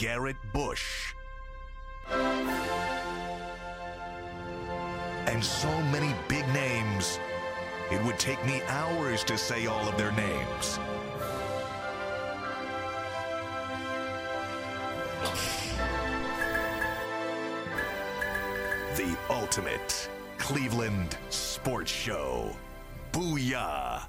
Garrett 0.00 0.36
Bush, 0.54 1.12
and 5.26 5.44
so 5.44 5.68
many 5.92 6.14
big 6.26 6.48
names, 6.54 7.20
it 7.90 8.02
would 8.04 8.18
take 8.18 8.42
me 8.46 8.62
hours 8.68 9.22
to 9.24 9.36
say 9.36 9.66
all 9.66 9.86
of 9.86 9.98
their 9.98 10.12
names. 10.12 10.78
The 18.96 19.14
ultimate 19.28 20.08
Cleveland 20.38 21.18
sports 21.28 21.92
show. 21.92 22.56
Booyah! 23.12 24.04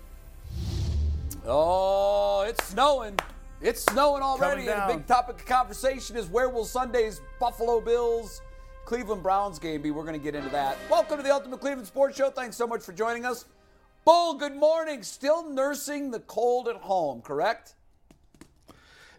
Oh, 1.46 2.46
it's 2.48 2.64
snowing. 2.64 3.20
It's 3.62 3.84
snowing 3.84 4.24
already. 4.24 4.68
And 4.68 4.92
a 4.92 4.96
big 4.98 5.06
topic 5.06 5.36
of 5.36 5.46
conversation 5.46 6.16
is 6.18 6.28
where 6.28 6.50
will 6.50 6.66
Sunday's 6.66 7.22
Buffalo 7.40 7.80
Bills 7.80 8.42
Cleveland 8.86 9.22
Browns 9.22 9.60
game 9.60 9.84
be? 9.84 9.92
We're 9.92 10.04
going 10.04 10.20
to 10.20 10.24
get 10.24 10.34
into 10.34 10.50
that. 10.50 10.78
Welcome 10.90 11.18
to 11.18 11.24
the 11.24 11.32
Ultimate 11.32 11.62
Cleveland 11.62 11.88
Sports 11.88 12.18
Show. 12.18 12.32
Thanks 12.32 12.56
so 12.58 12.66
much 12.66 12.82
for 12.82 12.92
joining 12.92 13.24
us. 13.24 13.46
Bull, 14.04 14.34
good 14.34 14.56
morning. 14.56 15.04
Still 15.04 15.48
nursing 15.48 16.10
the 16.10 16.22
cold 16.22 16.68
at 16.68 16.78
home, 16.78 17.22
correct? 17.22 17.76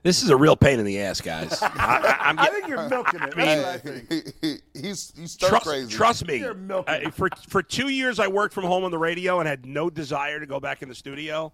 This 0.02 0.24
is 0.24 0.30
a 0.30 0.36
real 0.36 0.56
pain 0.56 0.80
in 0.80 0.84
the 0.84 0.98
ass, 0.98 1.20
guys. 1.20 1.62
I, 1.62 1.68
I, 1.68 2.16
I'm 2.28 2.38
I 2.40 2.46
think 2.48 2.66
you're 2.66 2.88
milking 2.88 3.20
it. 3.22 3.36
That's 3.36 3.84
what 3.84 3.96
I 3.96 4.00
think. 4.00 4.62
he's 4.74 5.12
he's 5.16 5.36
trust, 5.36 5.64
crazy. 5.64 5.88
trust 5.88 6.26
me. 6.26 6.38
You're 6.38 6.54
milking 6.54 7.06
uh, 7.06 7.10
for 7.12 7.28
for 7.48 7.62
two 7.62 7.90
years, 7.90 8.18
I 8.18 8.26
worked 8.26 8.52
from 8.52 8.64
home 8.64 8.82
on 8.82 8.90
the 8.90 8.98
radio 8.98 9.38
and 9.38 9.48
had 9.48 9.64
no 9.64 9.88
desire 9.88 10.40
to 10.40 10.46
go 10.46 10.58
back 10.58 10.82
in 10.82 10.88
the 10.88 10.96
studio. 10.96 11.52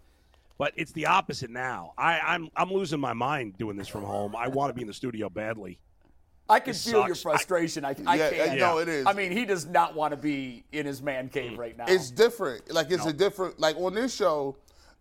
But 0.58 0.72
it's 0.76 0.90
the 0.92 1.06
opposite 1.06 1.50
now. 1.50 1.92
I, 1.96 2.18
I'm 2.18 2.50
I'm 2.56 2.72
losing 2.72 2.98
my 2.98 3.12
mind 3.12 3.56
doing 3.56 3.76
this 3.76 3.86
from 3.88 4.02
home. 4.02 4.34
I 4.36 4.48
want 4.48 4.70
to 4.70 4.74
be 4.74 4.80
in 4.82 4.88
the 4.88 4.92
studio 4.94 5.28
badly. 5.30 5.78
I 6.50 6.60
can 6.60 6.72
This 6.72 6.84
feel 6.84 7.06
your 7.06 7.14
sucks. 7.14 7.20
I- 7.20 7.30
frustration. 7.30 7.84
I, 7.84 7.94
I, 8.06 8.16
Yeah, 8.16 8.30
can't. 8.30 8.50
I 8.52 8.54
know 8.56 8.78
it 8.78 8.88
is. 8.88 9.06
I 9.06 9.12
mean, 9.12 9.30
he 9.32 9.44
does 9.44 9.66
not 9.66 9.94
want 9.94 10.12
to 10.12 10.16
be 10.16 10.64
in 10.72 10.86
his 10.86 11.00
man 11.02 11.28
cave 11.28 11.58
right 11.58 11.76
now. 11.76 11.84
It's 11.86 12.10
different. 12.10 12.72
Like 12.72 12.90
it's 12.90 13.06
a 13.06 13.12
different. 13.12 13.60
Like 13.60 13.76
on 13.76 13.94
this 13.94 14.14
show, 14.14 14.56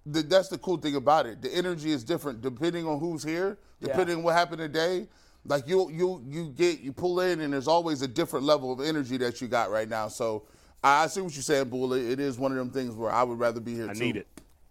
the, 0.05 0.21
that's 0.21 0.49
the 0.49 0.57
cool 0.59 0.77
thing 0.77 0.95
about 0.95 1.25
it. 1.25 1.41
The 1.41 1.53
energy 1.53 1.91
is 1.91 2.03
different 2.03 2.41
depending 2.41 2.85
on 2.85 2.99
who's 2.99 3.23
here, 3.23 3.57
depending 3.81 4.17
on 4.17 4.23
what 4.23 4.35
happened 4.35 4.59
today. 4.59 5.07
Like 5.45 5.67
you 5.67 5.89
you 5.89 6.21
you 6.29 6.49
get 6.49 6.81
you 6.81 6.91
pull 6.91 7.21
in, 7.21 7.39
and 7.39 7.53
there's 7.53 7.67
always 7.69 8.01
a 8.03 8.07
different 8.07 8.45
level 8.45 8.71
of 8.71 8.81
energy 8.81 9.17
that 9.17 9.41
you 9.41 9.47
got 9.47 9.71
right 9.71 9.87
now. 9.89 10.09
So 10.09 10.43
I 10.83 11.05
I 11.05 11.07
see 11.07 11.21
what 11.21 11.33
you're 11.33 11.41
saying, 11.41 11.69
Bull. 11.69 11.93
It 11.93 12.11
it 12.11 12.19
is 12.19 12.37
one 12.37 12.51
of 12.51 12.57
them 12.57 12.69
things 12.69 12.93
where 12.93 13.09
I 13.09 13.23
would 13.23 13.39
rather 13.39 13.61
be 13.61 13.73
here. 13.73 13.89
I 13.89 13.93
too. 13.93 13.99
need 14.01 14.17
it. 14.17 14.27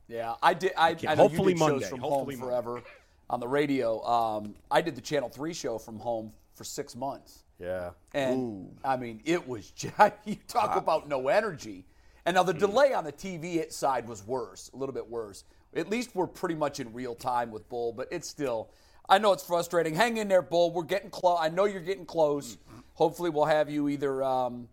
Yeah, 0.08 0.34
I 0.42 0.54
did. 0.54 0.72
I, 0.76 0.96
I 1.08 1.14
hopefully 1.16 1.54
Monday. 1.54 1.84
from 1.86 2.00
Hopefully 2.00 2.36
home 2.36 2.50
Monday. 2.50 2.54
forever 2.64 2.82
on 3.28 3.40
the 3.40 3.48
radio. 3.48 4.02
Um, 4.04 4.54
I 4.70 4.80
did 4.80 4.94
the 4.94 5.00
Channel 5.00 5.28
Three 5.28 5.52
show 5.52 5.78
from 5.78 5.98
home 5.98 6.32
for 6.54 6.64
six 6.64 6.94
months, 6.94 7.44
Yeah. 7.58 7.90
and 8.14 8.78
I 8.84 8.96
mean, 8.96 9.20
it 9.24 9.46
was 9.46 9.72
you 10.24 10.36
talk 10.48 10.76
about 10.76 11.08
no 11.08 11.28
energy. 11.28 11.84
And 12.24 12.34
now 12.34 12.42
the 12.42 12.52
Hmm. 12.52 12.58
delay 12.58 12.92
on 12.92 13.04
the 13.04 13.12
TV 13.12 13.70
side 13.72 14.08
was 14.08 14.26
worse, 14.26 14.70
a 14.74 14.76
little 14.76 14.94
bit 14.94 15.08
worse. 15.08 15.44
At 15.74 15.90
least 15.90 16.10
we're 16.14 16.26
pretty 16.26 16.54
much 16.54 16.80
in 16.80 16.92
real 16.92 17.14
time 17.14 17.50
with 17.50 17.68
Bull, 17.68 17.92
but 17.92 18.08
it's 18.10 18.28
still. 18.28 18.70
I 19.08 19.18
know 19.18 19.32
it's 19.32 19.44
frustrating. 19.44 19.94
Hang 19.94 20.16
in 20.16 20.26
there, 20.26 20.42
Bull. 20.42 20.72
We're 20.72 20.82
getting 20.82 21.10
close. 21.10 21.38
I 21.40 21.48
know 21.48 21.64
you're 21.66 21.80
getting 21.80 22.06
close. 22.06 22.56
Hopefully, 22.94 23.30
we'll 23.30 23.44
have 23.44 23.70
you 23.70 23.88
either 23.88 24.22
um, 24.24 24.68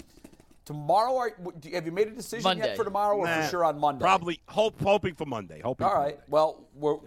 tomorrow. 0.65 1.11
Or, 1.11 1.31
have 1.71 1.85
you 1.85 1.91
made 1.91 2.07
a 2.07 2.11
decision 2.11 2.57
yet 2.57 2.75
for 2.75 2.83
tomorrow, 2.83 3.17
or 3.17 3.25
Nah, 3.25 3.41
for 3.41 3.49
sure 3.49 3.65
on 3.65 3.79
Monday? 3.79 4.01
Probably 4.01 4.39
hope, 4.47 4.81
hoping 4.81 5.15
for 5.15 5.25
Monday. 5.25 5.61
Hoping. 5.61 5.85
All 5.85 5.93
for. 5.93 5.99
Monday. 5.99 6.17
Well, 6.27 6.67
we're, 6.75 6.97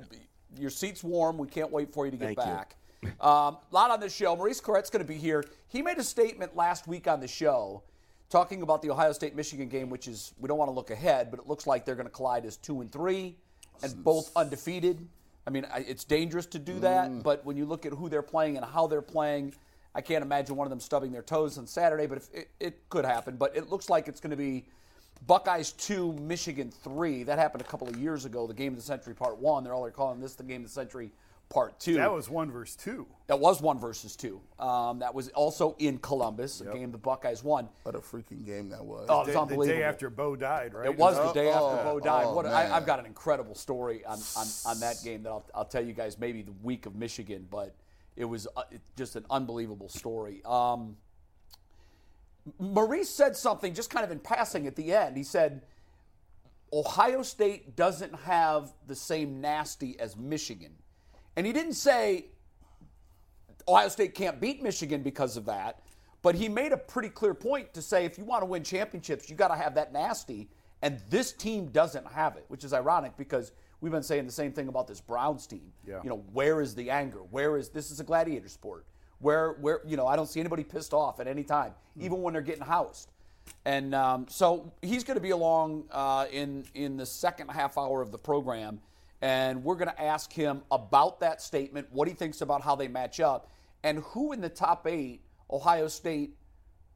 your 0.59 0.71
seat's 0.71 1.03
warm. 1.03 1.39
We 1.39 1.49
can't 1.49 1.71
wait 1.71 1.93
for 1.93 2.05
you 2.05 2.11
to 2.13 2.17
get 2.17 2.37
Thank 2.37 2.39
you. 2.39 2.45
back. 2.45 2.77
A 3.21 3.29
um, 3.29 3.59
lot 3.71 3.91
on 3.91 4.01
this 4.01 4.15
show. 4.15 4.35
Maurice 4.35 4.61
Clarett's 4.61 4.91
going 4.91 5.05
to 5.05 5.09
be 5.09 5.19
here. 5.19 5.45
He 5.69 5.83
made 5.83 5.99
a 5.99 6.05
statement 6.05 6.57
last 6.57 6.89
week 6.89 7.07
on 7.07 7.21
the 7.21 7.29
show 7.29 7.83
talking 8.29 8.63
about 8.63 8.83
the 8.83 8.91
Ohio 8.91 9.13
State 9.13 9.37
Michigan 9.37 9.69
game, 9.69 9.91
which 9.91 10.09
is, 10.09 10.33
we 10.39 10.49
don't 10.49 10.59
want 10.59 10.69
to 10.69 10.75
look 10.75 10.91
ahead, 10.91 11.31
but 11.31 11.39
it 11.39 11.47
looks 11.47 11.67
like 11.67 11.85
they're 11.85 11.95
going 11.95 12.09
to 12.09 12.13
collide 12.13 12.45
as 12.45 12.57
two 12.57 12.81
and 12.81 12.91
three 12.91 13.37
and 13.83 14.03
both 14.03 14.31
undefeated. 14.35 15.07
I 15.47 15.51
mean, 15.51 15.65
it's 15.77 16.03
dangerous 16.03 16.47
to 16.47 16.59
do 16.59 16.81
that, 16.81 17.23
but 17.23 17.45
when 17.45 17.57
you 17.57 17.67
look 17.67 17.87
at 17.87 17.93
who 17.93 18.09
they're 18.09 18.23
playing 18.23 18.57
and 18.57 18.67
how 18.67 18.89
they're 18.89 19.01
playing, 19.03 19.55
I 19.97 20.03
can't 20.03 20.23
imagine 20.23 20.57
one 20.57 20.67
of 20.67 20.71
them 20.71 20.79
stubbing 20.79 21.11
their 21.11 21.23
toes 21.23 21.57
on 21.57 21.67
Saturday, 21.67 22.07
but 22.07 22.19
if 22.19 22.29
it, 22.35 22.51
it 22.61 22.89
could 22.91 23.07
happen. 23.07 23.37
But 23.37 23.57
it 23.57 23.71
looks 23.71 23.89
like 23.89 24.09
it's 24.09 24.21
going 24.21 24.31
to 24.31 24.37
be 24.37 24.67
Buckeyes 25.27 25.73
2, 25.73 26.13
Michigan 26.13 26.71
3. 26.71 27.23
That 27.23 27.39
happened 27.39 27.63
a 27.63 27.67
couple 27.67 27.89
of 27.89 27.97
years 27.97 28.27
ago, 28.27 28.47
the 28.47 28.53
game 28.53 28.75
of 28.75 28.77
the 28.79 28.85
century 28.85 29.15
part 29.15 29.39
1. 29.39 29.65
They're 29.65 29.73
all 29.73 29.83
they're 29.83 29.91
calling 29.91 30.21
this 30.21 30.35
the 30.35 30.45
game 30.45 30.61
of 30.61 30.67
the 30.69 30.73
century 30.73 31.13
part 31.49 31.81
2. 31.81 31.95
That 31.95 32.13
was 32.13 32.29
one 32.29 32.51
verse 32.51 32.77
two. 32.77 33.07
That 33.29 33.41
was 33.41 33.63
1 33.63 33.79
versus 33.81 34.17
2. 34.17 34.39
Um, 34.59 34.99
that 34.99 35.15
was 35.15 35.29
also 35.31 35.75
in 35.79 35.97
Columbus, 35.99 36.61
a 36.61 36.67
game 36.67 36.93
the 36.93 36.99
Buckeyes 36.99 37.43
won. 37.43 37.69
What 37.85 37.95
a 37.95 37.99
freaking 38.01 38.45
game 38.45 38.69
that 38.69 38.85
was. 38.85 39.07
Oh, 39.09 39.23
it 39.23 39.27
The, 39.27 39.29
was 39.29 39.35
the 39.35 39.41
unbelievable. 39.41 39.79
day 39.79 39.83
after 39.85 40.11
Bo 40.11 40.37
died, 40.37 40.75
right? 40.75 40.85
It 40.87 40.99
was 40.99 41.17
the 41.17 41.23
Oh, 41.23 41.33
day 41.33 41.49
after 41.49 41.81
oh, 41.81 41.95
Bo 41.95 42.01
died. 42.01 42.25
oh, 42.27 42.35
what 42.35 42.45
I, 42.47 42.71
I've 42.77 42.85
got 42.85 42.99
an 43.01 43.07
incredible 43.07 43.55
story 43.55 44.05
on, 44.05 44.19
on, 44.37 44.47
on 44.67 44.81
that 44.81 44.97
game 45.03 45.23
that 45.23 45.31
I'll, 45.31 45.45
I'll 45.55 45.65
tell 45.65 45.83
you 45.85 45.93
guys 45.95 46.19
maybe 46.19 46.43
the 46.43 46.53
week 46.63 46.85
of 46.87 46.95
Michigan, 46.95 47.47
but 47.51 47.75
it 48.17 48.25
was 48.25 48.49
uh, 48.57 48.63
just 48.97 49.17
an 49.17 49.25
unbelievable 49.31 49.89
story. 49.89 50.43
Um, 50.45 50.97
Maurice 52.59 53.11
said 53.11 53.37
something 53.37 53.75
just 53.75 53.91
kind 53.91 54.05
of 54.05 54.11
in 54.11 54.19
passing 54.19 54.67
at 54.67 54.77
the 54.77 54.93
end. 54.93 55.17
He 55.17 55.23
said, 55.23 55.63
Ohio 56.73 57.23
State 57.23 57.77
doesn't 57.77 58.15
have 58.21 58.73
the 58.87 58.95
same 58.95 59.41
nasty 59.41 59.99
as 60.01 60.17
Michigan. 60.17 60.73
And 61.37 61.47
he 61.47 61.53
didn't 61.53 61.75
say 61.75 62.27
Ohio 63.69 63.89
State 63.89 64.15
can't 64.15 64.41
beat 64.41 64.63
Michigan 64.63 65.03
because 65.03 65.37
of 65.37 65.45
that, 65.47 65.81
but 66.23 66.35
he 66.35 66.49
made 66.49 66.73
a 66.73 66.77
pretty 66.77 67.09
clear 67.09 67.35
point 67.35 67.75
to 67.75 67.83
say 67.83 68.05
if 68.05 68.19
you 68.19 68.25
want 68.25 68.43
to 68.43 68.47
win 68.47 68.63
championships, 68.63 69.29
you 69.29 69.37
got 69.37 69.49
to 69.49 69.57
have 69.57 69.75
that 69.75 69.93
nasty. 69.93 70.49
And 70.83 71.01
this 71.09 71.33
team 71.33 71.67
doesn't 71.67 72.07
have 72.07 72.37
it, 72.37 72.45
which 72.49 72.65
is 72.65 72.73
ironic 72.73 73.17
because 73.17 73.53
we've 73.81 73.93
been 73.93 74.03
saying 74.03 74.27
the 74.27 74.33
same 74.33 74.53
thing 74.53 74.69
about 74.69 74.87
this 74.87 75.01
Browns 75.01 75.47
team. 75.47 75.73
Yeah. 75.87 76.01
You 76.03 76.11
know, 76.11 76.25
where 76.33 76.61
is 76.61 76.75
the 76.75 76.91
anger? 76.91 77.21
Where 77.31 77.57
is 77.57 77.69
this 77.69 77.91
is 77.91 78.01
a 78.01 78.05
gladiator 78.05 78.49
sport? 78.49 78.87
Where 79.19 79.53
where 79.61 79.81
you 79.87 79.97
know 79.97 80.07
I 80.07 80.17
don't 80.17 80.29
see 80.29 80.41
anybody 80.41 80.65
pissed 80.65 80.93
off 80.93 81.21
at 81.21 81.27
any 81.27 81.45
time, 81.45 81.73
even 81.99 82.23
when 82.23 82.33
they're 82.35 82.43
getting 82.43 82.65
housed. 82.65 83.11
And 83.65 83.95
um, 83.95 84.27
so 84.29 84.73
he's 84.83 85.05
going 85.05 85.17
to 85.17 85.23
be 85.23 85.31
along 85.31 85.85
uh, 85.91 86.27
in 86.31 86.65
in 86.75 86.97
the 86.97 87.07
second 87.07 87.49
half 87.49 87.79
hour 87.79 88.03
of 88.03 88.13
the 88.13 88.19
program, 88.19 88.81
and 89.23 89.65
we're 89.65 89.77
going 89.77 89.89
to 89.89 90.03
ask 90.03 90.33
him 90.33 90.63
about 90.71 91.21
that 91.21 91.41
statement, 91.41 91.87
what 91.91 92.09
he 92.09 92.15
thinks 92.15 92.41
about 92.41 92.63
how 92.63 92.75
they 92.75 92.89
match 92.89 93.21
up, 93.21 93.51
and 93.85 94.01
who 94.01 94.33
in 94.33 94.41
the 94.41 94.49
top 94.49 94.87
eight 94.87 95.23
Ohio 95.51 95.89
State 95.89 96.37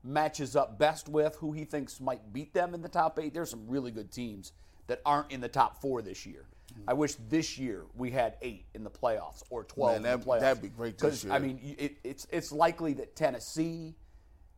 matches 0.02 0.56
up 0.56 0.78
best 0.78 1.08
with, 1.08 1.36
who 1.36 1.52
he 1.52 1.64
thinks 1.64 2.00
might 2.00 2.32
beat 2.32 2.52
them 2.52 2.74
in 2.74 2.82
the 2.82 2.88
top 2.88 3.18
eight. 3.18 3.32
There's 3.34 3.50
some 3.50 3.66
really 3.68 3.90
good 3.90 4.10
teams 4.10 4.52
that 4.86 5.00
aren't 5.04 5.30
in 5.30 5.40
the 5.40 5.48
top 5.48 5.80
four 5.80 6.02
this 6.02 6.26
year. 6.26 6.46
I 6.88 6.92
wish 6.94 7.14
this 7.28 7.58
year 7.58 7.84
we 7.94 8.10
had 8.10 8.34
eight 8.42 8.64
in 8.74 8.84
the 8.84 8.90
playoffs 8.90 9.42
or 9.50 9.64
twelve 9.64 9.92
Man, 9.92 9.96
in 9.98 10.02
the 10.02 10.16
that- 10.16 10.26
playoffs. 10.26 10.40
that'd 10.40 10.62
be 10.62 10.68
great 10.68 10.98
this 10.98 11.10
'Cause, 11.10 11.24
year. 11.24 11.32
I 11.32 11.38
mean, 11.38 11.76
it, 11.78 11.96
it's 12.04 12.26
it's 12.30 12.52
likely 12.52 12.94
that 12.94 13.14
Tennessee, 13.16 13.94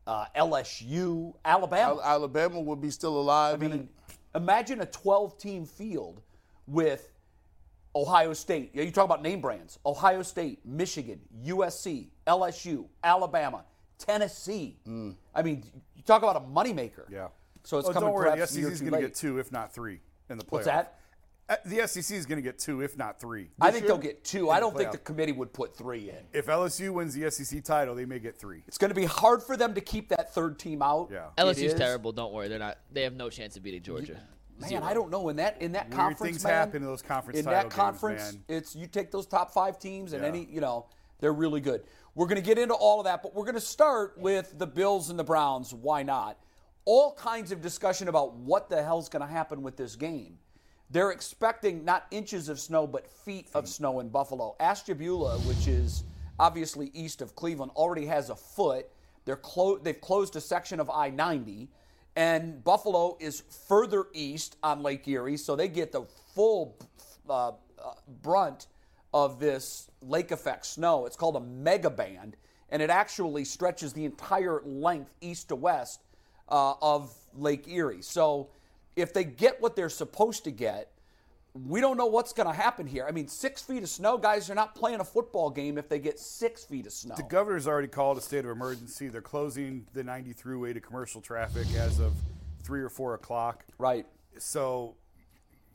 uh, 0.07 0.25
LSU, 0.35 1.33
Alabama. 1.45 1.93
Al- 1.95 2.01
Alabama 2.01 2.59
would 2.59 2.81
be 2.81 2.89
still 2.91 3.19
alive. 3.19 3.61
I 3.61 3.65
in 3.65 3.71
it. 3.71 3.75
mean, 3.75 3.89
imagine 4.35 4.81
a 4.81 4.85
12 4.85 5.37
team 5.37 5.65
field 5.65 6.21
with 6.67 7.09
Ohio 7.95 8.33
State. 8.33 8.71
Yeah, 8.73 8.83
You 8.83 8.91
talk 8.91 9.05
about 9.05 9.21
name 9.21 9.41
brands 9.41 9.77
Ohio 9.85 10.21
State, 10.23 10.65
Michigan, 10.65 11.19
USC, 11.45 12.09
LSU, 12.25 12.87
Alabama, 13.03 13.65
Tennessee. 13.99 14.79
I 15.35 15.41
mean, 15.43 15.63
you 15.95 16.01
talk 16.03 16.23
about 16.23 16.35
a 16.37 16.39
moneymaker. 16.41 17.09
Yeah. 17.09 17.27
So 17.65 17.77
it's 17.77 17.85
Well, 17.85 17.93
coming 17.93 18.07
don't 18.07 18.15
worry, 18.15 18.25
the 18.31 18.35
perhaps 18.35 18.55
a 18.55 18.59
year 18.59 18.67
SEC 18.69 18.73
is 18.73 18.81
going 18.81 18.93
to 18.93 19.07
get 19.07 19.15
two, 19.15 19.39
if 19.39 19.51
not 19.51 19.73
three, 19.73 20.01
in 20.29 20.37
the 20.37 20.43
playoffs. 20.43 20.51
What's 20.51 20.65
that? 20.65 20.99
Uh, 21.49 21.55
The 21.65 21.85
SEC 21.87 22.15
is 22.17 22.25
going 22.25 22.37
to 22.37 22.41
get 22.41 22.57
two, 22.57 22.81
if 22.81 22.97
not 22.97 23.19
three. 23.19 23.49
I 23.59 23.69
think 23.71 23.85
they'll 23.85 23.97
get 23.97 24.23
two. 24.23 24.49
I 24.49 24.59
don't 24.59 24.75
think 24.75 24.91
the 24.91 24.97
committee 24.97 25.33
would 25.33 25.51
put 25.53 25.75
three 25.75 26.09
in. 26.09 26.17
If 26.31 26.45
LSU 26.47 26.91
wins 26.91 27.13
the 27.13 27.29
SEC 27.29 27.63
title, 27.63 27.95
they 27.95 28.05
may 28.05 28.19
get 28.19 28.37
three. 28.39 28.63
It's 28.67 28.77
going 28.77 28.89
to 28.89 28.95
be 28.95 29.05
hard 29.05 29.43
for 29.43 29.57
them 29.57 29.73
to 29.73 29.81
keep 29.81 30.09
that 30.09 30.33
third 30.33 30.57
team 30.57 30.81
out. 30.81 31.09
Yeah. 31.11 31.27
LSU's 31.37 31.57
is. 31.59 31.73
terrible. 31.73 32.11
Don't 32.11 32.33
worry, 32.33 32.47
they're 32.47 32.59
not. 32.59 32.77
They 32.91 33.03
have 33.03 33.13
no 33.15 33.29
chance 33.29 33.57
of 33.57 33.63
beating 33.63 33.81
Georgia. 33.83 34.17
Man, 34.59 34.83
I 34.83 34.93
don't 34.93 35.09
know 35.09 35.27
in 35.29 35.35
that 35.37 35.61
in 35.61 35.71
that 35.73 35.87
Weird 35.89 35.97
conference. 35.99 36.21
things 36.21 36.43
man, 36.43 36.53
happen 36.53 36.83
in 36.83 36.87
those 36.87 37.01
conference 37.01 37.39
In 37.39 37.45
title 37.45 37.59
that 37.59 37.63
games, 37.63 37.73
conference, 37.75 38.33
man. 38.33 38.43
it's 38.47 38.75
you 38.75 38.85
take 38.87 39.11
those 39.11 39.25
top 39.25 39.51
five 39.51 39.79
teams 39.79 40.13
and 40.13 40.21
Yeah. 40.21 40.29
any 40.29 40.45
you 40.45 40.61
know 40.61 40.85
They're 41.19 41.33
really 41.33 41.59
good. 41.59 41.83
We're 42.15 42.27
going 42.27 42.41
to 42.41 42.45
get 42.45 42.57
into 42.59 42.73
all 42.75 42.99
of 42.99 43.05
that, 43.05 43.23
but 43.23 43.33
we're 43.33 43.45
going 43.45 43.55
to 43.55 43.61
start 43.61 44.17
with 44.17 44.57
the 44.59 44.67
Bills 44.67 45.09
and 45.09 45.17
the 45.17 45.23
Browns. 45.23 45.73
Why 45.73 46.03
not? 46.03 46.37
All 46.85 47.13
kinds 47.15 47.51
of 47.51 47.61
discussion 47.61 48.07
about 48.09 48.35
what 48.35 48.69
the 48.69 48.83
hell's 48.83 49.09
going 49.09 49.21
to 49.25 49.27
happen 49.31 49.63
with 49.63 49.75
this 49.75 49.95
game. 49.95 50.37
They're 50.89 51.11
expecting 51.11 51.83
not 51.83 52.05
inches 52.11 52.49
of 52.49 52.59
snow, 52.59 52.85
but 52.85 53.07
feet 53.07 53.47
of 53.53 53.67
snow 53.67 53.99
in 53.99 54.09
Buffalo. 54.09 54.55
Ashtabula, 54.59 55.39
which 55.39 55.67
is 55.67 56.03
obviously 56.39 56.91
east 56.93 57.21
of 57.21 57.35
Cleveland, 57.35 57.71
already 57.75 58.05
has 58.05 58.29
a 58.29 58.35
foot. 58.35 58.87
They're 59.25 59.35
clo- 59.35 59.77
they've 59.77 59.99
closed 59.99 60.35
a 60.35 60.41
section 60.41 60.79
of 60.79 60.89
I 60.89 61.09
90, 61.09 61.69
and 62.15 62.63
Buffalo 62.63 63.17
is 63.19 63.41
further 63.67 64.05
east 64.13 64.57
on 64.61 64.83
Lake 64.83 65.07
Erie, 65.07 65.37
so 65.37 65.55
they 65.55 65.67
get 65.67 65.91
the 65.91 66.03
full 66.35 66.77
uh, 67.29 67.53
brunt 68.21 68.67
of 69.13 69.39
this 69.39 69.89
lake 70.01 70.31
effect 70.31 70.65
snow. 70.65 71.05
It's 71.05 71.15
called 71.15 71.35
a 71.35 71.39
mega 71.39 71.89
band, 71.89 72.35
and 72.69 72.81
it 72.81 72.89
actually 72.89 73.45
stretches 73.45 73.93
the 73.93 74.05
entire 74.05 74.61
length 74.65 75.11
east 75.21 75.49
to 75.49 75.55
west 75.55 76.01
uh, 76.49 76.73
of 76.81 77.15
Lake 77.35 77.67
Erie. 77.67 78.01
So 78.01 78.49
if 78.95 79.13
they 79.13 79.23
get 79.23 79.61
what 79.61 79.75
they're 79.75 79.89
supposed 79.89 80.43
to 80.45 80.51
get, 80.51 80.89
we 81.53 81.81
don't 81.81 81.97
know 81.97 82.07
what's 82.07 82.33
going 82.33 82.47
to 82.47 82.53
happen 82.53 82.87
here. 82.87 83.05
I 83.07 83.11
mean, 83.11 83.27
six 83.27 83.61
feet 83.61 83.83
of 83.83 83.89
snow, 83.89 84.17
guys, 84.17 84.47
they're 84.47 84.55
not 84.55 84.73
playing 84.73 84.99
a 84.99 85.03
football 85.03 85.49
game 85.51 85.77
if 85.77 85.87
they 85.87 85.99
get 85.99 86.19
six 86.19 86.63
feet 86.63 86.87
of 86.87 86.91
snow. 86.93 87.15
The 87.15 87.23
governor's 87.23 87.67
already 87.67 87.87
called 87.87 88.17
a 88.17 88.21
state 88.21 88.45
of 88.45 88.51
emergency. 88.51 89.07
They're 89.07 89.21
closing 89.21 89.85
the 89.93 90.03
90 90.03 90.33
throughway 90.33 90.73
to 90.73 90.81
commercial 90.81 91.21
traffic 91.21 91.67
as 91.77 91.99
of 91.99 92.13
three 92.63 92.81
or 92.81 92.89
four 92.89 93.13
o'clock. 93.13 93.65
Right. 93.77 94.07
So, 94.39 94.95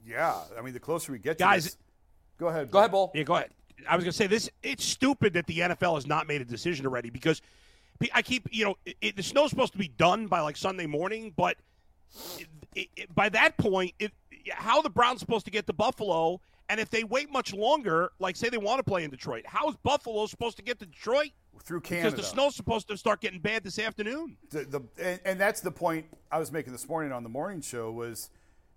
yeah, 0.04 0.40
I 0.58 0.62
mean, 0.62 0.74
the 0.74 0.80
closer 0.80 1.12
we 1.12 1.18
get 1.18 1.38
to 1.38 1.44
Guys- 1.44 1.64
this, 1.64 1.76
go 2.38 2.48
ahead. 2.48 2.70
Go 2.70 2.78
ahead, 2.78 2.90
Bull. 2.90 3.12
Yeah, 3.14 3.22
go 3.22 3.36
ahead. 3.36 3.50
I 3.88 3.94
was 3.94 4.04
going 4.04 4.10
to 4.10 4.16
say 4.16 4.26
this. 4.26 4.50
It's 4.64 4.84
stupid 4.84 5.34
that 5.34 5.46
the 5.46 5.60
NFL 5.60 5.94
has 5.94 6.06
not 6.06 6.26
made 6.26 6.40
a 6.40 6.44
decision 6.44 6.84
already 6.86 7.10
because 7.10 7.40
I 8.12 8.22
keep, 8.22 8.48
you 8.50 8.64
know, 8.64 8.76
it, 9.00 9.14
the 9.14 9.22
snow's 9.22 9.50
supposed 9.50 9.72
to 9.72 9.78
be 9.78 9.86
done 9.86 10.26
by 10.26 10.40
like 10.40 10.56
Sunday 10.56 10.86
morning, 10.86 11.32
but 11.36 11.56
it, 12.74 12.88
it, 12.96 13.14
by 13.14 13.28
that 13.30 13.56
point, 13.58 13.92
it, 13.98 14.12
how 14.50 14.76
are 14.78 14.82
the 14.82 14.90
Browns 14.90 15.20
supposed 15.20 15.44
to 15.46 15.50
get 15.50 15.66
to 15.66 15.72
Buffalo? 15.72 16.40
And 16.70 16.78
if 16.78 16.90
they 16.90 17.02
wait 17.04 17.32
much 17.32 17.54
longer, 17.54 18.12
like 18.18 18.36
say 18.36 18.50
they 18.50 18.58
want 18.58 18.78
to 18.78 18.82
play 18.84 19.02
in 19.04 19.10
Detroit, 19.10 19.44
how 19.46 19.68
is 19.70 19.76
Buffalo 19.82 20.26
supposed 20.26 20.56
to 20.58 20.62
get 20.62 20.78
to 20.80 20.86
Detroit? 20.86 21.30
Through 21.64 21.80
Canada. 21.80 22.10
Because 22.10 22.24
the 22.24 22.30
snow's 22.34 22.54
supposed 22.54 22.88
to 22.88 22.96
start 22.96 23.20
getting 23.20 23.40
bad 23.40 23.64
this 23.64 23.78
afternoon. 23.78 24.36
the, 24.50 24.64
the 24.64 24.80
and, 25.02 25.20
and 25.24 25.40
that's 25.40 25.60
the 25.60 25.70
point 25.72 26.06
I 26.30 26.38
was 26.38 26.52
making 26.52 26.72
this 26.72 26.88
morning 26.88 27.10
on 27.10 27.22
the 27.24 27.28
morning 27.28 27.60
show 27.62 27.90
was 27.90 28.30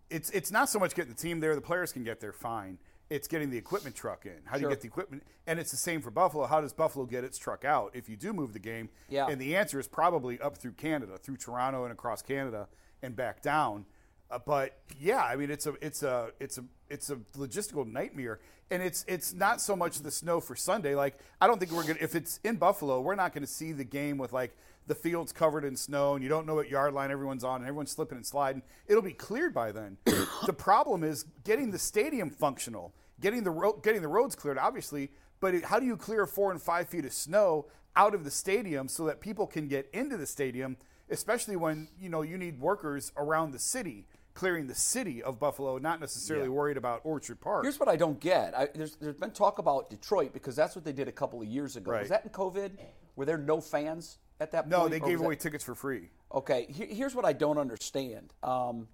it's 0.09 0.29
it's 0.31 0.51
not 0.51 0.67
so 0.69 0.79
much 0.79 0.95
getting 0.95 1.11
the 1.13 1.17
team 1.17 1.39
there 1.41 1.53
the 1.55 1.61
players 1.61 1.91
can 1.93 2.03
get 2.03 2.19
there 2.19 2.33
fine 2.33 2.77
it's 3.09 3.27
getting 3.27 3.49
the 3.49 3.57
equipment 3.57 3.95
truck 3.95 4.25
in 4.25 4.33
how 4.45 4.55
do 4.55 4.61
Sure. 4.61 4.69
you 4.69 4.75
get 4.75 4.81
the 4.81 4.87
equipment 4.87 5.23
and 5.47 5.59
it's 5.59 5.71
the 5.71 5.77
same 5.77 6.01
for 6.01 6.11
Buffalo 6.11 6.47
how 6.47 6.59
does 6.59 6.73
Buffalo 6.73 7.05
get 7.05 7.23
its 7.23 7.37
truck 7.37 7.63
out 7.63 7.91
if 7.93 8.09
you 8.09 8.17
do 8.17 8.33
move 8.33 8.51
the 8.51 8.59
game 8.59 8.89
Yeah. 9.09 9.27
and 9.27 9.39
the 9.39 9.55
answer 9.55 9.79
is 9.79 9.87
probably 9.87 10.39
up 10.41 10.57
through 10.57 10.73
Canada 10.73 11.17
through 11.17 11.37
Toronto 11.37 11.83
and 11.83 11.93
across 11.93 12.21
Canada 12.21 12.67
and 13.01 13.15
back 13.15 13.41
down 13.41 13.85
uh, 14.29 14.39
but 14.45 14.79
yeah 14.99 15.23
I 15.23 15.35
mean 15.35 15.51
it's 15.51 15.67
a 15.67 15.73
it's 15.81 16.03
a 16.03 16.31
it's 16.39 16.57
a 16.57 16.65
it's 16.89 17.09
a 17.09 17.17
logistical 17.37 17.85
nightmare 17.85 18.39
and 18.69 18.81
it's 18.81 19.03
it's 19.07 19.33
not 19.33 19.61
so 19.61 19.75
much 19.75 19.99
the 19.99 20.11
snow 20.11 20.39
for 20.39 20.55
Sunday 20.55 20.95
like 20.95 21.17
I 21.39 21.47
don't 21.47 21.59
think 21.59 21.71
we're 21.71 21.83
gonna 21.83 21.99
if 21.99 22.15
it's 22.15 22.39
in 22.43 22.55
Buffalo 22.57 23.01
we're 23.01 23.15
not 23.15 23.33
gonna 23.33 23.47
see 23.47 23.71
the 23.71 23.83
game 23.83 24.17
with 24.17 24.33
like 24.33 24.55
the 24.87 24.95
field's 24.95 25.31
covered 25.31 25.63
in 25.63 25.75
snow 25.75 26.15
and 26.15 26.23
you 26.23 26.29
don't 26.29 26.45
know 26.45 26.55
what 26.55 26.69
yard 26.69 26.93
line 26.93 27.11
everyone's 27.11 27.43
on 27.43 27.57
and 27.57 27.65
everyone's 27.65 27.91
slipping 27.91 28.17
and 28.17 28.25
sliding. 28.25 28.61
It'll 28.87 29.01
be 29.01 29.13
cleared 29.13 29.53
by 29.53 29.71
then. 29.71 29.97
the 30.45 30.53
problem 30.53 31.03
is 31.03 31.25
getting 31.43 31.71
the 31.71 31.79
stadium 31.79 32.29
functional, 32.29 32.93
getting 33.19 33.43
the 33.43 33.51
ro- 33.51 33.79
getting 33.81 34.01
the 34.01 34.07
roads 34.07 34.35
cleared, 34.35 34.57
obviously. 34.57 35.11
But 35.39 35.55
it, 35.55 35.65
how 35.65 35.79
do 35.79 35.85
you 35.85 35.97
clear 35.97 36.25
four 36.25 36.51
and 36.51 36.61
five 36.61 36.87
feet 36.87 37.05
of 37.05 37.13
snow 37.13 37.67
out 37.95 38.13
of 38.13 38.23
the 38.23 38.31
stadium 38.31 38.87
so 38.87 39.05
that 39.05 39.21
people 39.21 39.47
can 39.47 39.67
get 39.67 39.89
into 39.93 40.17
the 40.17 40.25
stadium, 40.25 40.77
especially 41.11 41.55
when 41.55 41.89
you 41.99 42.09
know 42.09 42.21
you 42.21 42.37
need 42.37 42.59
workers 42.59 43.11
around 43.17 43.51
the 43.51 43.59
city 43.59 44.07
clearing 44.33 44.67
the 44.67 44.75
city 44.75 45.21
of 45.21 45.39
Buffalo, 45.39 45.77
not 45.77 45.99
necessarily 45.99 46.49
worried 46.49 46.77
about 46.77 47.01
Orchard 47.03 47.39
Park. 47.41 47.63
Here's 47.63 47.79
what 47.79 47.89
I 47.89 47.95
don't 47.95 48.19
get. 48.19 48.57
I, 48.57 48.67
there's, 48.73 48.95
there's 48.95 49.15
been 49.15 49.31
talk 49.31 49.59
about 49.59 49.89
Detroit 49.89 50.33
because 50.33 50.55
that's 50.55 50.75
what 50.75 50.85
they 50.85 50.93
did 50.93 51.07
a 51.07 51.11
couple 51.11 51.41
of 51.41 51.47
years 51.47 51.75
ago. 51.75 51.91
Right. 51.91 52.01
Was 52.01 52.09
that 52.09 52.23
in 52.23 52.29
COVID? 52.29 52.71
Were 53.15 53.25
there 53.25 53.37
no 53.37 53.59
fans 53.59 54.19
at 54.39 54.51
that 54.51 54.67
no, 54.67 54.79
point? 54.79 54.91
No, 54.91 54.99
they 54.99 55.05
gave 55.05 55.19
away 55.19 55.35
that- 55.35 55.41
tickets 55.41 55.63
for 55.63 55.75
free. 55.75 56.09
Okay, 56.33 56.65
here, 56.69 56.87
here's 56.87 57.13
what 57.13 57.25
I 57.25 57.33
don't 57.33 57.57
understand. 57.57 58.33
Um, 58.41 58.87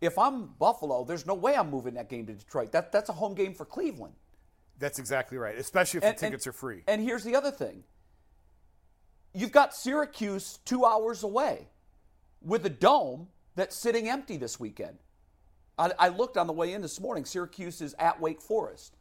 if 0.00 0.16
I'm 0.16 0.46
Buffalo, 0.60 1.04
there's 1.04 1.26
no 1.26 1.34
way 1.34 1.56
I'm 1.56 1.70
moving 1.70 1.94
that 1.94 2.08
game 2.08 2.26
to 2.26 2.34
Detroit. 2.34 2.70
That, 2.70 2.92
that's 2.92 3.08
a 3.08 3.12
home 3.12 3.34
game 3.34 3.52
for 3.52 3.64
Cleveland. 3.64 4.14
That's 4.78 5.00
exactly 5.00 5.38
right, 5.38 5.58
especially 5.58 5.98
if 5.98 6.04
And- 6.04 6.16
the 6.16 6.20
tickets 6.20 6.46
and- 6.46 6.54
are 6.54 6.56
free. 6.56 6.84
And 6.86 7.02
here's 7.02 7.24
the 7.24 7.34
other 7.34 7.50
thing 7.50 7.82
you've 9.34 9.52
got 9.52 9.74
Syracuse 9.74 10.58
two 10.64 10.84
hours 10.84 11.22
away 11.22 11.68
with 12.42 12.64
a 12.66 12.70
dome 12.70 13.28
that's 13.54 13.76
sitting 13.76 14.08
empty 14.08 14.36
this 14.36 14.58
weekend. 14.60 14.98
I, 15.78 15.92
I 15.98 16.08
looked 16.08 16.36
on 16.36 16.46
the 16.46 16.52
way 16.52 16.72
in 16.72 16.82
this 16.82 17.00
morning. 17.00 17.24
Syracuse 17.24 17.80
is 17.80 17.94
at 17.98 18.20
Wake 18.20 18.40
Forest. 18.40 18.96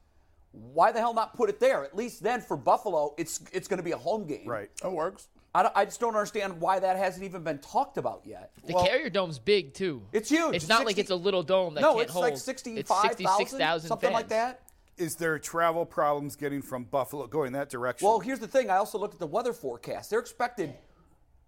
Why 0.52 0.92
the 0.92 1.00
hell 1.00 1.14
not 1.14 1.36
put 1.36 1.50
it 1.50 1.60
there? 1.60 1.84
At 1.84 1.96
least 1.96 2.24
then 2.24 2.42
for 2.42 2.58
Buffalo, 2.58 3.14
it's 3.18 3.42
it's 3.52 3.68
going 3.68 3.78
to 3.78 3.84
be 3.84 3.92
a 3.92 3.98
home 3.98 4.26
game. 4.26 4.48
right. 4.48 4.70
That 4.82 4.92
works. 4.92 5.28
I, 5.54 5.72
I 5.76 5.86
just 5.86 6.00
don't 6.00 6.14
understand 6.14 6.60
why 6.60 6.80
that 6.80 6.98
hasn't 6.98 7.24
even 7.24 7.44
been 7.44 7.58
talked 7.60 7.98
about 7.98 8.22
yet. 8.26 8.52
The 8.66 8.74
Carrier 8.74 9.10
Dome's 9.10 9.40
big 9.40 9.74
too. 9.74 10.04
It's 10.12 10.30
huge. 10.30 10.56
It's 10.56 10.64
It's 10.66 10.70
not 10.70 10.86
like 10.86 10.98
it's 10.98 11.10
a 11.10 11.16
little 11.16 11.42
dome 11.42 11.74
that 11.76 11.82
no, 11.82 11.94
can't 11.94 12.04
it's 12.04 12.12
hold. 12.12 12.24
like 12.24 12.34
it's 12.34 12.44
65,000, 12.44 13.10
66,000 13.10 13.88
something 13.88 14.14
like 14.14 14.28
that. 14.30 14.62
Is 14.98 15.16
there 15.16 15.38
travel 15.38 15.86
problems 15.86 16.36
getting 16.36 16.62
from 16.62 16.86
Buffalo 16.86 17.28
going 17.28 17.54
that 17.54 17.70
direction? 17.70 18.08
Well, 18.08 18.20
here's 18.20 18.40
the 18.40 18.48
thing. 18.48 18.70
I 18.70 18.78
also 18.78 18.98
looked 18.98 19.14
at 19.14 19.20
the 19.20 19.28
weather 19.28 19.54
forecast. 19.54 20.10
They're 20.10 20.20
expected. 20.20 20.74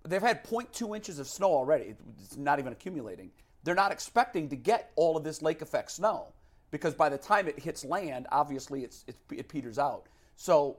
They've 0.07 0.21
had 0.21 0.43
0.2 0.43 0.95
inches 0.95 1.19
of 1.19 1.27
snow 1.27 1.47
already. 1.47 1.95
It's 2.23 2.37
not 2.37 2.59
even 2.59 2.71
accumulating. 2.71 3.31
They're 3.63 3.75
not 3.75 3.91
expecting 3.91 4.49
to 4.49 4.55
get 4.55 4.91
all 4.95 5.17
of 5.17 5.23
this 5.23 5.41
lake 5.41 5.61
effect 5.61 5.91
snow 5.91 6.27
because 6.71 6.93
by 6.93 7.09
the 7.09 7.17
time 7.17 7.47
it 7.47 7.59
hits 7.59 7.83
land, 7.83 8.27
obviously 8.31 8.83
it's, 8.83 9.03
it's 9.07 9.19
it 9.31 9.49
peters 9.49 9.79
out. 9.79 10.05
So, 10.35 10.77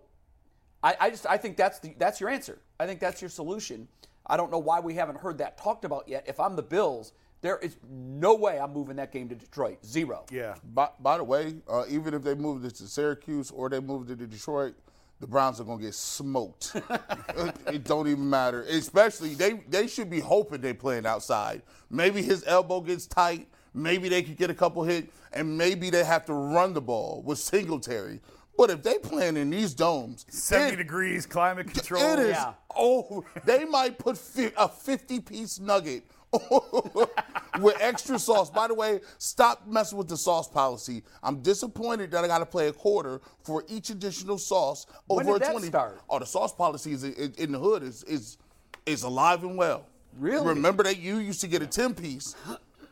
I, 0.83 0.97
I 0.99 1.11
just 1.11 1.27
I 1.27 1.37
think 1.37 1.57
that's 1.57 1.79
the 1.81 1.95
that's 1.99 2.21
your 2.21 2.31
answer. 2.31 2.59
I 2.79 2.87
think 2.87 3.01
that's 3.01 3.21
your 3.21 3.29
solution. 3.29 3.89
I 4.27 4.37
don't 4.37 4.51
know 4.51 4.59
why 4.59 4.81
we 4.81 4.95
haven't 4.95 5.19
heard 5.19 5.39
that 5.39 5.59
talked 5.59 5.85
about 5.85 6.09
yet. 6.09 6.25
If 6.27 6.41
I'm 6.41 6.57
the 6.57 6.63
Bills, 6.63 7.13
there 7.43 7.59
is 7.59 7.77
no 7.91 8.35
way 8.35 8.59
I'm 8.59 8.73
moving 8.73 8.97
that 8.97 9.13
game 9.13 9.29
to 9.31 9.35
Detroit. 9.35 9.85
Zero. 9.85 10.25
yeah. 10.31 10.55
By, 10.75 10.89
by 11.01 11.17
the 11.19 11.25
way, 11.25 11.55
uh, 11.69 11.85
even 11.89 12.15
if 12.15 12.23
they 12.23 12.35
moved 12.35 12.65
it 12.65 12.75
to 12.77 12.87
Syracuse 12.87 13.51
or 13.51 13.69
they 13.69 13.81
moved 13.81 14.11
it 14.11 14.19
to 14.19 14.27
Detroit, 14.27 14.75
the 15.21 15.27
Browns 15.27 15.61
are 15.61 15.65
gonna 15.65 15.83
get 15.83 15.95
smoked. 15.95 16.73
it, 16.91 17.55
it 17.67 17.85
don't 17.85 18.09
even 18.09 18.29
matter. 18.29 18.63
Especially 18.63 19.35
they 19.35 19.53
they 19.69 19.87
should 19.87 20.09
be 20.11 20.21
hoping 20.21 20.61
they're 20.63 20.75
playing 20.75 21.05
outside. 21.07 21.63
Maybe 21.91 22.23
his 22.23 22.43
elbow 22.47 22.81
gets 22.81 23.07
tight. 23.07 23.47
Maybe 23.75 24.09
they 24.09 24.23
could 24.23 24.37
get 24.37 24.51
a 24.51 24.55
couple 24.55 24.83
hits, 24.83 25.13
and 25.33 25.57
maybe 25.59 25.91
they 25.91 26.05
have 26.05 26.25
to 26.27 26.33
run 26.33 26.73
the 26.73 26.81
ball 26.81 27.23
with 27.25 27.39
Singletary. 27.39 28.21
But 28.57 28.71
if 28.71 28.83
they 28.83 28.99
playing 28.99 29.37
in 29.37 29.49
these 29.51 29.75
domes, 29.75 30.27
70 30.29 30.73
it- 30.73 30.77
degrees, 30.77 31.25
climate 31.27 31.71
control. 31.73 32.03
it 32.03 32.19
is. 32.19 32.31
Yeah. 32.31 32.55
Oh, 32.77 33.25
they 33.45 33.65
might 33.65 33.99
put 33.99 34.19
fi- 34.19 34.53
a 34.57 34.69
50 34.69 35.21
piece 35.21 35.61
nugget 35.61 36.03
with 37.61 37.77
extra 37.81 38.19
sauce. 38.19 38.51
By 38.51 38.69
the 38.69 38.75
way, 38.75 39.01
stop 39.19 39.67
messing 39.67 39.99
with 39.99 40.09
the 40.09 40.17
sauce 40.17 40.49
policy. 40.49 41.03
I'm 41.23 41.41
disappointed 41.43 42.11
that 42.13 42.25
I 42.25 42.27
got 42.29 42.39
to 42.39 42.47
play 42.47 42.69
a 42.69 42.73
quarter 42.73 43.21
for 43.43 43.65
each 43.69 43.91
additional 43.91 44.39
sauce 44.39 44.87
over 45.09 45.19
When 45.19 45.29
over 45.29 45.39
did 45.39 45.43
a 45.43 45.47
that 45.47 45.53
20. 45.53 45.67
start? 45.69 46.01
Oh, 46.09 46.19
the 46.19 46.27
sauce 46.27 46.55
policy 46.55 46.93
is 46.93 47.05
in, 47.05 47.33
in 47.39 47.53
the 47.53 47.59
hood 47.59 47.83
is 47.83 48.03
is 48.05 48.39
is 48.87 49.03
alive 49.03 49.43
and 49.45 49.57
well. 49.57 49.87
Really? 50.19 50.47
Remember 50.47 50.83
that 50.85 50.99
you 50.99 51.19
used 51.19 51.41
to 51.43 51.47
get 51.49 51.63
a 51.63 51.67
10 51.67 51.95
piece. 51.95 52.35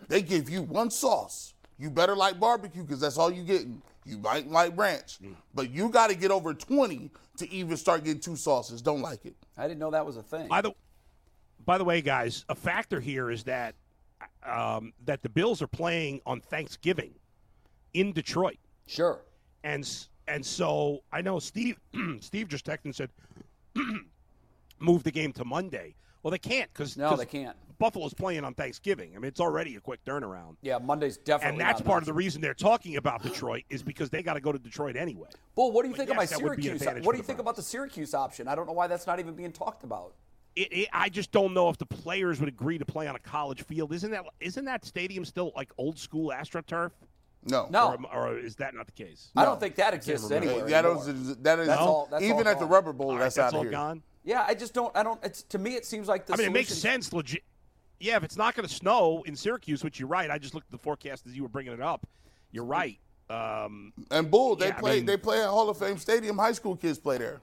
They 0.08 0.22
give 0.22 0.48
you 0.48 0.62
one 0.62 0.90
sauce. 0.90 1.54
You 1.78 1.90
better 1.90 2.14
like 2.16 2.38
barbecue 2.40 2.82
because 2.82 3.00
that's 3.00 3.18
all 3.18 3.30
you 3.30 3.42
getting. 3.42 3.82
You 4.04 4.18
might 4.18 4.50
like 4.50 4.76
ranch, 4.76 5.18
but 5.54 5.70
you 5.70 5.90
got 5.90 6.08
to 6.08 6.16
get 6.16 6.30
over 6.30 6.54
20 6.54 7.10
to 7.38 7.52
even 7.52 7.76
start 7.76 8.04
getting 8.04 8.20
two 8.20 8.36
sauces. 8.36 8.80
Don't 8.80 9.02
like 9.02 9.26
it. 9.26 9.34
I 9.56 9.64
didn't 9.68 9.78
know 9.80 9.90
that 9.90 10.04
was 10.06 10.16
a 10.16 10.22
thing. 10.22 10.48
By 10.48 10.62
the, 10.62 10.72
by 11.68 11.76
the 11.76 11.84
way, 11.84 12.00
guys, 12.00 12.46
a 12.48 12.54
factor 12.54 12.98
here 12.98 13.30
is 13.30 13.44
that 13.44 13.74
um, 14.42 14.94
that 15.04 15.22
the 15.22 15.28
Bills 15.28 15.60
are 15.60 15.66
playing 15.66 16.22
on 16.24 16.40
Thanksgiving 16.40 17.12
in 17.92 18.12
Detroit, 18.12 18.56
sure. 18.86 19.20
and 19.62 19.86
and 20.26 20.46
so 20.46 21.02
I 21.12 21.20
know 21.20 21.38
Steve 21.38 21.78
Steve 22.20 22.48
just 22.48 22.64
texted 22.64 22.86
and 22.86 22.96
said 22.96 23.10
move 24.80 25.02
the 25.02 25.10
game 25.10 25.30
to 25.34 25.44
Monday. 25.44 25.94
Well, 26.22 26.30
they 26.30 26.38
can't 26.38 26.72
because 26.72 26.96
No, 26.96 27.14
they 27.16 27.26
can't. 27.26 27.54
Buffalo's 27.78 28.14
playing 28.14 28.44
on 28.44 28.54
Thanksgiving. 28.54 29.12
I 29.14 29.18
mean, 29.18 29.28
it's 29.28 29.38
already 29.38 29.76
a 29.76 29.80
quick 29.80 30.02
turnaround. 30.06 30.56
Yeah, 30.62 30.78
Monday's 30.78 31.18
definitely. 31.18 31.60
And 31.60 31.60
that's 31.60 31.82
part 31.82 32.02
of 32.02 32.06
the 32.06 32.14
reason 32.14 32.40
they're 32.40 32.54
talking 32.54 32.96
about 32.96 33.22
Detroit 33.22 33.64
is 33.68 33.82
because 33.82 34.08
they 34.08 34.22
got 34.22 34.34
to 34.34 34.40
go 34.40 34.52
to 34.52 34.58
Detroit 34.58 34.96
anyway. 34.96 35.28
Bull, 35.54 35.70
what 35.70 35.82
do 35.82 35.88
you 35.88 35.92
But 35.94 35.98
think 35.98 36.18
yes, 36.18 36.32
of 36.32 36.42
my 36.42 36.48
would 36.48 36.56
be 36.56 36.70
an 36.70 36.78
Syracuse? 36.78 37.06
What 37.06 37.12
do 37.12 37.18
you 37.18 37.24
think 37.24 37.38
about 37.40 37.56
the 37.56 37.62
Syracuse 37.62 38.14
option? 38.14 38.48
I 38.48 38.54
don't 38.54 38.66
know 38.66 38.72
why 38.72 38.86
that's 38.86 39.06
not 39.06 39.20
even 39.20 39.34
being 39.34 39.52
talked 39.52 39.84
about. 39.84 40.14
It, 40.58 40.72
it, 40.72 40.88
I 40.92 41.08
just 41.08 41.30
don't 41.30 41.54
know 41.54 41.68
if 41.68 41.78
the 41.78 41.86
players 41.86 42.40
would 42.40 42.48
agree 42.48 42.78
to 42.78 42.84
play 42.84 43.06
on 43.06 43.14
a 43.14 43.18
college 43.20 43.62
field. 43.62 43.92
Isn't 43.92 44.10
that 44.10 44.24
isn't 44.40 44.64
that 44.64 44.84
stadium 44.84 45.24
still 45.24 45.52
like 45.54 45.70
old 45.78 45.98
school 45.98 46.32
AstroTurf? 46.34 46.90
No. 47.44 47.68
No. 47.70 47.96
Or, 48.12 48.30
or 48.30 48.38
is 48.38 48.56
that 48.56 48.74
not 48.74 48.86
the 48.86 48.92
case? 48.92 49.28
I 49.36 49.44
don't 49.44 49.60
think 49.60 49.76
that 49.76 49.94
exists 49.94 50.28
remember. 50.28 50.50
anywhere. 50.50 50.68
that 50.70 50.84
anymore. 50.84 51.08
is, 51.08 51.36
that 51.36 51.58
is 51.60 51.68
That's 51.68 51.80
all- 51.80 52.08
that's 52.10 52.24
even 52.24 52.38
all 52.38 52.48
at 52.48 52.58
the. 52.58 52.66
Rubber 52.66 52.92
Bowl. 52.92 53.10
All 53.10 53.14
right, 53.14 53.20
that's, 53.20 53.36
that's 53.36 53.54
out 53.54 53.56
all 53.56 53.60
of 53.60 53.66
here. 53.66 53.72
gone. 53.72 54.02
Yeah, 54.24 54.44
I 54.46 54.54
just 54.54 54.74
don't. 54.74 54.94
I 54.96 55.02
don't. 55.04 55.22
It's 55.22 55.44
to 55.44 55.58
me, 55.58 55.74
it 55.76 55.86
seems 55.86 56.08
like 56.08 56.26
the. 56.26 56.34
I 56.34 56.36
mean, 56.36 56.48
it 56.48 56.52
makes 56.52 56.74
sense. 56.74 57.12
Legit. 57.12 57.44
Yeah, 58.00 58.16
if 58.16 58.24
it's 58.24 58.36
not 58.36 58.54
going 58.56 58.66
to 58.68 58.74
snow 58.74 59.22
in 59.26 59.36
Syracuse, 59.36 59.82
which 59.84 59.98
you're 60.00 60.08
right. 60.08 60.30
I 60.30 60.38
just 60.38 60.54
looked 60.54 60.66
at 60.66 60.72
the 60.72 60.78
forecast 60.78 61.26
as 61.26 61.34
you 61.36 61.42
were 61.44 61.48
bringing 61.48 61.72
it 61.72 61.80
up. 61.80 62.06
You're 62.52 62.64
right. 62.64 62.98
Um, 63.30 63.92
And 64.10 64.30
Bull, 64.30 64.56
they 64.56 64.68
Yeah, 64.68 64.76
I 64.76 64.80
play. 64.80 64.96
mean- 64.96 65.06
they 65.06 65.16
play 65.16 65.40
at 65.42 65.48
Hall 65.48 65.68
of 65.68 65.78
Fame 65.78 65.98
Stadium. 65.98 66.36
High 66.38 66.52
school 66.52 66.76
kids 66.76 66.98
play 66.98 67.18
there. 67.18 67.40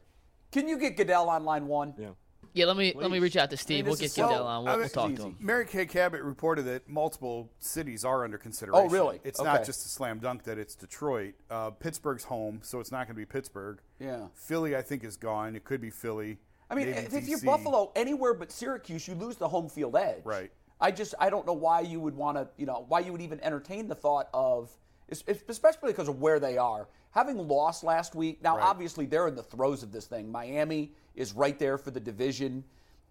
Can 0.51 0.67
you 0.67 0.77
get 0.77 0.95
Goodell 0.97 1.29
on 1.29 1.43
line 1.45 1.67
one? 1.67 1.93
yeah. 1.97 2.09
Yeah, 2.55 2.67
let 2.67 2.77
me 2.77 2.93
let 2.95 3.11
me 3.11 3.19
reach 3.19 3.35
out 3.35 3.49
to 3.49 3.57
Steve. 3.57 3.79
mean, 3.79 3.85
we'll 3.87 3.95
get 3.97 4.05
is 4.05 4.13
so- 4.13 4.27
Goodell 4.29 4.47
on. 4.47 4.63
We'll, 4.63 4.73
I 4.73 4.77
we'll 4.77 4.87
talk 4.87 5.09
easy. 5.11 5.17
to 5.17 5.23
him. 5.23 5.37
Mary 5.41 5.65
Kay 5.65 5.85
Cabot 5.85 6.21
reported 6.21 6.63
that 6.63 6.87
multiple 6.87 7.49
cities 7.59 8.05
are 8.05 8.23
under 8.23 8.37
consideration. 8.37 8.87
Oh, 8.87 8.89
really? 8.89 9.19
It's 9.25 9.41
Okay. 9.41 9.51
not 9.51 9.65
just 9.65 9.85
a 9.85 9.89
slam 9.89 10.19
dunk 10.19 10.43
that 10.43 10.57
it's 10.57 10.73
Detroit. 10.73 11.33
Uh, 11.51 11.71
Pittsburgh's 11.71 12.23
home, 12.23 12.61
so 12.63 12.79
it's 12.79 12.93
not 12.93 12.99
going 13.07 13.15
to 13.15 13.19
be 13.19 13.25
Pittsburgh. 13.25 13.79
Yeah. 13.99 14.27
Philly, 14.35 14.73
I 14.75 14.81
think, 14.81 15.03
is 15.03 15.17
gone. 15.17 15.57
It 15.57 15.65
could 15.65 15.81
be 15.81 15.89
Philly. 15.89 16.37
I 16.69 16.75
mean, 16.75 16.87
if, 16.87 17.13
if 17.13 17.27
you're 17.27 17.41
Buffalo, 17.41 17.91
anywhere 17.93 18.33
but 18.33 18.53
Syracuse, 18.53 19.05
you 19.05 19.15
lose 19.15 19.35
the 19.35 19.49
home 19.49 19.67
field 19.67 19.97
edge. 19.97 20.21
Right. 20.23 20.49
I 20.79 20.91
just 20.91 21.13
I 21.19 21.29
don't 21.29 21.45
know 21.45 21.53
why 21.53 21.81
you 21.81 21.99
would 21.99 22.15
want 22.15 22.37
to 22.37 22.47
you 22.57 22.65
know 22.65 22.85
why 22.87 22.99
you 23.01 23.11
would 23.11 23.21
even 23.21 23.39
entertain 23.41 23.87
the 23.87 23.95
thought 23.95 24.29
of 24.33 24.69
es- 25.09 25.23
es- 25.27 25.43
especially 25.47 25.91
because 25.91 26.07
of 26.09 26.19
where 26.21 26.39
they 26.39 26.57
are 26.57 26.87
having 27.15 27.37
lost 27.47 27.83
last 27.83 28.13
week. 28.13 28.43
Now 28.43 28.57
Right. 28.57 28.65
obviously 28.65 29.05
they're 29.07 29.27
in 29.27 29.35
the 29.35 29.41
throes 29.43 29.81
of 29.81 29.91
this 29.91 30.05
thing. 30.05 30.31
Miami 30.31 30.91
is 31.15 31.33
right 31.33 31.57
there 31.57 31.77
for 31.79 31.89
the 31.89 31.99
division. 31.99 32.63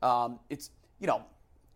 Um, 0.03 0.39
it's 0.51 0.71
you 1.01 1.07
know. 1.09 1.23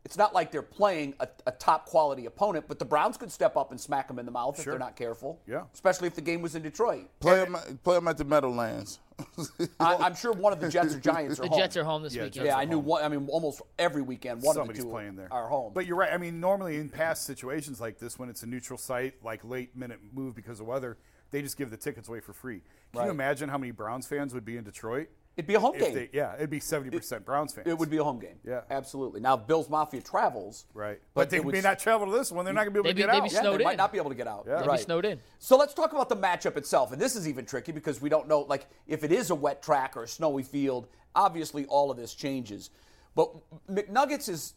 It's 0.05 0.17
not 0.17 0.33
like 0.33 0.51
they're 0.51 0.63
playing 0.63 1.13
a, 1.21 1.29
a 1.47 1.53
top 1.53 1.85
quality 1.85 2.25
opponent, 2.25 2.65
but 2.67 2.79
the 2.79 2.85
Browns 2.85 3.19
could 3.19 3.31
step 3.31 3.59
up 3.59 3.73
and 3.73 3.81
smack 3.81 4.09
them 4.09 4.19
in 4.19 4.25
the 4.25 4.31
mouth 4.33 4.59
if 4.59 4.65
they're 4.65 4.79
not 4.79 4.97
careful. 4.97 5.39
Yeah. 5.47 5.65
Especially 5.75 6.07
if 6.07 6.15
the 6.15 6.23
game 6.23 6.41
was 6.41 6.55
in 6.55 6.63
Detroit. 6.63 7.09
Play 7.21 7.45
them. 7.45 7.57
Play 7.85 7.97
them 7.97 8.09
at 8.09 8.17
the 8.17 8.25
Meadowlands. 8.25 9.01
I, 9.81 9.97
I'm 9.97 10.15
sure 10.15 10.33
one 10.33 10.55
of 10.55 10.61
the 10.61 10.69
Jets 10.71 10.95
or 10.95 11.01
Giants 11.01 11.39
are 11.41 11.43
home. 11.43 11.51
The 11.51 11.57
home. 11.57 11.59
Jets 11.59 11.77
are 11.77 11.85
home 11.85 12.03
this 12.05 12.15
Yeah, 12.15 12.23
weekend. 12.23 12.35
Jets 12.37 12.47
Yeah, 12.47 12.57
I 12.57 12.65
knew 12.65 12.77
home. 12.77 12.85
one. 12.87 13.03
I 13.05 13.09
mean, 13.09 13.29
almost 13.29 13.61
every 13.79 14.01
weekend, 14.01 14.41
one 14.41 14.55
Somebody's 14.55 14.79
of 14.83 14.87
the 14.87 14.91
two 14.91 14.95
playing 14.95 15.17
there. 15.17 15.29
are 15.31 15.49
home. 15.49 15.73
But 15.75 15.85
you're 15.85 15.97
right. 15.97 16.13
I 16.13 16.17
mean, 16.17 16.41
normally 16.41 16.77
in 16.77 16.89
past 16.89 17.25
situations 17.27 17.79
like 17.79 17.99
this, 17.99 18.19
when 18.19 18.31
it's 18.31 18.43
a 18.45 18.47
neutral 18.47 18.79
site, 18.79 19.15
like 19.23 19.45
late 19.45 19.77
minute 19.77 19.99
move 20.15 20.35
because 20.35 20.61
of 20.61 20.67
weather, 20.69 20.97
they 21.31 21.43
just 21.43 21.57
give 21.57 21.71
the 21.71 21.77
tickets 21.77 22.09
away 22.09 22.21
for 22.21 22.33
free. 22.33 22.61
Can 22.93 23.01
Right. 23.01 23.05
you 23.07 23.11
imagine 23.11 23.49
how 23.49 23.59
many 23.59 23.71
Browns 23.73 24.07
fans 24.07 24.33
would 24.35 24.45
be 24.45 24.57
in 24.57 24.65
Detroit? 24.65 25.09
it'd 25.37 25.47
be 25.47 25.55
a 25.55 25.61
home 25.61 25.77
If 25.77 25.81
game. 25.83 25.95
they, 25.95 26.11
yeah, 26.13 26.35
it'd 26.35 26.51
be 26.51 26.59
70% 26.59 27.25
Browns 27.25 27.53
fans. 27.53 27.69
it 27.69 27.79
would 27.79 27.89
be 27.89 27.99
a 27.99 28.03
home 28.03 28.19
game. 28.19 28.41
Yeah. 28.45 28.63
absolutely. 28.71 29.21
Now, 29.21 29.37
Bills 29.37 29.69
Mafia 29.69 30.01
travels, 30.01 30.65
Right. 30.75 30.99
But 31.15 31.21
But, 31.21 31.31
they 31.31 31.37
it 31.37 31.45
would- 31.45 31.53
may 31.55 31.61
not 31.61 31.79
travel 31.79 32.09
to 32.09 32.13
this 32.13 32.33
one. 32.33 32.45
They're 32.45 32.53
not 32.53 32.63
going 32.65 32.75
to 32.75 32.75
be 32.75 32.79
able 32.81 32.85
They'd 32.89 32.91
to 32.91 32.95
be- 32.97 33.03
get 33.03 33.13
they'd 33.13 33.19
out. 33.19 33.29
be 33.29 33.35
yeah, 33.35 33.41
snowed 33.43 33.61
they 33.61 33.65
might 33.65 33.77
not 33.77 33.93
be 33.93 33.99
able 33.99 34.11
to 34.11 34.17
get 34.17 34.27
out. 34.27 34.47
Yeah. 34.49 34.57
They'd 34.57 34.63
be 34.65 34.69
right. 34.71 34.81
snowed 34.81 35.05
in. 35.05 35.21
So 35.39 35.57
let's 35.57 35.75
talk 35.75 35.93
about 35.93 36.09
the 36.09 36.17
matchup 36.17 36.57
itself. 36.57 36.91
And 36.91 37.01
this 37.01 37.15
is 37.15 37.29
even 37.29 37.47
tricky 37.47 37.71
because 37.71 38.01
we 38.01 38.09
don't 38.09 38.27
know, 38.27 38.41
like, 38.41 38.67
if 38.89 39.05
it 39.05 39.13
is 39.13 39.31
a 39.31 39.35
wet 39.37 39.63
track 39.63 39.97
or 39.97 40.03
a 40.03 40.09
snowy 40.09 40.43
field, 40.43 40.89
obviously 41.15 41.67
all 41.67 41.93
of 41.93 41.97
this 41.97 42.15
changes. 42.15 42.71
But 43.15 43.31
McNuggets 43.71 44.27
has 44.27 44.55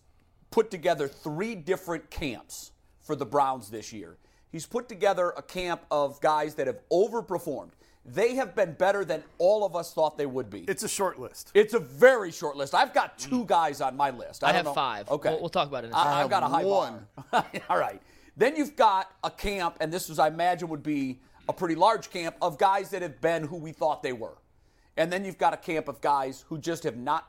put 0.49 0.71
together 0.71 1.07
three 1.07 1.53
different 1.53 2.09
camps 2.09 2.71
for 3.01 3.15
the 3.15 3.25
Browns 3.27 3.69
this 3.69 3.93
year. 3.93 4.17
He's 4.51 4.65
put 4.65 4.89
together 4.89 5.33
a 5.37 5.41
camp 5.41 5.81
of 5.89 6.19
guys 6.21 6.55
that 6.55 6.67
have 6.67 6.79
overperformed. 6.91 7.71
They 8.03 8.35
have 8.35 8.55
been 8.55 8.73
better 8.73 9.05
than 9.05 9.23
all 9.37 9.63
of 9.63 9.75
us 9.75 9.93
thought 9.93 10.17
they 10.17 10.25
would 10.25 10.49
be. 10.49 10.61
It's 10.61 10.83
a 10.83 10.89
short 10.89 11.19
list. 11.19 11.51
It's 11.53 11.73
a 11.73 11.79
very 11.79 12.31
short 12.31 12.57
list. 12.57 12.73
I've 12.73 12.93
got 12.93 13.17
two 13.17 13.43
mm. 13.43 13.47
guys 13.47 13.79
on 13.79 13.95
my 13.95 14.09
list. 14.09 14.43
I, 14.43 14.49
I 14.49 14.53
have 14.53 14.65
know- 14.65 14.73
five. 14.73 15.09
Okay, 15.09 15.29
We'll- 15.29 15.39
we'll 15.41 15.49
talk 15.49 15.67
about 15.67 15.83
it 15.83 15.87
in 15.87 15.93
a 15.93 15.97
I, 15.97 16.03
second. 16.03 16.17
I've 16.17 16.29
got 16.29 16.43
a 16.43 16.47
high 16.47 16.65
one. 16.65 17.07
All 17.69 17.77
right. 17.77 18.01
Then 18.35 18.55
you've 18.55 18.75
got 18.75 19.11
a 19.23 19.29
camp, 19.29 19.77
and 19.79 19.93
this 19.93 20.09
was, 20.09 20.17
I 20.17 20.27
imagine, 20.29 20.69
would 20.69 20.83
be 20.83 21.19
a 21.47 21.53
pretty 21.53 21.75
large 21.75 22.09
camp 22.09 22.35
of 22.41 22.57
guys 22.57 22.89
that 22.89 23.01
have 23.01 23.21
been 23.21 23.43
who 23.43 23.57
we 23.57 23.71
thought 23.71 24.01
they 24.01 24.13
were, 24.13 24.37
and 24.97 25.11
then 25.11 25.25
you've 25.25 25.37
got 25.37 25.53
a 25.53 25.57
camp 25.57 25.87
of 25.87 26.01
guys 26.01 26.45
who 26.47 26.57
just 26.57 26.83
have 26.83 26.97
not 26.97 27.27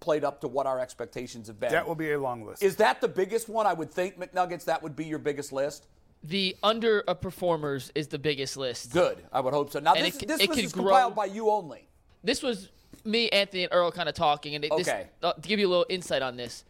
played 0.00 0.22
up 0.22 0.40
to 0.42 0.48
what 0.48 0.66
our 0.66 0.78
expectations 0.78 1.48
have 1.48 1.58
been. 1.58 1.72
That 1.72 1.88
will 1.88 1.94
be 1.94 2.12
a 2.12 2.20
long 2.20 2.44
list. 2.44 2.62
Is 2.62 2.76
that 2.76 3.00
the 3.00 3.08
biggest 3.08 3.48
one? 3.48 3.66
I 3.66 3.72
would 3.72 3.90
think 3.90 4.18
McNuggets. 4.18 4.64
That 4.66 4.82
would 4.82 4.94
be 4.94 5.06
your 5.06 5.18
biggest 5.18 5.52
list. 5.52 5.86
The 6.24 6.56
underperformers 6.62 7.90
is 7.94 8.08
the 8.08 8.18
biggest 8.18 8.56
list. 8.56 8.92
Good. 8.92 9.18
I 9.32 9.40
would 9.40 9.52
hope 9.52 9.70
so. 9.70 9.78
Now 9.80 9.94
And 9.94 10.06
this, 10.06 10.16
it 10.22 10.26
this 10.28 10.40
it 10.40 10.48
list 10.48 10.58
could 10.58 10.64
is 10.64 10.72
grow. 10.72 10.84
compiled 10.84 11.14
by 11.14 11.26
you 11.26 11.50
only. 11.50 11.86
This 12.22 12.42
was 12.42 12.70
me, 13.04 13.28
Anthony, 13.28 13.64
and 13.64 13.72
Earl 13.72 13.90
kind 13.90 14.08
of 14.08 14.14
talking, 14.14 14.54
and 14.54 14.64
it, 14.64 14.72
this, 14.76 14.88
Okay. 14.88 15.06
uh, 15.22 15.34
to 15.34 15.40
give 15.48 15.60
you 15.60 15.68
a 15.68 15.70
little 15.70 15.86
insight 15.90 16.22
on 16.22 16.36
this, 16.36 16.64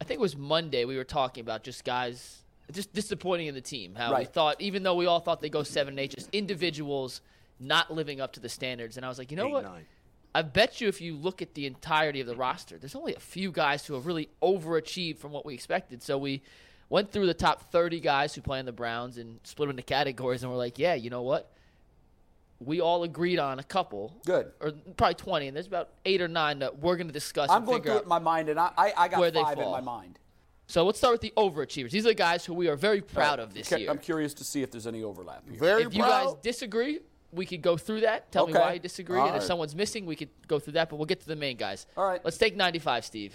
I 0.00 0.04
think 0.04 0.18
it 0.18 0.20
was 0.20 0.36
Monday 0.36 0.84
we 0.84 0.96
were 0.96 1.04
talking 1.04 1.40
about 1.40 1.62
just 1.62 1.84
guys 1.84 2.36
just 2.72 2.92
disappointing 2.92 3.48
in 3.48 3.54
the 3.54 3.60
team. 3.60 3.94
How 3.96 4.16
we 4.16 4.24
thought, 4.24 4.60
even 4.60 4.82
though 4.84 4.94
we 4.94 5.06
all 5.06 5.18
thought 5.18 5.40
they 5.40 5.48
go 5.48 5.62
seven 5.64 5.92
and 5.94 5.98
eight, 6.00 6.14
just 6.14 6.28
individuals 6.32 7.20
not 7.58 7.92
living 7.92 8.20
up 8.20 8.32
to 8.34 8.40
the 8.40 8.48
standards. 8.48 8.96
And 8.96 9.04
I 9.04 9.08
was 9.08 9.18
like, 9.18 9.30
you 9.32 9.36
know 9.36 9.46
Eight, 9.48 9.52
what? 9.52 9.64
nine. 9.64 9.86
I 10.36 10.42
bet 10.42 10.80
you 10.80 10.86
if 10.86 11.00
you 11.00 11.16
look 11.16 11.42
at 11.42 11.54
the 11.54 11.66
entirety 11.66 12.20
of 12.20 12.28
the 12.28 12.36
roster, 12.36 12.78
there's 12.78 12.94
only 12.94 13.14
a 13.16 13.18
few 13.20 13.50
guys 13.50 13.84
who 13.86 13.94
have 13.94 14.06
really 14.06 14.28
overachieved 14.40 15.18
from 15.18 15.32
what 15.32 15.44
we 15.44 15.52
expected. 15.54 16.00
So 16.02 16.16
we 16.16 16.42
went 16.90 17.10
through 17.10 17.26
the 17.26 17.34
top 17.34 17.70
30 17.72 18.00
guys 18.00 18.34
who 18.34 18.42
play 18.42 18.58
in 18.58 18.66
the 18.66 18.72
Browns 18.72 19.16
and 19.16 19.40
split 19.44 19.68
them 19.68 19.78
into 19.78 19.82
categories, 19.82 20.42
and 20.42 20.52
we're 20.52 20.58
like, 20.58 20.78
yeah, 20.78 20.94
you 20.94 21.08
know 21.08 21.22
what? 21.22 21.50
We 22.58 22.82
all 22.82 23.04
agreed 23.04 23.38
on 23.38 23.58
a 23.58 23.62
couple. 23.62 24.14
Good. 24.26 24.52
Or 24.60 24.72
probably 24.98 25.14
20, 25.14 25.46
and 25.48 25.56
there's 25.56 25.66
about 25.66 25.88
eight 26.04 26.20
or 26.20 26.28
nine 26.28 26.58
that 26.58 26.78
we're 26.78 26.96
going 26.96 27.06
to 27.06 27.12
discuss 27.12 27.48
I'm 27.48 27.58
and 27.58 27.66
going 27.66 27.78
figure 27.78 27.92
through 27.92 28.00
it 28.00 28.02
in 28.02 28.08
my 28.08 28.18
mind, 28.18 28.50
and 28.50 28.60
I, 28.60 28.70
I, 28.76 28.92
I 28.96 29.08
got 29.08 29.20
where 29.20 29.30
they 29.30 29.40
five 29.40 29.58
in 29.58 29.70
my 29.70 29.80
mind. 29.80 30.18
So 30.66 30.84
let's 30.84 30.98
start 30.98 31.12
with 31.12 31.20
the 31.22 31.32
overachievers. 31.36 31.90
These 31.90 32.04
are 32.04 32.10
the 32.10 32.14
guys 32.14 32.44
who 32.44 32.54
we 32.54 32.68
are 32.68 32.76
very 32.76 33.00
uh, 33.00 33.04
proud 33.12 33.40
of 33.40 33.54
this 33.54 33.70
Cu- 33.70 33.78
year. 33.78 33.90
I'm 33.90 33.98
curious 33.98 34.34
to 34.34 34.44
see 34.44 34.62
if 34.62 34.70
there's 34.70 34.86
any 34.86 35.02
overlap 35.02 35.42
here. 35.48 35.58
Very 35.58 35.82
if 35.82 35.94
you 35.94 36.02
guys 36.02 36.34
disagree, 36.42 37.00
we 37.32 37.46
could 37.46 37.62
go 37.62 37.76
through 37.76 38.02
that. 38.02 38.30
Tell 38.30 38.46
me 38.46 38.52
why 38.52 38.74
you 38.74 38.78
disagree. 38.78 39.18
All 39.18 39.26
and 39.26 39.36
if 39.36 39.42
someone's 39.42 39.74
missing, 39.74 40.06
we 40.06 40.14
could 40.16 40.28
go 40.46 40.58
through 40.58 40.74
that, 40.74 40.88
but 40.88 40.96
we'll 40.96 41.06
get 41.06 41.20
to 41.20 41.26
the 41.26 41.34
main 41.34 41.56
guys. 41.56 41.86
All 41.96 42.06
right. 42.06 42.20
Let's 42.24 42.38
take 42.38 42.56
95, 42.56 43.04
Steve. 43.04 43.34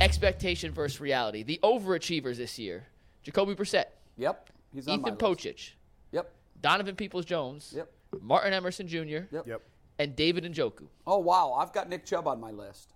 This 0.00 0.06
is 0.06 0.16
expectation 0.16 0.72
versus 0.72 1.00
reality. 1.00 1.42
The 1.42 1.60
overachievers 1.62 2.36
this 2.36 2.58
year 2.58 2.86
Jacoby 3.22 3.54
Brissett, 3.54 3.84
Yep. 4.16 4.48
He's 4.72 4.88
on 4.88 4.94
Ethan 5.00 5.02
my 5.02 5.08
list. 5.10 5.20
Pocic, 5.44 5.70
Yep. 6.12 6.32
Donovan 6.60 6.96
Peoples 6.96 7.24
Jones, 7.26 7.72
Yep. 7.76 7.90
Martin 8.20 8.52
Emerson 8.52 8.86
Jr., 8.88 9.26
Yep. 9.30 9.46
Yep. 9.46 9.62
and 9.98 10.16
David 10.16 10.44
Njoku. 10.44 10.86
Oh 11.06 11.18
wow, 11.18 11.52
I've 11.52 11.72
got 11.72 11.88
Nick 11.88 12.06
Chubb 12.06 12.26
on 12.26 12.40
my 12.40 12.50
list. 12.50 12.92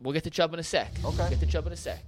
We'll 0.00 0.12
get 0.12 0.24
to 0.24 0.30
Chubb 0.30 0.52
in 0.54 0.60
a 0.60 0.64
sec. 0.64 0.90
Okay. 1.04 1.16
We'll 1.16 1.30
get 1.30 1.40
to 1.40 1.46
Chubb 1.46 1.66
in 1.66 1.72
a 1.72 1.76
sec. 1.76 2.02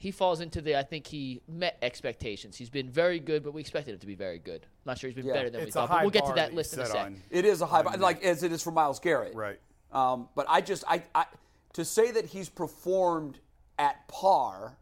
He 0.00 0.10
falls 0.12 0.40
into 0.40 0.60
the, 0.60 0.76
I 0.78 0.82
think 0.84 1.08
he 1.08 1.40
met 1.48 1.76
expectations. 1.82 2.56
He's 2.56 2.70
been 2.70 2.88
very 2.88 3.18
good, 3.18 3.42
but 3.42 3.52
we 3.52 3.60
expected 3.60 3.94
him 3.94 3.98
to 4.00 4.06
be 4.06 4.14
very 4.14 4.38
good. 4.38 4.62
I'm 4.62 4.68
not 4.90 4.98
sure 4.98 5.10
he's 5.10 5.16
been 5.16 5.26
Yeah. 5.26 5.32
better 5.32 5.50
than 5.50 5.60
we 5.60 5.66
It's 5.66 5.74
a 5.74 5.80
thought, 5.80 5.88
but 5.90 6.00
we'll 6.02 6.10
get 6.10 6.26
to 6.26 6.34
that 6.34 6.54
list 6.54 6.74
in 6.74 6.80
a 6.80 6.86
set 6.86 6.92
sec. 6.92 7.06
on- 7.06 7.22
It 7.30 7.44
is 7.44 7.62
a 7.62 7.66
high, 7.66 7.82
on 7.82 7.98
like 8.00 8.22
as 8.22 8.42
it 8.44 8.52
is 8.52 8.62
for 8.62 8.70
Myles 8.70 9.00
Garrett. 9.00 9.34
Right. 9.34 9.58
Um, 9.90 10.28
but 10.36 10.46
I 10.48 10.60
just, 10.60 10.84
I, 10.86 11.02
I, 11.14 11.26
to 11.74 11.84
say 11.84 12.10
that 12.10 12.26
he's 12.26 12.48
performed 12.48 13.38
at 13.78 14.06
par 14.08 14.76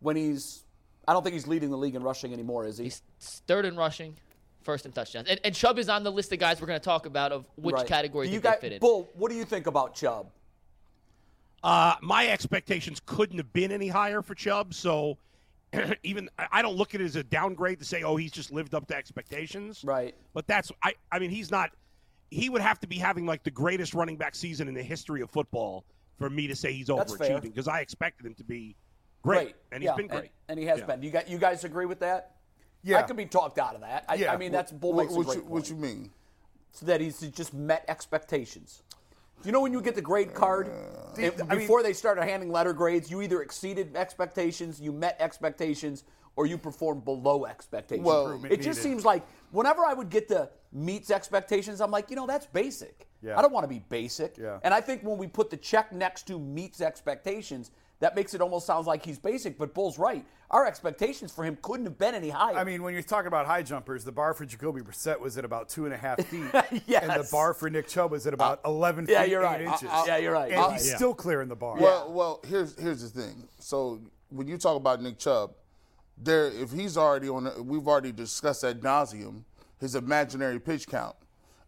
when 0.00 0.16
he's, 0.16 0.64
I 1.08 1.12
don't 1.12 1.22
think 1.22 1.34
he's 1.34 1.46
leading 1.46 1.70
the 1.70 1.76
league 1.78 1.94
in 1.94 2.02
rushing 2.02 2.32
anymore, 2.32 2.66
is 2.66 2.78
he? 2.78 2.84
He's 2.84 3.02
third 3.20 3.64
in 3.64 3.76
rushing, 3.76 4.14
first 4.62 4.84
in 4.86 4.92
touchdowns. 4.92 5.28
And, 5.28 5.40
and 5.44 5.54
Chubb 5.54 5.78
is 5.78 5.88
on 5.88 6.02
the 6.04 6.12
list 6.12 6.32
of 6.32 6.38
guys 6.38 6.60
we're 6.60 6.66
going 6.66 6.80
to 6.80 6.84
talk 6.84 7.06
about 7.06 7.32
of 7.32 7.46
which 7.56 7.74
Right. 7.74 7.86
category 7.86 8.26
Do 8.26 8.30
they 8.30 8.34
you 8.36 8.40
guys, 8.40 8.58
fit 8.60 8.72
in. 8.72 8.80
Bull, 8.80 9.08
what 9.14 9.30
do 9.30 9.36
you 9.36 9.44
think 9.44 9.66
about 9.66 9.94
Chubb? 9.94 10.30
Uh, 11.62 11.94
my 12.02 12.28
expectations 12.28 13.00
couldn't 13.06 13.38
have 13.38 13.52
been 13.52 13.72
any 13.72 13.88
higher 13.88 14.22
for 14.22 14.34
Chubb, 14.34 14.74
so 14.74 15.16
even 16.02 16.28
I- 16.38 16.46
I 16.52 16.62
don't 16.62 16.76
look 16.76 16.94
at 16.94 17.00
it 17.00 17.04
as 17.04 17.16
a 17.16 17.24
downgrade 17.24 17.78
to 17.80 17.84
say, 17.84 18.02
oh, 18.02 18.16
he's 18.16 18.30
just 18.30 18.52
lived 18.52 18.74
up 18.74 18.86
to 18.88 18.96
expectations. 18.96 19.82
Right. 19.84 20.14
But 20.34 20.46
that's 20.46 20.70
I. 20.82 20.94
I 21.10 21.18
mean, 21.18 21.30
he's 21.30 21.50
not. 21.50 21.70
He 22.30 22.48
would 22.50 22.60
have 22.60 22.78
to 22.80 22.86
be 22.86 22.96
having 22.96 23.24
like 23.26 23.42
the 23.42 23.50
greatest 23.50 23.94
running 23.94 24.16
back 24.16 24.34
season 24.34 24.68
in 24.68 24.74
the 24.74 24.82
history 24.82 25.22
of 25.22 25.30
football 25.30 25.84
for 26.18 26.30
me 26.30 26.46
to 26.46 26.56
say 26.56 26.72
he's 26.72 26.88
overachieving 26.88 27.42
because 27.42 27.68
I 27.68 27.80
expected 27.80 28.26
him 28.26 28.34
to 28.34 28.44
be 28.44 28.76
great, 29.22 29.54
and 29.72 29.82
he's 29.82 29.88
yeah, 29.88 29.96
been 29.96 30.06
great. 30.06 30.30
And, 30.48 30.58
he 30.58 30.66
has 30.66 30.80
Yeah. 30.80 30.86
been. 30.86 31.02
You 31.02 31.10
got, 31.10 31.28
you 31.28 31.38
guys 31.38 31.64
agree 31.64 31.86
with 31.86 32.00
that? 32.00 32.36
Yeah. 32.82 32.98
I 32.98 33.02
could 33.02 33.16
be 33.16 33.26
talked 33.26 33.58
out 33.58 33.74
of 33.74 33.80
that. 33.82 34.04
I, 34.08 34.14
Yeah. 34.14 34.32
I 34.32 34.36
mean, 34.36 34.52
that's 34.52 34.72
Bull 34.72 34.92
what, 34.92 35.10
what 35.10 35.34
you, 35.34 35.42
what 35.42 35.68
you 35.68 35.76
mean? 35.76 36.10
so 36.72 36.86
that 36.86 37.00
he's 37.00 37.20
just 37.20 37.54
met 37.54 37.84
expectations. 37.88 38.82
You 39.44 39.52
know 39.52 39.60
when 39.60 39.72
you 39.72 39.80
get 39.82 39.94
the 39.94 40.02
grade 40.02 40.34
card 40.34 40.68
uh, 40.68 41.20
and 41.20 41.32
I 41.42 41.44
mean- 41.54 41.58
before 41.60 41.82
they 41.82 41.92
started 41.92 42.24
handing 42.24 42.50
letter 42.50 42.72
grades, 42.72 43.10
you 43.10 43.22
either 43.22 43.42
exceeded 43.42 43.96
expectations, 43.96 44.80
you 44.80 44.92
met 44.92 45.16
expectations, 45.20 46.04
or 46.36 46.46
you 46.46 46.58
performed 46.58 47.04
below 47.04 47.46
expectations. 47.46 48.04
Well, 48.06 48.22
it 48.28 48.34
Improvement 48.34 48.62
just 48.62 48.78
needed. 48.78 48.82
seems 48.82 49.04
like 49.04 49.26
whenever 49.52 49.84
I 49.86 49.94
would 49.94 50.10
get 50.10 50.28
the 50.28 50.50
meets 50.72 51.10
expectations, 51.10 51.80
I'm 51.80 51.90
like, 51.90 52.10
you 52.10 52.16
know, 52.16 52.26
that's 52.26 52.46
basic. 52.46 53.05
Yeah. 53.22 53.38
I 53.38 53.42
don't 53.42 53.52
want 53.52 53.64
to 53.64 53.68
be 53.68 53.80
basic. 53.88 54.36
Yeah. 54.38 54.58
And 54.62 54.72
I 54.72 54.80
think 54.80 55.02
when 55.02 55.18
we 55.18 55.26
put 55.26 55.50
the 55.50 55.56
check 55.56 55.92
next 55.92 56.26
to 56.28 56.38
meets 56.38 56.80
expectations, 56.80 57.70
that 58.00 58.14
makes 58.14 58.34
it 58.34 58.40
almost 58.40 58.66
sounds 58.66 58.86
like 58.86 59.04
he's 59.04 59.18
basic. 59.18 59.56
But 59.58 59.72
Bull's 59.74 59.98
right. 59.98 60.24
Our 60.50 60.66
expectations 60.66 61.32
for 61.32 61.44
him 61.44 61.58
couldn't 61.62 61.86
have 61.86 61.98
been 61.98 62.14
any 62.14 62.28
higher. 62.28 62.56
I 62.56 62.62
mean, 62.62 62.82
when 62.82 62.92
you're 62.94 63.02
talking 63.02 63.26
about 63.26 63.46
high 63.46 63.62
jumpers, 63.62 64.04
the 64.04 64.12
bar 64.12 64.32
for 64.34 64.44
Jacoby 64.44 64.80
Brissett 64.82 65.18
was 65.18 65.36
at 65.38 65.44
about 65.44 65.68
two 65.68 65.86
and 65.86 65.94
a 65.94 65.96
half 65.96 66.24
feet, 66.26 66.44
and 66.54 67.10
the 67.20 67.28
bar 67.32 67.52
for 67.54 67.68
Nick 67.70 67.88
Chubb 67.88 68.10
was 68.12 68.26
at 68.26 68.34
about 68.34 68.60
11 68.64 69.06
yeah, 69.08 69.22
feet 69.22 69.30
you're 69.30 69.42
8 69.42 69.44
right. 69.44 69.60
inches. 69.62 69.88
Uh, 69.88 69.92
uh, 69.92 70.04
yeah, 70.06 70.16
you're 70.18 70.32
right. 70.32 70.52
and 70.52 70.60
Uh, 70.60 70.70
he's 70.70 70.88
Yeah. 70.88 70.96
still 70.96 71.14
clearing 71.14 71.48
the 71.48 71.56
bar. 71.56 71.78
Well, 71.78 72.12
well, 72.12 72.40
here's 72.46 72.78
here's 72.78 73.02
the 73.10 73.20
thing. 73.22 73.48
So 73.58 73.98
when 74.28 74.46
you 74.46 74.58
talk 74.58 74.76
about 74.76 75.02
Nick 75.02 75.18
Chubb, 75.18 75.52
there 76.18 76.46
if 76.48 76.72
he's 76.72 76.96
already 76.96 77.28
on 77.28 77.66
we've 77.66 77.86
already 77.88 78.12
discussed 78.12 78.62
ad 78.62 78.82
nauseum 78.82 79.42
his 79.80 79.94
imaginary 79.94 80.58
pitch 80.60 80.86
count. 80.86 81.16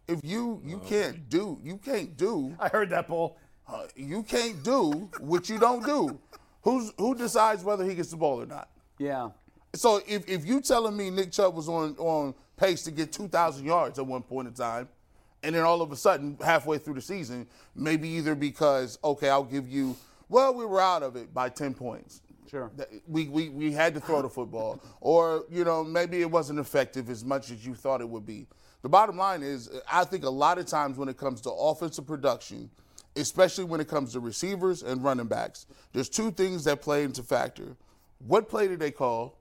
If 0.09 0.21
you 0.25 0.61
you 0.65 0.81
can't 0.87 1.29
do 1.29 1.59
you 1.63 1.77
can't 1.77 2.17
do 2.17 2.57
I 2.59 2.69
heard 2.69 2.91
that, 2.91 3.09
Bull. 3.09 3.37
uh, 3.69 3.87
you 3.95 4.23
can't 4.23 4.63
do 4.65 5.11
what 5.21 5.49
you 5.49 5.59
don't 5.59 5.85
do. 5.85 6.19
Who's 6.63 6.93
who 6.97 7.15
decides 7.15 7.63
whether 7.63 7.85
he 7.85 7.95
gets 7.95 8.11
the 8.11 8.17
ball 8.17 8.41
or 8.41 8.47
not? 8.47 8.71
Yeah. 8.99 9.31
So 9.75 10.01
if, 10.09 10.27
if 10.27 10.47
you 10.47 10.63
telling 10.63 10.97
me 10.97 11.11
Nick 11.11 11.31
Chubb 11.33 11.55
was 11.55 11.69
on, 11.69 11.95
on 11.99 12.35
pace 12.57 12.83
to 12.85 12.91
get 12.91 13.13
2,000 13.13 13.67
yards 13.67 13.99
at 13.99 14.07
one 14.07 14.23
point 14.23 14.49
in 14.49 14.55
time, 14.55 14.89
and 15.43 15.55
then 15.55 15.63
all 15.63 15.83
of 15.83 15.93
a 15.93 15.97
sudden, 15.97 16.39
halfway 16.43 16.79
through 16.79 16.95
the 16.95 17.03
season, 17.03 17.47
maybe 17.77 18.09
either 18.09 18.35
because, 18.35 18.99
okay, 19.05 19.29
I'll 19.29 19.45
give 19.45 19.69
you, 19.69 19.95
well, 20.31 20.55
we 20.55 20.65
were 20.65 20.81
out 20.81 21.03
of 21.03 21.17
it 21.17 21.35
by 21.35 21.51
10 21.51 21.75
points. 21.75 22.23
Sure. 22.51 22.71
That- 22.77 22.89
We, 23.07 23.29
we, 23.29 23.51
we 23.51 23.71
had 23.71 23.93
to 23.95 24.01
throw 24.01 24.23
the 24.23 24.29
football. 24.31 24.81
Or, 25.03 25.45
you 25.51 25.65
know, 25.65 25.85
maybe 25.85 26.23
it 26.23 26.31
wasn't 26.31 26.59
effective 26.59 27.11
as 27.11 27.23
much 27.23 27.51
as 27.51 27.65
you 27.65 27.75
thought 27.75 28.01
it 28.01 28.09
would 28.09 28.25
be. 28.27 28.47
The 28.83 28.89
bottom 28.89 29.17
line 29.17 29.43
is, 29.43 29.71
I 29.91 30.05
think 30.05 30.25
a 30.25 30.31
lot 30.31 30.59
of 30.59 30.67
times 30.67 30.99
when 30.99 31.09
it 31.09 31.17
comes 31.17 31.41
to 31.43 31.51
offensive 31.51 32.07
production, 32.07 32.71
especially 33.17 33.65
when 33.65 33.81
it 33.81 33.89
comes 33.89 34.13
to 34.13 34.21
receivers 34.21 34.83
and 34.83 35.03
running 35.03 35.27
backs, 35.27 35.67
there's 35.93 36.09
two 36.09 36.31
things 36.31 36.65
that 36.65 36.81
play 36.81 37.03
into 37.03 37.23
factor. 37.23 37.77
What 38.19 38.49
play 38.49 38.69
did 38.69 38.79
they 38.79 38.91
call? 38.91 39.39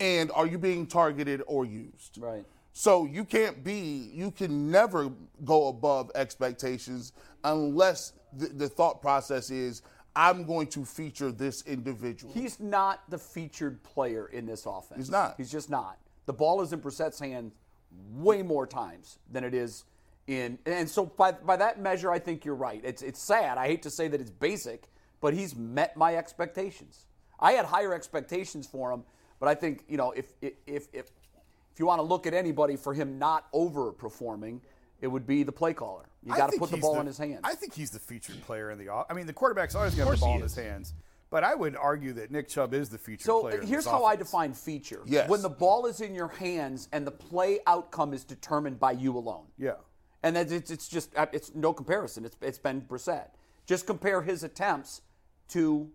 And 0.00 0.30
are 0.32 0.46
you 0.46 0.58
being 0.58 0.86
targeted 0.86 1.42
or 1.46 1.64
used? 1.64 2.18
Right. 2.18 2.44
So 2.72 3.04
you 3.04 3.24
can't 3.24 3.62
be, 3.62 4.10
you 4.12 4.30
can 4.30 4.70
never 4.70 5.10
go 5.44 5.68
above 5.68 6.10
expectations 6.14 7.12
unless 7.44 8.12
the, 8.32 8.46
the 8.46 8.68
thought 8.68 9.00
process 9.00 9.50
is, 9.50 9.82
I'm 10.16 10.44
going 10.44 10.66
to 10.68 10.84
feature 10.84 11.30
this 11.30 11.62
individual. 11.66 12.32
He's 12.32 12.58
not 12.58 13.02
the 13.08 13.18
featured 13.18 13.82
player 13.84 14.26
in 14.26 14.46
this 14.46 14.66
offense. 14.66 14.96
He's 14.96 15.10
not. 15.10 15.34
He's 15.36 15.52
just 15.52 15.70
not. 15.70 15.98
The 16.26 16.32
ball 16.32 16.62
is 16.62 16.72
in 16.72 16.80
Brissett's 16.80 17.20
hand 17.20 17.52
way 18.12 18.42
more 18.42 18.66
times 18.66 19.18
than 19.30 19.44
it 19.44 19.54
is 19.54 19.84
in. 20.26 20.58
And 20.66 20.88
so 20.88 21.06
by 21.06 21.32
by 21.32 21.56
that 21.56 21.80
measure, 21.80 22.10
I 22.10 22.18
think 22.18 22.44
you're 22.44 22.54
right. 22.54 22.80
It's 22.84 23.02
it's 23.02 23.20
sad. 23.20 23.58
I 23.58 23.66
hate 23.66 23.82
to 23.82 23.90
say 23.90 24.08
that 24.08 24.20
it's 24.20 24.30
basic, 24.30 24.88
but 25.20 25.34
he's 25.34 25.54
met 25.56 25.96
my 25.96 26.16
expectations. 26.16 27.06
I 27.38 27.52
had 27.52 27.64
higher 27.64 27.94
expectations 27.94 28.66
for 28.66 28.92
him, 28.92 29.04
but 29.38 29.48
I 29.48 29.54
think 29.54 29.84
you 29.88 29.96
know 29.96 30.12
if 30.12 30.32
if 30.40 30.54
if 30.66 30.88
if, 30.92 31.06
you 31.78 31.86
want 31.86 31.98
to 31.98 32.02
look 32.02 32.26
at 32.26 32.34
anybody 32.34 32.76
for 32.76 32.92
him 32.92 33.18
not 33.18 33.50
overperforming, 33.52 34.60
it 35.00 35.06
would 35.06 35.26
be 35.26 35.42
the 35.44 35.52
play 35.52 35.72
caller. 35.72 36.04
You 36.22 36.34
got 36.34 36.52
to 36.52 36.58
put 36.58 36.70
the 36.70 36.76
ball 36.76 37.00
in 37.00 37.06
his 37.06 37.16
hands. 37.16 37.40
I 37.42 37.54
think 37.54 37.72
he's 37.72 37.90
the 37.90 37.98
featured 37.98 38.42
player 38.42 38.70
in 38.70 38.76
the. 38.76 38.88
off- 38.88 39.06
I 39.08 39.14
mean, 39.14 39.26
the 39.26 39.32
quarterback's 39.32 39.74
always 39.74 39.94
going 39.94 40.04
to 40.04 40.10
have 40.10 40.20
the 40.20 40.26
ball 40.26 40.36
in 40.36 40.42
his 40.42 40.54
hands. 40.54 40.92
But 41.30 41.44
I 41.44 41.54
would 41.54 41.76
argue 41.76 42.12
that 42.14 42.32
Nick 42.32 42.48
Chubb 42.48 42.74
is 42.74 42.88
the 42.88 42.98
featured 42.98 43.22
So 43.22 43.42
player. 43.42 43.60
in 43.60 43.66
here's 43.66 43.84
this 43.84 43.92
how 43.92 44.04
I 44.04 44.16
define 44.16 44.52
feature. 44.52 45.02
Yes. 45.06 45.28
When 45.28 45.42
the 45.42 45.48
ball 45.48 45.86
is 45.86 46.00
in 46.00 46.14
your 46.14 46.28
hands 46.28 46.88
and 46.92 47.06
the 47.06 47.12
play 47.12 47.60
outcome 47.68 48.12
is 48.12 48.24
determined 48.24 48.80
by 48.80 48.92
you 48.92 49.16
alone. 49.16 49.46
Yeah. 49.56 49.74
And 50.24 50.34
that 50.34 50.50
it's, 50.50 50.70
it's 50.70 50.88
just 50.88 51.16
uh, 51.16 51.26
it's 51.32 51.54
no 51.54 51.72
comparison. 51.72 52.24
It's 52.24 52.36
it's 52.42 52.58
Ben 52.58 52.82
Brissett. 52.82 53.28
Just 53.64 53.86
compare 53.86 54.22
his 54.22 54.42
attempts 54.42 55.02
to 55.50 55.88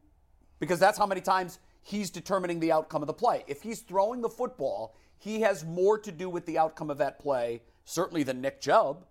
because 0.59 0.79
that's 0.79 0.97
how 0.97 1.05
many 1.05 1.21
times 1.21 1.59
he's 1.81 2.09
determining 2.09 2.59
the 2.61 2.71
outcome 2.71 3.03
of 3.03 3.07
the 3.07 3.13
play. 3.13 3.43
If 3.47 3.61
he's 3.61 3.81
throwing 3.81 4.21
the 4.21 4.29
football, 4.29 4.95
he 5.17 5.41
has 5.41 5.65
more 5.65 5.99
to 5.99 6.11
do 6.11 6.29
with 6.29 6.45
the 6.45 6.57
outcome 6.57 6.89
of 6.89 6.97
that 6.99 7.19
play, 7.19 7.61
certainly 7.83 8.23
than 8.23 8.41
Nick 8.41 8.61
Chubb. 8.61 9.05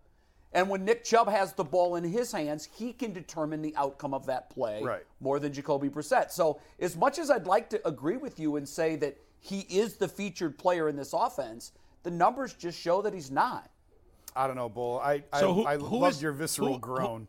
And 0.54 0.68
when 0.68 0.84
Nick 0.84 1.02
Chubb 1.04 1.28
has 1.28 1.52
the 1.52 1.64
ball 1.64 1.96
in 1.96 2.04
his 2.04 2.30
hands, 2.32 2.68
he 2.73 2.92
can 2.92 3.12
determine 3.12 3.61
the 3.61 3.75
outcome 3.76 4.14
of 4.14 4.25
that 4.26 4.50
play 4.50 4.82
Right. 4.82 5.02
more 5.20 5.38
than 5.40 5.52
Jacoby 5.52 5.88
Brissett. 5.90 6.30
So, 6.30 6.61
as 6.78 6.96
much 6.96 7.18
as 7.18 7.28
I'd 7.30 7.46
like 7.46 7.68
to 7.70 7.87
agree 7.87 8.16
with 8.16 8.38
you 8.38 8.56
and 8.56 8.68
say 8.68 8.94
that 8.96 9.16
he 9.40 9.61
is 9.62 9.96
the 9.96 10.06
featured 10.08 10.56
player 10.56 10.88
in 10.88 10.96
this 10.96 11.12
offense, 11.12 11.73
the 12.04 12.11
numbers 12.11 12.54
just 12.54 12.78
show 12.78 13.02
that 13.02 13.12
he's 13.12 13.30
not. 13.32 13.68
I 14.37 14.46
don't 14.46 14.56
know, 14.56 14.68
Bull. 14.68 15.00
I 15.00 15.25
I, 15.32 15.40
So 15.40 15.52
who- 15.54 15.66
I 15.66 15.76
who 15.76 15.99
loved 15.99 16.16
is- 16.16 16.23
your 16.23 16.32
visceral 16.32 16.68
who- 16.68 16.75
who- 16.75 16.80
groan. 16.80 17.28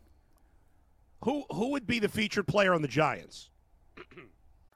Who 1.24 1.44
who 1.50 1.70
would 1.70 1.86
be 1.86 1.98
the 1.98 2.08
featured 2.08 2.46
player 2.46 2.72
on 2.74 2.82
the 2.82 2.88
Giants? 2.88 3.50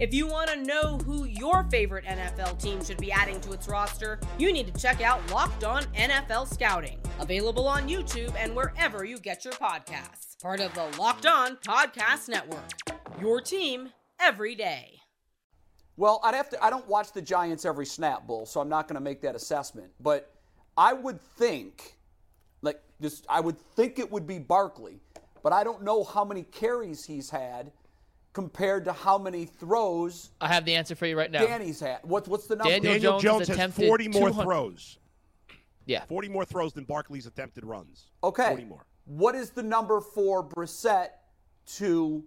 If 0.00 0.12
you 0.12 0.26
want 0.26 0.50
to 0.50 0.56
know 0.56 0.98
who 0.98 1.24
your 1.24 1.62
favorite 1.70 2.04
NFL 2.04 2.60
team 2.60 2.84
should 2.84 2.98
be 2.98 3.12
adding 3.12 3.40
to 3.42 3.52
its 3.52 3.68
roster, 3.68 4.18
you 4.38 4.52
need 4.52 4.66
to 4.66 4.80
check 4.80 5.00
out 5.00 5.20
Locked 5.30 5.62
On 5.62 5.84
NFL 5.94 6.52
Scouting, 6.52 6.98
available 7.20 7.68
on 7.68 7.88
YouTube 7.88 8.34
and 8.36 8.56
wherever 8.56 9.04
you 9.04 9.20
get 9.20 9.44
your 9.44 9.54
podcasts. 9.54 10.36
Part 10.42 10.58
of 10.58 10.74
the 10.74 10.86
Locked 10.98 11.26
On 11.26 11.56
Podcast 11.58 12.28
Network. 12.28 12.72
Your 13.20 13.40
team 13.40 13.90
every 14.18 14.56
day. 14.56 14.98
Well, 15.96 16.18
I'd 16.24 16.34
have 16.34 16.50
to. 16.50 16.64
I 16.64 16.70
don't 16.70 16.88
watch 16.88 17.12
the 17.12 17.22
Giants 17.22 17.64
every 17.64 17.86
snap, 17.86 18.26
Bull, 18.26 18.46
so 18.46 18.60
I'm 18.60 18.68
not 18.68 18.88
going 18.88 18.96
to 18.96 19.00
make 19.00 19.20
that 19.20 19.36
assessment. 19.36 19.92
But 20.00 20.34
I 20.76 20.92
would 20.92 21.20
think, 21.20 21.98
like, 22.62 22.82
just 23.00 23.26
I 23.28 23.38
would 23.38 23.56
think 23.76 24.00
it 24.00 24.10
would 24.10 24.26
be 24.26 24.40
Barkley, 24.40 24.98
but 25.44 25.52
I 25.52 25.62
don't 25.62 25.84
know 25.84 26.02
how 26.02 26.24
many 26.24 26.42
carries 26.42 27.04
he's 27.04 27.30
had 27.30 27.70
compared 28.34 28.84
to 28.84 28.92
how 28.92 29.16
many 29.16 29.46
throws 29.46 30.30
I 30.40 30.48
have 30.48 30.66
the 30.66 30.74
answer 30.74 30.94
for 30.94 31.06
you 31.06 31.16
right 31.16 31.30
now. 31.30 31.46
Danny's 31.46 31.80
had. 31.80 32.00
What's 32.02 32.28
what's 32.28 32.46
the 32.46 32.56
number? 32.56 32.70
Daniel 32.70 32.92
Daniel 32.92 33.20
Jones 33.20 33.46
Jones, 33.46 33.48
has 33.48 33.56
has 33.56 33.74
40 33.74 34.08
more 34.08 34.28
200 34.28 34.42
throws. 34.44 34.98
Yeah. 35.86 36.04
40 36.06 36.28
more 36.28 36.44
throws 36.44 36.72
than 36.72 36.84
Barkley's 36.84 37.26
attempted 37.26 37.64
runs. 37.64 38.10
Okay. 38.22 38.48
40 38.48 38.64
more. 38.64 38.84
What 39.06 39.34
is 39.34 39.50
the 39.50 39.62
number 39.62 40.00
for 40.00 40.46
Brissett 40.46 41.08
to 41.76 42.24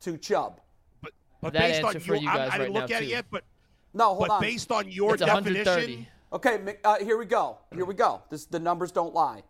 to 0.00 0.16
Chubb? 0.16 0.60
But 1.02 1.12
but 1.42 1.52
That 1.52 1.60
based 1.60 1.82
on 1.82 1.88
answer 1.88 2.00
for 2.00 2.14
your, 2.14 2.22
you 2.22 2.28
I- 2.30 2.36
guys 2.36 2.50
I, 2.52 2.58
didn't 2.58 2.60
right 2.74 2.80
look 2.82 2.90
now, 2.90 2.96
at 2.96 3.02
it 3.02 3.08
yet, 3.08 3.26
but 3.30 3.44
No, 3.92 4.06
hold 4.14 4.20
but 4.20 4.30
on. 4.30 4.40
based 4.40 4.70
on 4.72 4.88
your 4.88 5.14
It's 5.14 5.24
definition, 5.24 6.06
Okay, 6.32 6.78
uh, 6.82 6.98
here 6.98 7.16
we 7.16 7.26
go. 7.26 7.58
Here 7.72 7.84
we 7.84 7.94
go. 7.94 8.20
This, 8.28 8.46
the 8.46 8.58
numbers 8.58 8.90
don't 8.90 9.14
lie. 9.14 9.44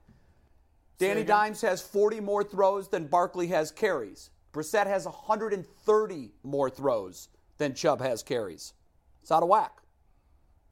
Danny. 0.98 1.24
Dimes 1.24 1.62
has 1.62 1.80
40 1.80 2.20
more 2.20 2.44
throws 2.44 2.88
than 2.88 3.06
Barkley 3.06 3.46
has 3.48 3.70
carries. 3.70 4.28
Brissett 4.54 4.86
has 4.86 5.04
130 5.04 6.30
more 6.44 6.70
throws 6.70 7.28
than 7.58 7.74
Chubb 7.74 8.00
has 8.00 8.22
carries. 8.22 8.72
It's 9.20 9.32
out 9.32 9.42
of 9.42 9.48
whack. 9.48 9.72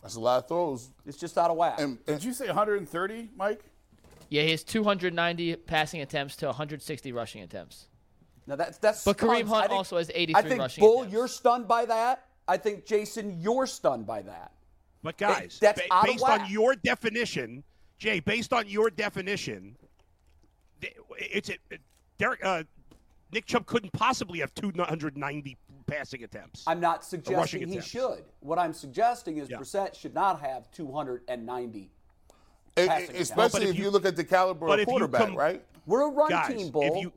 That's 0.00 0.14
a 0.14 0.20
lot 0.20 0.38
of 0.42 0.48
throws. 0.48 0.90
It's 1.04 1.18
just 1.18 1.36
out 1.36 1.50
of 1.50 1.56
whack. 1.56 1.78
And, 1.78 1.98
and 2.06 2.18
Did 2.18 2.24
you 2.24 2.32
say 2.32 2.46
130, 2.46 3.30
Mike? 3.36 3.64
Yeah, 4.30 4.42
he 4.42 4.50
has 4.52 4.64
290 4.64 5.56
passing 5.56 6.00
attempts 6.00 6.36
to 6.36 6.46
160 6.46 7.12
rushing 7.12 7.42
attempts. 7.42 7.88
now 8.46 8.56
that's 8.56 8.78
that's. 8.78 9.04
But 9.04 9.18
Kareem. 9.18 9.46
Hunt 9.46 9.64
think- 9.68 9.72
also 9.72 9.98
has 9.98 10.10
83 10.14 10.34
I 10.34 10.42
think 10.48 10.60
rushing 10.60 10.82
Bull, 10.82 10.98
attempts. 11.00 11.12
you're 11.12 11.28
stunned 11.28 11.68
by 11.68 11.84
that. 11.86 12.26
I 12.48 12.56
think 12.56 12.86
Jason, 12.86 13.40
you're 13.40 13.66
stunned 13.66 14.06
by 14.06 14.22
that. 14.22 14.52
But 15.02 15.18
guys, 15.18 15.58
that's 15.60 15.80
ba- 15.82 15.86
out 15.92 16.08
of 16.08 16.14
based 16.14 16.24
on 16.24 16.50
your 16.50 16.74
definition, 16.76 17.62
Jay, 17.98 18.20
based 18.20 18.52
on 18.52 18.66
your 18.68 18.88
definition, 18.90 19.76
th- 20.80 20.96
it's 21.18 21.48
it, 21.50 21.60
Derek 22.18 22.44
uh, 22.44 22.62
Nick 23.32 23.46
Chubb 23.46 23.66
couldn't 23.66 23.92
possibly 23.92 24.40
have 24.40 24.54
290 24.54 25.56
passing 25.86 26.22
attempts. 26.22 26.64
I'm 26.66 26.80
not 26.80 27.04
suggesting 27.04 27.60
he 27.60 27.64
attempts. 27.78 27.88
should. 27.88 28.24
What 28.40 28.58
I'm 28.58 28.74
suggesting 28.74 29.38
is 29.38 29.48
Yeah. 29.48 29.56
Brissett 29.58 29.94
should 29.94 30.14
not 30.14 30.40
have 30.40 30.70
290. 30.70 31.80
e- 31.80 32.86
passing 32.86 33.02
attempts. 33.10 33.20
especially 33.20 33.60
But 33.60 33.62
if 33.64 33.68
if 33.70 33.76
you, 33.78 33.84
you- 33.84 33.90
look 33.90 34.04
at 34.04 34.16
the 34.16 34.24
caliber 34.24 34.68
of 34.68 34.78
if 34.78 34.86
quarterback, 34.86 35.26
com- 35.26 35.36
right? 35.36 35.64
We're 35.86 36.02
a 36.02 36.10
run 36.10 36.28
guys, 36.30 36.54
team, 36.56 36.70
Bull. 36.70 36.82
if 36.84 37.02
you 37.02 37.12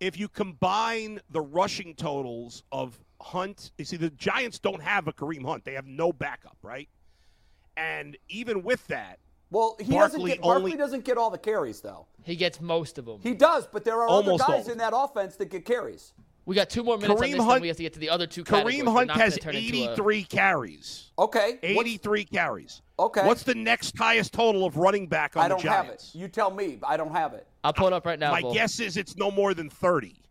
if 0.00 0.16
you 0.16 0.28
combine 0.28 1.20
the 1.30 1.40
rushing 1.40 1.92
totals 1.96 2.62
of 2.70 2.98
Hunt, 3.20 3.72
you 3.78 3.84
see 3.84 3.96
the 3.96 4.10
Giants 4.10 4.60
don't 4.60 4.80
have 4.80 5.08
a 5.08 5.12
Kareem 5.12 5.44
Hunt; 5.44 5.64
they 5.64 5.74
have 5.74 5.86
no 5.86 6.12
backup, 6.12 6.56
right? 6.62 6.88
And 7.76 8.16
even 8.28 8.62
with 8.62 8.86
that, 8.86 9.18
well, 9.50 9.76
he 9.80 9.92
doesn't 9.94 10.24
get 10.24 10.40
Barkley 10.42 10.72
only- 10.72 10.76
doesn't 10.76 11.04
get 11.04 11.16
all 11.18 11.30
the 11.30 11.38
carries 11.38 11.80
though. 11.80 12.06
He 12.22 12.36
gets 12.36 12.60
most 12.60 12.98
of 12.98 13.06
them. 13.06 13.20
He 13.22 13.32
does, 13.34 13.66
but 13.66 13.84
there 13.84 14.00
are 14.02 14.06
Almost 14.08 14.42
other 14.44 14.52
guys 14.58 14.66
all. 14.66 14.72
in 14.72 14.78
that 14.78 14.92
offense 14.94 15.36
that 15.36 15.46
get 15.46 15.64
carries. 15.64 16.12
we 16.44 16.54
got 16.54 16.70
two 16.70 16.82
more 16.82 16.96
minutes 16.96 17.10
on 17.10 17.16
Kareem 17.18 17.30
this, 17.32 17.38
then 17.38 17.46
Hunt- 17.46 17.62
we 17.62 17.68
have 17.68 17.76
to 17.76 17.82
get 17.82 17.92
to 17.94 17.98
the 17.98 18.08
other 18.10 18.26
two 18.26 18.42
categories. 18.44 18.80
Kareem 18.82 18.90
Hunt 18.92 19.10
has 19.10 19.36
turn 19.38 19.54
into 19.54 19.76
a- 19.76 19.84
83 19.92 20.24
carries. 20.24 21.10
Okay. 21.18 21.50
what's- 21.52 21.64
83 21.80 22.24
carries. 22.24 22.82
Okay. 22.98 23.26
What's 23.26 23.42
the 23.42 23.54
next 23.54 23.96
highest 23.98 24.32
total 24.32 24.64
of 24.64 24.76
running 24.78 25.06
back 25.06 25.36
on 25.36 25.48
the 25.48 25.56
Jets? 25.56 25.64
I 25.64 25.68
don't 25.68 25.82
the 25.82 25.86
have 25.88 25.94
it. 25.94 26.08
You 26.14 26.28
tell 26.28 26.50
me. 26.50 26.78
I 26.82 26.96
don't 26.96 27.12
have 27.12 27.34
it. 27.34 27.46
I'll 27.64 27.72
pull 27.72 27.86
it 27.86 27.92
up 27.92 28.06
right 28.06 28.18
now. 28.18 28.32
My 28.32 28.40
Bull. 28.40 28.54
guess 28.54 28.80
is 28.80 28.96
it's 28.96 29.16
no 29.16 29.30
more 29.30 29.52
than 29.54 29.68
30. 29.70 30.22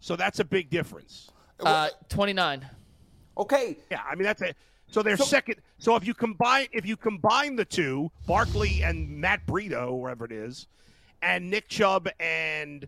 So 0.00 0.16
that's 0.16 0.38
a 0.40 0.44
big 0.44 0.68
difference. 0.70 1.30
Uh, 1.60 1.90
29. 2.08 2.68
Okay. 3.38 3.76
Yeah, 3.90 4.02
I 4.08 4.14
mean 4.14 4.24
that's 4.24 4.42
a 4.42 4.54
So 4.92 5.02
they're 5.02 5.16
second. 5.16 5.56
So 5.78 5.96
if 5.96 6.06
you 6.06 6.12
combine 6.12 6.66
if 6.70 6.84
you 6.84 6.98
combine 6.98 7.56
the 7.56 7.64
two, 7.64 8.10
Barkley 8.26 8.82
and 8.82 9.08
Matt 9.08 9.46
Breida, 9.46 9.90
wherever 9.90 10.26
it 10.26 10.32
is, 10.32 10.66
and 11.22 11.50
Nick 11.50 11.68
Chubb 11.68 12.08
and 12.20 12.86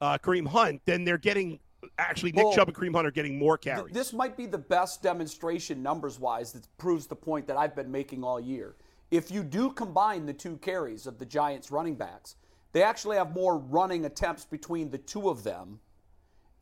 uh, 0.00 0.16
Kareem 0.16 0.46
Hunt, 0.46 0.80
then 0.86 1.04
they're 1.04 1.18
getting 1.18 1.60
actually 1.98 2.32
Nick 2.32 2.44
Well, 2.44 2.54
Chubb 2.54 2.68
and 2.68 2.76
Kareem 2.76 2.94
Hunt 2.94 3.06
are 3.06 3.10
getting 3.10 3.38
more 3.38 3.58
Th- 3.58 3.76
carries. 3.76 3.94
This 3.94 4.14
might 4.14 4.34
be 4.34 4.46
the 4.46 4.56
best 4.56 5.02
demonstration 5.02 5.82
numbers 5.82 6.18
wise 6.18 6.52
that 6.52 6.66
proves 6.78 7.06
the 7.06 7.16
point 7.16 7.46
that 7.48 7.58
I've 7.58 7.76
been 7.76 7.90
making 7.90 8.24
all 8.24 8.40
year. 8.40 8.76
If 9.10 9.30
you 9.30 9.42
do 9.42 9.70
combine 9.70 10.24
the 10.24 10.32
two 10.32 10.56
carries 10.56 11.06
of 11.06 11.18
the 11.18 11.26
Giants 11.26 11.70
running 11.70 11.96
backs, 11.96 12.36
they 12.72 12.82
actually 12.82 13.18
have 13.18 13.34
more 13.34 13.58
running 13.58 14.06
attempts 14.06 14.46
between 14.46 14.90
the 14.90 14.96
two 14.96 15.28
of 15.28 15.44
them 15.44 15.80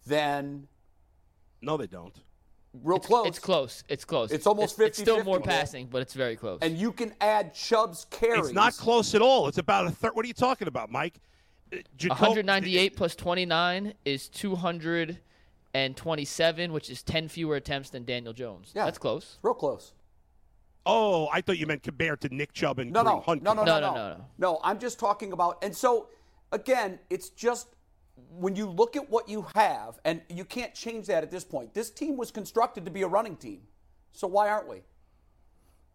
than 0.05 0.67
no, 1.63 1.77
they 1.77 1.87
don't. 1.87 2.17
Real 2.73 2.97
It's 2.99 3.07
close. 3.07 3.27
It's 3.27 3.39
close. 3.39 3.85
It's 3.89 4.05
close. 4.05 4.33
It's 4.33 4.47
almost 4.47 4.79
It's, 4.81 4.99
still 4.99 5.19
50-50, 5.19 5.25
more 5.25 5.41
passing, 5.41 5.87
but 5.91 6.03
it's 6.03 6.15
very 6.15 6.37
close. 6.37 6.59
And 6.63 6.77
you 6.77 6.93
can 6.93 7.15
add 7.21 7.55
Chubb's 7.55 8.07
carries. 8.11 8.47
It's 8.47 8.55
not 8.55 8.77
close 8.77 9.15
at 9.15 9.23
all. 9.23 9.49
It's 9.49 9.59
about 9.59 9.87
a 9.87 9.91
third. 9.91 10.15
What 10.15 10.25
are 10.25 10.29
you 10.29 10.35
talking 10.35 10.69
about, 10.69 10.91
Mike? 10.91 11.21
Uh, 11.73 11.77
Jacob- 11.97 12.19
198 12.21 12.97
plus 12.97 13.15
29 13.15 13.95
is 14.05 14.29
227, 14.29 16.73
which 16.73 16.91
is 16.91 17.03
10 17.03 17.29
fewer 17.29 17.57
attempts 17.57 17.91
than 17.91 18.05
Daniel 18.05 18.33
Jones. 18.33 18.73
Yeah. 18.75 18.85
That's 18.85 18.99
close. 18.99 19.39
Real 19.43 19.55
close. 19.55 19.93
Oh, 20.87 21.29
I 21.33 21.41
thought 21.43 21.59
you 21.59 21.67
meant 21.67 21.83
compared 21.83 22.21
to 22.23 22.35
Nick 22.35 22.53
Chubb 22.53 22.79
and 22.79 22.91
No, 22.91 23.03
Kareem 23.03 23.05
no, 23.05 23.21
Hunt. 23.21 23.43
no, 23.43 23.53
no, 23.53 23.65
No, 23.65 23.81
no, 23.81 23.81
no, 23.81 23.95
no, 23.95 24.09
no, 24.17 24.25
no. 24.39 24.61
I'm 24.65 24.79
just 24.79 24.99
talking 24.99 25.33
about, 25.33 25.59
and 25.63 25.77
so 25.77 26.09
again, 26.53 26.99
it's 27.11 27.29
just 27.31 27.69
when 28.31 28.57
you 28.57 28.67
look 28.67 28.97
at 28.97 29.09
what 29.11 29.29
you 29.29 29.47
have, 29.55 29.99
and 30.05 30.21
you 30.29 30.45
can't 30.45 30.75
change 30.75 31.07
that 31.07 31.23
at 31.23 31.31
this 31.31 31.45
point. 31.45 31.75
This 31.75 31.91
team 31.91 32.17
was 32.17 32.31
constructed 32.31 32.85
to 32.85 32.91
be 32.91 33.03
a 33.03 33.09
running 33.09 33.37
team, 33.37 33.63
so 34.13 34.27
why 34.27 34.49
aren't 34.49 34.69
we? 34.69 34.83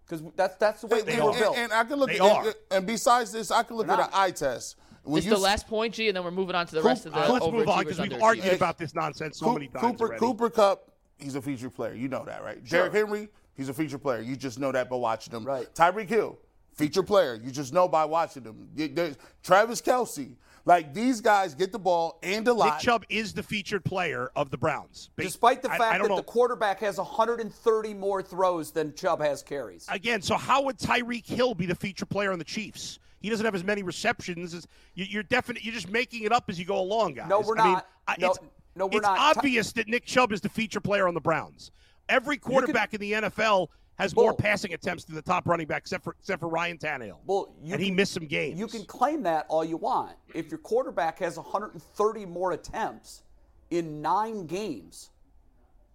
Because 0.06 0.24
that's 0.36 0.56
that's 0.58 0.82
the 0.82 0.88
way 0.88 1.00
And, 1.00 1.08
we 1.08 1.14
and- 1.14 1.24
were 1.24 1.32
built. 1.34 1.58
and 1.58 1.74
I 1.74 1.84
can 1.84 1.98
look 1.98 2.10
They 2.10 2.20
at 2.20 2.22
are. 2.22 2.44
and, 2.46 2.56
and 2.72 2.88
besides 2.88 3.32
this, 3.32 3.50
I 3.52 3.64
can 3.64 3.76
look 3.78 3.88
They're 3.88 3.96
at 4.00 4.08
an 4.10 4.14
eye 4.14 4.32
test. 4.32 4.76
When 5.04 5.16
This 5.16 5.26
is 5.26 5.30
the 5.32 5.36
s- 5.38 5.42
last 5.42 5.68
point, 5.68 5.94
G, 5.94 6.08
and 6.10 6.16
then 6.18 6.24
we're 6.24 6.32
moving 6.32 6.56
on 6.56 6.66
to 6.68 6.76
the 6.76 6.82
rest 6.82 7.06
of 7.06 7.14
the 7.14 7.20
Uh, 7.20 7.32
let's 7.34 7.46
move 7.46 7.68
on 7.68 7.78
overachievers, 7.78 7.80
because 7.80 8.00
we've 8.00 8.12
underachievers. 8.12 8.22
argued 8.22 8.54
about 8.54 8.78
this 8.78 8.96
nonsense 8.96 9.38
so 9.40 9.46
Coop- 9.46 9.54
many 9.56 9.68
times 9.68 9.82
Cooper 9.82 10.04
already. 10.06 10.20
Cooper 10.20 10.50
Kupp, 10.50 10.92
he's 11.18 11.36
a 11.36 11.42
featured 11.42 11.74
player. 11.76 11.94
You 11.94 12.08
know 12.08 12.24
that, 12.26 12.44
right? 12.44 12.58
Sure. 12.66 12.80
Derrick 12.90 12.94
Henry, 12.94 13.30
he's 13.56 13.70
a 13.70 13.74
featured 13.74 14.02
player. 14.02 14.22
You 14.22 14.36
just 14.36 14.58
know 14.60 14.72
that 14.72 14.90
by 14.90 14.96
watching 14.96 15.34
him. 15.34 15.44
Right. 15.46 15.72
Tyreek 15.76 16.10
Hill, 16.10 16.38
featured 16.74 17.06
player. 17.08 17.36
You 17.36 17.52
just 17.52 17.72
know 17.74 17.88
by 17.88 18.06
watching 18.06 18.44
him. 18.44 18.68
There's- 18.76 19.16
Travis 19.44 19.80
Kelce, 19.82 20.36
like 20.66 20.94
these 20.94 21.22
guys 21.22 21.54
get 21.56 21.72
the 21.72 21.80
ball 21.80 22.20
and 22.24 22.48
a 22.48 22.54
lot. 22.54 22.76
Nick. 22.76 22.84
Chubb 22.84 23.06
is 23.10 23.34
the 23.34 23.44
featured 23.44 23.86
player 23.86 24.32
of 24.36 24.50
the 24.50 24.58
Browns. 24.58 25.10
Despite 25.18 25.62
the 25.62 25.70
fact 25.70 25.82
I 25.82 25.98
don't 25.98 26.04
that 26.08 26.10
know. 26.10 26.16
the 26.18 26.24
quarterback 26.24 26.80
has 26.82 26.98
130 26.98 27.94
more 27.94 28.22
throws 28.22 28.72
than 28.72 28.94
Chubb 28.96 29.22
has 29.22 29.44
carries. 29.44 29.86
again, 29.90 30.22
so 30.22 30.36
how 30.36 30.64
would 30.64 30.78
Tyreek 30.78 31.26
Hill 31.28 31.54
be 31.56 31.66
the 31.66 31.76
featured 31.76 32.10
player 32.10 32.32
on 32.32 32.40
the 32.40 32.46
Chiefs? 32.46 33.00
He 33.22 33.30
doesn't 33.30 33.46
have 33.46 33.56
as 33.56 33.64
many 33.64 33.82
receptions 33.84 34.54
as 34.54 34.68
you, 34.94 35.06
you're 35.06 35.24
definite. 35.24 35.64
You're 35.64 35.74
just 35.74 35.90
making 35.90 36.24
it 36.24 36.32
up 36.32 36.46
as 36.50 36.60
you 36.60 36.66
go 36.66 36.80
along, 36.80 37.14
guys. 37.16 37.30
No, 37.30 37.40
we're 37.42 37.58
I 37.58 37.64
mean, 37.64 37.74
not. 37.74 37.88
I- 38.08 38.16
No, 38.20 38.30
it's, 38.32 38.40
no, 38.76 38.86
we're 38.88 38.98
it's 39.00 39.08
not. 39.08 39.18
Ty- 39.18 39.32
obvious 39.40 39.72
that 39.74 39.88
Nick 39.88 40.06
Chubb 40.06 40.32
is 40.32 40.42
the 40.42 40.50
feature 40.50 40.80
player 40.82 41.08
on 41.08 41.14
the 41.14 41.22
Browns. 41.22 41.72
Every 42.10 42.38
quarterback 42.38 42.94
in 42.94 43.02
the 43.02 43.14
NFL 43.14 43.70
has 43.98 44.16
more 44.16 44.34
passing 44.34 44.74
attempts 44.74 45.06
than 45.06 45.16
the 45.16 45.22
top 45.22 45.48
running 45.48 45.68
back, 45.68 45.80
except 45.84 46.04
for 46.04 46.16
except 46.20 46.42
for 46.42 46.50
Ryan 46.50 46.78
Tannehill. 46.78 47.18
Well, 47.26 47.54
you 47.62 47.74
and 47.74 47.82
he 47.82 47.92
missed 47.92 48.14
some 48.14 48.26
games. 48.26 48.60
You 48.60 48.68
can 48.68 48.86
claim 48.86 49.24
that 49.24 49.46
all 49.50 49.64
you 49.64 49.78
want. 49.78 50.16
If 50.34 50.50
your 50.50 50.58
quarterback 50.60 51.20
has 51.20 51.38
130 51.38 52.26
more 52.26 52.52
attempts 52.52 53.24
in 53.72 54.02
nine 54.02 54.46
games, 54.46 55.12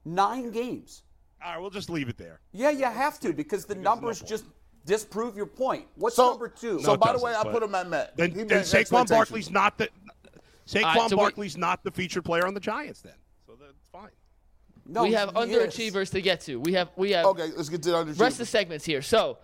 nine 0.05 0.51
games. 0.51 1.03
All 1.45 1.53
right, 1.53 1.61
we'll 1.61 1.71
just 1.71 1.91
leave 1.91 2.09
it 2.09 2.19
there. 2.19 2.41
Yeah, 2.53 2.71
you 2.71 2.85
have 2.85 3.19
to 3.21 3.33
because 3.33 3.65
the 3.65 3.75
numbers 3.75 4.21
just 4.21 4.45
disprove 4.85 5.37
your 5.37 5.47
point. 5.47 5.87
What's 5.95 6.17
So, 6.17 6.31
number 6.31 6.49
two? 6.49 6.81
so 6.81 6.97
by 6.97 7.13
the 7.13 7.19
way, 7.19 7.35
I 7.35 7.45
put 7.45 7.63
him 7.63 7.75
at 7.75 7.89
Met. 7.89 8.17
Then, 8.17 8.31
He 8.33 8.43
then 8.45 8.63
Saquon. 8.63 9.09
Barkley's 9.09 9.51
not 9.51 9.79
the 9.79 9.89
Saquon 10.67 10.85
All 10.85 10.95
right, 10.95 11.11
so 11.11 11.17
we- 11.17 11.23
Barkley's 11.23 11.57
not 11.57 11.83
the 11.83 11.91
featured 11.91 12.25
player 12.25 12.47
on 12.47 12.55
the 12.55 12.61
Giants. 12.61 13.01
Then, 13.03 13.15
so 13.47 13.55
that's 13.61 13.89
fine. 13.91 14.11
No, 14.91 15.03
we 15.05 15.13
have 15.13 15.31
he 15.35 15.43
is. 15.43 15.49
underachievers 15.75 16.11
to 16.11 16.21
get 16.21 16.41
to. 16.43 16.59
We 16.61 16.73
have 16.75 16.91
we 16.97 17.13
have 17.13 17.27
Okay, 17.27 17.49
let's 17.57 17.69
get 17.69 17.83
to 17.85 17.91
the 17.91 17.97
under. 17.99 18.13
rest 18.15 18.35
of 18.35 18.39
the 18.39 18.47
segments 18.47 18.85
here. 18.85 19.03
So 19.03 19.39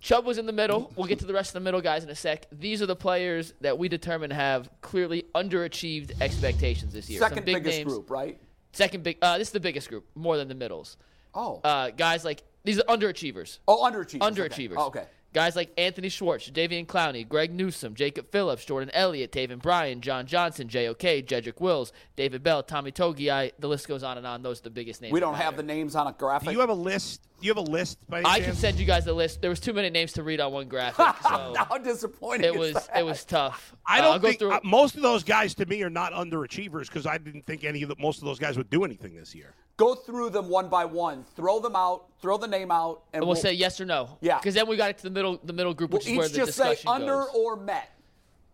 Chubb 0.00 0.24
was 0.26 0.38
in 0.38 0.46
the 0.46 0.52
middle. 0.52 0.92
We'll 0.96 1.06
get 1.06 1.18
to 1.20 1.26
the 1.26 1.32
rest 1.32 1.50
of 1.50 1.54
the 1.54 1.60
middle 1.60 1.80
guys 1.80 2.04
in 2.04 2.10
a 2.10 2.14
sec. 2.14 2.46
These 2.52 2.82
are 2.82 2.86
the 2.86 2.94
players 2.96 3.54
that 3.62 3.78
we 3.78 3.88
determine 3.88 4.30
have 4.30 4.68
clearly 4.82 5.24
underachieved 5.34 6.20
expectations 6.20 6.92
this 6.92 7.08
year. 7.08 7.18
Second 7.18 7.44
big 7.46 7.56
biggest 7.56 7.78
names. 7.78 7.92
group, 7.92 8.10
right? 8.10 8.38
Second 8.72 9.02
big. 9.02 9.18
Uh, 9.22 9.38
this 9.38 9.48
is 9.48 9.52
the 9.52 9.60
biggest 9.60 9.88
group, 9.88 10.06
more 10.14 10.36
than 10.36 10.48
the 10.48 10.54
middles. 10.54 10.96
Oh, 11.34 11.60
Uh, 11.64 11.90
guys 11.90 12.24
like 12.24 12.42
these 12.64 12.78
are 12.78 12.84
underachievers. 12.84 13.58
oh, 13.68 13.82
underachievers. 13.90 14.22
okay. 14.22 14.42
Underachievers. 14.42 14.74
Oh, 14.76 14.86
okay. 14.86 15.04
Guys 15.32 15.54
like 15.54 15.70
Anthony 15.76 16.08
Schwartz, 16.08 16.50
Davian 16.50 16.86
Clowney, 16.86 17.28
Greg 17.28 17.52
Newsome, 17.52 17.94
Jacob 17.94 18.30
Phillips, 18.30 18.64
Jordan 18.64 18.90
Elliott, 18.94 19.32
Taven 19.32 19.60
Bryan, 19.60 20.00
John 20.00 20.26
Johnson, 20.26 20.66
J.O.K., 20.66 21.22
Jedrick 21.24 21.60
Wills, 21.60 21.92
David 22.16 22.42
Bell, 22.42 22.62
Tommy 22.62 22.90
Togiai. 22.90 23.52
The 23.58 23.68
list 23.68 23.86
goes 23.86 24.02
on 24.02 24.16
and 24.16 24.26
on. 24.26 24.42
Those 24.42 24.60
are 24.60 24.62
the 24.64 24.70
biggest 24.70 25.02
names. 25.02 25.12
We 25.12 25.20
don't 25.20 25.34
have 25.34 25.56
the 25.58 25.62
names 25.62 25.94
on 25.94 26.06
a 26.06 26.12
graphic. 26.12 26.48
Do 26.48 26.52
you 26.54 26.60
have 26.60 26.70
a 26.70 26.74
list? 26.74 27.20
Do 27.38 27.46
you 27.46 27.50
have 27.54 27.58
a 27.58 27.70
list? 27.70 27.98
By 28.08 28.20
any 28.20 28.26
I 28.30 28.40
can 28.40 28.54
send 28.54 28.78
you 28.78 28.86
guys 28.86 29.04
the 29.04 29.12
list. 29.12 29.42
There 29.42 29.50
was 29.50 29.60
too 29.60 29.74
many 29.74 29.90
names 29.90 30.14
to 30.14 30.22
read 30.22 30.40
on 30.40 30.52
one 30.52 30.68
graphic, 30.68 31.04
so 31.22 31.54
How 31.54 31.76
disappointing 31.76 32.46
It 32.46 32.58
was 32.58 32.72
that? 32.72 32.90
it 33.00 33.04
was 33.04 33.22
tough. 33.26 33.76
I 33.84 33.98
Uh, 33.98 34.02
don't 34.02 34.12
I'll 34.14 34.18
go 34.18 34.28
think 34.28 34.38
through. 34.38 34.52
uh, 34.52 34.60
most 34.64 34.94
of 34.94 35.02
those 35.02 35.22
guys 35.22 35.54
to 35.56 35.66
me 35.66 35.82
are 35.82 35.90
not 35.90 36.12
underachievers 36.14 36.86
because 36.86 37.04
I 37.04 37.18
didn't 37.18 37.44
think 37.44 37.62
any 37.62 37.82
of 37.82 37.90
the, 37.90 37.96
most 37.98 38.20
of 38.20 38.24
those 38.24 38.38
guys 38.38 38.56
would 38.56 38.70
do 38.70 38.84
anything 38.84 39.14
this 39.14 39.34
year. 39.34 39.52
Go 39.76 39.94
through 39.94 40.30
them 40.30 40.48
one 40.48 40.68
by 40.68 40.84
one. 40.86 41.24
Throw 41.36 41.60
them 41.60 41.76
out. 41.76 42.06
Throw 42.22 42.38
the 42.38 42.48
name 42.48 42.70
out, 42.70 43.02
and 43.12 43.24
we'll, 43.26 43.36
say 43.36 43.52
yes 43.52 43.78
or 43.80 43.84
no. 43.84 44.16
Yeah. 44.22 44.38
Because 44.38 44.54
then 44.54 44.66
we 44.66 44.76
got 44.76 44.88
it 44.90 44.96
to 44.98 45.02
the 45.04 45.10
middle 45.10 45.38
the 45.44 45.52
middle 45.52 45.74
group, 45.74 45.90
We'll 45.90 45.98
which 45.98 46.08
is 46.08 46.16
where 46.16 46.26
each 46.26 46.32
the 46.32 46.38
just 46.38 46.54
say 46.56 46.76
under 46.86 47.16
goes. 47.24 47.28
or 47.34 47.56
met. 47.56 47.90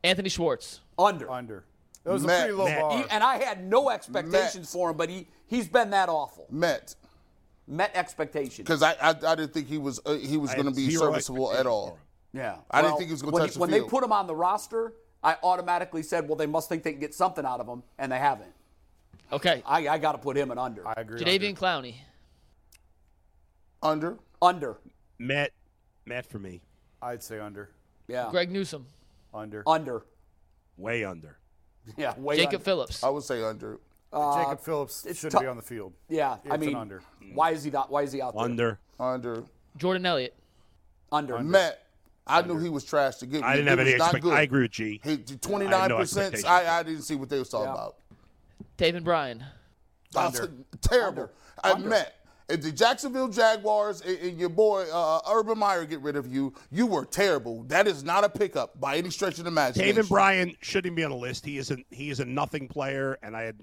Anthony 0.02 0.28
Schwartz. 0.28 0.80
Under. 0.98 1.30
Under. 1.30 1.64
That 2.02 2.12
was 2.12 2.24
Matt- 2.26 2.40
a 2.40 2.42
pretty 2.42 2.54
low 2.58 2.64
Matt. 2.64 2.80
bar. 2.80 2.98
He- 2.98 3.04
and 3.11 3.22
I 3.22 3.37
had 3.42 3.64
no 3.64 3.88
expectations 3.90 4.72
for 4.72 4.90
him, 4.90 4.96
but 4.96 5.08
he 5.08 5.28
he's 5.46 5.68
been 5.68 5.90
that 5.90 6.08
awful. 6.08 6.46
Met 6.50 6.96
Met 7.68 7.92
expectations. 7.94 8.66
because 8.66 8.82
I, 8.82 8.94
I 9.00 9.11
I 9.11 9.35
didn't 9.37 9.54
think 9.54 9.68
he 9.68 9.78
was 9.78 10.00
uh, 10.04 10.14
he 10.14 10.37
was 10.37 10.52
going 10.54 10.66
to 10.66 10.72
be 10.72 10.90
serviceable 10.90 11.52
at 11.52 11.66
all. 11.66 11.90
for 11.90 11.92
him. 11.92 11.98
Yeah. 12.42 12.56
I 12.70 12.82
didn't 12.82 12.96
think 12.96 13.06
he 13.08 13.12
was 13.12 13.22
gonna 13.22 13.32
when 13.35 13.42
touch 13.44 13.54
the 13.54 13.61
When 13.61 13.70
field. 13.70 13.87
they 13.87 13.88
put 13.88 14.02
him 14.02 14.11
on 14.12 14.26
the 14.26 14.35
roster, 14.35 14.94
I 15.22 15.37
automatically 15.44 16.02
said, 16.02 16.26
well, 16.28 16.37
they 16.37 16.46
must 16.46 16.68
think 16.68 16.82
they 16.82 16.90
can 16.90 17.00
get 17.00 17.14
something 17.14 17.44
out 17.46 17.61
of 17.61 17.68
him, 17.68 17.85
and 17.98 18.11
they 18.11 18.18
haven't. 18.18 18.50
Okay. 19.33 19.62
I, 19.66 19.88
I 19.88 19.98
got 19.98 20.12
to 20.12 20.18
put 20.18 20.37
him 20.37 20.51
an 20.51 20.59
under. 20.59 20.87
I 20.87 20.94
agree. 20.96 21.20
Jadeveon 21.20 21.57
Clowney. 21.57 21.94
Under 23.83 24.18
under. 24.40 24.79
Matt, 25.18 25.53
Matt 26.07 26.27
for 26.27 26.38
me, 26.38 26.61
I'd 27.01 27.22
say 27.22 27.38
under. 27.40 27.70
Yeah. 28.09 28.29
Greg 28.31 28.51
Newsome. 28.51 28.87
Under. 29.33 29.62
Under. 29.66 30.03
way 30.77 31.05
under. 31.05 31.38
Yeah. 31.96 32.14
Way 32.18 32.37
Jacob 32.37 32.55
under. 32.55 32.64
Phillips. 32.64 33.03
I 33.03 33.09
would 33.09 33.22
say 33.25 33.42
under. 33.42 33.81
Uh, 34.12 34.42
Jacob 34.42 34.61
Phillips 34.61 35.07
it's 35.07 35.20
shouldn't 35.20 35.33
tou- 35.40 35.40
be 35.40 35.46
on 35.48 35.57
the 35.57 35.62
field. 35.62 35.94
Yeah. 36.09 36.37
I 36.51 36.57
mean, 36.59 36.70
an 36.70 36.77
under. 36.77 37.03
why 37.35 37.51
is 37.53 37.64
he 37.64 37.70
not? 37.70 37.90
Why 37.90 38.03
is 38.03 38.12
he 38.12 38.20
out 38.20 38.35
there? 38.35 38.42
Under. 38.44 38.79
Under. 39.01 39.44
Jordan 39.79 40.05
Elliott. 40.05 40.35
Under. 41.11 41.38
Met. 41.40 41.79
I 42.27 42.42
knew 42.42 42.59
he 42.59 42.68
was 42.68 42.85
trash 42.85 43.16
to 43.16 43.27
get. 43.27 43.42
I 43.42 43.57
didn't 43.57 43.66
he 43.66 43.70
have 43.70 43.79
any 43.81 43.96
not 43.96 44.07
expect. 44.07 44.22
good. 44.25 44.35
I 44.35 44.42
agree 44.42 44.62
with 44.62 44.70
G. 44.70 45.01
He, 45.03 45.12
I 45.14 45.16
29 45.16 45.72
had 45.81 45.88
no 45.88 45.96
percent. 45.96 46.35
expectations. 46.35 46.44
I, 46.68 46.79
I 46.79 46.83
didn't 46.85 47.03
see 47.03 47.16
what 47.16 47.29
they 47.31 47.38
was 47.38 47.48
talking 47.48 47.66
Yeah. 47.66 47.72
about. 47.75 47.96
Taven 48.82 49.04
Bryan. 49.04 49.44
That's 50.12 50.40
terrible. 50.80 51.30
I 51.62 51.78
met. 51.78 52.16
If 52.48 52.62
the 52.62 52.72
Jacksonville 52.72 53.28
Jaguars 53.28 54.00
and, 54.02 54.18
and 54.18 54.38
your 54.40 54.48
boy 54.48 54.84
uh, 54.92 55.20
Urban 55.30 55.56
Meyer 55.58 55.86
get 55.86 56.00
rid 56.00 56.16
of 56.16 56.26
you, 56.26 56.52
you 56.70 56.86
were 56.86 57.04
terrible. 57.04 57.62
That 57.64 57.86
is 57.86 58.02
not 58.02 58.24
a 58.24 58.28
pickup 58.28 58.78
by 58.80 58.96
any 58.96 59.10
stretch 59.10 59.38
of 59.38 59.44
the 59.44 59.50
imagination. 59.50 59.96
Taven 60.02 60.08
Bryan 60.08 60.56
shouldn't 60.60 60.96
be 60.96 61.04
on 61.04 61.10
the 61.12 61.16
list. 61.16 61.46
He 61.46 61.56
is 61.56 61.70
a 61.70 61.78
he 61.90 62.10
is 62.10 62.20
a 62.20 62.24
nothing 62.24 62.66
player, 62.68 63.16
and 63.22 63.36
I 63.36 63.42
had 63.42 63.56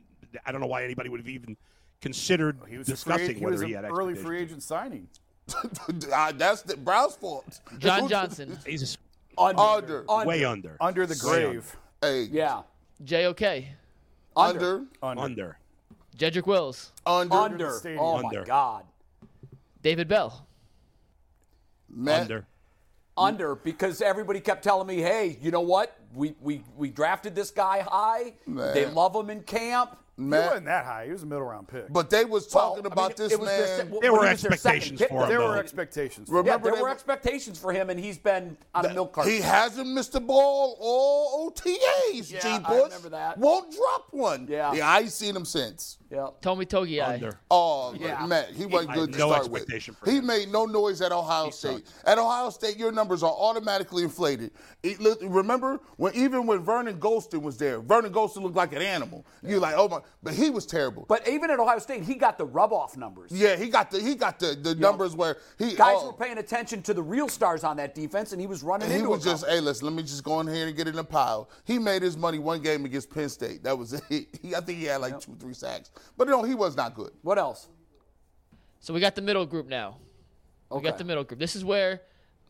I 0.45 0.51
don't 0.51 0.61
know 0.61 0.67
why 0.67 0.83
anybody 0.85 1.09
would 1.09 1.19
have 1.19 1.27
even 1.27 1.57
considered 2.01 2.57
He 2.67 2.77
was 2.77 2.87
a 2.87 2.95
free, 2.95 3.13
discussing 3.17 3.35
he 3.37 3.43
whether 3.43 3.57
was 3.57 3.61
he 3.63 3.73
an 3.73 3.83
had 3.83 3.91
early 3.91 4.15
free 4.15 4.39
agent 4.39 4.63
signing. 4.63 5.07
That's 6.37 6.61
the 6.61 6.77
Browns' 6.77 7.15
fault. 7.15 7.59
John 7.79 8.07
Johnson. 8.09 8.57
He's 8.65 8.81
a 8.81 8.85
s- 8.85 8.97
Under. 9.37 10.05
Under. 10.09 10.27
way 10.27 10.45
under. 10.45 10.77
Under 10.79 11.05
the 11.05 11.15
grave. 11.15 11.75
Hey, 12.01 12.23
Yeah. 12.23 12.61
J.O.K. 13.03 13.69
under, 14.35 14.85
Under. 15.01 15.21
Under. 15.21 15.59
Jedrick 16.17 16.45
Wills. 16.45 16.91
under, 17.05 17.35
Under. 17.35 17.71
stadium. 17.71 18.03
Oh 18.03 18.17
Under. 18.17 18.41
my 18.41 18.45
God. 18.45 18.83
David 19.81 20.07
Bell. 20.07 20.45
Met. 21.89 22.21
Under. 22.21 22.45
Under 23.17 23.55
because 23.55 24.01
everybody 24.01 24.39
kept 24.39 24.63
telling 24.63 24.87
me, 24.87 24.97
hey, 24.97 25.37
you 25.41 25.51
know 25.51 25.61
what? 25.61 25.97
We 26.13 26.35
we 26.41 26.63
we 26.77 26.89
drafted 26.89 27.35
this 27.35 27.51
guy 27.51 27.81
high. 27.81 28.33
Man. 28.45 28.73
They 28.73 28.85
love 28.85 29.15
him 29.15 29.29
in 29.29 29.43
camp. 29.43 29.97
He 30.19 30.25
wasn't 30.25 30.65
that 30.65 30.85
high. 30.85 31.05
He 31.05 31.11
was 31.11 31.23
a 31.23 31.25
middle 31.25 31.43
round 31.45 31.67
pick. 31.67 31.91
But 31.91 32.09
they 32.09 32.25
was 32.25 32.47
Well, 32.53 32.69
talking 32.75 32.85
I 32.85 32.89
mean, 32.89 32.93
about 32.93 33.15
this 33.15 33.31
it 33.33 33.39
was 33.39 33.49
their 33.49 33.77
man. 33.77 33.91
well, 33.91 34.01
There 34.01 34.11
were 34.13 34.25
he 34.25 34.31
was 34.31 34.41
their 34.41 34.51
second 34.57 34.81
expectations 34.83 35.01
for 35.09 35.23
him, 35.23 35.29
there 35.29 35.37
though. 35.39 35.49
were 35.49 35.57
expectations. 35.57 36.29
for 36.29 36.39
him. 36.39 36.45
Yeah, 36.45 36.51
Remember 36.53 36.71
there 36.71 36.81
were 36.83 36.89
were- 36.89 36.93
expectations 36.93 37.57
for 37.59 37.71
him, 37.73 37.89
and 37.89 37.99
he's 37.99 38.17
been 38.17 38.57
on 38.75 38.85
a 38.85 38.93
milk 38.93 39.13
carton. 39.13 39.31
He 39.33 39.39
hasn't 39.39 39.87
missed 39.89 40.11
the 40.13 40.19
ball 40.19 40.77
all 40.79 41.51
OTAs. 41.51 42.31
Yeah, 42.31 42.39
G. 42.39 42.47
I 42.49 42.59
Bush 42.59 42.83
remember 42.83 43.09
that. 43.09 43.37
won't 43.37 43.71
drop 43.73 44.07
one. 44.11 44.47
Yeah. 44.49 44.73
yeah, 44.73 44.87
I 44.87 44.99
ain't 45.01 45.11
seen 45.11 45.35
him 45.35 45.45
since. 45.45 45.97
yeah. 46.09 46.27
Tommy 46.41 46.65
Togi. 46.65 46.99
Under. 47.01 47.39
Oh, 47.51 47.93
Yeah. 47.97 48.25
Matt, 48.25 48.49
he 48.51 48.65
wasn't 48.65 48.91
I 48.91 48.95
good 48.95 49.09
have 49.09 49.11
to 49.13 49.17
no 49.19 49.31
start 49.31 49.49
with. 49.49 49.69
for 49.99 50.09
He 50.09 50.17
him. 50.17 50.25
made 50.25 50.51
no 50.51 50.65
noise 50.65 51.01
at 51.01 51.11
Ohio 51.11 51.49
State. 51.49 51.85
At 52.05 52.17
Ohio 52.17 52.49
State, 52.49 52.77
your 52.77 52.91
numbers 52.91 53.23
are 53.23 53.31
automatically 53.31 54.03
inflated. 54.03 54.51
It, 54.83 54.97
remember 55.21 55.79
when 55.97 56.13
even 56.15 56.45
when 56.45 56.59
Vernon 56.59 56.99
Gholston 56.99 57.41
was 57.41 57.57
there, 57.57 57.79
Vernon 57.79 58.11
Gholston 58.13 58.41
looked 58.43 58.55
like 58.55 58.73
an 58.73 58.81
animal. 58.81 59.25
You're 59.43 59.59
like, 59.59 59.75
oh 59.77 59.87
my, 59.87 59.99
but 60.21 60.33
he 60.33 60.49
was 60.49 60.65
terrible. 60.65 61.05
But 61.07 61.27
even 61.27 61.49
at 61.49 61.59
Ohio 61.59 61.79
State, 61.79 62.03
he 62.03 62.15
got 62.15 62.37
the 62.37 62.45
rub 62.45 62.73
off 62.73 62.97
numbers. 62.97 63.31
yeah, 63.31 63.55
he 63.55 63.69
got 63.69 63.91
the 63.91 64.01
he 64.01 64.15
got 64.15 64.39
the, 64.39 64.57
the 64.61 64.75
numbers 64.75 65.15
where 65.15 65.37
he 65.57 65.75
Guys 65.75 65.97
oh, 65.99 66.07
were 66.07 66.13
paying 66.13 66.37
attention 66.37 66.81
to 66.83 66.93
the 66.93 67.01
real 67.01 67.29
stars 67.29 67.63
on 67.63 67.77
that 67.77 67.95
defense, 67.95 68.31
and 68.31 68.41
he 68.41 68.47
was 68.47 68.63
running 68.63 68.85
And 68.85 68.91
he 68.93 68.99
into 68.99 69.09
was 69.11 69.25
a 69.25 69.29
just, 69.29 69.43
couple. 69.43 69.55
hey, 69.55 69.61
listen, 69.61 69.87
let 69.87 69.95
me 69.95 70.03
just 70.03 70.23
go 70.23 70.39
in 70.39 70.47
here 70.47 70.67
and 70.67 70.75
get 70.75 70.87
in 70.87 70.97
a 70.97 71.03
pile. 71.03 71.49
He 71.63 71.79
made 71.79 72.01
his 72.01 72.17
money 72.17 72.39
one 72.39 72.61
game 72.61 72.85
against 72.85 73.09
Penn 73.09 73.29
State. 73.29 73.63
That 73.63 73.77
was 73.77 73.93
it. 74.09 74.27
He, 74.41 74.55
I 74.55 74.61
think 74.61 74.79
he 74.79 74.85
had 74.85 75.01
like 75.01 75.19
two, 75.19 75.35
three 75.39 75.53
sacks. 75.53 75.91
But 76.17 76.27
no, 76.27 76.43
he 76.43 76.55
was 76.55 76.75
not 76.75 76.95
good. 76.95 77.11
What 77.21 77.37
else? 77.37 77.67
So 78.79 78.93
we 78.93 78.99
got 78.99 79.15
the 79.15 79.21
middle 79.21 79.45
group 79.45 79.67
now. 79.67 79.97
We 80.71 80.81
got 80.81 80.97
the 80.97 81.03
middle 81.03 81.23
group. 81.23 81.39
This 81.39 81.55
is 81.55 81.65
where, 81.65 82.01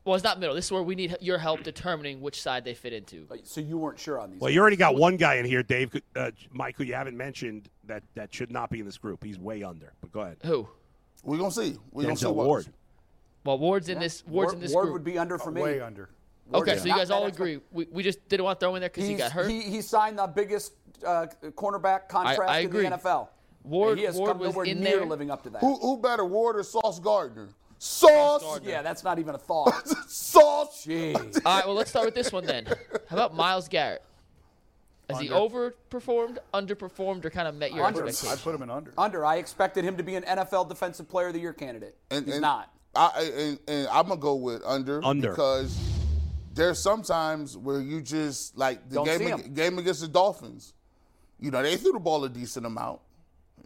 well, 0.06 0.16
it's 0.16 0.24
not 0.24 0.40
middle. 0.40 0.56
This 0.56 0.66
is 0.66 0.72
where 0.72 0.84
we 0.84 0.96
need 0.96 1.16
your 1.22 1.38
help 1.38 1.64
determining 1.64 2.22
which 2.22 2.42
side 2.42 2.64
they 2.64 2.74
fit 2.74 2.94
into. 2.94 3.28
So 3.44 3.62
you 3.62 3.78
weren't 3.78 4.00
sure 4.00 4.20
on 4.20 4.32
these. 4.32 4.40
Well, 4.42 4.50
you 4.52 4.60
already 4.62 4.76
got 4.78 4.96
one 4.96 5.18
guy 5.18 5.36
in 5.36 5.46
here, 5.46 5.62
Dave, 5.64 5.92
uh, 6.16 6.32
Mike, 6.52 6.76
who 6.78 6.84
you 6.84 6.94
haven't 6.94 7.18
mentioned 7.18 7.70
that 7.86 8.04
that 8.16 8.34
should 8.34 8.52
not 8.52 8.70
be 8.70 8.80
in 8.80 8.86
this 8.86 8.98
group. 8.98 9.24
He's 9.24 9.38
way 9.38 9.64
under. 9.64 9.94
But 10.02 10.12
go 10.12 10.22
ahead. 10.22 10.38
Who? 10.44 10.68
We're 11.24 11.38
gonna 11.38 11.52
see. 11.52 11.76
We're 11.92 12.04
gonna 12.04 12.16
see 12.16 12.26
what. 12.28 12.46
Ward. 12.46 12.68
Well, 13.46 13.58
Ward's 13.58 13.90
in 13.90 14.00
this. 14.00 14.24
Ward's 14.26 14.48
Ward, 14.48 14.54
in 14.56 14.60
this 14.62 14.74
Ward 14.74 14.84
group. 14.86 14.94
would 14.94 15.04
be 15.04 15.18
under 15.18 15.38
for 15.38 15.52
me. 15.52 15.62
Way 15.62 15.82
under. 15.82 16.10
Ward 16.52 16.68
okay, 16.68 16.78
so 16.80 16.86
you 16.86 16.94
guys 16.96 17.10
that 17.10 17.14
all 17.14 17.26
expert. 17.26 17.44
agree. 17.44 17.60
We, 17.72 17.88
we 17.92 18.04
just 18.04 18.28
didn't 18.30 18.44
want 18.46 18.60
to 18.60 18.64
throw 18.66 18.72
him 18.72 18.78
in 18.78 18.82
there 18.82 18.90
because 18.90 19.08
he 19.08 19.16
got 19.16 19.32
hurt. 19.32 19.50
He, 19.50 19.62
he 19.62 19.82
signed 19.82 20.18
the 20.18 20.28
biggest 20.28 20.74
uh, 21.06 21.28
cornerback 21.44 22.08
contract 22.08 22.50
I 22.50 22.60
in 22.60 22.66
agree. 22.68 22.84
the 22.84 22.96
NFL. 22.98 23.28
Ward- 23.64 23.92
And 23.92 24.00
he 24.00 24.06
has 24.06 24.16
Ward 24.16 24.32
come 24.32 24.40
was 24.40 24.52
nowhere 24.54 24.66
in 24.66 24.80
near 24.80 24.98
there. 25.00 25.06
living 25.06 25.30
up 25.30 25.44
to 25.44 25.50
that. 25.52 25.60
Who, 25.60 25.78
who 25.78 25.98
better, 26.02 26.26
Ward 26.26 26.58
or 26.58 26.64
Sauce 26.64 27.00
Gardner? 27.00 27.50
Sauce. 27.80 28.60
Yeah, 28.64 28.82
that's 28.82 29.04
not 29.04 29.20
even 29.20 29.36
a 29.36 29.38
thought. 29.38 29.88
Sauce. 30.10 30.86
Jeez. 30.86 31.42
All 31.46 31.56
right, 31.58 31.66
well, 31.66 31.76
let's 31.76 31.90
start 31.90 32.06
with 32.06 32.14
this 32.16 32.32
one 32.32 32.46
then. 32.46 32.66
How 33.10 33.16
about 33.16 33.36
Myles 33.36 33.68
Garrett? 33.68 34.04
Has 35.10 35.20
he 35.20 35.30
overperformed, 35.30 36.38
underperformed, 36.54 37.26
or 37.26 37.32
kind 37.32 37.48
of 37.48 37.56
met 37.56 37.74
your 37.74 37.84
Under. 37.86 38.06
I 38.06 38.10
expectations? 38.10 38.42
put 38.44 38.54
him 38.54 38.62
in 38.62 38.70
under. 38.70 38.94
Under. 38.96 39.26
I 39.26 39.38
expected 39.38 39.84
him 39.84 39.98
to 39.98 40.04
be 40.04 40.14
an 40.16 40.22
NFL 40.24 40.70
Defensive 40.70 41.10
Player 41.10 41.28
of 41.28 41.34
the 41.34 41.40
Year 41.40 41.54
candidate. 41.54 41.96
And, 42.12 42.26
He's 42.26 42.36
and 42.36 42.42
not. 42.44 42.72
I, 42.96 43.32
and, 43.36 43.60
and 43.68 43.88
I'm 43.88 44.08
gonna 44.08 44.20
go 44.20 44.36
with 44.36 44.62
under, 44.66 45.04
Under. 45.04 45.30
because 45.30 45.76
there's 46.54 46.78
sometimes 46.80 47.58
where 47.58 47.82
you 47.82 48.02
just 48.02 48.56
like 48.58 48.88
the 48.90 48.96
Don't 48.96 49.08
see 49.08 49.18
game 49.20 49.28
him. 49.40 49.54
game 49.54 49.80
against 49.80 50.02
the 50.02 50.08
Dolphins. 50.08 50.74
You 51.40 51.50
know 51.52 51.64
they 51.64 51.78
threw 51.78 51.94
the 51.94 52.00
ball 52.00 52.24
a 52.26 52.30
decent 52.30 52.66
amount. 52.66 53.00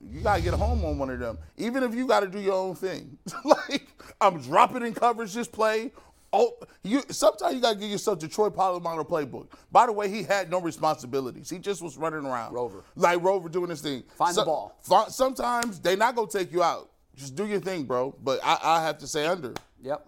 You 0.09 0.21
gotta 0.21 0.41
get 0.41 0.53
home 0.53 0.83
on 0.85 0.97
one 0.97 1.09
of 1.09 1.19
them, 1.19 1.37
even 1.57 1.83
if 1.83 1.93
you 1.93 2.07
gotta 2.07 2.27
do 2.27 2.39
your 2.39 2.53
own 2.53 2.75
thing. 2.75 3.17
like 3.43 3.87
I'm 4.21 4.41
dropping 4.41 4.83
in 4.83 4.93
coverage 4.93 5.33
this 5.33 5.47
play. 5.47 5.91
Oh, 6.35 6.55
you 6.83 7.03
sometimes 7.09 7.53
you 7.55 7.61
gotta 7.61 7.77
give 7.77 7.89
yourself 7.91 8.19
the 8.19 8.27
Troy 8.27 8.49
Polamalu 8.49 9.07
playbook. 9.07 9.47
By 9.71 9.85
the 9.85 9.91
way, 9.91 10.09
he 10.09 10.23
had 10.23 10.49
no 10.49 10.59
responsibilities. 10.59 11.49
He 11.49 11.59
just 11.59 11.81
was 11.81 11.97
running 11.97 12.25
around. 12.25 12.53
Rover. 12.53 12.83
like 12.95 13.21
Rover 13.21 13.49
doing 13.49 13.69
his 13.69 13.81
thing. 13.81 14.03
Find 14.15 14.35
the 14.35 14.43
ball. 14.43 14.77
fi- 14.81 15.09
sometimes 15.09 15.79
they 15.79 15.95
not 15.95 16.15
gonna 16.15 16.27
take 16.27 16.51
you 16.51 16.63
out. 16.63 16.89
Just 17.15 17.35
do 17.35 17.45
your 17.45 17.59
thing, 17.59 17.83
bro. 17.83 18.15
But 18.23 18.39
I, 18.43 18.57
I 18.63 18.81
have 18.83 18.97
to 18.99 19.07
say 19.07 19.27
under. 19.27 19.53
Yep. 19.83 20.07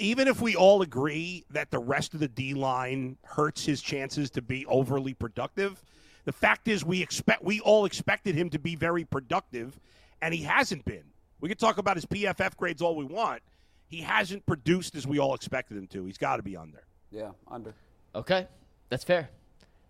even 0.00 0.26
if 0.26 0.40
we 0.40 0.56
all 0.56 0.82
agree 0.82 1.44
that 1.50 1.70
the 1.70 1.78
rest 1.78 2.14
of 2.14 2.20
the 2.20 2.26
D 2.28 2.54
line 2.54 3.16
hurts 3.22 3.64
his 3.64 3.80
chances 3.82 4.30
to 4.30 4.42
be 4.42 4.66
overly 4.66 5.14
productive, 5.14 5.84
the 6.30 6.36
fact 6.36 6.68
is 6.68 6.84
we 6.84 7.02
expect 7.02 7.42
we 7.42 7.58
all 7.58 7.84
expected 7.84 8.36
him 8.36 8.50
to 8.50 8.58
be 8.60 8.76
very 8.76 9.04
productive, 9.04 9.80
and 10.22 10.32
he 10.32 10.44
hasn't 10.44 10.84
been. 10.84 11.02
We 11.40 11.48
can 11.48 11.58
talk 11.58 11.76
about 11.78 11.96
his 11.96 12.06
PFF 12.06 12.56
grades 12.56 12.80
all 12.80 12.94
we 12.94 13.04
want. 13.04 13.42
He 13.88 14.02
hasn't 14.02 14.46
produced 14.46 14.94
as 14.94 15.08
we 15.08 15.18
all 15.18 15.34
expected 15.34 15.76
him 15.76 15.88
to. 15.88 16.04
He's 16.04 16.18
got 16.18 16.36
to 16.36 16.44
be 16.44 16.56
under. 16.56 16.84
Yeah, 17.10 17.30
under. 17.50 17.74
Okay, 18.14 18.46
that's 18.90 19.02
fair. 19.02 19.28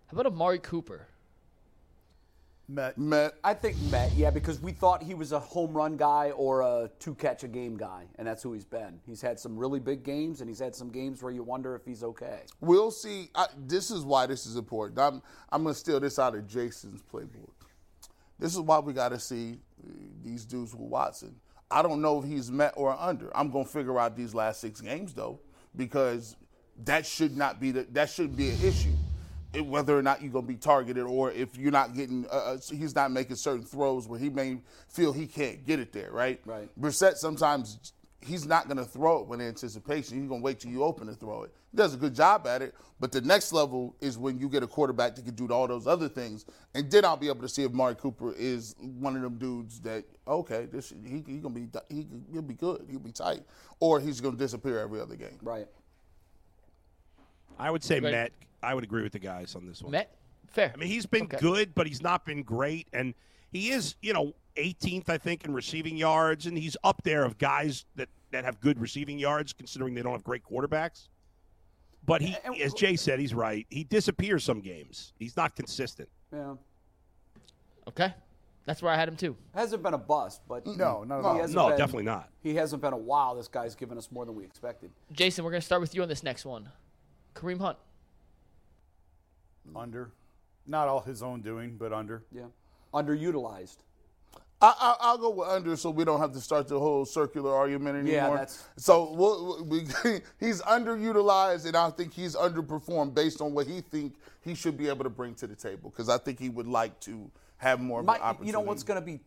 How 0.07 0.19
about 0.19 0.33
Amari 0.33 0.61
Cooper? 0.61 1.09
Met. 2.71 2.97
Met. 2.97 3.35
I 3.43 3.55
think 3.55 3.77
Met, 3.91 4.13
yeah, 4.13 4.31
because 4.31 4.61
we 4.61 4.73
thought 4.73 5.03
he 5.03 5.15
was 5.15 5.33
a 5.33 5.41
home 5.41 5.73
run 5.73 5.97
guy 5.97 6.31
or 6.31 6.63
a 6.63 6.91
two 7.01 7.15
catch 7.15 7.43
a 7.43 7.49
game 7.49 7.77
guy, 7.77 8.05
and 8.17 8.27
that's 8.27 8.43
who 8.43 8.53
he's 8.53 8.65
been. 8.65 9.01
He's 9.05 9.21
had 9.21 9.41
some 9.41 9.57
really 9.57 9.81
big 9.81 10.05
games, 10.05 10.41
and 10.41 10.49
he's 10.49 10.61
had 10.61 10.75
some 10.75 10.91
games 10.91 11.23
where 11.23 11.33
you 11.33 11.43
wonder 11.43 11.75
if 11.75 11.85
he's 11.85 12.05
okay. 12.05 12.43
We'll 12.61 12.93
see. 12.93 13.31
I, 13.35 13.47
this 13.59 13.91
is 13.91 14.05
why 14.05 14.27
this 14.27 14.47
is 14.47 14.57
important. 14.57 14.99
I'm, 15.01 15.21
I'm 15.51 15.65
going 15.65 15.75
to 15.75 15.79
steal 15.81 15.99
this 15.99 16.19
out 16.19 16.35
of 16.35 16.47
Jason's 16.47 17.03
playbook. 17.03 17.51
This 18.39 18.55
is 18.55 18.61
why 18.61 18.79
we 18.79 18.93
got 18.93 19.11
to 19.11 19.19
see 19.19 19.59
these 20.23 20.45
dudes 20.45 20.73
with 20.73 20.89
Watson. 20.89 21.35
I 21.71 21.83
don't 21.83 22.01
know 22.01 22.21
if 22.21 22.25
he's 22.25 22.51
met 22.51 22.75
or 22.77 22.97
under. 22.99 23.37
I'm 23.37 23.51
going 23.51 23.65
to 23.65 23.71
figure 23.71 23.99
out 23.99 24.17
these 24.17 24.35
last 24.35 24.61
six 24.61 24.81
games 24.81 25.13
though, 25.13 25.41
because 25.77 26.37
that 26.85 27.05
should 27.05 27.37
not 27.37 27.61
be 27.61 27.73
the, 27.73 27.87
that 27.93 28.11
should 28.11 28.37
be 28.37 28.51
an 28.51 28.59
issue. 28.63 28.95
It- 29.53 29.67
whether 29.67 29.99
or 29.99 30.03
not 30.03 30.23
you're 30.23 30.31
going 30.33 30.45
to 30.47 30.53
be 30.53 30.57
targeted, 30.59 31.05
or 31.05 31.33
if 31.33 31.57
you're 31.57 31.73
not 31.73 31.95
getting, 31.95 32.27
uh, 32.27 32.55
uh, 32.55 32.59
he's 32.71 32.95
not 32.95 33.11
making 33.11 33.37
certain 33.37 33.65
throws 33.65 34.07
where 34.07 34.19
he 34.19 34.31
may 34.31 34.61
feel 34.89 35.13
he 35.13 35.27
can't 35.27 35.67
get 35.67 35.81
it 35.81 35.93
there, 35.93 36.11
right? 36.13 36.41
Right. 36.45 36.69
Brissett 36.81 37.15
sometimes 37.17 37.93
he's 38.21 38.47
not 38.47 38.67
going 38.67 38.77
to 38.77 38.85
throw 38.85 39.21
it 39.23 39.27
with 39.27 39.41
anticipation. 39.41 40.21
He's 40.21 40.29
going 40.29 40.41
to 40.41 40.45
wait 40.45 40.61
till 40.61 40.71
you 40.71 40.85
open 40.85 41.07
to 41.07 41.15
throw 41.15 41.43
it. 41.45 41.53
He 41.71 41.77
does 41.77 41.95
a 41.95 41.97
good 41.97 42.15
job 42.15 42.47
at 42.47 42.63
it, 42.63 42.75
but 43.01 43.13
the 43.13 43.21
next 43.23 43.53
level 43.53 43.97
is 44.01 44.19
when 44.19 44.39
you 44.39 44.49
get 44.49 44.63
a 44.63 44.67
quarterback 44.67 45.15
that 45.17 45.25
can 45.25 45.35
do 45.35 45.49
all 45.53 45.67
those 45.67 45.87
other 45.87 46.09
things, 46.09 46.45
and 46.75 46.91
then 46.91 47.05
I'll 47.05 47.17
be 47.17 47.29
able 47.29 47.41
to 47.43 47.49
see 47.49 47.63
if 47.65 47.73
Mari 47.73 47.95
Cooper 47.95 48.33
is 48.35 48.75
one 48.81 49.17
of 49.17 49.23
them 49.23 49.39
dudes 49.39 49.81
that 49.81 50.05
okay, 50.29 50.67
this 50.67 50.93
he, 51.05 51.23
he 51.27 51.39
gonna 51.39 51.55
be 51.55 51.69
he, 51.89 52.07
he'll 52.33 52.43
be 52.43 52.55
good, 52.55 52.85
he'll 52.91 52.99
be 53.01 53.13
tight, 53.13 53.43
or 53.79 54.01
he's 54.01 54.21
gonna 54.21 54.37
disappear 54.37 54.79
every 54.81 55.01
other 55.01 55.17
game. 55.17 55.39
Right. 55.43 55.67
I 57.59 57.71
would 57.71 57.83
say 57.85 58.01
Right. 58.01 58.13
Matt. 58.13 58.33
I 58.63 58.75
would 58.75 58.85
agree 58.85 59.03
with 59.03 59.13
the 59.13 59.19
guys 59.19 59.55
on 59.55 59.67
this 59.67 59.83
one. 59.83 59.93
Met? 59.93 60.17
Fair. 60.49 60.73
I 60.75 60.77
mean, 60.77 60.89
he's 60.89 61.07
been 61.07 61.25
Okay. 61.25 61.39
good, 61.39 61.75
but 61.75 61.87
he's 61.87 62.03
not 62.03 62.25
been 62.27 62.43
great, 62.43 62.89
and 62.93 63.15
he 63.53 63.71
is, 63.71 63.95
you 64.03 64.13
know, 64.13 64.35
18th, 64.57 65.09
I 65.09 65.17
think, 65.19 65.45
in 65.45 65.55
receiving 65.55 65.97
yards, 65.97 66.47
and 66.47 66.59
he's 66.59 66.77
up 66.83 67.03
there 67.05 67.25
of 67.25 67.39
guys 67.39 67.85
that 67.97 68.09
that 68.33 68.45
have 68.45 68.61
good 68.61 68.79
receiving 68.81 69.19
yards, 69.19 69.53
considering 69.53 69.93
they 69.95 70.03
don't 70.03 70.13
have 70.13 70.23
great 70.23 70.45
quarterbacks. 70.45 71.09
But 72.07 72.21
he, 72.23 72.37
And- 72.45 72.57
as 72.61 72.73
Jay 72.75 72.95
said, 72.95 73.19
he's 73.19 73.35
right. 73.35 73.67
He 73.71 73.83
disappears 73.83 74.45
some 74.45 74.61
games. 74.61 75.13
He's 75.19 75.37
not 75.37 75.57
consistent. 75.57 76.09
Yeah. 76.33 76.55
Okay, 77.89 78.15
that's 78.67 78.83
where 78.83 78.93
I 78.93 78.97
had 78.97 79.09
him 79.09 79.17
too. 79.17 79.37
Hasn't 79.53 79.83
been 79.83 79.95
a 79.95 79.99
bust, 79.99 80.43
but 80.49 80.65
No, 80.65 81.03
not 81.03 81.19
at 81.21 81.25
all. 81.25 81.49
No, 81.49 81.69
been- 81.71 81.79
definitely 81.79 82.05
not. 82.05 82.31
He 82.41 82.55
hasn't 82.55 82.81
been 82.83 82.93
a 82.93 82.97
wow. 82.97 83.35
This 83.35 83.49
guy's 83.49 83.75
given 83.75 83.99
us 83.99 84.11
more 84.13 84.25
than 84.25 84.35
we 84.37 84.45
expected. 84.45 84.93
Jason, 85.13 85.45
we're 85.45 85.51
gonna 85.51 85.61
start 85.61 85.81
with 85.81 85.93
you 85.95 86.03
on 86.03 86.09
this 86.09 86.23
next 86.23 86.45
one. 86.45 86.71
Kareem 87.35 87.59
Hunt. 87.59 87.79
Mm. 89.69 89.81
Under. 89.83 90.13
Not 90.67 90.89
all 90.89 91.01
his 91.01 91.23
own 91.23 91.41
doing, 91.43 91.77
but 91.79 91.93
under. 91.93 92.23
Yeah. 92.33 92.45
Underutilized. 92.95 93.79
I, 94.63 94.75
I, 94.79 94.97
I'll 95.01 95.19
go 95.19 95.31
with 95.31 95.49
under, 95.49 95.75
so 95.75 95.89
we 95.89 96.05
don't 96.05 96.21
have 96.21 96.33
to 96.33 96.41
start 96.41 96.69
the 96.69 96.79
whole 96.79 97.07
circular 97.07 97.55
argument 97.55 97.97
anymore. 97.97 98.13
Yeah, 98.15 98.29
that's- 98.31 98.69
so 98.77 99.11
we'll, 99.13 99.65
we, 99.65 99.87
he's 100.39 100.61
underutilized, 100.63 101.65
and 101.65 101.75
I 101.77 101.89
think 101.91 102.13
he's 102.13 102.37
underperformed 102.37 103.15
based 103.15 103.41
on 103.41 103.55
what 103.55 103.67
he 103.67 103.81
think 103.81 104.17
he 104.43 104.55
should 104.55 104.77
be 104.77 104.89
able 104.89 105.05
to 105.05 105.11
bring 105.11 105.35
to 105.37 105.47
the 105.47 105.57
table. 105.57 105.89
Because 105.89 106.11
I 106.11 106.19
think 106.19 106.39
he 106.39 106.51
would 106.51 106.67
like 106.67 107.01
to 107.01 107.31
have 107.57 107.81
more 107.81 108.01
of 108.01 108.07
My, 108.07 108.17
an 108.17 108.21
opportunity. 108.23 108.47
you 108.49 108.53
know 108.53 108.61
what's 108.61 108.83
going 108.83 109.01
to 109.01 109.05
be 109.05 109.21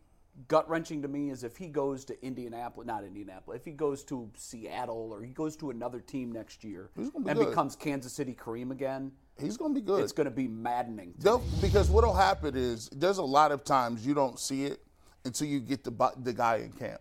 gut 0.48 0.68
wrenching 0.68 1.02
to 1.02 1.08
me 1.08 1.30
is 1.30 1.44
if 1.44 1.56
he 1.56 1.68
goes 1.68 2.04
to 2.06 2.24
Indianapolis, 2.24 2.86
not 2.86 3.04
Indianapolis, 3.04 3.58
if 3.60 3.64
he 3.64 3.72
goes 3.72 4.02
to 4.04 4.30
Seattle 4.36 5.10
or 5.12 5.22
he 5.22 5.32
goes 5.32 5.56
to 5.56 5.70
another 5.70 6.00
team 6.00 6.32
next 6.32 6.64
year 6.64 6.90
be 6.96 7.04
and 7.14 7.24
good. 7.24 7.48
becomes 7.48 7.76
Kansas 7.76 8.12
City 8.12 8.34
Kareem 8.34 8.70
again, 8.70 9.12
He's 9.40 9.56
going 9.56 9.74
to 9.74 9.80
be 9.80 9.84
good. 9.84 10.02
it's 10.02 10.12
going 10.12 10.26
to 10.26 10.30
be 10.34 10.46
maddening. 10.48 11.14
to 11.22 11.38
me. 11.38 11.44
because 11.60 11.90
what'll 11.90 12.14
happen 12.14 12.54
is 12.56 12.88
there's 12.90 13.18
a 13.18 13.22
lot 13.22 13.50
of 13.52 13.64
times 13.64 14.06
you 14.06 14.14
don't 14.14 14.38
see 14.38 14.64
it 14.64 14.80
until 15.24 15.46
you 15.48 15.60
get 15.60 15.82
the 15.84 16.12
the 16.22 16.32
guy 16.32 16.56
in 16.56 16.72
camp, 16.72 17.00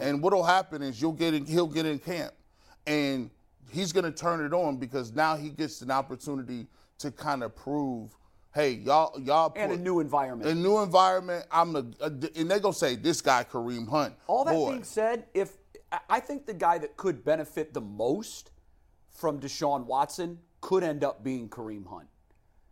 and 0.00 0.22
what'll 0.22 0.44
happen 0.44 0.82
is 0.82 1.00
you'll 1.00 1.12
get 1.12 1.34
in, 1.34 1.44
he'll 1.46 1.66
get 1.66 1.86
in 1.86 1.98
camp, 1.98 2.32
and 2.86 3.30
he's 3.70 3.92
gonna 3.92 4.10
turn 4.12 4.44
it 4.44 4.52
on 4.52 4.76
because 4.76 5.12
now 5.12 5.36
he 5.36 5.48
gets 5.48 5.80
an 5.82 5.90
opportunity 5.90 6.66
to 6.98 7.10
kind 7.10 7.42
of 7.42 7.56
prove, 7.56 8.16
hey 8.54 8.72
y'all 8.72 9.18
y'all 9.20 9.52
And 9.56 9.72
a 9.72 9.76
new 9.76 10.00
environment. 10.00 10.48
a 10.50 10.54
new 10.54 10.78
environment. 10.82 11.46
I'm 11.50 11.76
a, 11.76 11.84
a 12.00 12.04
uh, 12.06 12.10
and 12.36 12.50
they're 12.50 12.60
gonna 12.60 12.72
say 12.72 12.94
this 12.96 13.20
guy 13.20 13.44
Kareem 13.44 13.88
Hunt. 13.88 14.14
All 14.26 14.44
that 14.44 14.52
boy. 14.54 14.70
being 14.72 14.84
said, 14.84 15.26
if 15.34 15.52
I- 15.92 16.00
I 16.08 16.20
think 16.20 16.46
the 16.46 16.54
guy 16.54 16.78
that 16.78 16.96
could 16.96 17.24
benefit 17.24 17.74
the 17.74 17.80
most 17.80 18.50
from 19.10 19.40
Deshaun 19.40 19.86
Watson 19.86 20.38
could 20.60 20.82
end 20.82 21.04
up 21.04 21.22
being 21.22 21.48
Kareem 21.48 21.86
Hunt. 21.86 22.08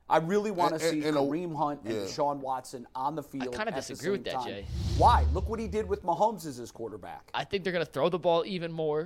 I 0.08 0.18
really 0.18 0.50
want 0.50 0.74
to 0.74 0.80
see 0.80 0.98
and- 0.98 1.04
and 1.04 1.16
a- 1.16 1.20
Kareem 1.20 1.54
Hunt 1.56 1.80
and 1.84 1.94
yeah. 1.94 2.00
Deshaun 2.02 2.38
Watson 2.38 2.86
on 2.94 3.14
the 3.14 3.22
field. 3.22 3.54
I 3.54 3.58
kinda 3.58 3.72
disagree 3.72 4.10
with 4.10 4.24
that, 4.24 4.34
time. 4.34 4.46
Jay. 4.46 4.66
Why? 4.98 5.24
Look 5.32 5.48
what 5.48 5.58
he 5.60 5.68
did 5.68 5.88
with 5.88 6.02
Mahomes 6.04 6.46
as 6.46 6.56
his 6.56 6.70
quarterback. 6.70 7.30
I 7.34 7.44
think 7.44 7.64
they're 7.64 7.72
going 7.72 7.84
to 7.86 7.90
throw 7.90 8.08
the 8.08 8.18
ball 8.18 8.44
even 8.46 8.72
more. 8.72 9.00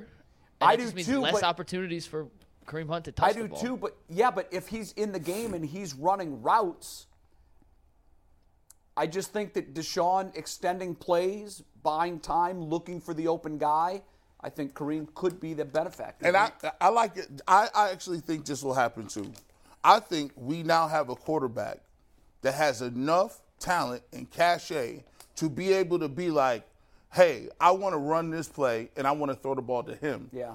And 0.61 0.71
I 0.71 0.73
it 0.73 0.77
do 0.79 0.83
just 0.85 0.95
means 0.97 1.07
too, 1.09 1.21
less 1.21 1.35
but- 1.35 1.43
opportunities 1.45 2.07
for 2.07 2.27
Kareem 2.67 2.89
Hunt 2.89 3.05
to 3.07 3.13
touch 3.13 3.29
I 3.29 3.33
the 3.33 3.43
do 3.43 3.49
ball. 3.49 3.61
too, 3.61 3.77
but 3.77 3.97
yeah, 4.09 4.31
but 4.31 4.49
if 4.51 4.69
he's 4.69 4.93
in 4.93 5.13
the 5.13 5.19
game 5.21 5.55
and 5.55 5.65
he's 5.65 5.95
running 5.95 6.43
routes, 6.43 7.07
I 8.97 9.07
just 9.07 9.33
think 9.33 9.53
that 9.55 9.75
Deshaun 9.75 10.35
extending 10.37 10.95
plays, 10.95 11.63
buying 11.83 12.19
time, 12.19 12.63
looking 12.63 13.01
for 13.01 13.15
the 13.15 13.29
open 13.29 13.59
guy, 13.59 14.03
I 14.41 14.49
think 14.51 14.75
Kareem 14.75 15.13
could 15.15 15.41
be 15.41 15.55
the 15.55 15.65
benefactor. 15.65 16.27
And 16.27 16.37
I, 16.37 16.51
I 16.81 16.89
like 16.89 17.17
it. 17.17 17.29
I, 17.47 17.69
I 17.75 17.91
actually 17.91 18.21
think 18.21 18.47
this 18.47 18.63
will 18.63 18.75
happen 18.75 19.07
too. 19.07 19.33
I 19.85 20.01
think 20.01 20.33
we 20.37 20.63
now 20.63 20.89
have 20.89 21.09
a 21.11 21.15
quarterback 21.15 21.81
that 22.43 22.55
has 22.55 22.83
enough 22.83 23.41
talent 23.59 24.03
and 24.13 24.31
cachet 24.31 25.05
to 25.37 25.49
be 25.51 25.73
able 25.73 25.99
to 25.99 26.09
be 26.09 26.31
like, 26.31 26.67
hey, 27.13 27.49
I 27.61 27.71
want 27.73 27.93
to 27.93 27.99
run 27.99 28.31
this 28.31 28.49
play 28.49 28.91
and 28.97 29.07
I 29.07 29.13
want 29.13 29.31
to 29.31 29.37
throw 29.37 29.55
the 29.55 29.63
ball 29.63 29.83
to 29.85 29.95
him. 29.95 30.29
yeah. 30.33 30.55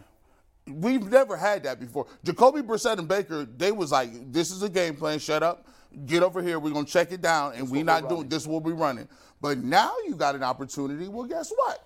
We've 0.68 1.10
never 1.10 1.36
had 1.36 1.64
that 1.64 1.80
before. 1.80 2.08
Jacoby 2.24 2.62
Brissett 2.62 3.00
and 3.00 3.08
Baker, 3.08 3.46
they 3.46 3.72
was 3.72 3.92
like, 3.92 4.32
this 4.32 4.52
is 4.52 4.64
a 4.64 4.70
game 4.70 4.96
plan. 4.96 5.20
Shut 5.20 5.44
up. 5.44 5.68
Get 6.06 6.24
over 6.24 6.42
here. 6.42 6.60
We're 6.60 6.72
gonna 6.72 6.86
check 6.86 7.12
it 7.12 7.22
down, 7.22 7.54
and 7.56 7.70
we 7.70 7.80
what 7.80 7.86
not 7.86 8.10
doing 8.10 8.30
this. 8.30 8.48
We'll 8.48 8.62
be 8.62 8.72
running. 8.72 9.10
But 9.42 9.58
now 9.58 9.92
you 10.06 10.16
got 10.16 10.36
an 10.36 10.44
opportunity. 10.44 11.08
Well, 11.08 11.26
guess 11.26 11.52
what? 11.54 11.86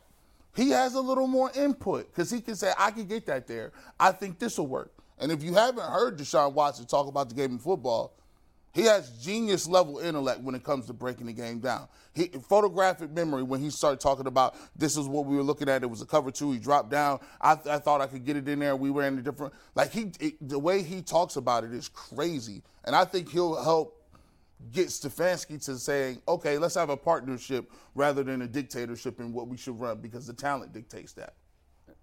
He 0.55 0.69
has 0.69 0.93
a 0.93 1.01
little 1.01 1.27
more 1.27 1.51
input 1.55 2.11
because 2.11 2.29
he 2.29 2.39
can 2.39 2.55
say, 2.55 2.71
I 2.77 2.91
can 2.91 3.05
get 3.05 3.25
that 3.25 3.47
there. 3.47 3.71
I 3.99 4.11
think 4.11 4.39
this 4.39 4.57
will 4.57 4.67
work. 4.67 4.91
And 5.19 5.31
if 5.31 5.43
you 5.43 5.53
haven't 5.53 5.89
heard 5.89 6.17
Deshaun 6.17 6.53
Watson 6.53 6.85
talk 6.85 7.07
about 7.07 7.29
the 7.29 7.35
game 7.35 7.55
of 7.55 7.61
football, 7.61 8.13
he 8.75 8.83
has 8.83 9.09
genius 9.23 9.67
level 9.67 9.99
intellect 9.99 10.41
when 10.41 10.53
it 10.53 10.63
comes 10.63 10.85
to 10.87 10.93
breaking 10.93 11.27
the 11.27 11.33
game 11.33 11.59
down. 11.59 11.87
He, 12.13 12.27
photographic 12.27 13.09
memory 13.09 13.41
when 13.41 13.61
he 13.61 13.69
started 13.69 14.01
talking 14.01 14.27
about 14.27 14.55
this 14.75 14.97
is 14.97 15.07
what 15.07 15.25
we 15.25 15.37
were 15.37 15.43
looking 15.43 15.69
at. 15.69 15.81
It 15.81 15.89
was 15.89 16.01
a 16.01 16.05
cover 16.05 16.29
two. 16.29 16.51
He 16.51 16.59
dropped 16.59 16.91
down. 16.91 17.19
I, 17.39 17.53
I 17.53 17.79
thought 17.79 18.01
I 18.01 18.07
could 18.07 18.25
get 18.25 18.35
it 18.35 18.47
in 18.49 18.59
there. 18.59 18.75
We 18.75 18.91
were 18.91 19.03
in 19.03 19.17
a 19.17 19.21
different 19.21 19.53
like 19.75 19.91
he 19.91 20.11
it, 20.19 20.35
the 20.47 20.59
way 20.59 20.83
he 20.83 21.01
talks 21.01 21.37
about 21.37 21.63
it 21.63 21.73
is 21.73 21.87
crazy, 21.87 22.61
and 22.83 22.95
I 22.95 23.05
think 23.05 23.29
he'll 23.29 23.63
help 23.63 24.03
get 24.71 24.87
Stefanski 24.87 25.63
to 25.65 25.77
saying, 25.77 26.21
okay, 26.27 26.57
let's 26.57 26.75
have 26.75 26.89
a 26.89 26.97
partnership 26.97 27.71
rather 27.93 28.23
than 28.23 28.41
a 28.41 28.47
dictatorship 28.47 29.19
in 29.21 29.31
what 29.31 29.47
we 29.47 29.57
should 29.57 29.79
run 29.79 29.99
because 29.99 30.27
the 30.27 30.33
talent 30.33 30.73
dictates 30.73 31.13
that. 31.13 31.35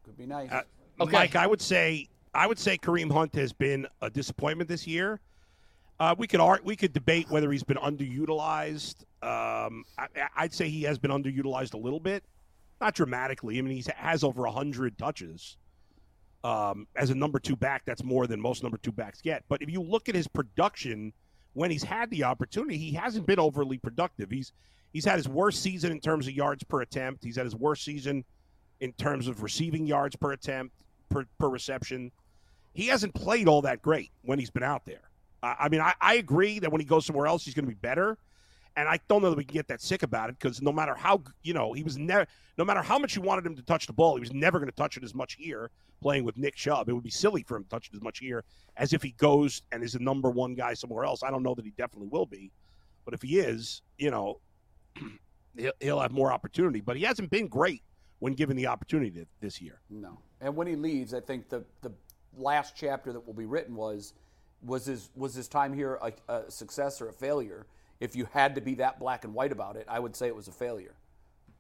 Could 0.04 0.16
be 0.16 0.26
nice. 0.26 0.50
Uh, 0.50 0.62
Okay. 1.00 1.16
Mike, 1.16 1.36
I 1.36 1.46
would 1.46 1.60
say 1.60 2.08
I 2.34 2.46
would 2.46 2.58
say 2.58 2.78
Kareem 2.78 3.10
Hunt 3.12 3.34
has 3.34 3.52
been 3.52 3.86
a 4.00 4.10
disappointment 4.10 4.68
this 4.68 4.86
year. 4.86 5.20
Uh, 6.02 6.16
we 6.18 6.26
could 6.26 6.40
we 6.64 6.74
could 6.74 6.92
debate 6.92 7.30
whether 7.30 7.52
he's 7.52 7.62
been 7.62 7.76
underutilized. 7.76 9.02
Um, 9.22 9.84
I, 9.96 10.08
I'd 10.34 10.52
say 10.52 10.68
he 10.68 10.82
has 10.82 10.98
been 10.98 11.12
underutilized 11.12 11.74
a 11.74 11.76
little 11.76 12.00
bit, 12.00 12.24
not 12.80 12.96
dramatically. 12.96 13.56
I 13.56 13.62
mean, 13.62 13.76
he 13.76 13.84
has 13.94 14.24
over 14.24 14.44
hundred 14.46 14.98
touches. 14.98 15.58
Um, 16.42 16.88
as 16.96 17.10
a 17.10 17.14
number 17.14 17.38
two 17.38 17.54
back, 17.54 17.84
that's 17.84 18.02
more 18.02 18.26
than 18.26 18.40
most 18.40 18.64
number 18.64 18.78
two 18.78 18.90
backs 18.90 19.20
get. 19.20 19.44
But 19.48 19.62
if 19.62 19.70
you 19.70 19.80
look 19.80 20.08
at 20.08 20.16
his 20.16 20.26
production 20.26 21.12
when 21.52 21.70
he's 21.70 21.84
had 21.84 22.10
the 22.10 22.24
opportunity, 22.24 22.78
he 22.78 22.90
hasn't 22.94 23.28
been 23.28 23.38
overly 23.38 23.78
productive. 23.78 24.28
He's 24.28 24.52
he's 24.92 25.04
had 25.04 25.18
his 25.18 25.28
worst 25.28 25.62
season 25.62 25.92
in 25.92 26.00
terms 26.00 26.26
of 26.26 26.32
yards 26.32 26.64
per 26.64 26.80
attempt. 26.80 27.22
He's 27.22 27.36
had 27.36 27.44
his 27.44 27.54
worst 27.54 27.84
season 27.84 28.24
in 28.80 28.92
terms 28.94 29.28
of 29.28 29.44
receiving 29.44 29.86
yards 29.86 30.16
per 30.16 30.32
attempt, 30.32 30.74
per, 31.10 31.26
per 31.38 31.48
reception. 31.48 32.10
He 32.72 32.88
hasn't 32.88 33.14
played 33.14 33.46
all 33.46 33.62
that 33.62 33.82
great 33.82 34.10
when 34.22 34.40
he's 34.40 34.50
been 34.50 34.64
out 34.64 34.84
there. 34.84 35.11
I, 35.42 35.68
mean, 35.68 35.80
I, 35.80 35.94
I 36.00 36.14
agree 36.14 36.58
that 36.60 36.70
when 36.70 36.80
he 36.80 36.86
goes 36.86 37.04
somewhere 37.04 37.26
else, 37.26 37.44
he's 37.44 37.54
going 37.54 37.64
to 37.64 37.70
be 37.70 37.74
better. 37.74 38.18
And 38.76 38.88
I 38.88 38.98
don't 39.08 39.20
know 39.20 39.28
that 39.28 39.36
we 39.36 39.44
can 39.44 39.52
get 39.52 39.68
that 39.68 39.82
sick 39.82 40.02
about 40.02 40.30
it 40.30 40.38
because 40.38 40.62
no 40.62 40.72
matter 40.72 40.94
how 40.94 41.22
you 41.42 41.52
know 41.52 41.74
he 41.74 41.82
was 41.82 41.98
never, 41.98 42.26
no 42.56 42.64
matter 42.64 42.80
how 42.80 42.98
much 42.98 43.14
you 43.14 43.20
wanted 43.20 43.44
him 43.44 43.54
to 43.56 43.62
touch 43.62 43.86
the 43.86 43.92
ball, 43.92 44.14
he 44.14 44.20
was 44.20 44.32
never 44.32 44.58
going 44.58 44.70
to 44.70 44.74
touch 44.74 44.96
it 44.96 45.04
as 45.04 45.14
much 45.14 45.34
here 45.34 45.70
playing 46.00 46.24
with 46.24 46.38
Nick 46.38 46.54
Chubb. 46.54 46.88
It 46.88 46.94
would 46.94 47.02
be 47.02 47.10
silly 47.10 47.42
for 47.42 47.56
him 47.58 47.64
to 47.64 47.68
touch 47.68 47.88
it 47.88 47.94
as 47.94 48.00
much 48.00 48.18
here 48.18 48.44
as 48.78 48.94
if 48.94 49.02
he 49.02 49.12
goes 49.12 49.60
and 49.72 49.82
is 49.82 49.92
the 49.92 49.98
number 49.98 50.30
one 50.30 50.54
guy 50.54 50.72
somewhere 50.72 51.04
else. 51.04 51.22
I 51.22 51.30
don't 51.30 51.42
know 51.42 51.54
that 51.54 51.66
he 51.66 51.72
definitely 51.72 52.08
will 52.08 52.24
be, 52.24 52.50
but 53.04 53.12
if 53.12 53.20
he 53.20 53.38
is, 53.38 53.82
you 53.98 54.10
know, 54.10 54.40
he'll, 55.56 55.72
he'll 55.80 56.00
have 56.00 56.12
more 56.12 56.32
opportunity. 56.32 56.80
But 56.80 56.96
he 56.96 57.02
hasn't 57.02 57.28
been 57.28 57.48
great 57.48 57.82
when 58.20 58.32
given 58.32 58.56
the 58.56 58.68
opportunity 58.68 59.26
this 59.40 59.60
year. 59.60 59.82
No. 59.90 60.18
And 60.40 60.56
when 60.56 60.66
he 60.66 60.76
leaves, 60.76 61.12
I 61.12 61.20
think 61.20 61.50
the 61.50 61.62
the 61.82 61.92
last 62.38 62.74
chapter 62.74 63.12
that 63.12 63.26
will 63.26 63.34
be 63.34 63.44
written 63.44 63.74
was 63.76 64.14
was 64.64 64.86
his 64.86 65.10
was 65.14 65.34
his 65.34 65.48
time 65.48 65.72
here 65.74 65.98
a, 66.02 66.12
a 66.32 66.50
success 66.50 67.00
or 67.00 67.08
a 67.08 67.12
failure? 67.12 67.66
If 68.00 68.16
you 68.16 68.26
had 68.32 68.54
to 68.56 68.60
be 68.60 68.74
that 68.76 68.98
black 68.98 69.24
and 69.24 69.32
white 69.34 69.52
about 69.52 69.76
it, 69.76 69.86
I 69.88 70.00
would 70.00 70.16
say 70.16 70.26
it 70.26 70.34
was 70.36 70.48
a 70.48 70.52
failure. 70.52 70.94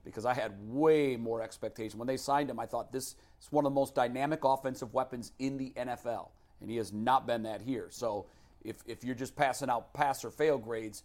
Because 0.04 0.26
I 0.26 0.34
had 0.34 0.52
way 0.68 1.16
more 1.16 1.40
expectation. 1.40 1.98
When 2.00 2.08
they 2.08 2.16
signed 2.16 2.50
him, 2.50 2.58
I 2.58 2.66
thought 2.66 2.90
this 2.90 3.14
is 3.40 3.46
one 3.50 3.64
of 3.64 3.70
the 3.72 3.74
most 3.74 3.94
dynamic 3.94 4.40
offensive 4.42 4.92
weapons 4.92 5.30
in 5.38 5.56
the 5.56 5.72
NFL. 5.76 6.30
And 6.60 6.68
he 6.68 6.76
has 6.78 6.92
not 6.92 7.24
been 7.26 7.44
that 7.44 7.60
here. 7.62 7.86
So 7.90 8.26
if, 8.64 8.82
if 8.86 9.04
you're 9.04 9.14
just 9.14 9.36
passing 9.36 9.70
out 9.70 9.92
pass 9.94 10.24
or 10.24 10.30
fail 10.32 10.58
grades 10.58 11.04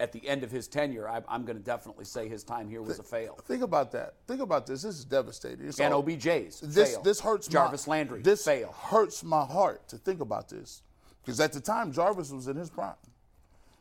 at 0.00 0.12
the 0.12 0.26
end 0.26 0.44
of 0.44 0.50
his 0.50 0.66
tenure, 0.68 1.06
I, 1.06 1.20
I'm 1.28 1.44
going 1.44 1.58
to 1.58 1.62
definitely 1.64 2.06
say 2.06 2.26
his 2.26 2.42
time 2.42 2.70
here 2.70 2.80
was 2.80 2.98
a 2.98 3.02
fail. 3.02 3.38
Think 3.44 3.62
about 3.62 3.92
that. 3.92 4.14
Think 4.26 4.40
about 4.40 4.66
this. 4.66 4.80
This 4.82 4.96
is 4.96 5.04
devastating. 5.04 5.66
It's 5.66 5.78
And 5.80 5.92
all- 5.92 6.02
OBJ's 6.02 6.60
This 6.60 6.92
fail. 6.92 7.02
this 7.02 7.20
hurts. 7.20 7.48
Jarvis 7.48 7.86
my, 7.86 7.96
Landry 7.96 8.22
This 8.22 8.46
fail. 8.46 8.72
hurts 8.72 9.22
my 9.22 9.44
heart 9.44 9.86
to 9.88 9.98
think 9.98 10.20
about 10.22 10.48
this 10.48 10.80
because 11.28 11.40
at 11.40 11.52
the 11.52 11.60
time 11.60 11.92
Jarvis 11.92 12.30
was 12.30 12.48
in 12.48 12.56
his 12.56 12.70
prime. 12.70 12.94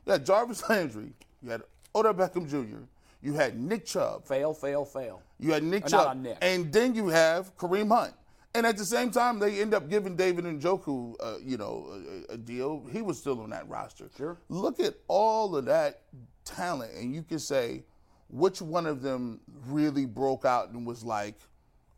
You 0.05 0.11
had 0.11 0.25
Jarvis 0.25 0.61
Landry. 0.69 1.13
You 1.41 1.51
had 1.51 1.61
Odell 1.95 2.13
Beckham 2.13 2.45
Jr. 2.49 2.79
You 3.21 3.33
had 3.35 3.57
Nick 3.57 3.85
Chubb. 3.85 4.27
Fail, 4.27 4.53
fail, 4.53 4.83
fail. 4.83 5.21
You 5.39 5.53
had 5.53 5.63
Nick 5.63 5.85
Uh, 5.85 5.87
Chubb. 5.87 5.99
not 5.99 6.07
on 6.07 6.23
Nick. 6.23 6.37
And 6.41 6.73
then 6.73 6.93
you 6.93 7.07
have 7.07 7.55
Kareem 7.55 7.87
Hunt. 7.87 8.13
And 8.53 8.65
at 8.65 8.75
the 8.75 8.83
same 8.83 9.11
time, 9.11 9.39
they 9.39 9.61
end 9.61 9.73
up 9.73 9.87
giving 9.89 10.17
David 10.17 10.43
Njoku, 10.43 11.15
uh, 11.21 11.35
you 11.41 11.55
know, 11.55 11.87
a, 12.29 12.33
a 12.33 12.37
deal. 12.37 12.83
He 12.91 13.01
was 13.01 13.17
still 13.17 13.39
on 13.39 13.49
that 13.51 13.69
roster. 13.69 14.09
Sure. 14.17 14.37
Look 14.49 14.81
at 14.81 14.95
all 15.07 15.55
of 15.55 15.63
that 15.65 16.01
talent, 16.43 16.91
and 16.95 17.15
you 17.15 17.23
can 17.23 17.39
say 17.39 17.83
which 18.29 18.61
one 18.61 18.85
of 18.85 19.01
them 19.01 19.39
really 19.67 20.05
broke 20.05 20.43
out 20.43 20.71
and 20.71 20.85
was 20.85 21.01
like 21.01 21.35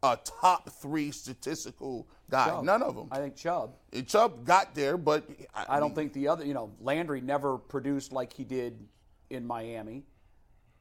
a 0.04 0.18
top 0.24 0.70
three 0.70 1.12
statistical 1.12 2.08
guy. 2.30 2.46
Chubb. 2.48 2.64
None 2.64 2.82
of 2.84 2.96
them. 2.96 3.08
I 3.12 3.18
think 3.18 3.36
Chubb. 3.36 3.76
And 3.92 4.08
Chubb 4.08 4.46
got 4.46 4.74
there, 4.76 4.98
but 4.98 5.26
I, 5.54 5.78
I 5.78 5.80
don't 5.80 5.90
mean, 5.90 5.96
think 5.96 6.14
the 6.14 6.28
other, 6.30 6.46
you 6.46 6.54
know, 6.54 6.72
Landry 6.82 7.22
never 7.22 7.58
produced 7.58 8.12
like 8.12 8.32
he 8.34 8.44
did 8.44 8.78
in 9.30 9.46
Miami. 9.46 10.04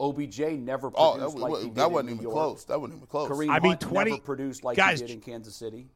OBJ 0.01 0.39
never 0.61 0.93
Oh, 0.95 1.15
produced 1.15 1.35
that, 1.37 1.43
like 1.43 1.53
wa- 1.53 1.59
he 1.59 1.65
did 1.67 1.75
that 1.75 1.91
wasn't 1.91 2.09
New 2.11 2.13
even 2.15 2.23
York. 2.23 2.35
close. 2.35 2.65
That 2.67 2.81
wasn't 2.81 2.99
even 2.99 3.07
close. 3.09 3.29
Kareem 3.29 3.51
I 3.51 3.59
mean, 3.59 3.71
Hunt 3.73 3.81
20 3.81 4.11
never 4.13 4.23
produced 4.23 4.63
like 4.63 4.77
guys, 4.77 5.01
he 5.01 5.07
did 5.07 5.15
in 5.15 5.21
Kansas 5.21 5.57
City. 5.57 5.89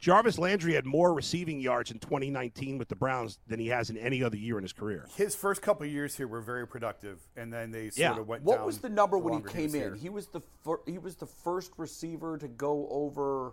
Jarvis 0.00 0.38
Landry 0.38 0.72
had 0.74 0.86
more 0.86 1.12
receiving 1.12 1.60
yards 1.60 1.90
in 1.90 1.98
2019 1.98 2.78
with 2.78 2.88
the 2.88 2.96
Browns 2.96 3.38
than 3.46 3.60
he 3.60 3.66
has 3.68 3.90
in 3.90 3.98
any 3.98 4.22
other 4.24 4.36
year 4.38 4.56
in 4.56 4.62
his 4.64 4.72
career. 4.72 5.06
His 5.14 5.34
first 5.34 5.60
couple 5.60 5.84
of 5.86 5.92
years 5.92 6.16
here 6.16 6.26
were 6.26 6.40
very 6.40 6.66
productive, 6.66 7.20
and 7.36 7.52
then 7.52 7.70
they 7.70 7.90
sort 7.90 7.98
Yeah. 7.98 8.18
of 8.18 8.26
went 8.26 8.42
down. 8.46 8.56
What 8.56 8.64
was 8.66 8.78
the 8.78 8.88
number 8.88 9.18
the 9.18 9.24
when 9.24 9.34
he 9.34 9.42
came 9.42 9.64
in? 9.66 9.70
here. 9.74 9.94
He 9.94 10.08
was 10.08 10.28
the 10.28 10.40
fir- 10.64 10.80
he 10.86 10.96
was 10.96 11.16
the 11.16 11.26
first 11.26 11.72
receiver 11.76 12.38
to 12.38 12.48
go 12.48 12.88
over. 12.90 13.52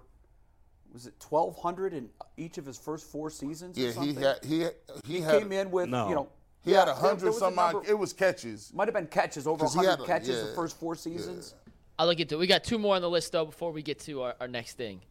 Was 0.94 1.06
it 1.06 1.16
1,200 1.20 1.94
in 1.94 2.10
each 2.38 2.58
of 2.58 2.66
his 2.66 2.78
first 2.78 3.06
four 3.12 3.30
seasons? 3.30 3.78
or 3.78 3.82
Yeah, 3.82 3.88
he 3.88 3.94
something? 3.94 4.16
had 4.24 4.46
he 4.46 4.60
had, 4.62 4.76
he, 5.06 5.14
He 5.16 5.22
had 5.22 5.40
came 5.40 5.52
in 5.52 5.70
with 5.70 5.90
No. 5.90 6.08
you 6.08 6.16
know 6.16 6.30
he 6.62 6.72
yeah, 6.72 6.80
had 6.80 6.84
a 6.84 6.92
there- 6.94 7.02
there 7.02 7.10
hundred 7.10 7.28
was 7.28 7.36
a 7.36 7.40
some 7.40 7.60
odd. 7.60 7.86
It 7.90 7.94
was 8.00 8.14
catches. 8.14 8.74
Might 8.74 8.88
have 8.88 8.96
been 8.96 9.08
catches 9.08 9.48
over 9.48 9.66
100 9.66 10.00
a- 10.00 10.06
catches 10.06 10.30
yeah, 10.30 10.44
the 10.44 10.54
first 10.56 10.80
four 10.80 10.96
seasons. 10.96 11.56
I'll 12.00 12.08
look 12.08 12.22
into 12.22 12.36
it. 12.36 12.38
We 12.38 12.48
got 12.48 12.64
two 12.64 12.78
more 12.80 12.96
on 12.96 13.02
the 13.02 13.10
list, 13.10 13.34
though, 13.34 13.46
before 13.46 13.74
we 13.74 13.82
get 13.82 14.00
to 14.02 14.22
our, 14.22 14.36
our 14.40 14.48
next 14.48 14.76
thing. 14.78 15.02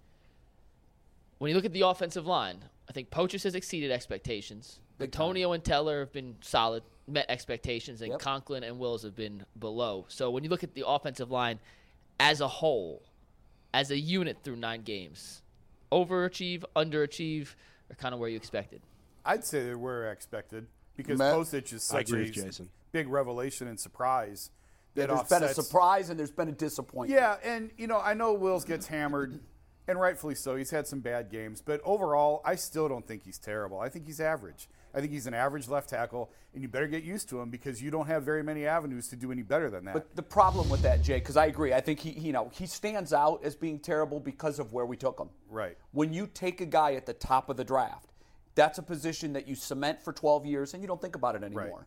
When 1.39 1.49
you 1.51 1.55
look 1.55 1.65
at 1.65 1.73
the 1.73 1.83
offensive 1.83 2.27
line, 2.27 2.65
I 2.89 2.93
think 2.93 3.11
Poachers 3.11 3.43
has 3.45 3.55
exceeded 3.55 3.91
expectations. 3.91 4.81
Bitonio 4.99 5.55
and 5.55 5.63
Teller 5.63 6.01
have 6.01 6.13
been 6.13 6.37
solid, 6.41 6.83
met 7.07 7.27
expectations, 7.29 8.01
and 8.01 8.13
Yep. 8.13 8.21
Conklin 8.21 8.65
and 8.65 8.79
Wills 8.79 9.03
have 9.03 9.15
been 9.15 9.45
below. 9.59 10.07
So 10.09 10.31
when 10.31 10.45
you 10.45 10.51
look 10.51 10.65
at 10.65 10.75
the 10.75 10.87
offensive 10.87 11.31
line 11.31 11.59
as 12.19 12.41
a 12.41 12.49
whole, 12.49 13.03
as 13.75 13.91
a 13.91 13.99
unit 13.99 14.39
through 14.43 14.57
nine 14.57 14.83
games, 14.83 15.43
overachieve, 15.93 16.65
underachieve, 16.75 17.55
or 17.91 17.97
kind 17.97 18.15
of 18.15 18.21
where 18.21 18.31
you 18.31 18.37
expected? 18.37 18.81
I'd 19.25 19.45
say 19.45 19.65
they 19.67 19.75
were 19.75 20.11
expected 20.11 20.67
because 20.97 21.19
Matt? 21.19 21.35
Pocic 21.35 21.73
is 21.75 21.83
such 21.83 22.11
a 22.11 22.25
Jason. 22.31 22.71
big 22.93 23.09
revelation 23.09 23.69
and 23.69 23.79
surprise. 23.79 24.51
Yeah, 24.95 25.07
that 25.07 25.29
there's 25.29 25.41
been 25.41 25.51
a 25.51 25.53
surprise 25.53 26.09
and 26.09 26.19
there's 26.19 26.31
been 26.31 26.49
a 26.49 26.53
disappointment. 26.53 27.21
Yeah, 27.21 27.37
and 27.45 27.71
you 27.77 27.87
know, 27.87 28.01
I 28.01 28.15
know 28.15 28.33
Wills 28.33 28.65
gets 28.65 28.87
hammered, 28.87 29.41
and 29.89 30.01
rightfully 30.01 30.35
so. 30.35 30.57
He's 30.57 30.71
had 30.71 30.87
some 30.87 31.01
bad 31.01 31.31
games, 31.31 31.63
but 31.65 31.81
overall, 31.85 32.43
I 32.45 32.55
still 32.55 32.89
don't 32.89 33.07
think 33.07 33.25
he's 33.25 33.39
terrible. 33.39 33.81
I 33.81 33.89
think 33.89 34.07
he's 34.07 34.21
average. 34.21 34.69
I 34.95 35.01
think 35.01 35.13
he's 35.13 35.27
an 35.27 35.35
average 35.35 35.69
left 35.69 35.91
tackle, 35.91 36.31
and 36.55 36.63
you 36.63 36.69
better 36.69 36.87
get 36.87 37.03
used 37.03 37.29
to 37.29 37.41
him 37.41 37.51
because 37.51 37.83
you 37.83 37.91
don't 37.91 38.07
have 38.07 38.23
very 38.23 38.43
many 38.43 38.67
avenues 38.67 39.09
to 39.09 39.17
do 39.17 39.31
any 39.31 39.43
better 39.43 39.69
than 39.69 39.85
that. 39.85 39.95
But 39.95 40.17
the 40.17 40.23
problem 40.23 40.71
with 40.71 40.83
that, 40.83 41.03
Jay, 41.03 41.19
because 41.19 41.37
I 41.37 41.47
agree, 41.47 41.75
I 41.75 41.81
think 41.81 42.01
he, 42.01 42.13
he, 42.13 42.29
you 42.29 42.33
know, 42.33 42.51
he 42.55 42.67
stands 42.67 43.13
out 43.13 43.45
as 43.45 43.55
being 43.55 43.79
terrible 43.79 44.21
because 44.21 44.59
of 44.59 44.73
where 44.73 44.87
we 44.87 44.97
took 44.97 45.21
him. 45.21 45.29
Right. 45.51 45.77
When 45.93 46.13
you 46.15 46.27
take 46.27 46.61
a 46.63 46.67
guy 46.67 46.95
at 46.95 47.05
the 47.05 47.13
top 47.13 47.51
of 47.51 47.57
the 47.57 47.65
draft, 47.65 48.09
That's 48.57 48.79
a 48.79 48.83
position 48.83 49.35
that 49.35 49.47
you 49.47 49.55
cement 49.55 50.03
for 50.03 50.13
12 50.13 50.47
years 50.47 50.73
and 50.73 50.83
you 50.83 50.89
don't 50.89 51.01
think 51.01 51.15
about 51.15 51.37
it 51.37 51.45
anymore. 51.45 51.87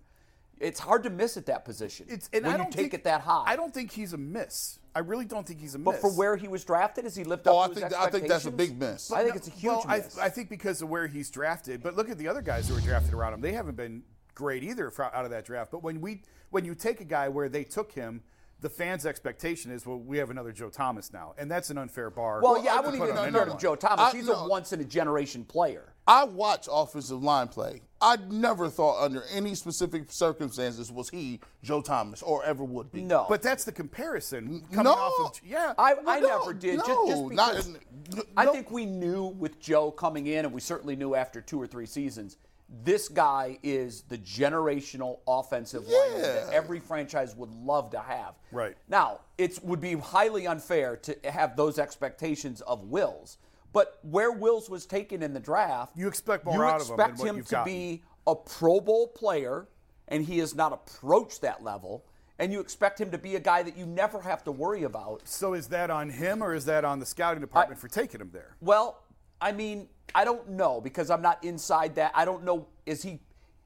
It's 0.59 0.79
hard 0.79 1.03
to 1.03 1.09
miss 1.09 1.37
at 1.37 1.45
that 1.45 1.63
position 1.63 2.05
It's 2.09 2.29
and 2.33 2.43
when 2.43 2.51
I 2.53 2.57
you 2.57 2.63
don't 2.63 2.71
take 2.71 2.81
think, 2.81 2.93
it 2.95 3.03
that 3.05 3.21
high. 3.21 3.43
I 3.45 3.55
don't 3.55 3.73
think 3.73 3.91
he's 3.91 4.13
a 4.13 4.17
miss. 4.17 4.79
I 4.93 4.99
really 4.99 5.25
don't 5.25 5.47
think 5.47 5.61
he's 5.61 5.75
a 5.75 5.77
miss. 5.77 5.85
But 5.85 6.01
for 6.01 6.09
where 6.11 6.35
he 6.35 6.47
was 6.47 6.65
drafted, 6.65 7.05
has 7.05 7.15
he 7.15 7.23
lived 7.23 7.47
oh, 7.47 7.51
up 7.51 7.55
Oh, 7.57 7.59
I 7.59 7.67
to 7.67 7.73
his 7.73 7.83
think 7.83 7.93
I 8.01 8.09
think 8.09 8.27
that's 8.27 8.45
a 8.45 8.51
big 8.51 8.77
miss. 8.79 9.11
I 9.11 9.23
think 9.23 9.35
it's 9.35 9.47
a 9.47 9.51
huge 9.51 9.85
well, 9.85 9.97
miss. 9.97 10.17
I, 10.17 10.25
I 10.25 10.29
think 10.29 10.49
because 10.49 10.81
of 10.81 10.89
where 10.89 11.07
he's 11.07 11.29
drafted. 11.29 11.81
But 11.81 11.95
look 11.95 12.09
at 12.09 12.17
the 12.17 12.27
other 12.27 12.41
guys 12.41 12.67
who 12.67 12.73
were 12.75 12.81
drafted 12.81 13.13
around 13.13 13.33
him; 13.33 13.41
they 13.41 13.53
haven't 13.53 13.77
been 13.77 14.03
great 14.35 14.63
either 14.63 14.89
fro- 14.89 15.09
out 15.13 15.25
of 15.25 15.31
that 15.31 15.45
draft. 15.45 15.71
But 15.71 15.83
when 15.83 16.01
we 16.01 16.23
when 16.49 16.65
you 16.65 16.75
take 16.75 16.99
a 17.01 17.05
guy 17.05 17.29
where 17.29 17.47
they 17.49 17.63
took 17.63 17.91
him, 17.91 18.21
the 18.61 18.69
fans' 18.69 19.05
expectation 19.05 19.71
is, 19.71 19.85
well, 19.85 19.97
we 19.99 20.17
have 20.17 20.29
another 20.29 20.51
Joe 20.51 20.69
Thomas 20.69 21.13
now, 21.13 21.33
and 21.37 21.49
that's 21.49 21.69
an 21.69 21.77
unfair 21.77 22.09
bar. 22.09 22.41
well, 22.41 22.61
yeah, 22.63 22.73
I 22.73 22.77
I 22.77 22.79
wouldn't 22.81 22.95
even 22.95 23.09
him- 23.09 23.15
compare 23.15 23.31
no, 23.31 23.41
him 23.43 23.47
no. 23.49 23.53
to 23.55 23.59
Joe 23.61 23.75
Thomas. 23.75 24.13
I- 24.13 24.17
He's 24.17 24.27
no. 24.27 24.33
a 24.33 24.49
once 24.49 24.73
in 24.73 24.81
a 24.81 24.85
generation 24.85 25.45
player. 25.45 25.93
I 26.09 26.23
watch 26.23 26.67
offensive 26.71 27.21
line 27.21 27.49
play. 27.49 27.81
I 28.01 28.17
never 28.29 28.67
thought 28.67 29.03
under 29.03 29.23
any 29.31 29.53
specific 29.53 30.11
circumstances 30.11 30.91
was 30.91 31.09
he 31.09 31.39
Joe 31.61 31.81
Thomas 31.81 32.23
or 32.23 32.43
ever 32.43 32.63
would 32.63 32.91
be. 32.91 33.01
No. 33.01 33.27
but 33.29 33.43
that's 33.43 33.63
the 33.63 33.71
comparison 33.71 34.63
coming 34.71 34.85
no, 34.85 34.93
off 34.93 35.35
of 35.35 35.41
yeah. 35.45 35.73
I, 35.77 35.93
Well, 35.93 36.03
I 36.07 36.19
no, 36.19 36.39
never 36.39 36.53
did. 36.53 36.79
no, 36.79 36.85
just, 36.85 37.07
just 37.07 37.31
not 37.33 37.51
because 37.53 38.25
I 38.35 38.45
no. 38.45 38.53
think 38.53 38.71
we 38.71 38.87
knew 38.87 39.25
with 39.27 39.59
Joe 39.59 39.91
coming 39.91 40.25
in, 40.25 40.45
and 40.45 40.53
we 40.53 40.61
certainly 40.61 40.95
knew 40.95 41.13
after 41.13 41.41
two 41.41 41.61
or 41.61 41.67
three 41.67 41.85
seasons, 41.85 42.37
this 42.83 43.07
guy 43.07 43.59
is 43.61 44.01
the 44.03 44.17
generational 44.17 45.19
offensive 45.27 45.87
lineman 45.87 46.21
that 46.21 46.49
every 46.53 46.79
franchise 46.79 47.35
would 47.35 47.51
love 47.51 47.91
to 47.91 47.99
have. 47.99 48.33
Right. 48.51 48.75
Now, 48.87 49.19
it 49.37 49.63
would 49.63 49.81
be 49.81 49.93
highly 49.93 50.47
unfair 50.47 50.95
to 50.97 51.17
have 51.25 51.55
those 51.55 51.77
expectations 51.77 52.61
of 52.61 52.85
Wills. 52.85 53.37
But 53.71 53.99
where 54.01 54.31
Wills 54.31 54.69
was 54.69 54.85
taken 54.85 55.21
in 55.21 55.33
the 55.33 55.39
draft, 55.39 55.95
You 55.95 56.07
expect 56.07 56.45
more 56.45 56.55
you 56.55 56.63
out 56.63 56.81
of 56.81 56.87
him 56.87 56.93
expect 56.93 57.19
what 57.19 57.27
him 57.27 57.37
you've 57.37 57.45
to 57.47 57.51
gotten. 57.51 57.73
be 57.73 58.03
a 58.27 58.35
Pro 58.35 58.79
Bowl 58.79 59.07
player, 59.07 59.67
and 60.07 60.23
he 60.23 60.39
has 60.39 60.55
not 60.55 60.73
approached 60.73 61.41
that 61.41 61.63
level. 61.63 62.05
And 62.39 62.53
you 62.53 62.61
expect 62.61 62.99
him 63.01 63.11
to 63.11 63.17
be 63.17 63.35
a 63.35 63.39
guy 63.39 63.63
that 63.63 63.75
you 63.77 63.85
never 63.85 64.21
have 64.21 64.43
to 64.45 64.51
worry 64.51 64.83
about. 64.83 65.21
so 65.25 65.53
is 65.53 65.67
that 65.67 65.89
on 65.89 66.09
him 66.09 66.41
or 66.41 66.55
is 66.55 66.63
that 66.65 66.85
on 66.85 66.99
the 66.99 67.05
scouting 67.05 67.41
department 67.41 67.79
for 67.81 67.89
taking 67.89 68.21
him 68.21 68.29
there? 68.31 68.55
Well, 68.61 69.03
I 69.41 69.51
mean, 69.51 69.89
I 70.15 70.23
don't 70.23 70.49
know 70.51 70.79
because 70.79 71.09
I'm 71.09 71.21
not 71.21 71.43
inside 71.43 71.95
that. 71.95 72.13
I 72.15 72.23
don't 72.23 72.45
know 72.45 72.67
is 72.85 73.03
he 73.03 73.19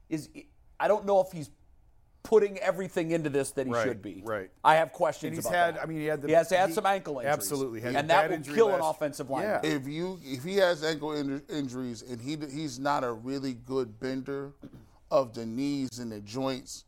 is 0.10 0.30
I 0.80 0.88
don't 0.88 1.06
know 1.06 1.22
if 1.22 1.32
he's 1.32 1.52
putting 2.24 2.58
everything 2.60 3.12
into 3.12 3.30
this 3.30 3.52
that 3.52 3.68
he 3.68 3.74
Right, 3.74 3.84
should 3.86 4.02
be. 4.02 4.22
right. 4.26 4.50
I 4.64 4.76
have 4.76 4.94
questions 4.94 5.30
And 5.32 5.36
he's 5.38 5.46
about 5.46 5.56
had- 5.56 5.76
that. 5.76 5.84
I 5.84 5.86
mean, 5.86 6.00
he 6.00 6.06
had 6.06 6.22
the- 6.22 6.30
he 6.30 6.34
has 6.34 6.50
had 6.50 6.70
he- 6.70 6.76
some 6.76 6.86
ankle 6.86 7.20
injuries. 7.20 7.34
absolutely, 7.34 7.82
had 7.82 7.96
and 7.96 8.10
that 8.10 8.30
will 8.30 8.38
injury 8.38 8.56
kill 8.56 8.70
an 8.74 8.80
offensive 8.82 9.30
line. 9.30 9.44
Yeah. 9.44 9.60
if 9.64 9.86
you 9.88 10.20
if 10.24 10.44
he 10.44 10.56
has 10.58 10.84
ankle 10.84 11.14
in- 11.14 11.44
injuries 11.50 12.02
and 12.02 12.22
he 12.22 12.38
he's 12.38 12.80
not 12.80 13.04
a 13.04 13.12
really 13.12 13.54
good 13.54 14.00
bender 14.00 14.54
of 15.12 15.34
the 15.34 15.46
knees 15.46 16.00
and 16.00 16.12
the 16.12 16.22
joints, 16.22 16.86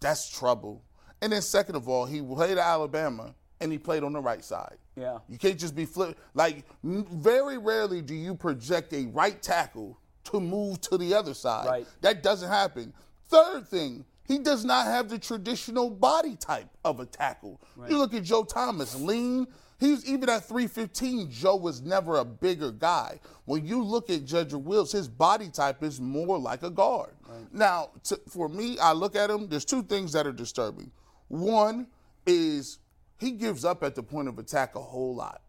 that's 0.00 0.28
trouble. 0.28 0.82
And 1.20 1.32
then 1.32 1.42
second 1.42 1.76
of 1.76 1.86
all, 1.88 2.06
he 2.06 2.22
played 2.22 2.52
at 2.52 2.58
Alabama 2.58 3.34
and 3.60 3.70
he 3.70 3.76
played 3.78 4.02
on 4.02 4.14
the 4.14 4.20
right 4.20 4.42
side. 4.42 4.78
Yeah. 4.96 5.18
You 5.28 5.36
can't 5.36 5.58
just 5.58 5.76
be 5.76 5.84
flip 5.84 6.18
like 6.32 6.64
very 6.82 7.58
rarely 7.58 8.00
do 8.00 8.14
you 8.14 8.34
project 8.34 8.94
a 8.94 9.04
right 9.08 9.40
tackle 9.42 9.98
to 10.24 10.40
move 10.40 10.80
to 10.82 10.96
the 10.96 11.12
other 11.12 11.34
side. 11.34 11.66
Right. 11.66 11.86
That 12.00 12.22
doesn't 12.22 12.48
happen. 12.48 12.94
Third 13.28 13.68
thing, 13.68 14.04
he 14.30 14.38
does 14.38 14.64
not 14.64 14.86
have 14.86 15.08
the 15.08 15.18
traditional 15.18 15.90
body 15.90 16.36
type 16.36 16.68
of 16.84 17.00
a 17.00 17.06
tackle. 17.06 17.60
You 17.88 17.98
look 17.98 18.14
at 18.14 18.22
Joe 18.22 18.44
Thomas, 18.44 18.94
lean. 18.94 19.48
He's 19.80 20.04
even 20.08 20.28
at 20.28 20.44
315. 20.44 21.30
Joe 21.30 21.56
was 21.56 21.80
never 21.80 22.18
a 22.18 22.24
bigger 22.24 22.70
guy. 22.70 23.18
When 23.46 23.66
you 23.66 23.82
look 23.82 24.08
at 24.08 24.26
Judge 24.26 24.52
Wills, 24.52 24.92
his 24.92 25.08
body 25.08 25.48
type 25.48 25.82
is 25.82 26.00
more 26.00 26.38
like 26.38 26.62
a 26.62 26.70
guard. 26.70 27.10
Now, 27.52 27.90
to, 28.04 28.20
for 28.28 28.48
me, 28.48 28.78
I 28.78 28.92
look 28.92 29.16
at 29.16 29.30
him. 29.30 29.48
There's 29.48 29.64
two 29.64 29.82
things 29.82 30.12
that 30.12 30.28
are 30.28 30.32
disturbing. 30.32 30.92
One 31.26 31.88
is 32.24 32.78
he 33.18 33.32
gives 33.32 33.64
up 33.64 33.82
at 33.82 33.96
the 33.96 34.02
point 34.02 34.28
of 34.28 34.38
attack 34.38 34.76
a 34.76 34.80
whole 34.80 35.16
lot. 35.16 35.42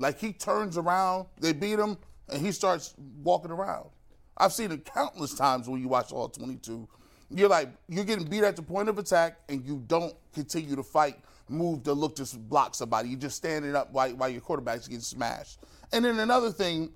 Like 0.00 0.18
he 0.18 0.32
turns 0.32 0.76
around, 0.76 1.26
they 1.40 1.52
beat 1.52 1.78
him, 1.78 1.98
and 2.28 2.44
he 2.44 2.50
starts 2.50 2.94
walking 3.22 3.52
around. 3.52 3.90
I've 4.36 4.52
seen 4.52 4.72
it 4.72 4.84
countless 4.84 5.34
times 5.34 5.68
when 5.68 5.80
you 5.80 5.86
watch 5.86 6.10
all 6.10 6.28
22. 6.28 6.88
You're 7.36 7.48
like, 7.48 7.68
you're 7.88 8.04
getting 8.04 8.26
beat 8.26 8.44
at 8.44 8.54
the 8.56 8.62
point 8.62 8.88
of 8.88 8.98
attack, 8.98 9.38
and 9.48 9.66
you 9.66 9.82
don't 9.88 10.14
continue 10.32 10.76
to 10.76 10.84
fight, 10.84 11.18
move 11.48 11.82
to 11.82 11.92
look 11.92 12.14
to 12.16 12.36
block 12.36 12.74
somebody. 12.74 13.08
You're 13.08 13.18
just 13.18 13.36
standing 13.36 13.74
up 13.74 13.92
while, 13.92 14.14
while 14.14 14.28
your 14.28 14.40
quarterback's 14.40 14.86
getting 14.86 15.00
smashed. 15.00 15.58
And 15.92 16.04
then 16.04 16.20
another 16.20 16.52
thing 16.52 16.92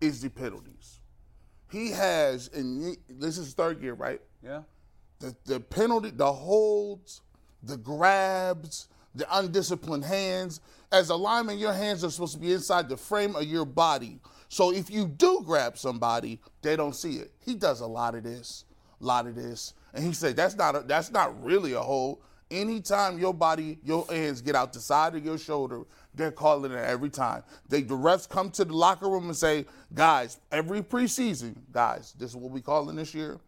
is 0.00 0.20
the 0.20 0.28
penalties. 0.28 1.00
He 1.70 1.90
has, 1.90 2.50
and 2.52 2.96
this 3.08 3.38
is 3.38 3.54
third 3.54 3.82
year, 3.82 3.94
right? 3.94 4.20
Yeah. 4.42 4.62
the, 5.24 5.34
the 5.44 5.60
penalty, 5.60 6.10
the 6.10 6.32
holds, 6.32 7.22
the 7.62 7.76
grabs, 7.76 8.88
the 9.14 9.26
undisciplined 9.38 10.04
hands. 10.04 10.60
As 10.92 11.08
a 11.10 11.16
lineman, 11.16 11.58
your 11.58 11.72
hands 11.72 12.04
are 12.04 12.10
supposed 12.10 12.34
to 12.34 12.40
be 12.40 12.52
inside 12.52 12.88
the 12.88 12.96
frame 12.96 13.34
of 13.34 13.44
your 13.44 13.64
body. 13.64 14.20
So 14.48 14.72
if 14.72 14.90
you 14.90 15.06
do 15.06 15.42
grab 15.44 15.78
somebody, 15.78 16.40
they 16.62 16.76
don't 16.76 16.94
see 16.94 17.16
it. 17.16 17.32
He 17.44 17.54
does 17.54 17.80
a 17.80 17.86
lot 17.86 18.14
of 18.14 18.22
this, 18.22 18.64
lot 19.04 19.26
of 19.26 19.34
this, 19.34 19.74
and 19.92 20.04
he 20.04 20.12
said 20.12 20.36
that's 20.36 20.56
not 20.56 20.74
a, 20.76 20.80
that's 20.80 21.10
not 21.10 21.42
really 21.44 21.72
a 21.74 21.80
hold. 21.80 22.18
Anytime 22.50 23.18
your 23.18 23.34
body, 23.34 23.78
your 23.82 24.06
hands 24.08 24.40
get 24.40 24.54
out 24.54 24.72
the 24.72 24.78
side 24.80 25.14
of 25.16 25.24
your 25.24 25.38
shoulder, 25.38 25.82
they're 26.14 26.30
calling 26.30 26.70
it 26.72 26.76
every 26.84 27.10
time. 27.10 27.42
They 27.68 27.82
the 27.82 27.94
refs 27.96 28.28
come 28.28 28.50
to 28.52 28.64
the 28.64 28.74
locker 28.76 29.08
room 29.08 29.24
and 29.24 29.36
say, 29.36 29.66
guys, 29.94 30.38
every 30.52 30.82
preseason, 30.82 31.56
guys, 31.72 32.14
this 32.18 32.30
is 32.30 32.36
what 32.36 32.52
we 32.52 32.60
calling 32.60 32.96
this 32.96 33.14
year 33.14 33.38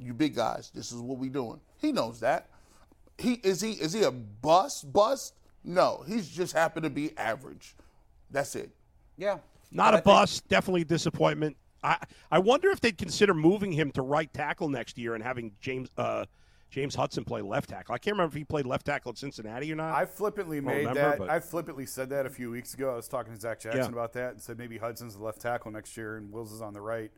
you 0.00 0.14
big 0.14 0.32
guys, 0.36 0.70
this 0.74 0.92
is 0.92 0.98
what 1.00 1.18
we 1.18 1.28
doing. 1.28 1.60
He 1.78 1.90
knows 1.90 2.20
that. 2.20 2.48
He 3.18 3.34
is 3.34 3.60
he 3.60 3.72
is 3.72 3.92
he 3.92 4.04
a 4.04 4.12
bust 4.12 4.92
bust? 4.92 5.34
No, 5.64 6.04
he's 6.06 6.28
just 6.28 6.52
happened 6.52 6.84
to 6.84 6.90
be 6.90 7.16
average. 7.18 7.74
That's 8.30 8.54
it. 8.54 8.70
Yeah. 9.16 9.38
Not 9.72 9.88
And 9.88 9.96
I 9.96 9.98
a 9.98 10.02
think- 10.02 10.04
bust, 10.04 10.48
definitely 10.48 10.84
disappointment. 10.84 11.56
I 11.82 11.98
I 12.30 12.38
wonder 12.38 12.68
if 12.70 12.80
they'd 12.80 12.98
consider 12.98 13.34
moving 13.34 13.72
him 13.72 13.90
to 13.92 14.02
right 14.02 14.32
tackle 14.32 14.68
next 14.68 14.98
year 14.98 15.14
and 15.14 15.22
having 15.22 15.52
James 15.60 15.90
uh, 15.96 16.24
James 16.70 16.94
Hudson 16.94 17.24
play 17.24 17.40
left 17.40 17.70
tackle. 17.70 17.94
I 17.94 17.98
can't 17.98 18.14
remember 18.14 18.34
if 18.34 18.38
he 18.38 18.44
played 18.44 18.66
left 18.66 18.84
tackle 18.86 19.10
at 19.10 19.18
Cincinnati 19.18 19.72
or 19.72 19.76
not. 19.76 19.94
I 19.94 20.04
flippantly 20.04 20.58
Don't 20.58 20.66
made 20.66 20.78
remember, 20.80 21.00
that. 21.00 21.18
but- 21.18 21.30
I 21.30 21.40
flippantly 21.40 21.86
said 21.86 22.10
that 22.10 22.26
a 22.26 22.30
few 22.30 22.50
weeks 22.50 22.74
ago. 22.74 22.92
I 22.92 22.96
was 22.96 23.08
talking 23.08 23.32
to 23.32 23.40
Zac 23.40 23.60
Jackson 23.60 23.84
Yeah. 23.84 23.88
about 23.88 24.12
that 24.14 24.32
and 24.32 24.42
said 24.42 24.58
maybe 24.58 24.76
Hudson's 24.78 25.16
the 25.16 25.22
left 25.24 25.40
tackle 25.40 25.70
next 25.70 25.96
year 25.96 26.16
and 26.16 26.30
Wills 26.32 26.52
is 26.52 26.60
on 26.60 26.74
the 26.74 26.80
right. 26.80 27.10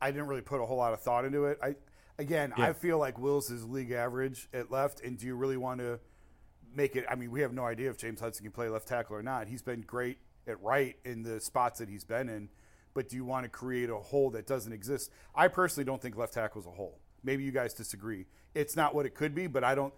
I 0.00 0.10
didn't 0.10 0.28
really 0.28 0.42
put 0.42 0.60
a 0.62 0.64
whole 0.66 0.76
lot 0.78 0.92
of 0.92 1.00
thought 1.00 1.24
into 1.24 1.44
it. 1.44 1.58
I 1.62 1.74
again, 2.18 2.52
I 2.56 2.72
feel 2.72 2.98
like 2.98 3.18
Wills 3.18 3.50
is 3.50 3.64
league 3.64 3.90
average 3.92 4.48
at 4.54 4.70
left. 4.70 5.02
And 5.02 5.18
do 5.18 5.26
you 5.26 5.34
really 5.34 5.56
want 5.56 5.80
to 5.80 6.00
make 6.74 6.96
it? 6.96 7.04
I 7.10 7.14
mean, 7.14 7.30
we 7.30 7.40
have 7.42 7.52
no 7.52 7.64
idea 7.64 7.90
if 7.90 7.98
James 7.98 8.20
Hudson 8.20 8.44
can 8.44 8.52
play 8.52 8.68
left 8.68 8.88
tackle 8.88 9.16
or 9.16 9.22
not. 9.22 9.48
He's 9.48 9.62
been 9.62 9.82
great 9.82 10.18
at 10.46 10.62
right 10.62 10.96
in 11.04 11.24
the 11.24 11.40
spots 11.40 11.78
that 11.80 11.88
he's 11.90 12.04
been 12.04 12.28
in. 12.28 12.48
But 12.98 13.08
do 13.08 13.14
you 13.14 13.24
want 13.24 13.44
to 13.44 13.48
create 13.48 13.90
a 13.90 13.94
hole 13.96 14.28
that 14.30 14.48
doesn't 14.48 14.72
exist? 14.72 15.12
I 15.32 15.46
personally 15.46 15.84
don't 15.84 16.02
think 16.02 16.16
left 16.16 16.34
tackle 16.34 16.60
is 16.60 16.66
a 16.66 16.70
hole. 16.72 16.98
Maybe 17.22 17.44
you 17.44 17.52
guys 17.52 17.72
disagree. 17.72 18.26
It's 18.56 18.74
not 18.74 18.92
what 18.92 19.06
it 19.06 19.14
could 19.14 19.36
be, 19.36 19.46
but 19.46 19.62
I 19.62 19.76
don't. 19.76 19.94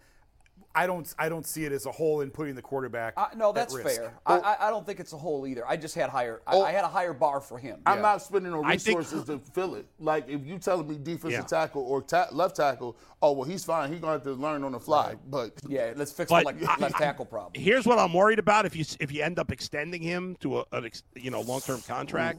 I 0.74 0.86
don't. 0.86 1.12
I 1.18 1.30
don't 1.30 1.46
see 1.46 1.64
it 1.64 1.72
as 1.72 1.86
a 1.86 1.90
hole 1.90 2.20
in 2.20 2.30
putting 2.30 2.54
the 2.54 2.60
quarterback. 2.60 3.14
Uh, 3.16 3.28
no, 3.34 3.48
at 3.48 3.54
that's 3.54 3.74
risk. 3.74 3.96
fair. 3.98 4.12
I, 4.26 4.38
I, 4.38 4.66
I 4.66 4.70
don't 4.70 4.84
think 4.84 5.00
it's 5.00 5.14
a 5.14 5.16
hole 5.16 5.46
either. 5.46 5.66
I 5.66 5.78
just 5.78 5.94
had 5.94 6.10
higher. 6.10 6.42
I, 6.46 6.54
Oh. 6.56 6.62
I 6.62 6.72
had 6.72 6.84
a 6.84 6.88
higher 6.88 7.14
bar 7.14 7.40
for 7.40 7.56
him. 7.58 7.80
I'm 7.86 8.02
not 8.02 8.20
spending 8.20 8.52
no 8.52 8.62
I 8.62 8.76
think- 8.76 8.98
resources 8.98 9.24
to 9.28 9.38
fill 9.54 9.76
it. 9.76 9.86
Like 9.98 10.28
if 10.28 10.44
you 10.44 10.58
telling 10.58 10.86
me 10.86 10.96
defensive 11.02 11.30
Yeah. 11.32 11.40
tackle 11.58 11.82
or 11.82 12.02
ta- 12.02 12.28
left 12.32 12.56
tackle, 12.56 12.98
oh 13.22 13.32
well, 13.32 13.48
he's 13.48 13.64
fine. 13.64 13.90
He's 13.90 14.00
gonna 14.00 14.12
have 14.12 14.24
to 14.24 14.32
learn 14.34 14.62
on 14.62 14.72
the 14.72 14.78
fly. 14.80 15.16
But 15.26 15.52
Yeah, 15.66 15.94
let's 15.96 16.12
fix 16.12 16.30
But 16.30 16.40
the 16.40 16.44
like, 16.44 16.62
I- 16.68 16.76
left 16.82 16.98
tackle 16.98 17.24
problem. 17.24 17.52
Here's 17.54 17.86
what 17.86 17.98
I'm 17.98 18.12
worried 18.12 18.38
about 18.38 18.66
if 18.66 18.76
you 18.76 18.84
if 19.00 19.10
you 19.10 19.22
end 19.22 19.38
up 19.38 19.50
extending 19.50 20.02
him 20.02 20.36
to 20.40 20.58
a 20.58 20.64
an 20.72 20.84
ex, 20.84 21.02
you 21.16 21.30
know 21.30 21.40
long 21.40 21.62
term 21.62 21.80
contract, 21.80 22.38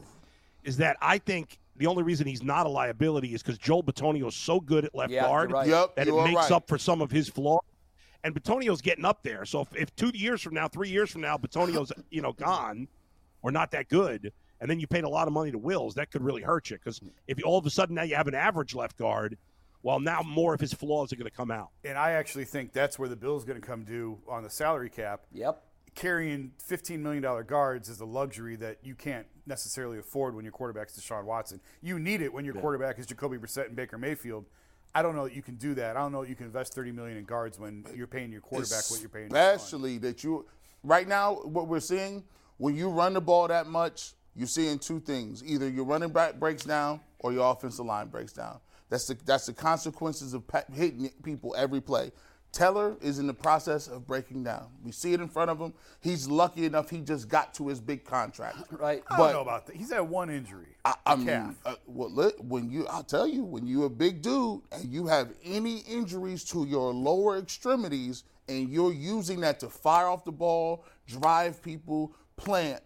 is 0.64 0.76
that 0.78 0.96
I 1.00 1.18
think 1.18 1.58
the 1.76 1.86
only 1.86 2.02
reason 2.02 2.26
he's 2.26 2.42
not 2.42 2.66
a 2.66 2.68
liability 2.68 3.34
is 3.34 3.42
because 3.42 3.58
Joel 3.58 3.82
Bitonio 3.82 4.28
is 4.28 4.36
so 4.36 4.60
good 4.60 4.84
at 4.84 4.94
left 4.94 5.12
Yeah, 5.12 5.22
guard 5.22 5.52
right. 5.52 5.66
Yep, 5.66 5.96
that 5.96 6.08
it 6.08 6.14
makes 6.14 6.36
right. 6.36 6.50
up 6.52 6.68
for 6.68 6.78
some 6.78 7.00
of 7.00 7.10
his 7.10 7.28
flaws. 7.28 7.62
And 8.24 8.34
Bitonio's 8.34 8.80
getting 8.80 9.04
up 9.04 9.22
there. 9.24 9.44
So 9.44 9.62
if, 9.62 9.74
if 9.74 9.96
two 9.96 10.12
years 10.14 10.40
from 10.42 10.54
now, 10.54 10.68
three 10.68 10.88
years 10.88 11.10
from 11.10 11.22
now, 11.22 11.36
Bitonio's 11.36 11.92
you 12.10 12.22
know 12.22 12.32
gone 12.32 12.88
or 13.42 13.50
not 13.50 13.72
that 13.72 13.88
good, 13.88 14.32
and 14.60 14.70
then 14.70 14.78
you 14.78 14.86
paid 14.86 15.04
a 15.04 15.08
lot 15.08 15.26
of 15.26 15.34
money 15.34 15.50
to 15.50 15.58
Wills, 15.58 15.94
that 15.94 16.12
could 16.12 16.22
really 16.22 16.42
hurt 16.42 16.70
you. 16.70 16.76
Because 16.76 17.00
if 17.26 17.38
you, 17.38 17.44
all 17.44 17.58
of 17.58 17.66
a 17.66 17.70
sudden 17.70 17.96
now 17.96 18.04
you 18.04 18.14
have 18.14 18.28
an 18.28 18.34
average 18.34 18.74
left 18.74 18.96
guard, 18.96 19.36
well 19.82 19.98
now 19.98 20.22
more 20.22 20.54
of 20.54 20.60
his 20.60 20.72
flaws 20.72 21.12
are 21.12 21.16
going 21.16 21.28
to 21.28 21.36
come 21.36 21.50
out. 21.50 21.70
And 21.84 21.98
I 21.98 22.12
actually 22.12 22.44
think 22.44 22.72
that's 22.72 22.98
where 22.98 23.08
the 23.08 23.16
bill's 23.16 23.44
going 23.44 23.60
to 23.60 23.66
come 23.66 23.82
due 23.82 24.18
on 24.28 24.44
the 24.44 24.50
salary 24.50 24.90
cap. 24.90 25.22
Yep. 25.32 25.60
Carrying 25.94 26.52
$15 26.68 27.00
million 27.00 27.22
guards 27.44 27.88
is 27.88 28.00
a 28.00 28.04
luxury 28.04 28.56
that 28.56 28.78
you 28.82 28.94
can't 28.94 29.26
necessarily 29.46 29.98
afford 29.98 30.34
when 30.34 30.44
your 30.44 30.52
quarterback 30.52 30.88
quarterback's 30.88 30.98
Deshaun 30.98 31.24
Watson. 31.24 31.60
You 31.82 31.98
need 31.98 32.22
it 32.22 32.32
when 32.32 32.44
your 32.44 32.54
quarterback 32.54 32.98
is 32.98 33.06
Jacoby 33.06 33.36
Brissett 33.36 33.66
and 33.66 33.76
Baker 33.76 33.98
Mayfield. 33.98 34.46
I 34.94 35.02
don't 35.02 35.16
know 35.16 35.24
that 35.24 35.34
you 35.34 35.42
can 35.42 35.56
do 35.56 35.74
that. 35.74 35.96
I 35.96 36.00
don't 36.00 36.12
know 36.12 36.22
that 36.22 36.28
you 36.28 36.36
can 36.36 36.46
invest 36.46 36.74
30 36.74 36.92
million 36.92 37.16
in 37.16 37.24
guards 37.24 37.58
when 37.58 37.84
you're 37.94 38.06
paying 38.06 38.30
your 38.30 38.40
quarterback 38.40 38.84
what 38.90 39.00
you're 39.00 39.08
paying. 39.08 39.26
Especially 39.26 39.98
that 39.98 40.22
you 40.22 40.46
right 40.82 41.08
now 41.08 41.34
what 41.34 41.66
we're 41.66 41.80
seeing 41.80 42.24
when 42.58 42.74
you 42.74 42.88
run 42.88 43.14
the 43.14 43.20
ball 43.20 43.48
that 43.48 43.66
much 43.66 44.12
you're 44.34 44.46
seeing 44.46 44.78
two 44.78 45.00
things 45.00 45.42
either 45.44 45.68
your 45.68 45.84
running 45.84 46.10
back 46.10 46.38
breaks 46.38 46.64
down 46.64 47.00
or 47.20 47.32
your 47.32 47.50
offensive 47.50 47.86
line 47.86 48.08
breaks 48.08 48.32
down. 48.32 48.58
That's 48.90 49.06
the 49.06 49.16
that's 49.24 49.46
the 49.46 49.54
consequences 49.54 50.34
of 50.34 50.42
hitting 50.74 51.10
people 51.22 51.54
every 51.56 51.80
play. 51.80 52.12
Teller 52.52 52.96
is 53.00 53.18
in 53.18 53.26
the 53.26 53.32
process 53.34 53.88
of 53.88 54.06
breaking 54.06 54.44
down. 54.44 54.66
We 54.84 54.92
see 54.92 55.14
it 55.14 55.20
in 55.20 55.28
front 55.28 55.50
of 55.50 55.58
him. 55.58 55.72
He's 56.00 56.28
lucky 56.28 56.66
enough 56.66 56.90
he 56.90 57.00
just 57.00 57.26
got 57.28 57.54
to 57.54 57.68
his 57.68 57.80
big 57.80 58.04
contract. 58.04 58.58
Right. 58.70 59.02
I 59.08 59.16
But- 59.16 59.24
don't 59.24 59.32
know 59.34 59.40
about 59.40 59.66
that. 59.66 59.76
He's 59.76 59.90
had 59.92 60.00
one 60.00 60.28
injury. 60.30 60.76
I 61.06 61.14
mean, 61.16 61.26
calf. 61.26 61.54
uh, 61.64 61.74
well, 61.86 62.10
li- 62.10 62.32
when 62.40 62.70
you, 62.70 62.86
I'll 62.88 63.04
tell 63.04 63.26
you, 63.26 63.44
when 63.44 63.66
you're 63.66 63.86
a 63.86 63.90
big 63.90 64.20
dude 64.20 64.62
and 64.72 64.92
you 64.92 65.06
have 65.06 65.32
any 65.44 65.78
injuries 65.78 66.44
to 66.46 66.66
your 66.66 66.92
lower 66.92 67.38
extremities, 67.38 68.24
and 68.48 68.68
you're 68.68 68.92
using 68.92 69.40
that 69.40 69.60
to 69.60 69.68
fire 69.70 70.08
off 70.08 70.24
the 70.24 70.32
ball, 70.32 70.84
drive 71.06 71.62
people, 71.62 72.12
plant, 72.36 72.82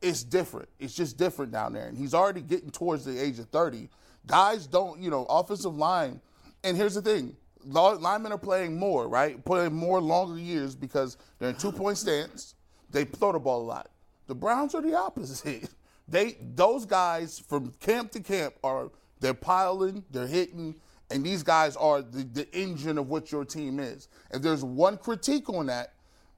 it's 0.00 0.22
different. 0.22 0.68
It's 0.78 0.94
just 0.94 1.16
different 1.18 1.50
down 1.50 1.72
there. 1.72 1.88
And 1.88 1.98
he's 1.98 2.14
already 2.14 2.40
getting 2.40 2.70
towards 2.70 3.04
the 3.04 3.20
age 3.20 3.40
of 3.40 3.46
30. 3.48 3.90
Guys 4.26 4.68
don't, 4.68 5.00
you 5.02 5.10
know, 5.10 5.24
offensive 5.28 5.76
line. 5.76 6.20
And 6.62 6.76
here's 6.76 6.94
the 6.94 7.02
thing 7.02 7.26
law- 7.26 7.36
linemen 7.68 8.32
are 8.32 8.38
playing 8.38 8.78
more, 8.78 9.08
right? 9.08 9.42
Playing 9.44 9.74
more 9.74 10.00
longer 10.00 10.38
years 10.38 10.74
because 10.74 11.16
they're 11.38 11.50
in 11.50 11.56
two 11.56 11.72
point 11.72 11.98
stance. 11.98 12.54
They 12.90 13.04
throw 13.04 13.32
the 13.32 13.38
ball 13.38 13.62
a 13.62 13.68
lot. 13.68 13.90
The 14.26 14.34
Browns 14.34 14.74
are 14.74 14.82
the 14.82 14.94
opposite. 14.94 15.70
They 16.10 16.38
those 16.54 16.86
guys 16.86 17.38
from 17.38 17.70
camp 17.80 18.12
to 18.12 18.20
camp 18.20 18.54
are 18.64 18.90
they're 19.20 19.34
piling, 19.34 20.04
they're 20.10 20.26
hitting, 20.26 20.76
and 21.10 21.22
these 21.22 21.42
guys 21.42 21.76
are 21.76 22.00
the, 22.00 22.24
the 22.24 22.50
engine 22.56 22.96
of 22.96 23.10
what 23.10 23.30
your 23.30 23.44
team 23.44 23.78
is. 23.78 24.08
If 24.30 24.40
there's 24.40 24.64
one 24.64 24.96
critique 24.96 25.50
on 25.50 25.66
that, 25.66 25.92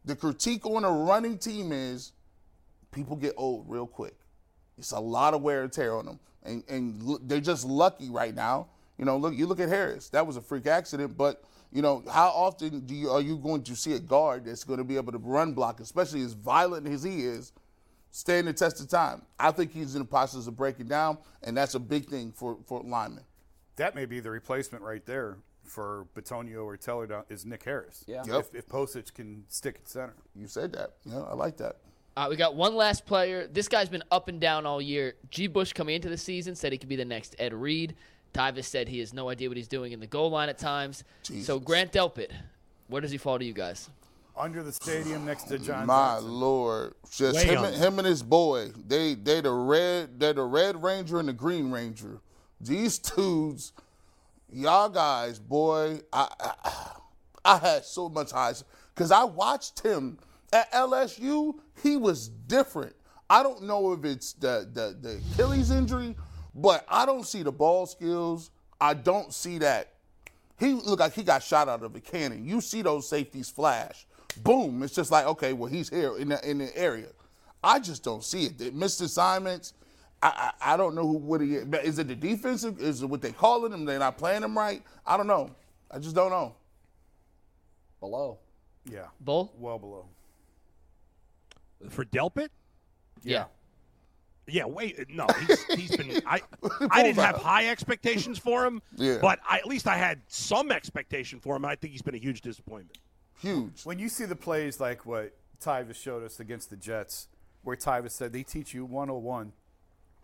the 0.05 0.16
critique 0.16 0.66
on 0.66 0.85
a 0.85 0.91
running 0.91 1.39
team 1.39 1.70
is 1.70 2.11
people 2.91 3.14
get 3.14 3.35
old 3.37 3.66
real 3.68 3.87
quick. 3.87 4.16
It's 4.76 4.91
a 4.91 4.99
lot 4.99 5.35
of 5.35 5.43
wear 5.43 5.62
and 5.62 5.72
tear 5.72 5.95
on 5.95 6.07
them, 6.07 6.20
and 6.43 6.64
and 6.68 7.18
they're 7.28 7.41
just 7.41 7.64
lucky 7.64 8.11
right 8.11 8.35
now. 8.35 8.68
You 9.01 9.07
know, 9.07 9.16
look, 9.16 9.34
you 9.34 9.46
look 9.46 9.61
at 9.61 9.70
Harris. 9.70 10.11
That 10.11 10.26
was 10.26 10.36
a 10.36 10.42
freak 10.42 10.66
accident, 10.66 11.16
but 11.16 11.42
you 11.72 11.80
know, 11.80 12.05
how 12.12 12.28
often 12.28 12.80
do 12.80 12.94
you 12.94 13.09
are 13.09 13.22
you 13.22 13.38
going 13.38 13.62
to 13.62 13.74
see 13.74 13.94
a 13.94 13.98
guard 13.98 14.44
that's 14.44 14.62
going 14.62 14.76
to 14.76 14.84
be 14.84 14.96
able 14.96 15.12
to 15.12 15.18
run 15.18 15.55
block, 15.55 15.80
especially 15.80 16.20
as 16.20 16.34
violent 16.34 16.86
as 16.86 17.03
he 17.03 17.24
is, 17.24 17.53
stand 18.11 18.46
the 18.46 18.53
test 18.53 18.78
of 18.78 18.90
time? 18.90 19.22
I 19.38 19.53
think 19.53 19.72
he's 19.72 19.94
in 19.94 20.03
the 20.03 20.07
process 20.07 20.46
of 20.46 20.55
breaking 20.55 20.88
down, 20.88 21.16
and 21.42 21.57
that's 21.57 21.74
a 21.74 21.78
big 21.78 22.11
thing 22.11 22.30
for 22.30 22.59
for 22.66 22.82
linemen. 22.82 23.24
That 23.76 23.94
may 23.94 24.05
be 24.05 24.20
the 24.20 24.30
replacement 24.30 24.84
right 24.84 25.05
there 25.07 25.38
for 25.64 26.07
Bitonio 26.14 26.66
or 26.66 26.76
Teller 26.76 27.07
down, 27.07 27.24
is 27.30 27.46
Nick 27.46 27.62
Harris. 27.62 28.05
Yeah. 28.07 28.22
Yep. 28.26 28.40
If, 28.40 28.55
if 28.55 28.68
Pocic 28.68 29.14
can 29.14 29.44
stick 29.48 29.76
at 29.76 29.88
center. 29.88 30.16
You 30.36 30.46
said 30.46 30.72
that. 30.72 30.96
Yeah, 31.07 31.20
I 31.20 31.32
like 31.32 31.57
that. 31.57 31.76
Uh, 32.18 32.26
we 32.28 32.36
got 32.36 32.55
one 32.55 32.74
last 32.74 33.07
player. 33.07 33.46
This 33.46 33.66
guy's 33.66 33.88
been 33.88 34.03
up 34.11 34.28
and 34.28 34.38
down 34.38 34.66
all 34.66 34.82
year. 34.82 35.14
G. 35.30 35.46
Bush 35.46 35.72
coming 35.72 35.94
into 35.94 36.11
the 36.11 36.18
season 36.18 36.55
said 36.55 36.70
he 36.72 36.76
could 36.76 36.88
be 36.90 36.96
the 36.96 37.05
next 37.05 37.34
Ed 37.38 37.55
Reed. 37.55 37.94
Tyvis 38.33 38.64
said 38.64 38.89
he 38.89 39.01
has 39.01 39.12
no 39.12 39.28
idea 39.28 39.49
what 39.49 39.57
he's 39.57 39.68
doing 39.68 39.93
in 39.93 40.01
the 40.01 40.07
goal 40.07 40.31
line 40.31 40.49
at 40.49 40.59
times. 40.59 41.05
So 41.43 41.59
Grant 41.59 41.93
Delpit, 41.93 42.31
where 42.89 43.01
does 43.01 43.11
he 43.11 43.18
fall 43.18 43.39
to 43.39 43.45
you 43.45 43.53
guys? 43.53 43.89
Under 44.37 44.62
the 44.62 44.72
stadium 44.72 45.26
next 45.26 45.45
to 45.45 45.59
John 45.59 45.87
My 45.87 46.14
Johnson. 46.14 46.31
lord, 46.33 46.95
just 47.11 47.37
Way 47.37 47.45
him, 47.47 47.64
and, 47.64 47.76
him 47.76 47.99
and 47.99 48.07
his 48.07 48.22
boy. 48.22 48.70
They 48.87 49.14
they 49.14 49.41
the 49.41 49.51
red 49.53 50.18
they're 50.18 50.33
the 50.33 50.45
red 50.45 50.83
ranger 50.83 51.18
and 51.18 51.28
the 51.28 51.33
green 51.33 51.70
ranger. 51.70 52.20
These 52.61 52.99
dudes, 53.01 53.72
y'all 54.51 54.89
guys, 54.89 55.39
boy, 55.39 56.01
I 56.12 56.28
I, 56.41 56.91
I 57.45 57.59
had 57.59 57.85
so 57.85 58.09
much 58.09 58.33
eyes 58.33 58.64
because 58.95 59.11
I 59.11 59.24
watched 59.24 59.81
him 59.81 60.18
at 60.53 60.72
LSU. 60.72 61.55
He 61.83 61.97
was 61.97 62.28
different. 62.28 62.95
I 63.28 63.43
don't 63.43 63.62
know 63.64 63.93
if 63.93 64.05
it's 64.05 64.33
the 64.35 64.68
the, 64.72 64.97
the 65.01 65.20
Achilles 65.35 65.70
injury, 65.70 66.16
but 66.61 66.84
I 66.88 67.06
don't 67.06 67.26
see 67.26 67.42
the 67.42 67.52
ball 67.52 67.86
skills. 67.86 68.50
I 68.80 68.94
don't 68.94 69.32
see 69.32 69.58
that 69.58 69.88
he 70.58 70.74
looked 70.74 71.00
like 71.00 71.14
he 71.14 71.22
got 71.22 71.42
shot 71.42 71.68
out 71.68 71.82
of 71.82 71.94
a 71.96 72.00
cannon. 72.00 72.44
You 72.46 72.61
see 72.61 72.82
those 72.82 73.08
safeties 73.08 73.48
flash, 73.50 74.06
boom. 74.42 74.82
It's 74.82 74.94
just 74.94 75.11
like 75.11 75.26
okay, 75.26 75.52
well 75.52 75.70
he's 75.70 75.88
here 75.88 76.16
in 76.18 76.28
the 76.28 76.48
in 76.48 76.58
the 76.58 76.76
area. 76.76 77.08
I 77.62 77.78
just 77.78 78.02
don't 78.02 78.24
see 78.24 78.46
it. 78.46 78.58
They 78.58 78.70
missed 78.70 79.00
assignments. 79.00 79.74
I, 80.22 80.52
I 80.61 80.74
I 80.74 80.76
don't 80.76 80.94
know 80.94 81.06
who 81.06 81.14
what 81.14 81.40
he 81.40 81.56
is. 81.56 81.64
But 81.64 81.84
Is 81.84 81.98
it 81.98 82.08
the 82.08 82.14
defensive? 82.14 82.80
Is 82.80 83.02
it 83.02 83.06
what 83.06 83.22
they 83.22 83.32
calling 83.32 83.72
him? 83.72 83.84
They're 83.84 83.98
not 83.98 84.18
playing 84.18 84.42
him 84.42 84.56
right. 84.56 84.82
I 85.06 85.16
don't 85.16 85.26
know. 85.26 85.50
I 85.90 85.98
just 85.98 86.14
don't 86.14 86.30
know. 86.30 86.54
Below. 88.00 88.38
Yeah. 88.90 89.06
Bull? 89.20 89.52
Well 89.58 89.78
below. 89.78 90.06
For 91.88 92.04
Delpit? 92.04 92.48
Yeah. 93.22 93.38
Yeah, 93.38 93.44
wait, 94.66 95.09
no, 95.14 95.26
he's, 95.46 95.64
he's 95.74 95.96
been. 95.96 96.20
I 96.26 96.40
I 96.90 97.03
didn't 97.03 97.18
have 97.24 97.36
high 97.36 97.68
expectations 97.68 98.38
for 98.38 98.64
him, 98.64 98.82
Yeah. 98.96 99.18
but 99.20 99.38
I, 99.48 99.59
at 99.59 99.66
least 99.66 99.86
I 99.86 99.96
had 99.96 100.20
some 100.28 100.70
expectation 100.70 101.40
for 101.40 101.57
him. 101.57 101.64
and 101.64 101.70
I 101.72 101.76
think 101.76 101.92
he's 101.92 102.03
been 102.03 102.14
a 102.14 102.18
huge 102.18 102.40
disappointment. 102.40 102.98
Huge. 103.40 103.82
When 103.84 103.98
you 103.98 104.09
see 104.09 104.24
the 104.26 104.36
plays 104.36 104.80
like 104.80 105.07
what 105.07 105.34
Tyvis 105.62 105.94
showed 105.96 106.22
us 106.24 106.40
against 106.40 106.70
the 106.70 106.76
Jets, 106.76 107.28
where 107.62 107.76
Tyvis 107.76 108.11
said 108.12 108.32
they 108.32 108.42
teach 108.42 108.74
you 108.74 108.84
101, 108.84 109.53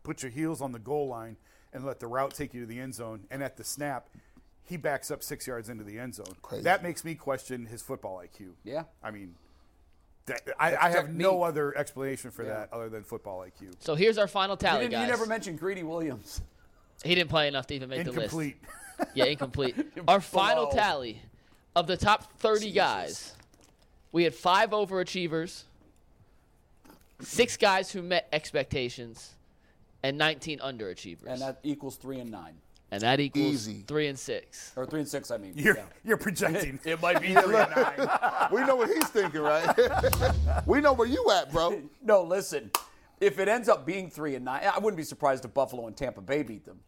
put 0.02 0.22
your 0.22 0.30
heels 0.30 0.60
on 0.60 0.72
the 0.72 0.78
goal 0.78 1.08
line 1.08 1.36
and 1.72 1.84
let 1.84 2.00
the 2.00 2.06
route 2.06 2.34
take 2.34 2.54
you 2.54 2.60
to 2.60 2.66
the 2.66 2.78
end 2.80 2.94
zone, 2.94 3.24
and 3.30 3.42
at 3.42 3.56
the 3.56 3.64
snap, 3.64 4.08
he 4.62 4.76
backs 4.76 5.10
up 5.10 5.22
six 5.22 5.46
yards 5.46 5.68
into 5.68 5.84
the 5.84 5.98
end 5.98 6.14
zone. 6.14 6.26
Crazy. 6.42 6.64
That 6.64 6.82
makes 6.82 7.04
me 7.04 7.14
question 7.14 7.66
his 7.66 7.82
football 7.82 8.20
IQ. 8.24 8.52
Yeah. 8.64 8.84
I 9.02 9.10
mean, 9.10 9.34
that, 9.36 9.45
I, 10.58 10.76
I 10.76 10.90
have 10.90 11.14
no 11.14 11.42
other 11.42 11.76
explanation 11.76 12.30
for 12.30 12.44
that 12.44 12.72
other 12.72 12.88
than 12.88 13.04
football 13.04 13.40
IQ. 13.40 13.74
So 13.80 13.94
here's 13.94 14.18
our 14.18 14.26
final 14.26 14.56
tally, 14.56 14.88
didn't, 14.88 15.00
you 15.00 15.06
never 15.06 15.26
mentioned 15.26 15.58
Greedy 15.58 15.82
Williams. 15.82 16.40
he 17.04 17.14
didn't 17.14 17.30
play 17.30 17.48
enough 17.48 17.66
to 17.68 17.74
even 17.74 17.88
make 17.88 18.00
Incomplete. 18.00 18.56
the 18.60 19.04
list. 19.04 19.14
Yeah, 19.14 19.24
incomplete. 19.26 19.76
our 20.08 20.20
final 20.20 20.68
tally 20.68 21.20
of 21.74 21.86
the 21.86 21.96
top 21.96 22.32
30 22.38 22.72
guys, 22.72 23.34
we 24.10 24.24
had 24.24 24.34
five 24.34 24.70
overachievers, 24.70 25.64
six 27.20 27.56
guys 27.56 27.90
who 27.90 28.02
met 28.02 28.28
expectations, 28.32 29.34
and 30.02 30.16
19 30.16 30.60
underachievers. 30.60 31.26
And 31.26 31.40
that 31.42 31.60
equals 31.62 31.96
three 31.96 32.18
and 32.18 32.30
nine. 32.30 32.54
And 32.90 33.02
that 33.02 33.18
equals 33.18 33.68
Easy. 33.68 33.84
three 33.86 34.06
and 34.06 34.18
six. 34.18 34.72
Or 34.76 34.86
three 34.86 35.00
and 35.00 35.08
six, 35.08 35.30
I 35.30 35.38
mean. 35.38 35.52
You're, 35.56 35.76
yeah. 35.76 35.84
you're 36.04 36.16
projecting. 36.16 36.78
It 36.84 37.02
might 37.02 37.20
be 37.20 37.34
three 37.34 37.56
and 37.56 37.70
nine. 37.74 38.08
we 38.52 38.64
know 38.64 38.76
what 38.76 38.88
he's 38.88 39.08
thinking, 39.08 39.40
right? 39.40 39.68
we 40.66 40.80
know 40.80 40.92
where 40.92 41.08
you 41.08 41.28
at, 41.32 41.50
bro. 41.52 41.82
No, 42.02 42.22
listen. 42.22 42.70
If 43.20 43.38
it 43.38 43.48
ends 43.48 43.68
up 43.68 43.86
being 43.86 44.08
three 44.08 44.36
and 44.36 44.44
nine, 44.44 44.62
I 44.72 44.78
wouldn't 44.78 44.96
be 44.96 45.02
surprised 45.02 45.44
if 45.44 45.52
Buffalo 45.52 45.86
and 45.88 45.96
Tampa 45.96 46.20
Bay 46.20 46.42
beat 46.42 46.64
them. 46.64 46.78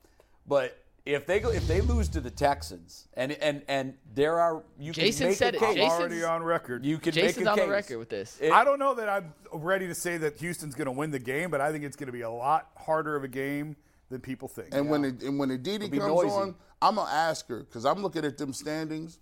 But 0.47 0.79
if 1.05 1.27
they 1.27 1.41
go, 1.41 1.51
if 1.51 1.67
they 1.67 1.81
lose 1.81 2.09
to 2.11 2.21
the 2.21 2.31
Texans, 2.31 3.09
and 3.15 3.33
and 3.33 3.63
and 3.67 3.95
there 4.15 4.39
are 4.39 4.63
you 4.79 4.93
Jason 4.93 5.21
can 5.25 5.29
make 5.31 5.39
said 5.39 5.55
a 5.55 5.59
case. 5.59 5.69
I'm 5.69 5.75
Jason's- 5.77 6.01
already 6.01 6.25
on 6.25 6.43
record. 6.43 6.85
You 6.85 6.99
can 6.99 7.13
Jason's 7.13 7.39
make 7.39 7.47
a 7.47 7.51
on 7.51 7.59
the 7.59 7.69
record 7.69 7.99
with 7.99 8.11
this. 8.11 8.39
It- 8.41 8.53
I 8.53 8.63
don't 8.63 8.79
know 8.79 8.95
that 8.95 9.09
I'm 9.09 9.33
ready 9.53 9.87
to 9.89 9.95
say 9.95 10.19
that 10.19 10.37
Houston's 10.37 10.75
going 10.75 10.87
to 10.87 10.93
win 10.93 11.11
the 11.11 11.19
game, 11.19 11.51
but 11.51 11.61
I 11.63 11.73
think 11.73 11.85
it's 11.85 11.97
going 11.97 12.09
to 12.09 12.13
be 12.13 12.21
a 12.21 12.31
lot 12.31 12.71
harder 12.77 13.17
of 13.17 13.25
a 13.25 13.29
game 13.29 13.75
than 14.11 14.21
people 14.21 14.49
think. 14.49 14.69
And 14.73 14.89
when 14.89 15.05
it, 15.05 15.23
and 15.23 15.39
when 15.39 15.49
the 15.49 15.59
Didi 15.59 15.89
be 15.89 15.99
comes 15.99 16.13
noisy. 16.13 16.31
on, 16.31 16.55
I'm 16.81 16.97
gonna 16.97 17.11
ask 17.11 17.49
her 17.49 17.61
because 17.61 17.85
I'm 17.85 18.03
looking 18.03 18.25
at 18.25 18.39
them 18.39 18.53
standings. 18.53 19.19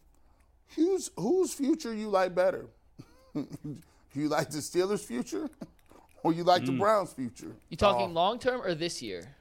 Whose 0.74 1.10
whose 1.16 1.54
future 1.54 1.94
you 1.94 2.08
like 2.08 2.34
better? 2.34 2.66
you 3.34 4.28
like 4.28 4.50
the 4.50 4.58
Steelers' 4.58 5.04
future, 5.04 5.48
or 6.22 6.32
you 6.32 6.44
like 6.44 6.64
the 6.64 6.72
mm. 6.72 6.78
Browns' 6.78 7.12
future? 7.12 7.54
You 7.68 7.76
talking 7.76 8.06
uh, 8.06 8.20
long 8.20 8.38
term 8.38 8.60
or 8.62 8.74
this 8.74 9.02
year? 9.02 9.36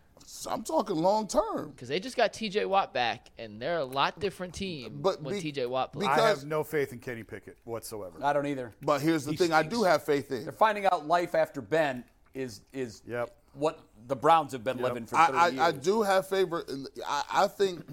I'm 0.49 0.63
talking 0.63 0.95
long 0.95 1.27
term. 1.27 1.69
Because 1.71 1.87
they 1.87 1.99
just 1.99 2.17
got 2.17 2.33
T.J. 2.33 2.65
Watt 2.65 2.93
back, 2.93 3.29
and 3.37 3.61
they're 3.61 3.77
a 3.77 3.85
lot 3.85 4.19
different 4.19 4.53
team 4.53 4.99
But 5.01 5.21
when 5.21 5.35
be- 5.35 5.41
T.J. 5.41 5.67
Watt 5.67 5.93
plays. 5.93 6.09
I 6.09 6.27
have 6.27 6.45
no 6.45 6.63
faith 6.63 6.93
in 6.93 6.99
Kenny 6.99 7.23
Pickett 7.23 7.57
whatsoever. 7.63 8.17
I 8.23 8.33
don't 8.33 8.47
either. 8.47 8.73
But 8.81 9.01
here's 9.01 9.25
the 9.25 9.33
thing: 9.33 9.53
I 9.53 9.63
do 9.63 9.83
have 9.83 10.03
faith 10.03 10.31
in. 10.31 10.43
They're 10.43 10.51
finding 10.51 10.85
out 10.85 11.07
life 11.07 11.35
after 11.35 11.61
Ben 11.61 12.03
is 12.33 12.61
is 12.73 13.01
Yep. 13.07 13.35
What 13.55 13.79
the 14.07 14.15
Browns 14.15 14.51
have 14.51 14.63
been 14.63 14.77
living 14.77 15.05
for 15.05 15.15
30 15.17 15.33
I, 15.37 15.47
years. 15.47 15.59
I, 15.59 15.67
I 15.67 15.71
do 15.71 16.01
have 16.03 16.27
favor. 16.27 16.63
I, 17.07 17.23
I 17.31 17.47
think 17.47 17.85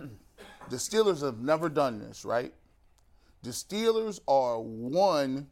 the 0.71 0.77
Steelers 0.77 1.23
have 1.23 1.41
never 1.41 1.69
done 1.69 1.99
this, 1.99 2.25
right? 2.25 2.53
The 3.43 3.51
Steelers 3.51 4.21
are 4.29 4.61
one 4.61 5.49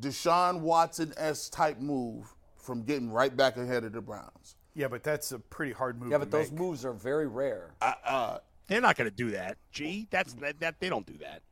Deshaun 0.00 0.60
Watson 0.60 1.12
s 1.16 1.48
type 1.48 1.78
move 1.80 2.34
from 2.56 2.82
getting 2.82 3.10
right 3.10 3.36
back 3.36 3.56
ahead 3.56 3.84
of 3.84 3.92
the 3.92 4.00
Browns. 4.00 4.56
Yeah, 4.74 4.88
but 4.88 5.02
that's 5.02 5.32
a 5.32 5.38
pretty 5.38 5.72
hard 5.72 6.00
move. 6.00 6.10
yeah, 6.10 6.18
to 6.18 6.24
but 6.24 6.30
those 6.30 6.50
make. 6.50 6.60
moves 6.60 6.84
are 6.84 6.92
very 6.92 7.26
rare. 7.28 7.74
Uh, 7.80 8.38
They're 8.66 8.80
not 8.80 8.96
going 8.96 9.08
to 9.08 9.14
do 9.14 9.30
that. 9.32 9.56
Gee, 9.70 10.08
that's 10.10 10.34
that, 10.34 10.58
that. 10.60 10.80
They 10.80 10.88
don't 10.88 11.06
do 11.06 11.14
that. 11.18 11.42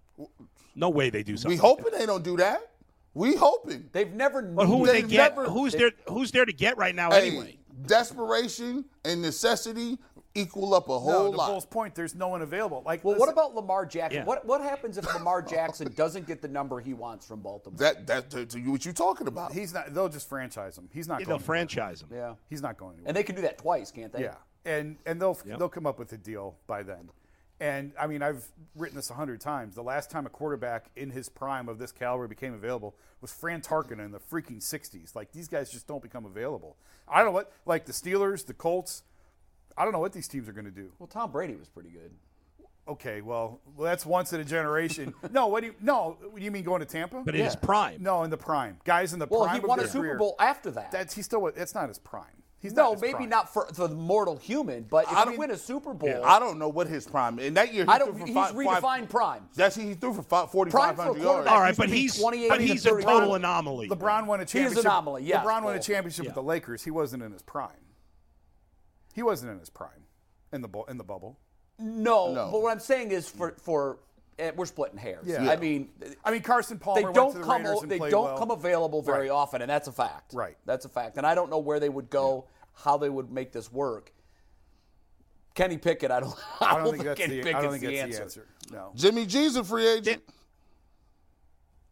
No 0.74 0.88
way 0.90 1.10
they 1.10 1.22
do 1.22 1.36
something. 1.36 1.50
We 1.58 1.62
like 1.62 1.78
hoping 1.78 1.98
they 1.98 2.06
don't 2.06 2.24
do 2.24 2.36
that. 2.38 2.70
We 3.14 3.36
hoping. 3.36 3.88
They've 3.92 4.12
never. 4.12 4.42
But 4.42 4.66
who 4.66 4.86
they 4.86 5.02
They've 5.02 5.08
get? 5.10 5.36
never- 5.36 5.48
who's 5.50 5.72
there? 5.72 5.92
Who's 6.08 6.32
there 6.32 6.44
to 6.44 6.52
get 6.52 6.78
right 6.78 6.94
now 6.94 7.10
Hey, 7.10 7.28
anyway? 7.28 7.58
Desperation 7.86 8.84
and 9.04 9.22
necessity 9.22 9.98
equal 10.34 10.72
up 10.74 10.86
a 10.88 10.92
No, 10.92 10.98
whole 10.98 11.30
the 11.30 11.36
lot. 11.36 11.48
Bulls' 11.50 11.66
point, 11.66 11.94
there's 11.94 12.14
no 12.14 12.28
one 12.28 12.40
available. 12.42 12.82
Like, 12.86 13.04
Well, 13.04 13.16
what 13.18 13.28
about 13.28 13.54
Lamar 13.54 13.84
Jackson? 13.84 14.20
Yeah. 14.20 14.24
What 14.24 14.44
what 14.46 14.60
happens 14.62 14.96
if 14.98 15.04
Lamar 15.14 15.42
Jackson 15.42 15.92
doesn't 15.92 16.26
get 16.26 16.40
the 16.40 16.48
number 16.48 16.80
he 16.80 16.94
wants 16.94 17.26
from 17.26 17.40
Baltimore? 17.40 17.76
that 17.78 18.06
that 18.06 18.30
to, 18.30 18.46
to 18.46 18.58
you 18.60 18.70
what 18.72 18.84
you 18.86 18.92
talking 18.92 19.26
about? 19.26 19.52
He's 19.52 19.74
not. 19.74 19.92
They'll 19.92 20.08
just 20.08 20.28
franchise 20.28 20.78
him. 20.78 20.88
He's 20.92 21.06
not. 21.08 21.20
Yeah, 21.20 21.26
going 21.26 21.38
they'll 21.40 21.44
anywhere. 21.52 21.66
franchise 21.66 22.00
them. 22.00 22.08
yeah, 22.12 22.34
He's 22.48 22.62
not 22.62 22.76
going 22.78 22.92
anywhere. 22.94 23.08
and 23.08 23.16
they 23.16 23.22
can 23.22 23.34
do 23.36 23.42
that 23.42 23.58
twice, 23.58 23.90
can't 23.90 24.12
they? 24.12 24.22
Yeah. 24.22 24.34
and 24.64 24.96
and 25.06 25.20
they'll 25.20 25.38
Yep. 25.44 25.58
they'll 25.58 25.68
come 25.68 25.86
up 25.86 25.98
with 25.98 26.12
a 26.12 26.18
deal 26.18 26.56
by 26.66 26.82
then. 26.82 27.10
And 27.62 27.92
I 27.96 28.08
mean, 28.08 28.22
I've 28.22 28.44
written 28.74 28.96
this 28.96 29.08
a 29.10 29.14
hundred 29.14 29.40
times. 29.40 29.76
The 29.76 29.84
last 29.84 30.10
time 30.10 30.26
a 30.26 30.28
quarterback 30.28 30.86
in 30.96 31.10
his 31.10 31.28
prime 31.28 31.68
of 31.68 31.78
this 31.78 31.92
caliber 31.92 32.26
became 32.26 32.54
available 32.54 32.96
was 33.20 33.32
Fran 33.32 33.60
Tarkenton 33.60 34.04
in 34.04 34.10
the 34.10 34.18
freaking 34.18 34.60
'60s. 34.60 35.14
Like 35.14 35.30
these 35.30 35.46
guys 35.46 35.70
just 35.70 35.86
don't 35.86 36.02
become 36.02 36.24
available. 36.24 36.76
I 37.06 37.18
don't 37.18 37.26
know 37.26 37.32
what, 37.32 37.52
like 37.64 37.86
the 37.86 37.92
Steelers, 37.92 38.44
the 38.44 38.52
Colts. 38.52 39.04
I 39.76 39.84
don't 39.84 39.92
know 39.92 40.00
what 40.00 40.12
these 40.12 40.26
teams 40.26 40.48
are 40.48 40.52
going 40.52 40.64
to 40.64 40.72
do. 40.72 40.90
Well, 40.98 41.06
Tom 41.06 41.30
Brady 41.30 41.54
was 41.54 41.68
pretty 41.68 41.90
good. 41.90 42.10
Okay, 42.88 43.20
well, 43.20 43.60
well 43.76 43.84
that's 43.84 44.04
once 44.04 44.32
in 44.32 44.40
a 44.40 44.44
generation. 44.44 45.14
no, 45.30 45.46
what 45.46 45.60
do 45.60 45.68
you? 45.68 45.74
No, 45.80 46.16
you 46.36 46.50
mean 46.50 46.64
going 46.64 46.80
to 46.80 46.86
Tampa? 46.86 47.22
But 47.24 47.36
in 47.36 47.44
his 47.44 47.54
prime. 47.54 48.02
no, 48.02 48.24
in 48.24 48.30
the 48.30 48.36
prime, 48.36 48.78
guys 48.82 49.12
in 49.12 49.20
the 49.20 49.26
Well, 49.26 49.44
prime. 49.44 49.50
Well, 49.50 49.54
he 49.54 49.62
of 49.62 49.68
won 49.68 49.78
a 49.78 49.86
Super 49.86 50.00
career. 50.00 50.18
Bowl 50.18 50.34
after 50.40 50.72
that. 50.72 50.90
That's 50.90 51.14
he's 51.14 51.26
still. 51.26 51.48
That's 51.54 51.76
not 51.76 51.86
his 51.86 52.00
prime. 52.00 52.41
He's 52.62 52.72
no, 52.74 52.92
not 52.92 53.00
maybe 53.00 53.12
prime. 53.14 53.28
not 53.28 53.52
for 53.52 53.66
the 53.74 53.88
mortal 53.88 54.36
human, 54.36 54.84
but 54.84 55.04
if 55.06 55.12
I 55.12 55.18
you 55.20 55.24
don't- 55.26 55.38
win 55.38 55.50
a 55.50 55.56
Super 55.56 55.92
Bowl, 55.92 56.24
I 56.24 56.38
don't 56.38 56.60
know 56.60 56.68
what 56.68 56.86
his 56.86 57.04
prime. 57.08 57.40
In 57.40 57.54
that 57.54 57.74
year, 57.74 57.84
he 57.84 57.90
I 57.90 57.98
don't. 57.98 58.16
for 58.16 58.24
He's 58.24 58.32
five, 58.34 58.54
redefined 58.54 58.80
five- 58.80 59.08
prime. 59.10 59.48
That's 59.56 59.74
he 59.74 59.94
threw 59.94 60.14
for 60.14 60.22
five, 60.22 60.48
Prime 60.50 60.68
for 60.68 60.70
4,500 60.70 61.20
yards. 61.22 61.48
All 61.48 61.60
right, 61.60 61.76
but 61.76 61.88
he's 61.88 62.22
but 62.22 62.34
he's 62.60 62.86
a 62.86 62.90
30. 62.90 63.02
total 63.02 63.34
anomaly. 63.34 63.88
LeBron 63.88 64.26
won 64.26 64.38
a 64.38 64.42
He 64.42 64.44
is 64.44 64.52
championship. 64.52 64.84
anomaly, 64.84 65.24
yes, 65.24 65.44
LeBron 65.44 65.62
won 65.64 65.74
a 65.74 65.80
championship 65.82 66.24
Yeah. 66.24 66.28
with 66.28 66.34
the 66.36 66.42
Lakers. 66.44 66.84
He 66.84 66.92
wasn't 66.92 67.24
in 67.24 67.32
his 67.32 67.42
prime. 67.42 67.70
He 69.12 69.22
wasn't 69.24 69.50
in 69.52 69.58
his 69.58 69.68
prime 69.68 70.06
in 70.52 70.62
the 70.62 70.68
in 70.88 70.98
the 70.98 71.04
bubble. 71.04 71.40
No, 71.80 72.32
No. 72.32 72.48
but 72.52 72.62
what 72.62 72.70
I'm 72.70 72.78
saying 72.80 73.10
is 73.10 73.28
for 73.28 73.56
for 73.60 73.98
we're 74.56 74.66
splitting 74.66 74.98
hairs. 74.98 75.24
Yeah. 75.26 75.50
I 75.50 75.56
mean, 75.56 75.88
I 76.24 76.30
mean, 76.30 76.42
Carson 76.42 76.78
Palmer 76.78 77.08
they 77.08 77.12
don't 77.12 77.32
to 77.32 77.38
the 77.38 77.44
come 77.44 77.66
o- 77.66 77.80
and 77.80 77.90
they 77.90 77.98
don't 77.98 78.24
well. 78.24 78.38
come 78.38 78.50
available 78.50 79.02
very 79.02 79.28
Right. 79.28 79.34
often, 79.34 79.62
and 79.62 79.70
that's 79.70 79.88
a 79.88 79.92
fact. 79.92 80.32
Right. 80.34 80.56
That's 80.66 80.84
a 80.84 80.88
fact, 80.88 81.16
and 81.18 81.26
I 81.26 81.34
don't 81.34 81.50
know 81.50 81.58
where 81.58 81.78
they 81.80 81.88
would 81.88 82.10
go, 82.10 82.46
how 82.74 82.96
they 82.96 83.08
would 83.10 83.30
make 83.30 83.52
this 83.52 83.70
work. 83.72 84.12
Kenny 85.54 85.76
Pickett, 85.76 86.10
I 86.10 86.20
don't. 86.20 86.34
I 86.60 86.76
don't 86.82 86.92
think 86.92 87.04
that's 87.04 87.20
Kenny 87.20 87.40
the. 87.42 87.54
I 87.54 87.60
don't 87.62 87.72
think 87.72 87.84
the 87.84 87.96
that's 87.96 88.02
answer. 88.02 88.16
the 88.16 88.22
answer. 88.22 88.46
No. 88.72 88.92
Jimmy 88.94 89.26
G's 89.26 89.56
a 89.56 89.62
free 89.64 89.86
agent. 89.86 90.22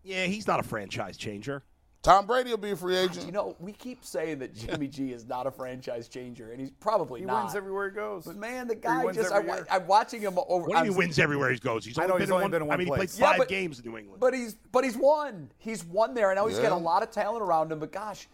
Yeah, 0.02 0.24
he's 0.24 0.46
not 0.46 0.60
a 0.60 0.62
franchise 0.62 1.16
changer. 1.18 1.62
Tom 2.02 2.26
Brady 2.26 2.48
will 2.48 2.56
be 2.56 2.70
a 2.70 2.76
free 2.76 2.96
agent. 2.96 3.26
You 3.26 3.32
know, 3.32 3.56
we 3.58 3.72
keep 3.72 4.04
saying 4.06 4.38
that 4.38 4.54
Jimmy 4.54 4.88
G 4.88 5.12
is 5.12 5.26
not 5.26 5.46
a 5.46 5.50
franchise 5.50 6.08
changer, 6.08 6.50
and 6.50 6.58
he's 6.58 6.70
probably 6.70 7.20
He 7.20 7.26
not. 7.26 7.40
He 7.40 7.44
wins 7.44 7.56
everywhere 7.56 7.90
he 7.90 7.94
goes. 7.94 8.24
But 8.24 8.36
man, 8.36 8.68
the 8.68 8.74
guy 8.74 9.12
just 9.12 9.30
I, 9.30 9.36
every 9.36 9.48
wa- 9.50 9.54
year. 9.56 9.66
I'm 9.70 9.86
watching 9.86 10.22
him 10.22 10.38
over. 10.48 10.62
What 10.64 10.66
do 10.66 10.70
you 10.72 10.76
I'm- 10.78 10.88
mean 10.88 10.96
wins 10.96 11.18
everywhere 11.18 11.52
he 11.52 11.58
goes? 11.58 11.84
He's 11.84 11.98
I 11.98 12.04
only 12.04 12.08
know 12.08 12.14
been 12.14 12.20
he's 12.22 12.28
in 12.28 12.32
only 12.32 12.42
one, 12.44 12.50
been 12.52 12.62
in 12.62 12.68
one 12.68 12.74
I 12.74 12.78
mean, 12.78 12.86
he 12.86 12.90
played 12.90 12.98
place. 13.00 13.18
Yeah, 13.18 13.26
five 13.28 13.38
but- 13.38 13.48
games 13.48 13.80
in 13.80 13.84
New 13.90 13.98
England. 13.98 14.18
But 14.20 14.32
he's 14.32 14.54
but 14.72 14.84
he's 14.84 14.96
won. 14.96 15.50
He's 15.58 15.84
won 15.84 16.14
there. 16.14 16.30
I 16.30 16.34
know 16.34 16.46
he's 16.46 16.58
got 16.58 16.72
a 16.72 16.76
lot 16.76 17.02
of 17.02 17.10
talent 17.10 17.42
around 17.42 17.70
him, 17.70 17.78
but 17.80 17.92
gosh, 17.92 18.28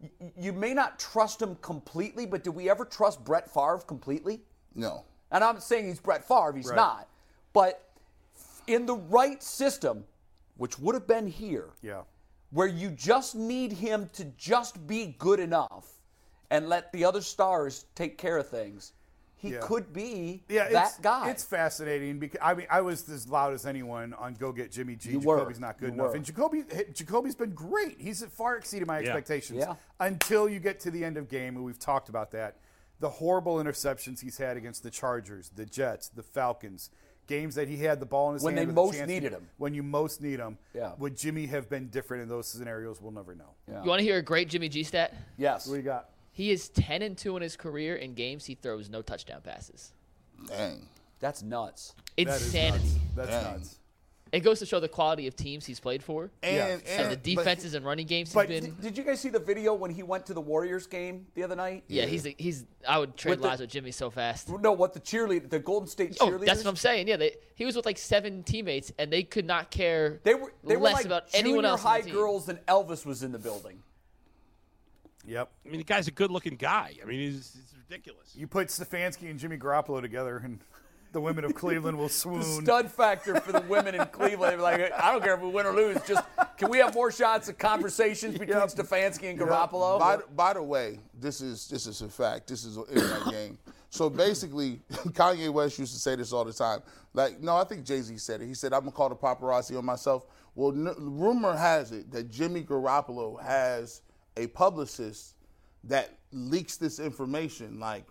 y- 0.00 0.32
you 0.38 0.54
may 0.54 0.72
not 0.72 0.98
trust 0.98 1.42
him 1.42 1.56
completely. 1.56 2.24
But 2.24 2.42
do 2.44 2.50
we 2.50 2.70
ever 2.70 2.86
trust 2.86 3.22
Brett 3.24 3.52
Favre 3.52 3.82
completely? 3.86 4.40
No. 4.74 5.04
And 5.30 5.44
I'm 5.44 5.60
saying 5.60 5.86
he's 5.86 6.00
Brett 6.00 6.26
Favre. 6.26 6.54
He's 6.56 6.68
Right. 6.68 6.76
not. 6.76 7.08
But 7.52 7.90
in 8.66 8.86
the 8.86 8.94
right 8.96 9.42
system, 9.42 10.04
which 10.56 10.78
would 10.78 10.94
have 10.94 11.06
been 11.06 11.26
here, 11.26 11.68
Yeah. 11.82 12.02
Where 12.52 12.66
you 12.68 12.90
just 12.90 13.34
need 13.34 13.72
him 13.72 14.08
to 14.12 14.24
just 14.36 14.86
be 14.86 15.16
good 15.18 15.40
enough 15.40 15.86
and 16.50 16.68
let 16.68 16.92
the 16.92 17.04
other 17.04 17.20
stars 17.22 17.86
take 17.94 18.18
care 18.18 18.36
of 18.36 18.48
things, 18.48 18.92
he 19.36 19.54
Yeah. 19.54 19.60
could 19.62 19.92
be 19.92 20.44
Yeah, 20.48 20.68
that 20.68 20.88
it's, 20.88 20.98
guy. 20.98 21.30
It's 21.30 21.42
fascinating 21.42 22.18
because 22.18 22.38
I 22.42 22.54
mean 22.54 22.66
I 22.70 22.82
was 22.82 23.08
as 23.08 23.26
loud 23.26 23.54
as 23.54 23.64
anyone 23.66 24.12
on 24.14 24.34
go 24.34 24.52
get 24.52 24.70
Jimmy 24.70 24.94
G. 24.96 25.12
You 25.12 25.20
were. 25.20 25.38
Jacoby's 25.38 25.60
not 25.60 25.78
good 25.78 25.88
You 25.88 25.94
enough, 25.94 26.10
were. 26.10 26.16
and 26.16 26.24
Jacoby 26.24 26.64
Jacoby's 26.92 27.34
been 27.34 27.54
great. 27.54 27.98
He's 28.00 28.22
far 28.26 28.56
exceeded 28.56 28.86
my 28.86 28.98
expectations. 28.98 29.58
Yeah. 29.58 29.74
Until 29.98 30.48
you 30.48 30.60
get 30.60 30.78
to 30.80 30.90
the 30.90 31.04
end 31.04 31.16
of 31.16 31.28
game, 31.28 31.56
and 31.56 31.64
we've 31.64 31.78
talked 31.78 32.08
about 32.08 32.30
that. 32.32 32.58
The 33.00 33.08
horrible 33.10 33.56
interceptions 33.56 34.20
he's 34.20 34.36
had 34.38 34.56
against 34.56 34.84
the 34.84 34.90
Chargers, 34.90 35.50
the 35.56 35.66
Jets, 35.66 36.08
the 36.08 36.22
Falcons, 36.22 36.90
games 37.26 37.54
that 37.54 37.68
he 37.68 37.76
had 37.78 38.00
the 38.00 38.06
ball 38.06 38.28
in 38.28 38.34
his 38.34 38.42
When 38.42 38.56
hand 38.56 38.70
they 38.70 38.72
most 38.72 38.96
chance 38.96 39.08
needed 39.08 39.32
him. 39.32 39.48
When 39.56 39.74
you 39.74 39.82
most 39.82 40.20
need 40.20 40.38
him, 40.38 40.58
Yeah. 40.74 40.92
would 40.98 41.16
Jimmy 41.16 41.46
have 41.46 41.68
been 41.68 41.88
different 41.88 42.24
in 42.24 42.28
those 42.28 42.48
scenarios? 42.48 43.00
We'll 43.00 43.12
never 43.12 43.34
know. 43.34 43.54
You 43.68 43.88
want 43.88 44.00
to 44.00 44.04
hear 44.04 44.18
a 44.18 44.22
great 44.22 44.48
Jimmy 44.48 44.68
G 44.68 44.82
stat? 44.82 45.14
yes. 45.36 45.66
What 45.66 45.74
do 45.74 45.78
you 45.78 45.84
got? 45.84 46.10
He 46.32 46.50
is 46.50 46.68
10 46.70 47.02
and 47.02 47.16
2 47.16 47.36
in 47.36 47.42
his 47.42 47.56
career 47.56 47.96
in 47.96 48.14
games 48.14 48.46
he 48.46 48.54
throws 48.54 48.88
no 48.88 49.02
touchdown 49.02 49.42
passes. 49.42 49.92
Dang. 50.46 50.88
That's 51.20 51.42
nuts. 51.42 51.94
That 52.16 52.28
is 52.28 52.46
Insanity. 52.54 52.84
nuts. 52.84 52.96
That's 53.14 53.30
Dang. 53.30 53.44
nuts. 53.52 53.78
It 54.32 54.40
goes 54.40 54.60
to 54.60 54.66
show 54.66 54.80
the 54.80 54.88
quality 54.88 55.26
of 55.26 55.36
teams 55.36 55.66
he's 55.66 55.78
played 55.78 56.02
for 56.02 56.30
And, 56.42 56.56
Yeah. 56.56 56.66
and, 56.68 56.82
and 56.86 57.12
the 57.12 57.34
but 57.34 57.44
defenses 57.44 57.74
and 57.74 57.84
running 57.84 58.06
games 58.06 58.30
he's 58.30 58.34
but 58.34 58.48
been. 58.48 58.64
Did, 58.64 58.80
did 58.80 58.98
you 58.98 59.04
guys 59.04 59.20
see 59.20 59.28
the 59.28 59.38
video 59.38 59.74
when 59.74 59.90
he 59.90 60.02
went 60.02 60.24
to 60.26 60.34
the 60.34 60.40
Warriors 60.40 60.86
game 60.86 61.26
the 61.34 61.42
other 61.42 61.54
night? 61.54 61.84
yeah, 61.86 62.06
he's 62.06 62.24
a, 62.26 62.34
he's. 62.38 62.64
I 62.88 62.98
would 62.98 63.14
trade 63.16 63.32
With 63.32 63.40
the- 63.42 63.46
lives 63.48 63.60
with 63.60 63.68
Jimmy 63.68 63.90
so 63.90 64.08
fast. 64.08 64.48
No, 64.48 64.72
what 64.72 64.94
the 64.94 65.00
cheerleader, 65.00 65.50
the 65.50 65.58
Golden 65.58 65.86
State 65.86 66.16
Oh, 66.20 66.38
that's 66.38 66.64
what 66.64 66.70
I'm 66.70 66.76
saying. 66.76 67.08
Yeah, 67.08 67.18
they, 67.18 67.36
he 67.54 67.66
was 67.66 67.76
with 67.76 67.84
like 67.84 67.98
seven 67.98 68.42
teammates, 68.42 68.90
and 68.98 69.12
they 69.12 69.22
could 69.22 69.44
not 69.44 69.70
care. 69.70 70.20
They 70.24 70.34
were 70.34 70.52
they 70.64 70.76
were 70.76 70.84
like 70.90 71.04
about 71.04 71.24
anyone 71.34 71.66
else. 71.66 71.84
on 71.84 71.86
high 71.90 72.00
the 72.00 72.06
team. 72.06 72.14
girls, 72.14 72.46
than 72.46 72.56
Elvis 72.66 73.04
was 73.04 73.22
in 73.22 73.32
the 73.32 73.38
building. 73.38 73.82
Yep. 75.26 75.50
I 75.64 75.68
mean, 75.68 75.78
the 75.78 75.84
guy's 75.84 76.08
a 76.08 76.10
good-looking 76.10 76.56
guy. 76.56 76.96
I 77.00 77.04
mean, 77.04 77.20
he's, 77.20 77.52
he's 77.54 77.74
ridiculous. 77.88 78.34
You 78.34 78.46
put 78.46 78.68
Stefanski 78.68 79.30
and 79.30 79.38
Jimmy 79.38 79.56
Garoppolo 79.56 80.00
together, 80.00 80.38
and 80.42 80.58
the 81.12 81.20
women 81.20 81.44
of 81.44 81.54
Cleveland 81.54 81.96
will 81.98 82.08
The 82.08 82.12
swoon. 82.12 82.42
stud 82.42 82.90
factor 82.90 83.38
for 83.40 83.52
the 83.52 83.60
women 83.62 83.94
in 83.94 84.04
Cleveland. 84.06 84.60
Like, 84.62 84.92
I 84.92 85.12
don't 85.12 85.22
care 85.22 85.34
if 85.34 85.40
we 85.40 85.50
win 85.50 85.66
or 85.66 85.72
lose. 85.74 85.98
Just 86.06 86.24
can 86.56 86.70
we 86.70 86.78
have 86.78 86.94
more 86.94 87.12
shots 87.12 87.48
of 87.48 87.58
conversations 87.58 88.38
between 88.38 88.58
Stefanski 88.58 89.30
and 89.30 89.38
Garoppolo? 89.38 89.98
by, 89.98 90.16
by 90.34 90.52
the 90.54 90.62
way, 90.62 90.98
this 91.18 91.40
is 91.40 91.68
this 91.68 91.86
is 91.86 92.00
a 92.02 92.08
fact. 92.08 92.48
This 92.48 92.64
is 92.64 92.76
an 92.76 92.84
internet 92.92 93.26
game. 93.30 93.58
So 93.90 94.08
basically, 94.08 94.80
Kanye 94.90 95.50
West 95.52 95.78
used 95.78 95.92
to 95.92 96.00
say 96.00 96.16
this 96.16 96.32
all 96.32 96.44
the 96.44 96.52
time. 96.52 96.80
Like, 97.14 97.40
no, 97.40 97.56
I 97.56 97.64
think 97.64 97.84
Jay 97.84 98.00
Z 98.00 98.16
said 98.18 98.40
it. 98.40 98.46
He 98.46 98.54
said, 98.54 98.72
"I'm 98.72 98.80
gonna 98.80 98.92
call 98.92 99.10
the 99.10 99.16
paparazzi 99.16 99.76
on 99.76 99.84
myself." 99.84 100.26
Well, 100.54 100.72
n- 100.72 100.94
rumor 100.98 101.54
has 101.56 101.92
it 101.92 102.10
that 102.12 102.30
Jimmy 102.30 102.62
Garoppolo 102.62 103.42
has 103.42 104.00
a 104.38 104.46
publicist 104.48 105.34
that 105.84 106.10
leaks 106.32 106.76
this 106.76 106.98
information. 107.00 107.78
Like, 107.78 108.04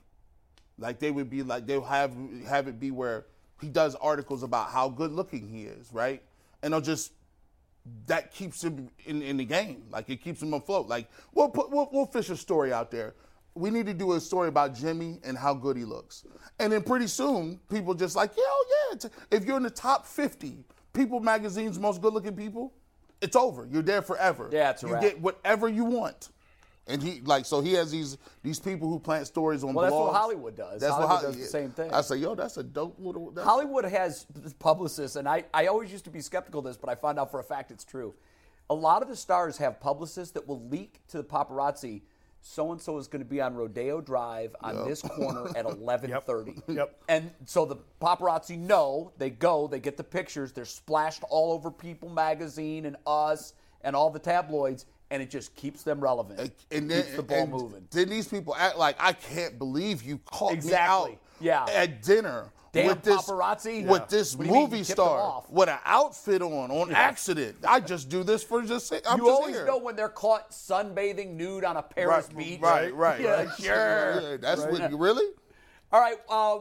like 0.81 0.99
they 0.99 1.11
would 1.11 1.29
be 1.29 1.43
like 1.43 1.65
they'll 1.65 1.81
have 1.83 2.13
have 2.47 2.67
it 2.67 2.79
be 2.79 2.91
where 2.91 3.25
he 3.61 3.69
does 3.69 3.95
articles 3.95 4.43
about 4.43 4.71
how 4.71 4.89
good 4.89 5.11
looking 5.11 5.47
he 5.47 5.63
is, 5.63 5.91
right? 5.93 6.21
And 6.63 6.73
they'll 6.73 6.81
just 6.81 7.13
that 8.07 8.33
keeps 8.33 8.63
him 8.63 8.89
in, 9.05 9.21
in 9.21 9.37
the 9.37 9.45
game. 9.45 9.83
Like 9.91 10.09
it 10.09 10.21
keeps 10.21 10.41
him 10.41 10.53
afloat. 10.53 10.87
Like 10.87 11.07
we'll 11.33 11.49
put 11.49 11.71
we'll, 11.71 11.89
we'll 11.91 12.05
fish 12.05 12.29
a 12.29 12.35
story 12.37 12.73
out 12.73 12.91
there. 12.91 13.15
We 13.53 13.69
need 13.69 13.85
to 13.85 13.93
do 13.93 14.13
a 14.13 14.19
story 14.19 14.47
about 14.47 14.73
Jimmy 14.75 15.19
and 15.23 15.37
how 15.37 15.53
good 15.53 15.75
he 15.77 15.83
looks. 15.83 16.23
And 16.59 16.71
then 16.71 16.83
pretty 16.83 17.07
soon, 17.07 17.59
people 17.69 17.93
just 17.93 18.15
like, 18.15 18.31
yeah, 18.37 18.43
oh 18.47 18.65
yeah. 18.93 19.09
If 19.29 19.45
you're 19.45 19.57
in 19.57 19.63
the 19.63 19.69
top 19.69 20.05
50 20.05 20.63
People 20.93 21.19
Magazine's 21.21 21.79
most 21.79 22.01
good 22.01 22.13
looking 22.13 22.35
people, 22.35 22.73
it's 23.21 23.35
over. 23.35 23.67
You're 23.69 23.81
there 23.81 24.01
forever. 24.01 24.49
Yeah, 24.51 24.71
it's 24.71 24.83
a 24.83 24.87
You 24.87 24.93
wrap. 24.93 25.01
get 25.01 25.21
whatever 25.21 25.69
you 25.69 25.85
want. 25.85 26.29
And 26.91 27.01
he 27.01 27.21
like 27.21 27.45
so 27.45 27.61
he 27.61 27.73
has 27.73 27.91
these 27.91 28.17
these 28.43 28.59
people 28.59 28.89
who 28.89 28.99
plant 28.99 29.27
stories 29.27 29.63
on 29.63 29.69
the 29.69 29.75
wall. 29.75 29.83
Well, 29.83 29.91
that's 29.91 30.13
what. 30.13 30.13
Hollywood 30.13 30.55
does. 30.55 30.81
That's 30.81 30.93
Hollywood 30.93 31.09
what 31.11 31.21
Ho- 31.21 31.27
does 31.27 31.37
the 31.37 31.45
same 31.45 31.71
thing. 31.71 31.93
I 31.93 32.01
say, 32.01 32.17
yo, 32.17 32.35
that's 32.35 32.57
a 32.57 32.63
dope 32.63 32.95
little. 32.99 33.31
That's, 33.31 33.47
Hollywood 33.47 33.85
has 33.85 34.25
publicists, 34.59 35.15
and 35.15 35.27
I, 35.27 35.45
I 35.53 35.67
always 35.67 35.91
used 35.91 36.05
to 36.05 36.11
be 36.11 36.21
skeptical 36.21 36.59
of 36.59 36.65
this, 36.65 36.77
but 36.77 36.89
I 36.89 36.95
found 36.95 37.19
out 37.19 37.31
for 37.31 37.39
a 37.39 37.43
fact 37.43 37.71
it's 37.71 37.85
true. 37.85 38.13
A 38.69 38.73
lot 38.75 39.01
of 39.01 39.07
the 39.09 39.15
stars 39.15 39.57
have 39.57 39.79
publicists 39.79 40.33
that 40.33 40.47
will 40.47 40.65
leak 40.67 41.01
to 41.09 41.17
the 41.17 41.23
paparazzi. 41.23 42.01
So 42.43 42.71
and 42.71 42.81
so 42.81 42.97
is 42.97 43.07
going 43.07 43.21
to 43.23 43.29
be 43.29 43.39
on 43.39 43.53
Rodeo 43.53 44.01
Drive 44.01 44.55
on 44.61 44.87
this 44.87 45.03
corner 45.03 45.47
at 45.55 45.65
11:30. 45.65 46.63
Yep. 46.67 47.03
And 47.07 47.29
so 47.45 47.65
the 47.65 47.75
paparazzi 48.01 48.57
know. 48.57 49.11
They 49.17 49.29
go. 49.29 49.67
They 49.67 49.79
get 49.79 49.95
the 49.95 50.03
pictures. 50.03 50.51
They're 50.51 50.65
splashed 50.65 51.23
all 51.29 51.53
over 51.53 51.69
People 51.69 52.09
Magazine 52.09 52.85
and 52.87 52.95
Us 53.05 53.53
and 53.83 53.95
all 53.95 54.09
the 54.09 54.19
tabloids, 54.19 54.85
and 55.11 55.21
it 55.21 55.29
just 55.29 55.53
keeps 55.55 55.83
them 55.83 55.99
relevant. 55.99 56.39
and 56.71 56.89
then 56.89 57.03
keeps 57.03 57.15
the 57.15 57.21
ball 57.23 57.37
and 57.43 57.51
moving. 57.51 57.87
Then 57.91 58.09
these 58.09 58.27
people 58.27 58.55
act 58.55 58.77
like 58.77 58.95
I 58.99 59.13
can't 59.13 59.59
believe 59.59 60.01
you 60.01 60.19
caught 60.25 60.53
Exactly. 60.53 61.11
me 61.41 61.49
out 61.51 61.69
Yeah. 61.69 61.73
at 61.75 62.01
dinner 62.01 62.45
Damn 62.71 62.87
with 62.87 63.03
this 63.03 63.21
paparazzi. 63.23 63.85
with 63.85 64.01
Yeah. 64.01 64.05
this 64.09 64.35
What 64.35 64.47
movie 64.47 64.77
you 64.79 64.83
tipped 64.85 64.95
them 64.97 65.05
star 65.05 65.19
off? 65.19 65.49
with 65.49 65.67
an 65.69 65.79
outfit 65.85 66.41
on 66.41 66.71
on 66.71 66.91
accident. 66.93 67.57
I 67.67 67.81
just 67.81 68.07
do 68.09 68.23
this 68.23 68.41
for 68.43 68.61
just 68.61 68.91
I'm 68.93 69.19
you 69.19 69.25
just 69.25 69.29
always 69.41 69.55
here. 69.55 69.65
know 69.65 69.77
when 69.77 69.95
they're 69.97 70.07
caught 70.07 70.51
sunbathing 70.51 71.31
nude 71.35 71.65
on 71.65 71.75
a 71.77 71.83
Paris 71.83 72.27
right, 72.27 72.37
beach. 72.37 72.61
right, 72.61 72.95
right, 72.95 73.19
Yeah, 73.25 73.43
right. 73.43 73.49
sure. 73.59 74.21
Yeah, 74.31 74.37
that's 74.37 74.61
what 74.61 74.89
you 74.89 74.97
really. 74.97 75.25
All 75.91 75.99
right, 75.99 76.17
uh, 76.29 76.59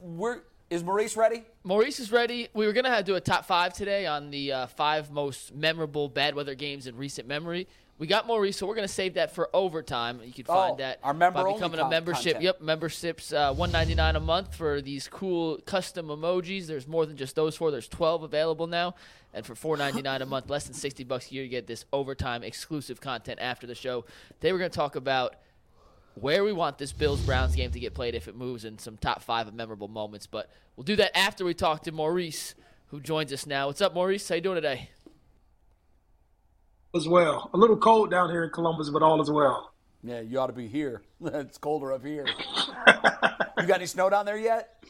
we're 0.00 0.42
is 0.70 0.84
Maurice 0.84 1.16
ready? 1.16 1.42
Maurice 1.64 1.98
is 1.98 2.12
ready. 2.12 2.48
We 2.54 2.64
were 2.66 2.72
gonna 2.72 3.02
do 3.02 3.16
a 3.16 3.20
top 3.20 3.44
five 3.44 3.74
today 3.74 4.06
on 4.06 4.30
the 4.30 4.52
uh, 4.52 4.66
five 4.68 5.10
most 5.10 5.52
memorable 5.54 6.08
bad 6.08 6.34
weather 6.36 6.54
games 6.54 6.86
in 6.86 6.96
recent 6.96 7.26
memory. 7.26 7.66
We 7.98 8.06
got 8.06 8.26
Maurice, 8.26 8.56
so 8.56 8.66
we're 8.66 8.76
gonna 8.76 8.88
save 8.88 9.14
that 9.14 9.34
for 9.34 9.50
overtime. 9.52 10.20
You 10.24 10.32
can 10.32 10.44
find 10.44 10.74
Oh, 10.74 10.76
that 10.76 11.00
our 11.02 11.12
member 11.12 11.42
by 11.42 11.52
becoming 11.52 11.80
a 11.80 11.88
membership. 11.90 12.34
content. 12.34 12.44
Yep, 12.44 12.60
memberships 12.62 13.32
uh, 13.32 13.52
one 13.52 13.72
ninety 13.72 13.94
nine 13.94 14.16
a 14.16 14.20
month 14.20 14.54
for 14.54 14.80
these 14.80 15.08
cool 15.08 15.58
custom 15.66 16.06
emojis. 16.06 16.66
There's 16.66 16.86
more 16.86 17.04
than 17.04 17.16
just 17.16 17.34
those 17.34 17.56
four. 17.56 17.70
There's 17.72 17.88
twelve 17.88 18.22
available 18.22 18.68
now, 18.68 18.94
and 19.34 19.44
for 19.44 19.54
four 19.56 19.76
ninety 19.76 20.00
nine 20.02 20.22
a 20.22 20.26
month, 20.26 20.48
less 20.48 20.64
than 20.64 20.74
sixty 20.74 21.04
bucks 21.04 21.30
a 21.30 21.34
year, 21.34 21.42
you 21.42 21.50
get 21.50 21.66
this 21.66 21.84
overtime 21.92 22.42
exclusive 22.44 23.00
content 23.00 23.38
after 23.42 23.66
the 23.66 23.74
show. 23.74 24.04
Today 24.40 24.52
we're 24.52 24.58
gonna 24.60 24.70
talk 24.70 24.94
about 24.96 25.34
where 26.14 26.44
we 26.44 26.52
want 26.52 26.78
this 26.78 26.92
Bills 26.92 27.20
Browns 27.20 27.54
game 27.54 27.70
to 27.70 27.80
get 27.80 27.94
played 27.94 28.14
if 28.14 28.28
it 28.28 28.36
moves 28.36 28.64
in 28.64 28.78
some 28.78 28.96
top 28.96 29.22
five 29.22 29.48
of 29.48 29.54
memorable 29.54 29.88
moments. 29.88 30.26
But 30.26 30.50
we'll 30.76 30.84
do 30.84 30.96
that 30.96 31.16
after 31.16 31.44
we 31.44 31.54
talk 31.54 31.82
to 31.84 31.92
Maurice, 31.92 32.54
who 32.88 33.00
joins 33.00 33.32
us 33.32 33.46
now. 33.46 33.68
What's 33.68 33.80
up, 33.80 33.94
Maurice? 33.94 34.28
How 34.28 34.34
you 34.34 34.40
doing 34.40 34.56
today? 34.56 34.90
As 36.94 37.06
well. 37.06 37.50
A 37.54 37.56
little 37.56 37.76
cold 37.76 38.10
down 38.10 38.30
here 38.30 38.44
in 38.44 38.50
Columbus, 38.50 38.90
but 38.90 39.02
all 39.02 39.20
is 39.22 39.30
well. 39.30 39.72
Yeah, 40.02 40.20
you 40.20 40.38
ought 40.40 40.48
to 40.48 40.52
be 40.52 40.66
here. 40.66 41.02
it's 41.24 41.58
colder 41.58 41.92
up 41.92 42.04
here. 42.04 42.26
you 42.86 43.66
got 43.66 43.76
any 43.76 43.86
snow 43.86 44.10
down 44.10 44.26
there 44.26 44.38
yet? 44.38 44.82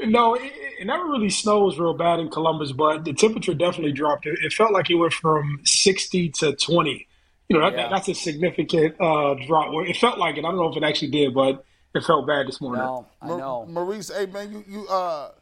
No, 0.00 0.34
it, 0.34 0.52
it, 0.80 0.86
never 0.86 1.04
really 1.04 1.30
snows 1.30 1.78
real 1.78 1.94
bad 1.94 2.18
in 2.18 2.28
Columbus, 2.28 2.72
but 2.72 3.04
the 3.04 3.12
temperature 3.12 3.54
definitely 3.54 3.92
dropped. 3.92 4.26
It, 4.26 4.38
it 4.42 4.52
felt 4.52 4.72
like 4.72 4.90
it 4.90 4.96
went 4.96 5.12
from 5.12 5.60
60 5.64 6.30
to 6.30 6.56
20. 6.56 7.06
You 7.52 7.58
know, 7.58 7.70
that, 7.70 7.78
yeah. 7.78 7.88
that's 7.90 8.08
a 8.08 8.14
significant 8.14 8.98
uh, 8.98 9.34
drop. 9.46 9.72
It 9.86 9.96
felt 9.96 10.18
like 10.18 10.36
it. 10.36 10.40
I 10.40 10.48
don't 10.48 10.56
know 10.56 10.68
if 10.68 10.76
it 10.76 10.82
actually 10.82 11.10
did, 11.10 11.34
but 11.34 11.64
it 11.94 12.02
felt 12.02 12.26
bad 12.26 12.48
this 12.48 12.62
morning. 12.62 12.82
No, 12.82 13.06
I 13.20 13.26
know. 13.28 13.66
Maurice, 13.68 14.10
hey 14.10 14.24
man, 14.24 14.50
you 14.50 14.64
you 14.66 14.88
uh, 14.88 15.32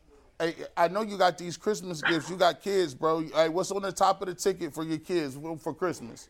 hey, 0.40 0.54
I 0.76 0.88
know 0.88 1.02
you 1.02 1.16
got 1.16 1.38
these 1.38 1.56
Christmas 1.56 2.02
gifts. 2.02 2.28
You 2.28 2.36
got 2.36 2.62
kids, 2.62 2.94
bro. 2.94 3.20
Hey, 3.32 3.48
what's 3.48 3.70
on 3.70 3.82
the 3.82 3.92
top 3.92 4.22
of 4.22 4.26
the 4.26 4.34
ticket 4.34 4.74
for 4.74 4.82
your 4.82 4.98
kids 4.98 5.38
for 5.62 5.72
Christmas? 5.72 6.28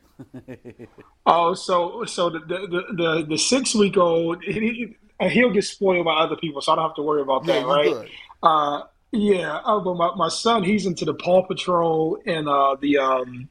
oh, 1.27 1.55
so 1.55 2.05
so 2.05 2.29
the 2.29 2.41
the 2.41 2.85
the, 2.95 3.27
the 3.27 3.39
six 3.39 3.75
week 3.75 3.97
old 3.97 4.45
he, 4.45 4.95
he'll 5.19 5.51
get 5.51 5.65
spoiled 5.65 6.05
by 6.05 6.13
other 6.17 6.37
people, 6.37 6.61
so 6.61 6.73
I 6.73 6.77
don't 6.77 6.85
have 6.85 6.97
to 6.97 7.03
worry 7.03 7.23
about 7.23 7.47
that, 7.47 7.63
yeah, 7.63 7.73
right? 7.73 8.09
Uh, 8.43 8.83
yeah. 9.13 9.61
Oh, 9.65 9.81
but 9.81 9.95
my, 9.95 10.15
my 10.15 10.29
son, 10.29 10.63
he's 10.63 10.85
into 10.85 11.07
the 11.07 11.15
Paw 11.15 11.47
Patrol 11.47 12.19
and 12.27 12.49
uh, 12.51 12.77
the 12.81 12.99
um, 12.99 13.49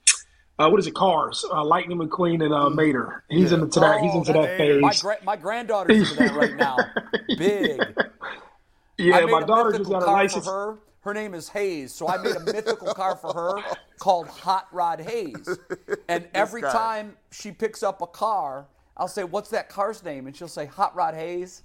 uh, 0.59 0.69
what 0.69 0.79
is 0.79 0.87
it? 0.87 0.93
Cars, 0.93 1.45
uh, 1.51 1.63
Lightning 1.63 1.97
McQueen 1.97 2.43
and 2.43 2.53
uh, 2.53 2.69
mm. 2.69 2.75
Mater. 2.75 3.23
He's 3.29 3.51
yeah. 3.51 3.59
into 3.59 3.79
that. 3.79 3.97
Oh, 3.99 4.03
he's 4.03 4.13
into 4.13 4.33
that 4.33 4.57
phase. 4.57 4.81
My, 4.81 4.93
gra- 4.93 5.23
my 5.23 5.35
granddaughter's 5.37 6.11
into 6.11 6.23
that 6.23 6.35
right 6.35 6.55
now. 6.55 6.77
Big. 7.37 7.81
Yeah, 8.97 9.25
my 9.25 9.41
daughter 9.43 9.77
just 9.77 9.89
got 9.89 10.03
a 10.03 10.11
license. 10.11 10.45
For 10.45 10.51
her. 10.51 10.77
her 11.01 11.13
name 11.13 11.33
is 11.33 11.47
Hayes, 11.49 11.93
so 11.93 12.09
I 12.09 12.17
made 12.17 12.35
a 12.35 12.41
mythical 12.41 12.93
car 12.93 13.15
for 13.15 13.33
her 13.33 13.75
called 13.99 14.27
Hot 14.27 14.67
Rod 14.73 14.99
Hayes. 14.99 15.57
And 16.09 16.27
every 16.33 16.61
time 16.61 17.15
she 17.31 17.51
picks 17.51 17.81
up 17.81 18.01
a 18.01 18.07
car, 18.07 18.67
I'll 18.97 19.07
say, 19.07 19.23
"What's 19.23 19.49
that 19.51 19.69
car's 19.69 20.03
name?" 20.03 20.27
And 20.27 20.35
she'll 20.35 20.49
say, 20.49 20.65
"Hot 20.65 20.93
Rod 20.93 21.13
Hayes." 21.13 21.63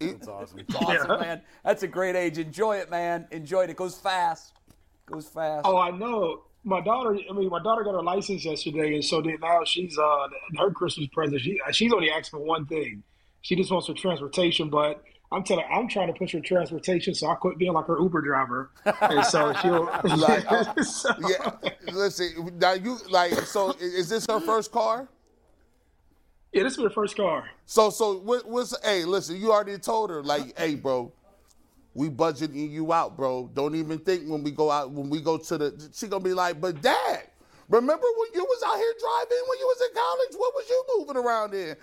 That's 0.00 0.28
awesome. 0.28 0.60
It's 0.66 0.74
awesome, 0.74 1.10
yeah. 1.10 1.16
man. 1.18 1.42
That's 1.62 1.82
a 1.82 1.88
great 1.88 2.16
age. 2.16 2.38
Enjoy 2.38 2.78
it, 2.78 2.90
man. 2.90 3.26
Enjoy 3.32 3.64
it. 3.64 3.70
It 3.70 3.76
goes 3.76 3.98
fast. 3.98 4.54
It 4.70 5.12
goes 5.12 5.28
fast. 5.28 5.66
Oh, 5.66 5.76
I 5.76 5.90
know 5.90 6.44
my 6.64 6.80
daughter, 6.80 7.18
I 7.28 7.32
mean, 7.32 7.48
my 7.48 7.62
daughter 7.62 7.82
got 7.84 7.92
her 7.92 8.02
license 8.02 8.44
yesterday, 8.44 8.94
and 8.94 9.04
so 9.04 9.22
then 9.22 9.38
now 9.40 9.64
she's 9.64 9.96
uh 9.98 10.28
her 10.58 10.70
Christmas 10.70 11.08
present. 11.12 11.40
She 11.40 11.58
she's 11.72 11.92
only 11.92 12.10
asked 12.10 12.30
for 12.30 12.38
one 12.38 12.66
thing. 12.66 13.02
She 13.42 13.56
just 13.56 13.70
wants 13.70 13.88
her 13.88 13.94
transportation, 13.94 14.68
but 14.68 15.02
I'm 15.32 15.42
telling 15.42 15.64
I'm 15.72 15.88
trying 15.88 16.12
to 16.12 16.18
push 16.18 16.32
her 16.32 16.40
transportation, 16.40 17.14
so 17.14 17.28
I 17.28 17.34
quit 17.36 17.56
being 17.56 17.72
like 17.72 17.86
her 17.86 17.98
Uber 17.98 18.20
driver, 18.20 18.70
and 19.00 19.24
so 19.24 19.52
she'll. 19.62 19.84
like, 20.18 20.44
so. 20.84 21.10
Yeah, 21.28 21.70
listen. 21.92 22.58
Now 22.58 22.72
you 22.72 22.98
like 23.08 23.32
so 23.32 23.70
is 23.80 24.08
this 24.08 24.26
her 24.28 24.40
first 24.40 24.70
car? 24.70 25.08
Yeah, 26.52 26.64
this 26.64 26.76
is 26.76 26.82
her 26.82 26.90
first 26.90 27.16
car. 27.16 27.48
So 27.64 27.90
so 27.90 28.18
what, 28.18 28.46
what's 28.46 28.74
hey 28.84 29.04
listen? 29.04 29.40
You 29.40 29.52
already 29.52 29.78
told 29.78 30.10
her 30.10 30.22
like 30.22 30.58
hey 30.58 30.74
bro 30.74 31.12
we 31.94 32.08
budgeting 32.08 32.70
you 32.70 32.92
out, 32.92 33.16
bro. 33.16 33.50
Don't 33.54 33.74
even 33.74 33.98
think 33.98 34.28
when 34.28 34.42
we 34.42 34.50
go 34.50 34.70
out, 34.70 34.90
when 34.90 35.10
we 35.10 35.20
go 35.20 35.36
to 35.36 35.58
the, 35.58 35.90
she 35.92 36.06
gonna 36.06 36.22
be 36.22 36.34
like, 36.34 36.60
but 36.60 36.80
dad, 36.80 37.24
remember 37.68 38.06
when 38.16 38.28
you 38.34 38.44
was 38.44 38.62
out 38.66 38.76
here 38.76 38.94
driving 39.00 39.44
when 39.48 39.58
you 39.58 39.66
was 39.66 39.80
in 39.80 39.94
college? 39.94 40.34
What 40.36 40.54
was 40.54 40.68
you 40.68 40.84
moving 40.98 41.16
around 41.16 41.54
in? 41.54 41.76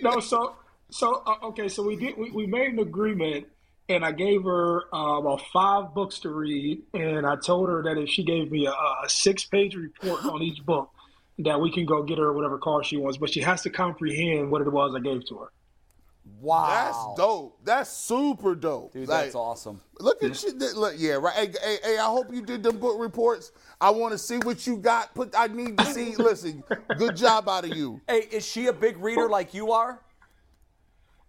no, 0.02 0.20
so, 0.20 0.56
so, 0.90 1.22
uh, 1.26 1.46
okay, 1.48 1.68
so 1.68 1.82
we 1.82 1.96
did, 1.96 2.16
we, 2.16 2.30
we 2.30 2.46
made 2.46 2.72
an 2.72 2.78
agreement 2.78 3.46
and 3.88 4.04
I 4.04 4.12
gave 4.12 4.42
her 4.44 4.92
uh, 4.92 5.18
about 5.18 5.42
five 5.52 5.94
books 5.94 6.18
to 6.20 6.30
read, 6.30 6.82
and 6.92 7.24
I 7.24 7.36
told 7.36 7.68
her 7.68 7.82
that 7.84 7.96
if 7.98 8.08
she 8.08 8.24
gave 8.24 8.50
me 8.50 8.66
a, 8.66 8.72
a 8.72 9.08
six-page 9.08 9.76
report 9.76 10.24
on 10.24 10.42
each 10.42 10.64
book, 10.64 10.90
that 11.38 11.60
we 11.60 11.70
can 11.70 11.86
go 11.86 12.02
get 12.02 12.18
her 12.18 12.32
whatever 12.32 12.58
car 12.58 12.82
she 12.82 12.96
wants, 12.96 13.18
but 13.18 13.32
she 13.32 13.40
has 13.42 13.62
to 13.62 13.70
comprehend 13.70 14.50
what 14.50 14.62
it 14.62 14.72
was 14.72 14.94
I 14.96 15.00
gave 15.00 15.26
to 15.28 15.38
her. 15.38 15.52
Wow, 16.40 16.66
that's 16.68 17.16
dope. 17.16 17.58
That's 17.64 17.90
super 17.90 18.54
dope, 18.54 18.92
dude. 18.92 19.08
Like, 19.08 19.24
that's 19.24 19.34
awesome. 19.34 19.80
Look 19.98 20.22
at 20.22 20.42
you. 20.42 20.52
Look, 20.74 20.94
yeah, 20.98 21.14
right. 21.14 21.34
Hey, 21.34 21.52
hey, 21.62 21.76
hey, 21.82 21.98
I 21.98 22.04
hope 22.06 22.32
you 22.32 22.42
did 22.42 22.62
them 22.62 22.78
book 22.78 22.96
reports. 22.98 23.52
I 23.80 23.90
want 23.90 24.12
to 24.12 24.18
see 24.18 24.38
what 24.38 24.66
you 24.66 24.76
got. 24.76 25.14
Put. 25.14 25.34
I 25.36 25.46
need 25.46 25.78
to 25.78 25.84
see. 25.86 26.14
listen, 26.18 26.62
good 26.98 27.16
job 27.16 27.48
out 27.48 27.64
of 27.64 27.76
you. 27.76 28.00
Hey, 28.06 28.28
is 28.30 28.46
she 28.46 28.66
a 28.66 28.72
big 28.72 28.98
reader 28.98 29.28
like 29.28 29.54
you 29.54 29.72
are? 29.72 30.00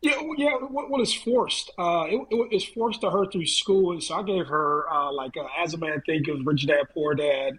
Yeah, 0.02 0.22
yeah. 0.38 0.52
What, 0.52 1.02
is 1.02 1.14
forced? 1.14 1.72
Uh, 1.78 2.06
it, 2.08 2.22
it, 2.30 2.48
it's 2.52 2.66
forced 2.66 3.02
to 3.02 3.10
her 3.10 3.26
through 3.32 3.48
school, 3.48 3.94
and 3.94 4.04
so 4.04 4.16
I 4.16 4.24
gave 4.24 4.46
her 4.48 4.90
uh, 4.92 5.12
like 5.12 5.36
uh, 5.38 5.48
"As 5.58 5.74
a 5.74 5.78
Man 5.78 6.02
Thinketh," 6.06 6.46
"Rich 6.46 6.68
Dad 6.68 6.86
Poor 6.94 7.16
Dad." 7.16 7.58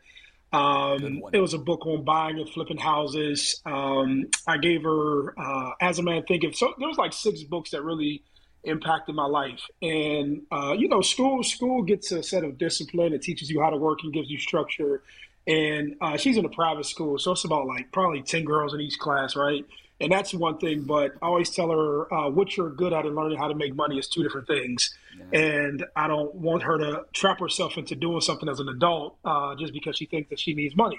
Um, 0.52 1.22
it 1.32 1.40
was 1.40 1.52
a 1.54 1.58
book 1.58 1.86
on 1.86 2.04
buying 2.04 2.38
and 2.38 2.48
flipping 2.48 2.78
houses. 2.78 3.60
Um, 3.66 4.28
I 4.46 4.56
gave 4.56 4.82
her 4.82 5.38
uh, 5.38 5.72
As 5.80 5.98
a 5.98 6.02
Man 6.02 6.22
Thinketh. 6.26 6.56
So 6.56 6.72
there 6.78 6.88
was 6.88 6.96
like 6.96 7.12
six 7.12 7.42
books 7.42 7.70
that 7.70 7.82
really 7.82 8.22
impacted 8.64 9.14
my 9.14 9.26
life. 9.26 9.60
And 9.82 10.42
uh, 10.50 10.74
you 10.78 10.88
know, 10.88 11.00
school 11.00 11.42
school 11.42 11.82
gets 11.82 12.12
a 12.12 12.22
set 12.22 12.44
of 12.44 12.58
discipline. 12.58 13.12
It 13.12 13.22
teaches 13.22 13.50
you 13.50 13.60
how 13.60 13.70
to 13.70 13.76
work 13.76 14.00
and 14.02 14.12
gives 14.12 14.30
you 14.30 14.38
structure. 14.38 15.02
And 15.46 15.96
uh, 16.00 16.16
she's 16.18 16.36
in 16.36 16.44
a 16.44 16.50
private 16.50 16.84
school, 16.84 17.18
so 17.18 17.32
it's 17.32 17.44
about 17.44 17.66
like 17.66 17.90
probably 17.90 18.22
ten 18.22 18.44
girls 18.44 18.74
in 18.74 18.80
each 18.80 18.98
class, 18.98 19.34
right? 19.34 19.64
And 20.00 20.12
that's 20.12 20.32
one 20.32 20.58
thing. 20.58 20.82
But 20.82 21.14
I 21.20 21.26
always 21.26 21.50
tell 21.50 21.70
her 21.70 22.12
uh, 22.12 22.30
what 22.30 22.56
you're 22.56 22.70
good 22.70 22.92
at 22.92 23.04
and 23.04 23.16
learning 23.16 23.38
how 23.38 23.48
to 23.48 23.54
make 23.54 23.74
money 23.74 23.98
is 23.98 24.08
two 24.08 24.22
different 24.22 24.46
things 24.46 24.96
and 25.32 25.84
I 25.94 26.08
don't 26.08 26.34
want 26.34 26.62
her 26.62 26.78
to 26.78 27.04
trap 27.12 27.40
herself 27.40 27.76
into 27.76 27.94
doing 27.94 28.20
something 28.20 28.48
as 28.48 28.60
an 28.60 28.68
adult 28.68 29.16
uh, 29.24 29.54
just 29.56 29.72
because 29.72 29.96
she 29.96 30.06
thinks 30.06 30.30
that 30.30 30.40
she 30.40 30.54
needs 30.54 30.76
money. 30.76 30.98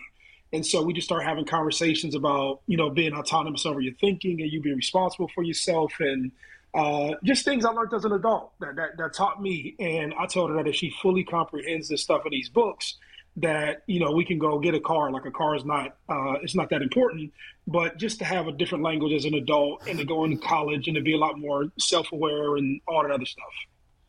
And 0.51 0.65
so 0.65 0.81
we 0.81 0.93
just 0.93 1.05
start 1.05 1.23
having 1.23 1.45
conversations 1.45 2.15
about, 2.15 2.61
you 2.67 2.77
know, 2.77 2.89
being 2.89 3.13
autonomous 3.13 3.65
over 3.65 3.79
your 3.79 3.93
thinking 3.95 4.41
and 4.41 4.51
you 4.51 4.61
being 4.61 4.77
responsible 4.77 5.29
for 5.33 5.43
yourself 5.43 5.93
and 5.99 6.31
uh, 6.73 7.15
just 7.23 7.45
things 7.45 7.65
I 7.65 7.69
learned 7.69 7.93
as 7.93 8.05
an 8.05 8.11
adult 8.11 8.51
that, 8.59 8.75
that, 8.75 8.97
that 8.97 9.13
taught 9.13 9.41
me. 9.41 9.75
And 9.79 10.13
I 10.19 10.25
told 10.25 10.49
her 10.49 10.57
that 10.57 10.67
if 10.67 10.75
she 10.75 10.91
fully 11.01 11.23
comprehends 11.23 11.87
this 11.89 12.01
stuff 12.01 12.25
in 12.25 12.31
these 12.31 12.49
books, 12.49 12.95
that 13.37 13.83
you 13.87 13.99
know 13.99 14.11
we 14.11 14.25
can 14.25 14.37
go 14.37 14.59
get 14.59 14.73
a 14.73 14.79
car. 14.79 15.11
Like 15.11 15.25
a 15.25 15.31
car 15.31 15.55
is 15.55 15.65
not 15.65 15.95
uh, 16.09 16.33
it's 16.41 16.55
not 16.55 16.69
that 16.69 16.81
important, 16.81 17.31
but 17.67 17.97
just 17.97 18.19
to 18.19 18.25
have 18.25 18.47
a 18.47 18.51
different 18.51 18.83
language 18.83 19.13
as 19.13 19.25
an 19.25 19.33
adult 19.33 19.87
and 19.87 19.99
to 19.99 20.05
go 20.05 20.23
into 20.23 20.37
college 20.37 20.87
and 20.87 20.95
to 20.95 21.01
be 21.01 21.13
a 21.13 21.17
lot 21.17 21.39
more 21.39 21.65
self 21.77 22.11
aware 22.11 22.55
and 22.57 22.81
all 22.87 23.01
that 23.03 23.11
other 23.11 23.25
stuff. 23.25 23.45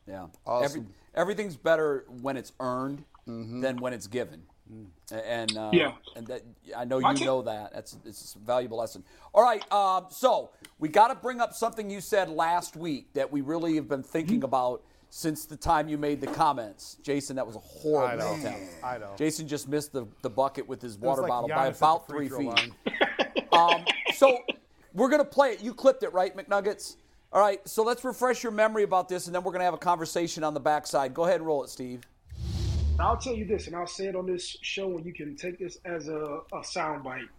Yeah. 0.07 0.27
Awesome. 0.45 0.65
Every, 0.65 0.85
everything's 1.15 1.55
better 1.55 2.05
when 2.21 2.37
it's 2.37 2.51
earned 2.59 3.03
mm-hmm. 3.27 3.61
than 3.61 3.77
when 3.77 3.93
it's 3.93 4.07
given. 4.07 4.43
Mm. 4.71 4.87
And 5.11 5.57
uh, 5.57 5.69
yeah, 5.73 5.93
and 6.15 6.27
that 6.27 6.43
I 6.75 6.85
know 6.85 6.99
you 6.99 7.25
know 7.25 7.41
that. 7.41 7.73
That's 7.73 7.97
it's 8.05 8.35
a 8.35 8.39
valuable 8.39 8.77
lesson. 8.77 9.03
All 9.33 9.43
right, 9.43 9.63
uh, 9.69 10.03
so 10.09 10.51
we 10.79 10.87
got 10.87 11.09
to 11.09 11.15
bring 11.15 11.41
up 11.41 11.53
something 11.53 11.89
you 11.89 11.99
said 11.99 12.29
last 12.29 12.77
week 12.77 13.11
that 13.13 13.31
we 13.31 13.41
really 13.41 13.75
have 13.75 13.89
been 13.89 14.03
thinking 14.03 14.37
mm-hmm. 14.37 14.45
about 14.45 14.83
since 15.11 15.45
the 15.45 15.57
time 15.57 15.89
you 15.89 15.97
made 15.97 16.21
the 16.21 16.27
comments, 16.27 16.97
Jason. 17.03 17.35
That 17.35 17.45
was 17.45 17.57
a 17.57 17.59
horrible 17.59 18.23
I 18.23 18.37
attempt. 18.37 18.59
I 18.83 18.97
know. 18.97 19.13
Jason 19.17 19.47
just 19.47 19.67
missed 19.67 19.91
the, 19.91 20.07
the 20.21 20.29
bucket 20.29 20.67
with 20.67 20.81
his 20.81 20.97
water 20.97 21.21
like 21.21 21.29
bottle 21.29 21.49
by 21.49 21.67
about 21.67 22.07
three 22.07 22.29
feet. 22.29 22.71
um, 23.51 23.83
so 24.15 24.39
we're 24.93 25.09
gonna 25.09 25.25
play 25.25 25.51
it. 25.51 25.61
You 25.61 25.73
clipped 25.73 26.03
it, 26.03 26.13
right, 26.13 26.35
McNuggets? 26.35 26.95
All 27.33 27.41
right, 27.41 27.65
so 27.67 27.83
let's 27.83 28.03
refresh 28.03 28.41
your 28.41 28.51
memory 28.51 28.83
about 28.83 29.07
this, 29.07 29.27
and 29.27 29.35
then 29.35 29.43
we're 29.43 29.53
going 29.53 29.61
to 29.61 29.65
have 29.65 29.73
a 29.73 29.77
conversation 29.77 30.43
on 30.43 30.53
the 30.53 30.59
backside. 30.59 31.13
Go 31.13 31.23
ahead 31.23 31.37
and 31.37 31.45
roll 31.45 31.63
it, 31.63 31.69
Steve. 31.69 32.01
I'll 32.99 33.15
tell 33.15 33.33
you 33.33 33.45
this, 33.45 33.67
and 33.67 33.75
I'll 33.75 33.87
say 33.87 34.07
it 34.07 34.17
on 34.17 34.25
this 34.25 34.57
show, 34.61 34.97
and 34.97 35.05
you 35.05 35.13
can 35.13 35.37
take 35.37 35.57
this 35.57 35.77
as 35.85 36.09
a, 36.09 36.41
a 36.51 36.59
soundbite. 36.59 37.29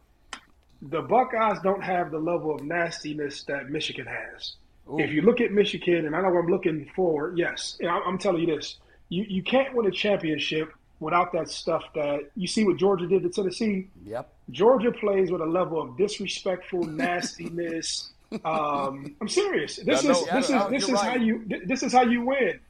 The 0.81 1.03
Buckeyes 1.03 1.59
don't 1.63 1.85
have 1.85 2.11
the 2.11 2.19
level 2.19 2.55
of 2.55 2.63
nastiness 2.63 3.43
that 3.45 3.69
Michigan 3.69 4.07
has. 4.07 4.55
Ooh. 4.91 4.99
If 4.99 5.11
you 5.13 5.23
look 5.23 5.41
at 5.41 5.53
Michigan, 5.53 6.07
and 6.07 6.17
I 6.17 6.21
know 6.23 6.37
I'm 6.37 6.49
looking 6.49 6.91
forward, 6.95 7.39
yes, 7.39 7.79
I'm 7.87 8.19
telling 8.19 8.49
you 8.49 8.57
this: 8.57 8.79
you 9.09 9.25
you 9.29 9.43
can't 9.43 9.75
win 9.75 9.87
a 9.87 9.91
championship 9.91 10.73
without 11.01 11.33
that 11.33 11.49
stuff 11.49 11.83
that 11.95 12.31
you 12.37 12.47
see 12.47 12.65
what 12.65 12.77
Georgia 12.77 13.07
did 13.07 13.23
to 13.23 13.29
Tennessee. 13.29 13.89
Yep. 14.05 14.33
Georgia 14.51 14.93
plays 14.93 15.31
with 15.31 15.41
a 15.41 15.47
level 15.47 15.81
of 15.81 15.97
disrespectful 15.97 16.85
nastiness 16.85 18.13
um, 18.45 19.15
I'm 19.21 19.29
serious. 19.29 19.77
This 19.77 20.05
is 20.05 20.25
this 20.27 20.51
is 20.51 20.69
this 20.71 20.89
is 20.89 21.01
how 21.01 21.17
you 21.17 21.45
this 21.67 21.83
is 21.83 21.93
how 21.93 22.03
you 22.03 22.23
win. 22.23 22.61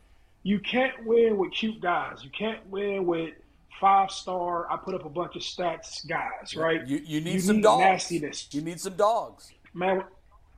You 0.43 0.59
can't 0.59 1.05
win 1.07 1.37
with 1.37 1.53
cute 1.53 1.81
guys. 1.81 2.25
You 2.25 2.31
can't 2.31 2.67
win 2.69 3.07
with 3.07 3.35
five 3.81 4.11
star. 4.11 4.71
I 4.71 4.77
put 4.77 4.95
up 4.95 5.05
a 5.05 5.09
bunch 5.09 5.37
of 5.37 5.43
stats 5.43 6.07
guys, 6.07 6.57
right? 6.57 6.87
You, 6.87 7.01
you 7.05 7.21
need 7.21 7.35
you 7.35 7.41
some 7.41 7.57
need 7.57 7.63
dogs. 7.63 7.83
Nastiness. 7.83 8.49
You 8.51 8.63
need 8.63 8.81
some 8.81 8.95
dogs, 8.95 9.53
man. 9.73 10.05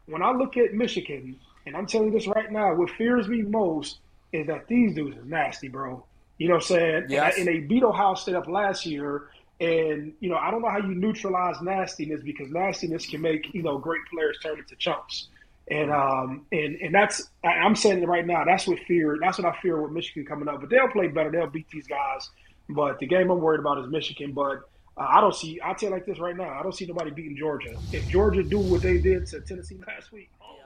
When 0.07 0.23
I 0.23 0.33
look 0.33 0.57
at 0.57 0.75
Michigan, 0.75 1.39
and 1.67 1.77
I'm 1.77 1.87
telling 1.87 2.09
you 2.09 2.15
this 2.19 2.27
right 2.29 2.51
now, 2.53 2.75
what 2.75 2.91
fears 2.91 3.29
me 3.29 3.43
most 3.43 4.01
is 4.33 4.47
that 4.49 4.69
these 4.69 4.95
dudes 4.95 5.17
are 5.17 5.25
nasty, 5.25 5.69
bro. 5.69 6.05
You 6.39 6.49
know 6.49 6.55
what 6.57 6.65
I'm 6.71 6.77
saying? 6.79 7.05
Yes. 7.09 7.39
And, 7.39 7.49
I, 7.49 7.53
and 7.53 7.63
they 7.63 7.67
beat 7.67 7.83
Ohio 7.85 8.15
State 8.15 8.35
up 8.35 8.49
last 8.49 8.87
year 8.87 9.29
And 9.61 10.15
you 10.21 10.29
know, 10.29 10.37
I 10.37 10.51
don't 10.51 10.63
know 10.63 10.69
how 10.71 10.79
you 10.79 10.95
neutralize 10.95 11.57
nastiness 11.63 12.21
because 12.23 12.51
nastiness 12.51 13.07
can 13.07 13.21
make 13.23 13.55
you 13.55 13.63
know 13.63 13.79
great 13.79 14.03
players 14.13 14.39
turn 14.43 14.59
into 14.59 14.77
chumps. 14.77 15.29
And 15.71 15.91
um 15.93 16.47
and 16.53 16.77
and 16.83 16.95
that's 16.95 17.31
I'm 17.45 17.77
saying 17.77 18.03
it 18.03 18.09
right 18.09 18.27
now. 18.27 18.45
That's 18.45 18.67
what 18.67 18.81
fear. 18.81 19.19
That's 19.21 19.39
what 19.39 19.47
I 19.47 19.59
fear 19.63 19.81
with 19.81 19.93
Michigan 19.93 20.27
coming 20.27 20.49
up. 20.49 20.61
But 20.61 20.71
they'll 20.71 20.89
play 20.89 21.09
better. 21.09 21.31
They'll 21.31 21.47
beat 21.51 21.69
these 21.73 21.87
guys. 21.87 22.29
But 22.69 22.99
the 22.99 23.07
game 23.07 23.31
I'm 23.31 23.41
worried 23.41 23.61
about 23.61 23.79
is 23.79 23.89
Michigan. 23.91 24.33
But 24.33 24.63
I 24.97 25.21
don't 25.21 25.35
see. 25.35 25.61
I'll 25.61 25.75
tell 25.75 25.89
you 25.89 25.95
like 25.95 26.07
this 26.07 26.19
right 26.21 26.37
now. 26.37 26.49
I 26.49 26.63
don't 26.63 26.75
see 26.75 26.87
nobody 26.87 27.11
beating 27.11 27.37
Georgia. 27.37 27.75
If 27.93 28.09
Georgia 28.09 28.43
do 28.43 28.59
what 28.59 28.83
they 28.83 28.99
did 28.99 29.27
to 29.29 29.41
Tennessee 29.41 29.81
last 29.87 30.13
week. 30.13 30.31
Oh. 30.41 30.57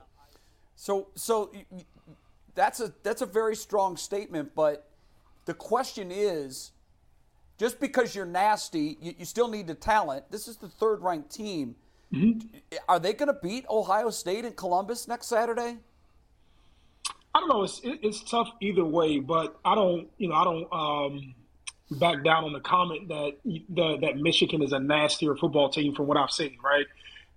So 0.77 1.09
so 1.15 1.51
that's 2.55 2.81
a 2.81 2.93
that's 3.03 3.23
a 3.23 3.27
very 3.27 3.57
strong 3.57 3.97
statement. 3.97 4.55
But 4.55 4.89
the 5.47 5.55
question 5.55 6.11
is, 6.13 6.73
just 7.57 7.81
because 7.81 8.15
you're 8.15 8.27
nasty, 8.27 8.99
you, 9.01 9.15
you 9.19 9.25
still 9.25 9.49
need 9.49 9.67
the 9.67 9.75
talent. 9.75 10.31
This 10.31 10.47
is 10.47 10.57
the 10.57 10.69
third 10.69 11.03
ranked 11.03 11.31
team. 11.35 11.75
Mm-hmm. 12.13 12.59
Are 12.89 12.99
they 12.99 13.13
going 13.13 13.27
to 13.27 13.39
beat 13.43 13.67
Ohio 13.69 14.11
State 14.11 14.45
and 14.45 14.57
Columbus 14.57 15.09
next 15.09 15.27
Saturday? 15.27 15.79
I 17.35 17.41
don't 17.41 17.49
know. 17.49 17.63
It's 17.63 17.81
it's 17.85 18.29
tough 18.29 18.51
either 18.61 18.85
way, 18.85 19.21
but 19.21 19.59
I 19.65 19.75
don't 19.75 20.09
you 20.19 20.29
know 20.29 20.35
I 20.35 20.45
don't 20.45 20.73
um, 20.73 21.35
back 21.91 22.23
down 22.23 22.45
on 22.45 22.53
the 22.53 22.61
comment 22.61 23.09
that 23.09 23.37
that 24.01 24.17
Michigan 24.19 24.63
is 24.63 24.73
a 24.73 24.79
nastier 24.79 25.37
football 25.37 25.71
team 25.71 25.95
from 25.95 26.07
what 26.07 26.17
I've 26.17 26.31
seen, 26.31 26.59
right? 26.63 26.87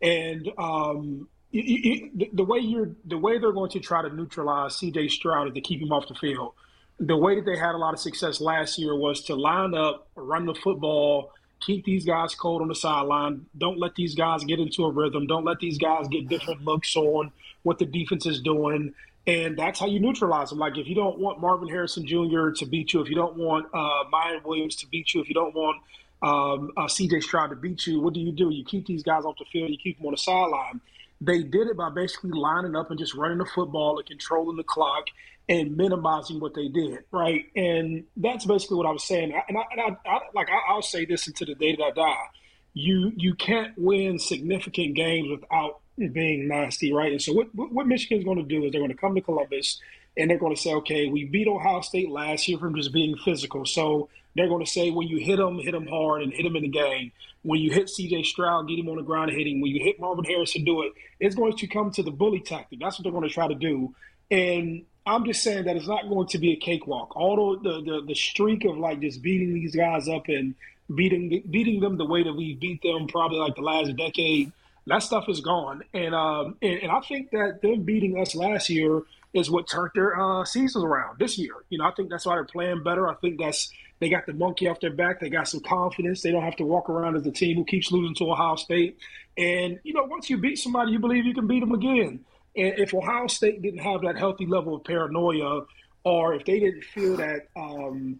And 0.02 0.52
um, 0.58 1.28
the 1.52 2.46
way 2.48 2.60
you're 2.60 2.90
the 3.06 3.18
way 3.18 3.38
they're 3.38 3.52
going 3.52 3.72
to 3.72 3.80
try 3.80 4.02
to 4.02 4.14
neutralize 4.14 4.78
C.J. 4.78 5.10
Stroud 5.10 5.48
is 5.48 5.54
to 5.54 5.62
keep 5.62 5.82
him 5.82 5.92
off 5.92 6.08
the 6.08 6.16
field. 6.16 6.54
The 7.00 7.18
way 7.18 7.36
that 7.36 7.46
they 7.46 7.58
had 7.58 7.74
a 7.74 7.78
lot 7.78 7.94
of 7.94 8.00
success 8.00 8.42
last 8.42 8.78
year 8.78 8.96
was 8.96 9.24
to 9.24 9.36
line 9.36 9.74
up, 9.74 10.08
run 10.16 10.46
the 10.46 10.54
football, 10.54 11.32
keep 11.60 11.84
these 11.84 12.06
guys 12.06 12.36
cold 12.36 12.62
on 12.62 12.68
the 12.68 12.76
sideline. 12.76 13.46
Don't 13.58 13.80
let 13.80 13.96
these 13.96 14.16
guys 14.16 14.44
get 14.44 14.60
into 14.60 14.86
a 14.86 14.92
rhythm. 14.92 15.28
Don't 15.28 15.46
let 15.46 15.60
these 15.60 15.78
guys 15.78 16.08
get 16.10 16.28
different 16.28 16.64
looks 16.64 16.96
on 16.96 17.32
what 17.64 17.80
the 17.80 17.86
defense 17.86 18.26
is 18.26 18.42
doing. 18.42 18.94
And 19.28 19.58
that's 19.58 19.80
how 19.80 19.86
you 19.86 20.00
neutralize 20.00 20.50
them. 20.50 20.60
Like 20.60 20.78
if 20.78 20.88
you 20.88 20.96
don't 20.96 21.20
want 21.20 21.40
Marvin 21.40 21.70
Harrison 21.70 22.06
Jr. 22.06 22.50
to 22.56 22.66
beat 22.66 22.94
you, 22.94 23.02
if 23.02 23.10
you 23.10 23.16
don't 23.16 23.38
want 23.38 23.68
uh, 23.74 24.04
Miyan 24.12 24.44
Williams 24.44 24.76
to 24.78 24.88
beat 24.88 25.14
you, 25.14 25.22
if 25.22 25.28
you 25.28 25.36
don't 25.36 25.54
want 25.54 25.78
um, 26.24 26.72
uh, 26.78 26.88
C.J. 26.88 27.22
Stroud 27.22 27.52
to 27.52 27.56
beat 27.56 27.86
you, 27.86 28.00
what 28.00 28.14
do 28.14 28.20
you 28.20 28.32
do? 28.32 28.50
You 28.50 28.64
keep 28.64 28.88
these 28.88 29.04
guys 29.04 29.24
off 29.24 29.36
the 29.38 29.46
field. 29.52 29.70
You 29.70 29.78
keep 29.78 29.98
them 29.98 30.08
on 30.08 30.14
the 30.14 30.18
sideline. 30.18 30.82
They 31.20 31.44
did 31.44 31.68
it 31.68 31.78
by 31.78 31.92
basically 31.92 32.32
lining 32.32 32.76
up 32.76 32.90
and 32.90 33.00
just 33.00 33.14
running 33.14 33.38
the 33.38 33.46
football 33.46 34.00
and 34.00 34.08
controlling 34.08 34.58
the 34.58 34.64
clock 34.64 35.06
and 35.48 35.78
minimizing 35.78 36.40
what 36.40 36.54
they 36.56 36.68
did, 36.68 37.00
right? 37.12 37.46
And 37.56 38.06
that's 38.18 38.46
basically 38.46 38.78
what 38.78 38.86
I 38.88 38.92
was 38.92 39.04
saying. 39.04 39.34
And 39.48 39.58
I, 39.58 39.62
and 39.72 39.82
I, 39.82 40.10
I 40.10 40.20
like 40.34 40.48
I, 40.50 40.74
will 40.74 40.82
say 40.82 41.06
this 41.06 41.28
until 41.28 41.48
the 41.48 41.56
day 41.56 41.76
that 41.76 41.84
I 41.84 41.92
die: 41.92 42.26
you 42.74 43.12
you 43.16 43.36
can't 43.36 43.78
win 43.78 44.18
significant 44.18 44.96
games 44.96 45.30
without 45.30 45.82
being 46.10 46.48
nasty, 46.48 46.94
right? 46.94 47.12
And 47.12 47.22
so 47.22 47.34
what 47.34 47.48
what 47.54 47.88
Michigan's 47.88 48.24
going 48.24 48.38
to 48.38 48.44
do 48.44 48.66
is 48.66 48.72
they're 48.72 48.82
going 48.82 48.92
to 48.92 48.98
come 48.98 49.16
to 49.16 49.22
Columbus 49.22 49.80
and 50.18 50.30
they're 50.30 50.38
going 50.38 50.56
to 50.56 50.62
say, 50.62 50.74
okay, 50.74 51.08
we 51.08 51.26
beat 51.26 51.48
Ohio 51.48 51.82
State 51.82 52.10
last 52.10 52.48
year 52.48 52.58
from 52.58 52.76
just 52.76 52.92
being 52.92 53.16
physical, 53.18 53.66
so 53.66 54.10
they're 54.36 54.48
going 54.48 54.64
to 54.64 54.70
say 54.70 54.92
when 54.92 55.08
you 55.08 55.18
hit 55.18 55.38
them, 55.38 55.60
hit 55.60 55.72
them 55.72 55.88
hard 55.88 56.22
and 56.22 56.34
hit 56.34 56.44
them 56.44 56.56
in 56.56 56.64
the 56.64 56.70
game. 56.70 57.12
When 57.44 57.60
you 57.60 57.72
hit 57.72 57.90
C.J. 57.90 58.24
Stroud, 58.24 58.68
get 58.68 58.80
him 58.80 58.88
on 58.88 58.98
the 58.98 59.04
ground 59.04 59.30
and 59.30 59.38
hit 59.38 59.48
him. 59.48 59.62
When 59.62 59.72
you 59.72 59.84
hit 59.84 60.00
Marvin 60.00 60.26
Harrison, 60.26 60.64
do 60.64 60.84
it. 60.84 60.94
It's 61.20 61.36
going 61.36 61.58
to 61.58 61.68
come 61.68 61.92
to 61.92 62.04
the 62.04 62.12
bully 62.12 62.40
tactic. 62.40 62.80
That's 62.80 62.98
what 62.98 63.04
they're 63.04 63.12
going 63.12 63.28
to 63.28 63.34
try 63.34 63.48
to 63.48 63.56
do. 63.56 63.94
And 64.30 64.86
I'm 65.06 65.26
just 65.26 65.44
saying 65.44 65.66
that 65.66 65.76
it's 65.76 65.88
not 65.88 66.08
going 66.08 66.28
to 66.28 66.38
be 66.38 66.54
a 66.54 66.56
cakewalk. 66.56 67.16
All 67.16 67.58
the, 67.58 67.82
the 67.82 68.04
the 68.08 68.16
streak 68.16 68.66
of 68.66 68.78
like 68.78 69.02
just 69.02 69.22
beating 69.22 69.54
these 69.54 69.76
guys 69.76 70.08
up 70.08 70.28
and 70.28 70.56
beating 70.94 71.44
beating 71.50 71.80
them 71.80 71.98
the 71.98 72.06
way 72.06 72.24
that 72.24 72.34
we 72.34 72.54
beat 72.56 72.82
them 72.84 73.08
probably 73.08 73.40
like 73.40 73.56
the 73.56 73.62
last 73.62 73.96
decade, 73.98 74.52
that 74.92 75.04
stuff 75.04 75.26
is 75.30 75.40
gone. 75.40 75.84
And 75.94 76.14
um 76.14 76.58
and, 76.62 76.84
and 76.84 76.92
I 76.92 77.00
think 77.02 77.32
that 77.32 77.62
them 77.62 77.84
beating 77.84 78.20
us 78.20 78.36
last 78.36 78.70
year 78.70 79.02
is 79.34 79.50
what 79.50 79.70
turned 79.70 79.92
their 79.96 80.20
uh, 80.20 80.44
seasons 80.44 80.84
around 80.84 81.18
this 81.18 81.38
year. 81.38 81.54
You 81.70 81.78
know, 81.78 81.86
I 81.86 81.92
think 81.92 82.10
that's 82.10 82.26
why 82.26 82.36
they're 82.36 82.44
playing 82.44 82.84
better. 82.84 83.08
I 83.08 83.16
think 83.16 83.40
that's 83.40 83.72
they 84.00 84.10
got 84.10 84.26
the 84.26 84.34
monkey 84.34 84.68
off 84.68 84.80
their 84.80 84.92
back. 84.92 85.20
They 85.20 85.30
got 85.30 85.48
some 85.48 85.62
confidence. 85.62 86.22
They 86.22 86.32
don't 86.32 86.44
have 86.44 86.58
to 86.58 86.66
walk 86.66 86.90
around 86.90 87.16
as 87.16 87.24
the 87.24 87.32
team 87.32 87.56
who 87.56 87.64
keeps 87.64 87.92
losing 87.92 88.16
to 88.16 88.32
Ohio 88.32 88.56
State. 88.56 88.98
And 89.38 89.80
you 89.84 89.94
know, 89.94 90.04
once 90.04 90.30
you 90.30 90.38
beat 90.38 90.58
somebody, 90.58 90.92
you 90.92 91.00
believe 91.00 91.26
you 91.26 91.34
can 91.34 91.48
beat 91.48 91.62
them 91.62 91.72
again. 91.72 92.26
And 92.56 92.74
if 92.78 92.94
Ohio 92.94 93.28
State 93.28 93.62
didn't 93.62 93.80
have 93.80 94.02
that 94.02 94.18
healthy 94.18 94.46
level 94.46 94.76
of 94.76 94.84
paranoia, 94.84 95.62
or 96.04 96.34
if 96.34 96.46
they 96.46 96.60
didn't 96.60 96.84
feel 96.84 97.16
that, 97.18 97.48
um, 97.56 98.20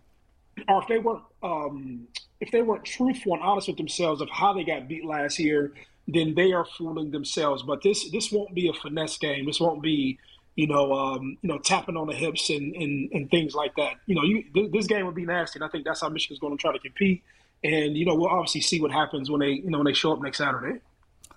or 0.70 0.82
if 0.82 0.88
they 0.88 1.00
weren't, 1.00 1.24
um, 1.44 2.08
if 2.40 2.52
they 2.52 2.62
weren't 2.62 2.86
truthful 2.86 3.34
and 3.34 3.44
honest 3.44 3.68
with 3.68 3.78
themselves 3.78 4.22
of 4.22 4.30
how 4.30 4.54
they 4.54 4.64
got 4.64 4.88
beat 4.88 5.04
last 5.04 5.38
year, 5.40 5.74
then 6.14 6.34
they 6.36 6.54
are 6.54 6.66
fooling 6.66 7.12
themselves. 7.12 7.64
But 7.64 7.82
this 7.84 8.10
this 8.12 8.32
won't 8.32 8.54
be 8.54 8.70
a 8.70 8.74
finesse 8.74 9.18
game. 9.18 9.46
This 9.46 9.60
won't 9.60 9.82
be, 9.82 10.20
you 10.56 10.68
know, 10.68 10.94
um, 10.94 11.38
you 11.42 11.50
know, 11.50 11.60
tapping 11.60 11.98
on 11.98 12.08
the 12.08 12.14
hips 12.14 12.50
and, 12.50 12.76
and, 12.76 13.12
and 13.12 13.30
things 13.30 13.54
like 13.54 13.76
that. 13.76 13.94
You 14.06 14.16
know, 14.16 14.24
you, 14.24 14.70
this 14.72 14.88
game 14.88 15.06
will 15.06 15.14
be 15.14 15.26
nasty, 15.26 15.58
and 15.58 15.64
I 15.64 15.70
think 15.70 15.86
that's 15.86 16.02
how 16.02 16.10
Michigan's 16.10 16.40
going 16.40 16.58
to 16.58 16.62
try 16.62 16.74
to 16.74 16.80
compete. 16.80 17.24
And 17.64 17.96
you 17.98 18.06
know, 18.06 18.16
we'll 18.16 18.30
obviously 18.30 18.62
see 18.62 18.82
what 18.82 18.92
happens 18.92 19.30
when 19.30 19.40
they, 19.40 19.52
you 19.52 19.70
know, 19.70 19.80
when 19.80 19.86
they 19.86 19.94
show 19.94 20.14
up 20.14 20.22
next 20.22 20.40
Saturday. 20.40 20.80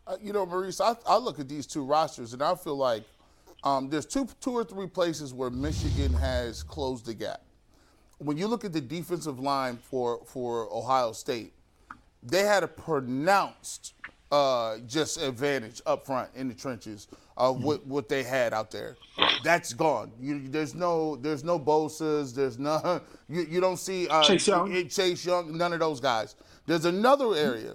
Uh, 0.06 0.16
you 0.20 0.32
know, 0.32 0.44
Maurice, 0.44 0.80
I, 0.80 0.96
I, 1.06 1.16
look 1.16 1.40
at 1.40 1.48
these 1.48 1.66
two 1.66 1.82
rosters 1.82 2.34
and 2.34 2.42
I 2.42 2.54
feel 2.56 2.76
like 2.76 3.04
um, 3.62 3.88
there's 3.88 4.04
two, 4.04 4.28
two 4.38 4.52
or 4.52 4.62
three 4.62 4.86
places 4.86 5.32
where 5.32 5.48
Michigan 5.48 6.12
has 6.12 6.62
closed 6.62 7.06
the 7.06 7.14
gap. 7.14 7.40
When 8.18 8.36
you 8.36 8.46
look 8.46 8.66
at 8.66 8.74
the 8.74 8.82
defensive 8.82 9.40
line 9.40 9.78
for 9.78 10.20
for 10.26 10.68
Ohio 10.72 11.12
State, 11.12 11.52
they 12.22 12.42
had 12.42 12.62
a 12.62 12.68
pronounced 12.68 13.94
uh, 14.34 14.78
just 14.88 15.22
advantage 15.22 15.80
up 15.86 16.04
front 16.04 16.28
in 16.34 16.48
the 16.48 16.54
trenches 16.54 17.06
of 17.36 17.56
mm-hmm. 17.56 17.66
what, 17.66 17.86
what 17.86 18.08
they 18.08 18.24
had 18.24 18.52
out 18.52 18.70
there. 18.72 18.96
That's 19.44 19.72
gone. 19.72 20.10
You, 20.20 20.48
there's 20.48 20.74
no 20.74 21.14
there's 21.16 21.44
no 21.44 21.58
Bosa's. 21.58 22.34
There's 22.34 22.58
no 22.58 23.00
you, 23.28 23.42
you 23.48 23.60
don't 23.60 23.76
see 23.76 24.08
uh, 24.08 24.24
Chase 24.24 24.48
Young. 24.48 24.88
Chase 24.88 25.24
Young. 25.24 25.56
None 25.56 25.72
of 25.72 25.78
those 25.78 26.00
guys. 26.00 26.34
There's 26.66 26.84
another 26.84 27.34
area. 27.34 27.74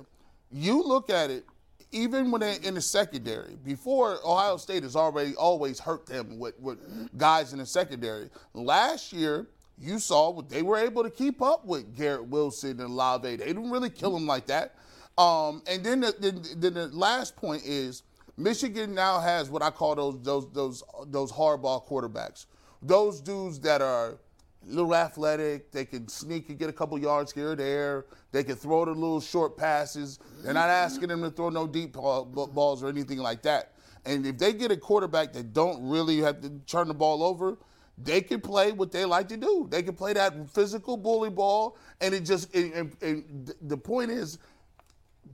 You 0.51 0.84
look 0.84 1.10
at 1.10 1.30
it 1.30 1.45
even 1.91 2.30
when 2.30 2.41
they're 2.41 2.60
in 2.62 2.76
the 2.76 2.82
secondary, 2.82 3.55
before 3.66 4.20
Ohio 4.24 4.57
State 4.57 4.84
has 4.84 4.95
already 4.95 5.34
always 5.36 5.80
hurt 5.80 6.05
them 6.05 6.38
with, 6.38 6.60
with 6.60 6.78
guys 7.18 7.51
in 7.51 7.57
the 7.57 7.66
secondary. 7.66 8.30
Last 8.53 9.12
year, 9.12 9.47
you 9.76 9.97
saw 9.97 10.30
what 10.30 10.49
they 10.49 10.62
were 10.62 10.78
able 10.78 11.01
to 11.01 11.10
keep 11.10 11.41
up 11.41 11.66
with 11.66 11.95
Garrett 11.95 12.28
Wilson 12.28 12.72
and 12.72 12.82
Olave. 12.82 13.38
They 13.38 13.47
didn't 13.47 13.72
really 13.72 13.89
kill 13.89 14.12
them 14.12 14.28
like 14.28 14.45
that. 14.47 14.76
Um, 15.20 15.61
and 15.67 15.84
then 15.84 15.99
the, 15.99 16.13
the, 16.57 16.70
the, 16.70 16.88
last 16.88 17.36
point 17.36 17.63
is 17.65 18.03
Michigan 18.38 18.95
now 18.95 19.20
has 19.20 19.49
what 19.49 19.61
I 19.61 19.70
call 19.70 19.93
those 19.93 20.22
those 20.22 20.49
those 20.53 20.84
those 21.07 21.30
hardball 21.30 21.86
quarterbacks. 21.86 22.45
Those 22.82 23.20
dudes 23.20 23.59
that 23.59 23.82
are 23.82 24.17
little 24.65 24.95
athletic. 24.95 25.74
They 25.74 25.84
can 25.84 26.07
sneak 26.07 26.47
and 26.47 26.57
get 26.57 26.70
a 26.70 26.74
couple 26.74 26.97
yards 26.97 27.34
here 27.34 27.51
or 27.51 27.55
there. 27.57 28.05
They 28.32 28.45
can 28.45 28.55
throw 28.55 28.86
the 28.86 28.91
little 28.91 29.20
short 29.20 29.57
passes. 29.57 30.20
They're 30.41 30.53
not 30.53 30.70
asking 30.70 31.09
them 31.09 31.22
to 31.24 31.32
throw 31.32 31.49
no 31.49 31.67
deep 31.67 31.93
balls 31.93 32.82
or 32.82 32.88
anything 32.88 33.17
like 33.17 33.41
that. 33.41 33.74
And 34.05 34.26
if 34.26 34.38
they 34.38 34.53
get 34.53 34.72
a 34.72 34.78
quarterback 34.78 35.34
that 35.34 35.53
don't 35.53 35.86
really 35.86 36.20
have 36.20 36.39
to 36.41 36.49
turn 36.65 36.88
the 36.88 36.93
ball 36.93 37.24
over, 37.24 37.57
they 38.01 38.22
can 38.22 38.39
play 38.39 38.72
what 38.72 38.91
they 38.91 39.05
like 39.05 39.28
to 39.30 39.38
do. 39.38 39.67
They 39.70 39.84
can 39.84 39.95
play 39.95 40.13
that 40.13 40.49
physical 40.49 40.95
bully 40.95 41.30
ball, 41.30 41.78
and 41.99 42.13
it 42.13 42.22
just 42.22 42.53
and, 42.55 42.95
and 43.01 43.53
the 43.61 43.78
point 43.78 44.11
is, 44.11 44.39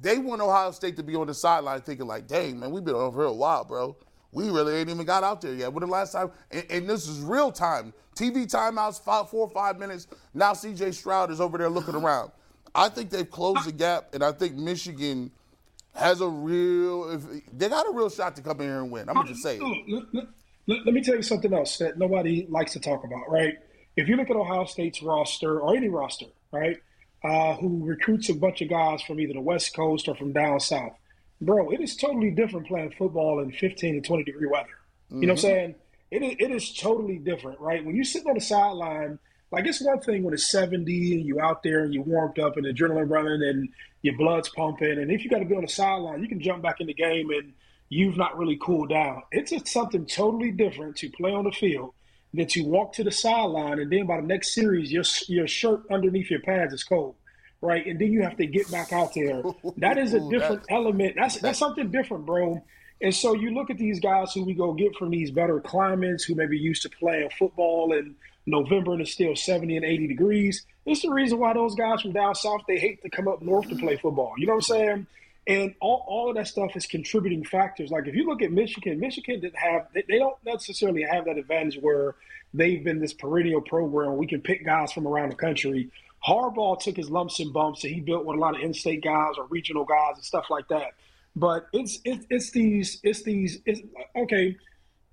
they 0.01 0.17
want 0.17 0.41
Ohio 0.41 0.71
State 0.71 0.97
to 0.97 1.03
be 1.03 1.15
on 1.15 1.27
the 1.27 1.33
sideline 1.33 1.81
thinking 1.81 2.07
like, 2.07 2.27
"Dang 2.27 2.59
man, 2.59 2.71
we've 2.71 2.83
been 2.83 2.95
over 2.95 3.21
here 3.21 3.29
a 3.29 3.33
while, 3.33 3.63
bro." 3.63 3.95
We 4.31 4.49
really 4.49 4.75
ain't 4.75 4.89
even 4.89 5.05
got 5.05 5.23
out 5.23 5.41
there 5.41 5.53
yet. 5.53 5.71
When 5.71 5.81
the 5.81 5.87
last 5.87 6.11
time, 6.11 6.29
and, 6.51 6.65
and 6.69 6.89
this 6.89 7.07
is 7.07 7.21
real 7.21 7.51
time. 7.53 7.93
TV 8.15 8.45
timeouts, 8.45 9.01
five, 9.01 9.29
four 9.29 9.47
or 9.47 9.49
five 9.49 9.79
minutes. 9.79 10.07
Now 10.33 10.51
CJ 10.51 10.93
Stroud 10.93 11.31
is 11.31 11.39
over 11.39 11.57
there 11.57 11.69
looking 11.69 11.95
around. 11.95 12.31
I 12.73 12.89
think 12.89 13.09
they've 13.09 13.29
closed 13.29 13.65
the 13.65 13.71
gap, 13.71 14.13
and 14.13 14.23
I 14.23 14.33
think 14.33 14.55
Michigan 14.55 15.31
has 15.93 16.19
a 16.19 16.27
real. 16.27 17.17
they 17.53 17.69
got 17.69 17.87
a 17.87 17.91
real 17.93 18.09
shot 18.09 18.35
to 18.35 18.41
come 18.41 18.59
in 18.59 18.67
here 18.67 18.81
and 18.81 18.91
win. 18.91 19.07
I'm 19.07 19.15
gonna 19.15 19.29
just 19.29 19.41
say 19.41 19.57
it. 19.57 20.05
Let, 20.13 20.25
let, 20.67 20.85
let 20.85 20.93
me 20.93 21.01
tell 21.01 21.15
you 21.15 21.21
something 21.21 21.53
else 21.53 21.77
that 21.77 21.97
nobody 21.97 22.45
likes 22.49 22.73
to 22.73 22.79
talk 22.79 23.03
about, 23.03 23.29
right? 23.29 23.53
If 23.95 24.09
you 24.09 24.17
look 24.17 24.29
at 24.29 24.35
Ohio 24.35 24.65
State's 24.65 25.01
roster 25.01 25.61
or 25.61 25.75
any 25.75 25.87
roster, 25.87 26.25
right, 26.51 26.77
uh, 27.25 27.55
who 27.55 27.83
recruits 27.83 28.29
a 28.29 28.35
bunch 28.35 28.61
of 28.61 28.69
guys 28.69 29.01
from 29.01 29.19
either 29.19 29.33
the 29.33 29.41
West 29.41 29.75
Coast 29.75 30.07
or 30.07 30.15
from 30.15 30.31
down 30.31 30.59
south, 30.59 30.93
bro, 31.41 31.71
it 31.71 31.81
is 31.81 31.95
totally 31.95 32.29
different 32.29 32.67
playing 32.67 32.93
football 32.97 33.39
in 33.39 33.51
15 33.51 33.95
to 33.95 34.07
20 34.07 34.23
degree 34.23 34.47
weather. 34.47 34.67
Mm-hmm. 35.11 35.21
You 35.21 35.27
know 35.27 35.33
what 35.33 35.43
I'm 35.43 35.49
mm-hmm. 35.49 35.55
saying? 35.55 35.75
It 36.11 36.21
is, 36.21 36.35
it 36.39 36.51
is 36.51 36.73
totally 36.73 37.17
different, 37.17 37.59
right? 37.59 37.83
When 37.83 37.95
you 37.95 38.03
sit 38.03 38.27
on 38.27 38.35
the 38.35 38.41
sideline, 38.41 39.17
like 39.51 39.65
it's 39.65 39.81
one 39.81 39.99
thing 40.01 40.23
when 40.23 40.35
it's 40.35 40.51
70 40.51 41.15
and 41.15 41.25
you 41.25 41.41
out 41.41 41.63
there 41.63 41.83
and 41.83 41.93
you 41.93 42.03
warmed 42.03 42.37
up 42.37 42.57
and 42.57 42.65
adrenaline 42.67 43.09
running 43.09 43.41
and 43.41 43.69
your 44.03 44.15
blood's 44.17 44.49
pumping. 44.49 44.99
And 44.99 45.09
if 45.09 45.23
you 45.23 45.29
got 45.29 45.39
to 45.39 45.45
be 45.45 45.55
on 45.55 45.63
the 45.63 45.67
sideline, 45.67 46.21
you 46.21 46.29
can 46.29 46.39
jump 46.39 46.61
back 46.61 46.79
in 46.79 46.85
the 46.85 46.93
game 46.93 47.31
and 47.31 47.53
you've 47.89 48.17
not 48.17 48.37
really 48.37 48.57
cooled 48.61 48.89
down. 48.89 49.23
It's 49.31 49.49
just 49.49 49.67
something 49.67 50.05
totally 50.05 50.51
different 50.51 50.97
to 50.97 51.09
play 51.09 51.31
on 51.31 51.45
the 51.45 51.51
field 51.51 51.94
than 52.35 52.47
you 52.51 52.65
walk 52.65 52.93
to 52.93 53.03
the 53.03 53.11
sideline 53.11 53.79
and 53.79 53.91
then 53.91 54.05
by 54.05 54.21
the 54.21 54.27
next 54.27 54.53
series, 54.53 54.91
your, 54.91 55.03
your 55.27 55.47
shirt 55.47 55.83
underneath 55.89 56.29
your 56.29 56.41
pads 56.41 56.73
is 56.73 56.83
cold 56.83 57.15
right? 57.61 57.85
And 57.85 57.99
then 57.99 58.11
you 58.11 58.21
have 58.21 58.37
to 58.37 58.45
get 58.45 58.69
back 58.71 58.93
out 58.93 59.13
there. 59.13 59.41
That 59.77 59.97
is 59.97 60.13
a 60.13 60.19
different 60.29 60.63
element. 60.69 61.15
That's 61.17 61.39
that's 61.39 61.59
something 61.59 61.89
different, 61.91 62.25
bro. 62.25 62.63
And 63.01 63.13
so 63.13 63.33
you 63.33 63.51
look 63.51 63.69
at 63.69 63.77
these 63.77 63.99
guys 63.99 64.31
who 64.33 64.45
we 64.45 64.53
go 64.53 64.73
get 64.73 64.95
from 64.95 65.09
these 65.09 65.31
better 65.31 65.59
climates, 65.59 66.23
who 66.23 66.35
maybe 66.35 66.57
used 66.57 66.83
to 66.83 66.89
playing 66.89 67.29
football 67.37 67.93
in 67.93 68.15
November 68.45 68.93
and 68.93 69.01
it's 69.01 69.11
still 69.11 69.35
70 69.35 69.75
and 69.75 69.85
80 69.85 70.07
degrees. 70.07 70.65
It's 70.85 71.01
the 71.01 71.11
reason 71.11 71.39
why 71.39 71.53
those 71.53 71.75
guys 71.75 72.01
from 72.01 72.13
down 72.13 72.35
south 72.35 72.61
they 72.67 72.77
hate 72.77 73.01
to 73.01 73.09
come 73.09 73.27
up 73.27 73.41
north 73.41 73.67
to 73.69 73.75
play 73.75 73.97
football. 73.97 74.33
You 74.37 74.47
know 74.47 74.53
what 74.53 74.69
I'm 74.69 74.75
saying? 74.75 75.07
And 75.47 75.75
all, 75.79 76.03
all 76.07 76.29
of 76.29 76.35
that 76.37 76.47
stuff 76.47 76.75
is 76.75 76.87
contributing 76.87 77.43
factors. 77.43 77.91
Like 77.91 78.07
if 78.07 78.15
you 78.15 78.25
look 78.25 78.41
at 78.41 78.51
Michigan, 78.51 78.99
Michigan 78.99 79.39
didn't 79.41 79.57
have 79.57 79.87
they, 79.93 80.03
they 80.07 80.17
don't 80.17 80.37
necessarily 80.43 81.03
have 81.03 81.25
that 81.25 81.37
advantage 81.37 81.77
where 81.81 82.15
they've 82.53 82.83
been 82.83 82.99
this 82.99 83.13
perennial 83.13 83.61
program 83.61 84.17
we 84.17 84.27
can 84.27 84.41
pick 84.41 84.65
guys 84.65 84.91
from 84.91 85.07
around 85.07 85.29
the 85.29 85.35
country. 85.35 85.91
Harbaugh 86.27 86.79
took 86.79 86.97
his 86.97 87.11
lumps 87.11 87.39
and 87.39 87.53
bumps 87.53 87.83
and 87.83 87.93
he 87.93 87.99
built 87.99 88.25
with 88.25 88.37
a 88.37 88.39
lot 88.39 88.55
of 88.55 88.61
in-state 88.61 89.03
guys 89.03 89.33
or 89.37 89.45
regional 89.45 89.85
guys 89.85 90.15
and 90.15 90.23
stuff 90.23 90.45
like 90.49 90.67
that. 90.69 90.93
But 91.35 91.67
it's 91.73 91.99
it's, 92.05 92.25
it's 92.29 92.51
these 92.51 92.99
it's 93.03 93.21
these 93.23 93.59
it's, 93.65 93.81
okay, 94.15 94.55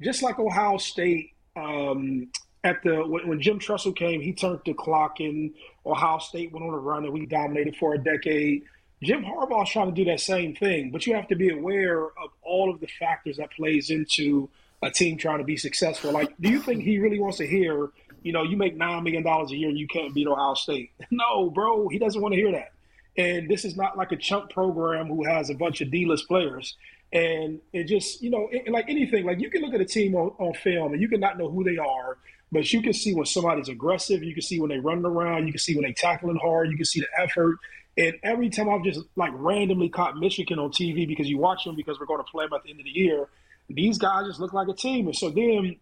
just 0.01 0.23
like 0.23 0.39
Ohio 0.39 0.79
State 0.79 1.33
um, 1.57 2.29
at 2.65 2.83
the 2.83 3.07
when, 3.07 3.29
when, 3.29 3.41
Jim 3.41 3.59
Tressel 3.59 3.93
came, 3.93 4.21
he 4.21 4.33
turned 4.33 4.61
the 4.65 4.73
clock 4.73 5.21
and 5.21 5.53
Ohio 5.85 6.19
State 6.19 6.53
went 6.53 6.65
on 6.65 6.73
a 6.73 6.79
run 6.79 7.05
and 7.05 7.13
we 7.13 7.27
dominated 7.27 7.77
for 7.77 7.95
a 7.95 7.99
decade. 7.99 8.63
Jim 9.03 9.25
Harbaugh's 9.25 9.71
trying 9.71 9.89
to 9.89 9.95
do 9.95 10.05
that 10.11 10.21
same 10.21 10.55
thing, 10.55 10.91
but 10.91 11.07
you 11.07 11.15
have 11.15 11.29
to 11.29 11.35
be 11.35 11.51
aware 11.51 12.05
of 12.05 12.31
all 12.43 12.71
of 12.71 12.81
the 12.81 12.87
factors 12.87 13.37
that 13.39 13.51
plays 13.51 13.91
into 13.91 14.49
a 14.83 14.91
team 14.91 15.17
trying 15.17 15.39
to 15.39 15.45
be 15.45 15.57
successful. 15.57 16.13
Like, 16.13 16.33
do 16.41 16.49
you 16.49 16.61
think 16.61 16.83
he 16.83 16.99
really 16.99 17.19
wants 17.19 17.39
to 17.39 17.47
hear, 17.47 17.91
you 18.23 18.33
know, 18.33 18.43
you 18.43 18.57
make 18.57 18.77
nine 18.77 19.03
million 19.03 19.23
dollars 19.23 19.51
a 19.51 19.57
year 19.57 19.69
and 19.69 19.79
you 19.79 19.89
can't 19.89 20.15
beat 20.15 20.27
Ohio 20.27 20.55
State? 20.55 20.91
No, 21.11 21.51
bro, 21.51 21.89
he 21.89 21.99
doesn't 21.99 22.21
want 22.21 22.35
to 22.35 22.41
hear 22.41 22.53
that. 22.53 22.73
And 23.17 23.49
this 23.49 23.65
is 23.65 23.77
not 23.77 23.97
like 23.99 24.13
a 24.13 24.17
chunk 24.17 24.51
program 24.51 25.09
who 25.09 25.25
has 25.25 25.51
a 25.51 25.55
bunch 25.55 25.81
of 25.81 25.91
D-list 25.91 26.27
players. 26.27 26.77
And 27.13 27.61
it 27.73 27.85
just, 27.85 28.23
you 28.23 28.31
know, 28.31 28.49
it, 28.51 28.71
like 28.71 28.89
anything, 28.89 29.27
like 29.27 29.41
you 29.41 29.51
can 29.51 29.61
look 29.61 29.75
at 29.75 29.81
a 29.81 29.85
team 29.85 30.15
on, 30.15 30.33
on 30.39 30.55
film 30.55 30.93
and 30.93 31.03
you 31.03 31.09
can 31.09 31.21
not 31.21 31.39
know 31.39 31.51
who 31.51 31.63
they 31.63 31.77
are, 31.77 32.17
but 32.51 32.73
you 32.73 32.83
can 32.83 32.95
see 32.95 33.15
when 33.15 33.27
somebody's 33.27 33.69
aggressive. 33.69 34.23
You 34.23 34.33
can 34.33 34.43
see 34.43 34.61
when 34.61 34.71
they 34.71 34.79
running 34.79 35.05
around. 35.05 35.47
You 35.47 35.53
can 35.53 35.59
see 35.61 35.75
when 35.75 35.85
they 35.85 35.93
tackling 35.93 36.37
hard. 36.37 36.71
You 36.71 36.77
can 36.77 36.87
see 36.87 37.01
the 37.01 37.23
effort. 37.23 37.59
And 37.97 38.15
every 38.23 38.49
time 38.49 38.69
I've 38.69 38.85
just 38.85 39.01
like 39.17 39.33
randomly 39.35 39.89
caught 39.89 40.17
Michigan 40.17 40.59
on 40.59 40.71
TV 40.71 41.07
because 41.07 41.29
you 41.29 41.39
watch 41.39 41.65
them 41.65 41.77
because 41.77 42.01
we're 42.01 42.07
going 42.07 42.25
to 42.25 42.31
play 42.31 42.45
them 42.47 42.55
at 42.55 42.63
the 42.63 42.71
end 42.71 42.81
of 42.81 42.85
the 42.85 42.91
year, 42.91 43.29
these 43.69 43.99
guys 43.99 44.27
just 44.27 44.41
look 44.41 44.53
like 44.53 44.69
a 44.69 44.75
team. 44.75 45.07
And 45.07 45.17
so 45.17 45.31
then 45.31 45.77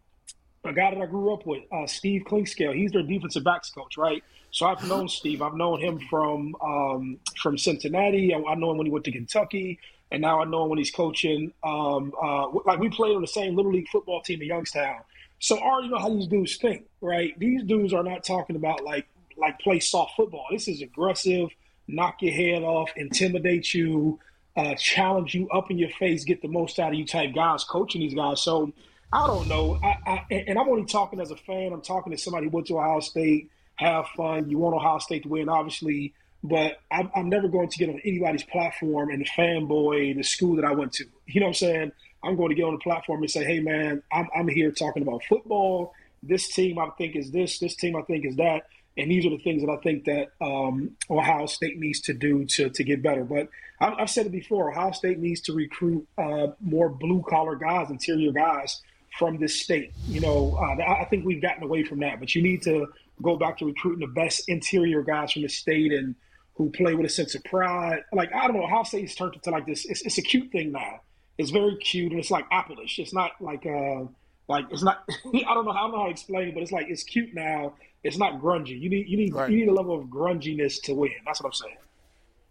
a 0.64 0.72
guy 0.72 0.92
that 0.92 1.00
I 1.00 1.06
grew 1.06 1.32
up 1.32 1.46
with, 1.46 1.62
uh, 1.72 1.86
Steve 1.86 2.22
Clinkscale, 2.26 2.74
he's 2.74 2.92
their 2.92 3.02
defensive 3.02 3.44
backs 3.44 3.70
coach, 3.70 3.96
right? 3.96 4.22
So 4.50 4.66
I've 4.66 4.86
known 4.88 5.08
Steve. 5.08 5.42
I've 5.42 5.54
known 5.54 5.80
him 5.80 6.00
from 6.11 6.56
um, 6.61 7.18
from 7.40 7.56
Cincinnati. 7.56 8.34
I, 8.34 8.38
I, 8.38 8.54
know 8.56 8.72
him 8.72 8.78
when 8.78 8.86
he 8.86 8.90
went 8.90 9.04
to 9.04 9.12
Kentucky, 9.12 9.78
and 10.11 10.20
now 10.20 10.40
I 10.40 10.44
know 10.44 10.64
him 10.64 10.70
when 10.70 10.78
he's 10.78 10.90
coaching. 10.90 11.52
Um, 11.62 12.12
uh, 12.20 12.48
like 12.66 12.80
we 12.80 12.88
played 12.88 13.14
on 13.14 13.20
the 13.20 13.28
same 13.28 13.54
little 13.54 13.72
league 13.72 13.88
football 13.88 14.22
team 14.22 14.42
in 14.42 14.48
Youngstown. 14.48 15.00
So 15.38 15.56
I 15.56 15.62
already 15.62 15.88
know 15.88 15.98
how 15.98 16.11
these 16.11 16.26
dudes 16.26 16.56
think, 16.56 16.84
right? 17.00 17.38
These 17.38 17.62
dudes 17.62 17.94
are 17.94 18.02
not 18.02 18.24
talking 18.24 18.56
about 18.56 18.82
like 18.84 19.06
like 19.36 19.58
play 19.61 19.78
soft 19.78 20.16
football. 20.16 20.46
This 20.50 20.66
is 20.66 20.82
aggressive, 20.82 21.48
knock 21.95 22.22
your 22.22 22.32
head 22.32 22.62
off, 22.62 22.91
intimidate 22.97 23.74
you, 23.74 24.18
uh, 24.57 24.74
challenge 24.74 25.34
you 25.34 25.49
up 25.51 25.70
in 25.70 25.78
your 25.78 25.91
face, 25.91 26.24
get 26.24 26.43
the 26.43 26.49
most 26.49 26.78
out 26.78 26.93
of 26.93 26.99
you 26.99 27.07
type 27.07 27.34
guys 27.34 27.64
coaching 27.64 28.01
these 28.01 28.14
guys. 28.14 28.41
So 28.43 28.72
I 29.12 29.26
don't 29.26 29.49
know. 29.49 29.78
I, 29.82 29.97
I, 30.07 30.26
and 30.30 30.59
I'm 30.59 30.68
only 30.68 30.84
talking 30.84 31.20
as 31.20 31.30
a 31.30 31.36
fan. 31.36 31.72
I'm 31.72 31.82
talking 31.82 32.12
to 32.12 32.18
somebody 32.18 32.47
who 32.47 32.51
went 32.51 32.66
to 32.68 32.78
Ohio 32.78 33.01
State, 33.01 33.51
have 33.76 34.07
fun. 34.09 34.49
You 34.49 34.59
want 34.59 34.76
Ohio 34.76 34.99
State 34.99 35.24
to 35.24 35.28
win, 35.28 35.49
obviously, 35.49 36.14
but 36.45 36.78
I'm, 36.91 37.11
I'm 37.14 37.28
never 37.28 37.49
going 37.49 37.68
to 37.68 37.78
get 37.78 37.88
on 37.88 38.01
anybody's 38.05 38.45
platform 38.45 39.11
and 39.11 39.26
fanboy 39.26 40.16
the 40.16 40.22
school 40.22 40.57
that 40.57 40.64
I 40.64 40.72
went 40.72 40.93
to. 40.95 41.05
You 41.26 41.41
know 41.41 41.47
what 41.47 41.51
I'm 41.51 41.55
saying? 41.55 41.93
I'm 42.22 42.36
going 42.36 42.51
to 42.51 42.55
get 42.55 42.64
on 42.64 42.74
the 42.74 42.80
platform 42.80 43.22
and 43.22 43.30
say, 43.30 43.45
hey, 43.45 43.61
man, 43.61 44.03
I'm, 44.12 44.28
I'm 44.36 44.49
here 44.49 44.70
talking 44.70 45.03
about 45.03 45.22
football. 45.24 45.95
This 46.22 46.49
team 46.49 46.78
I 46.78 46.91
think 46.99 47.16
is 47.16 47.30
this. 47.30 47.59
This 47.59 47.74
team 47.74 47.97
I 47.97 48.03
think 48.03 48.26
is 48.26 48.36
that. 48.36 48.66
And 48.97 49.11
these 49.11 49.24
are 49.24 49.30
the 49.30 49.38
things 49.38 49.62
that 49.62 49.70
I 49.70 49.76
think 49.78 50.05
that 50.05 50.28
um, 50.41 50.97
Ohio 51.09 51.47
State 51.47 51.78
needs 51.78 52.01
to 52.03 52.14
do 52.14 52.45
to, 52.45 52.70
to 52.70 52.84
get 52.84 53.03
better. 53.03 53.24
But 53.24 53.49
I've, 53.80 54.11
said 54.11 54.26
it 54.26 54.32
before. 54.32 54.70
Ohio 54.70 54.93
State 54.93 55.18
needs 55.18 55.41
to 55.43 55.53
recruit 55.53 56.07
uh, 56.18 56.49
more 56.61 56.88
blue 56.88 57.24
collar 57.28 57.57
guys, 57.57 57.88
interior 57.88 58.32
guys 58.32 58.82
from 59.18 59.38
this 59.38 59.61
state. 59.61 59.93
You 60.07 60.20
know, 60.20 60.57
uh, 60.61 60.82
I 60.82 61.05
think 61.07 61.24
we've 61.24 61.41
gotten 61.41 61.62
away 61.62 61.84
from 61.84 62.01
that. 62.01 62.20
But 62.20 62.34
you 62.34 62.43
need 62.43 62.62
to 62.62 62.88
go 63.22 63.36
back 63.36 63.59
to 63.59 63.66
recruiting 63.66 64.01
the 64.01 64.12
best 64.12 64.49
interior 64.49 65.03
guys 65.03 65.32
from 65.32 65.43
the 65.43 65.49
state 65.49 65.93
and 65.93 66.14
who 66.55 66.70
play 66.70 66.95
with 66.95 67.07
a 67.07 67.09
sense 67.09 67.34
of 67.34 67.45
pride. 67.45 68.03
Like 68.12 68.34
I 68.34 68.47
don't 68.47 68.57
know, 68.57 68.64
Ohio 68.64 68.82
State's 68.82 69.14
turned 69.14 69.34
into 69.34 69.51
like 69.51 69.66
this. 69.66 69.86
It's, 69.86 70.03
it's 70.03 70.18
a 70.18 70.22
cute 70.22 70.51
thing 70.53 70.72
now. 70.72 71.01
It's 71.38 71.51
very 71.51 71.76
cute 71.76 72.12
and 72.12 72.20
it's 72.20 72.30
like 72.30 72.49
Appleish. 72.51 72.99
It's 72.99 73.14
not 73.14 73.32
like 73.41 73.64
uh 73.64 74.05
like 74.49 74.66
it's 74.70 74.82
not. 74.82 75.05
I 75.09 75.55
don't 75.55 75.64
know. 75.64 75.70
I 75.70 75.80
don't 75.80 75.93
know 75.93 75.99
how 75.99 76.05
to 76.07 76.11
explain 76.11 76.49
it, 76.49 76.55
but 76.55 76.62
it's 76.62 76.72
like 76.72 76.86
it's 76.88 77.05
cute 77.05 77.32
now. 77.32 77.74
It's 78.03 78.16
not 78.16 78.40
grungy. 78.40 78.80
You 78.80 78.88
need 78.88 79.09
you 79.09 79.16
need 79.16 79.34
right. 79.34 79.51
you 79.51 79.59
need 79.59 79.68
a 79.68 79.72
level 79.72 79.98
of 79.98 80.07
grunginess 80.07 80.80
to 80.82 80.94
win. 80.94 81.12
That's 81.26 81.40
what 81.42 81.48
I'm 81.48 81.53
saying. 81.53 81.76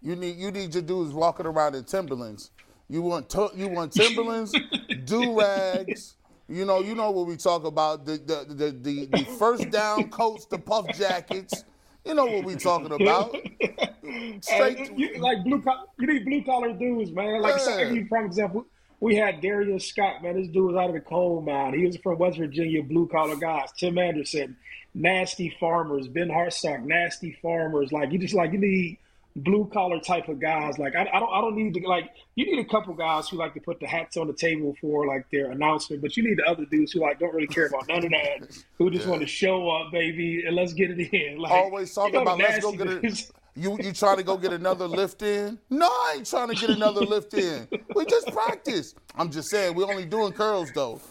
You 0.01 0.15
need 0.15 0.37
you 0.37 0.51
need 0.51 0.73
your 0.73 0.83
dudes 0.83 1.13
walking 1.13 1.45
around 1.45 1.75
in 1.75 1.83
Timberlands. 1.83 2.51
You 2.87 3.01
want 3.01 3.33
you 3.55 3.67
want 3.67 3.93
Timberlands, 3.93 4.53
do 5.05 5.39
rags. 5.39 6.15
You 6.47 6.65
know, 6.65 6.79
you 6.79 6.95
know 6.95 7.11
what 7.11 7.27
we 7.27 7.37
talk 7.37 7.63
about 7.63 8.05
the 8.05 8.13
the 8.13 8.53
the, 8.53 8.71
the, 8.71 9.05
the 9.05 9.25
first 9.37 9.69
down 9.69 10.09
coats, 10.09 10.45
the 10.45 10.57
puff 10.57 10.87
jackets. 10.95 11.63
You 12.05 12.13
know 12.13 12.25
what 12.25 12.45
we 12.45 12.55
talking 12.55 12.91
about. 12.91 13.35
Straight 14.41 14.97
you, 14.97 15.19
like 15.19 15.43
blue 15.43 15.61
collar. 15.61 15.85
You 15.99 16.07
need 16.07 16.25
blue 16.25 16.43
collar 16.43 16.73
dudes, 16.73 17.11
man. 17.11 17.41
Like 17.41 17.57
yeah. 17.57 17.89
so, 17.89 18.05
for 18.07 18.25
example, 18.25 18.65
we 18.99 19.15
had 19.15 19.41
Darrion 19.41 19.81
Scott, 19.81 20.21
man. 20.21 20.35
This 20.35 20.47
dude 20.47 20.67
was 20.67 20.75
out 20.75 20.89
of 20.89 20.93
the 20.93 21.01
coal 21.01 21.41
mine. 21.41 21.73
He 21.73 21.85
was 21.85 21.97
from 21.97 22.17
West 22.17 22.37
Virginia, 22.37 22.83
blue 22.83 23.07
collar 23.07 23.35
guys. 23.35 23.71
Tim 23.77 23.97
Anderson, 23.97 24.57
nasty 24.93 25.55
farmers. 25.59 26.07
Ben 26.07 26.27
Hartsock, 26.27 26.83
nasty 26.83 27.37
farmers. 27.41 27.91
Like 27.91 28.11
you 28.11 28.19
just 28.19 28.33
like 28.33 28.51
you 28.51 28.59
need 28.59 28.97
blue 29.35 29.69
collar 29.71 29.99
type 29.99 30.27
of 30.27 30.39
guys. 30.39 30.77
Like 30.77 30.95
I, 30.95 31.09
I, 31.13 31.19
don't 31.19 31.31
I 31.31 31.41
don't 31.41 31.55
need 31.55 31.73
to 31.75 31.87
like 31.87 32.11
you 32.35 32.45
need 32.45 32.59
a 32.59 32.69
couple 32.69 32.93
guys 32.93 33.29
who 33.29 33.37
like 33.37 33.53
to 33.53 33.61
put 33.61 33.79
the 33.79 33.87
hats 33.87 34.17
on 34.17 34.27
the 34.27 34.33
table 34.33 34.75
for 34.81 35.07
like 35.07 35.29
their 35.31 35.51
announcement, 35.51 36.01
but 36.01 36.17
you 36.17 36.23
need 36.23 36.37
the 36.37 36.45
other 36.45 36.65
dudes 36.65 36.91
who 36.91 36.99
like 36.99 37.19
don't 37.19 37.33
really 37.33 37.47
care 37.47 37.67
about 37.67 37.87
none 37.87 38.03
of 38.03 38.11
that, 38.11 38.63
who 38.77 38.89
just 38.89 39.05
yeah. 39.05 39.11
want 39.11 39.21
to 39.21 39.27
show 39.27 39.69
up, 39.69 39.91
baby, 39.91 40.43
and 40.45 40.55
let's 40.55 40.73
get 40.73 40.91
it 40.91 41.13
in. 41.13 41.37
Like 41.37 41.51
always 41.51 41.93
talking 41.93 42.15
you 42.15 42.19
know, 42.19 42.33
about 42.33 42.39
let's 42.39 42.59
go 42.59 42.71
get 42.73 42.87
it. 42.87 43.31
You 43.59 43.77
you 43.81 43.91
trying 43.91 44.15
to 44.17 44.23
go 44.23 44.37
get 44.37 44.53
another 44.53 44.87
lift 44.87 45.21
in? 45.21 45.59
No, 45.69 45.87
I 45.87 46.13
ain't 46.17 46.25
trying 46.25 46.47
to 46.47 46.55
get 46.55 46.69
another 46.69 47.01
lift 47.01 47.33
in. 47.33 47.67
We 47.93 48.05
just 48.05 48.31
practice. 48.31 48.95
I'm 49.15 49.29
just 49.29 49.49
saying 49.49 49.75
we 49.75 49.83
only 49.83 50.05
doing 50.05 50.31
curls 50.31 50.71
though. 50.73 51.01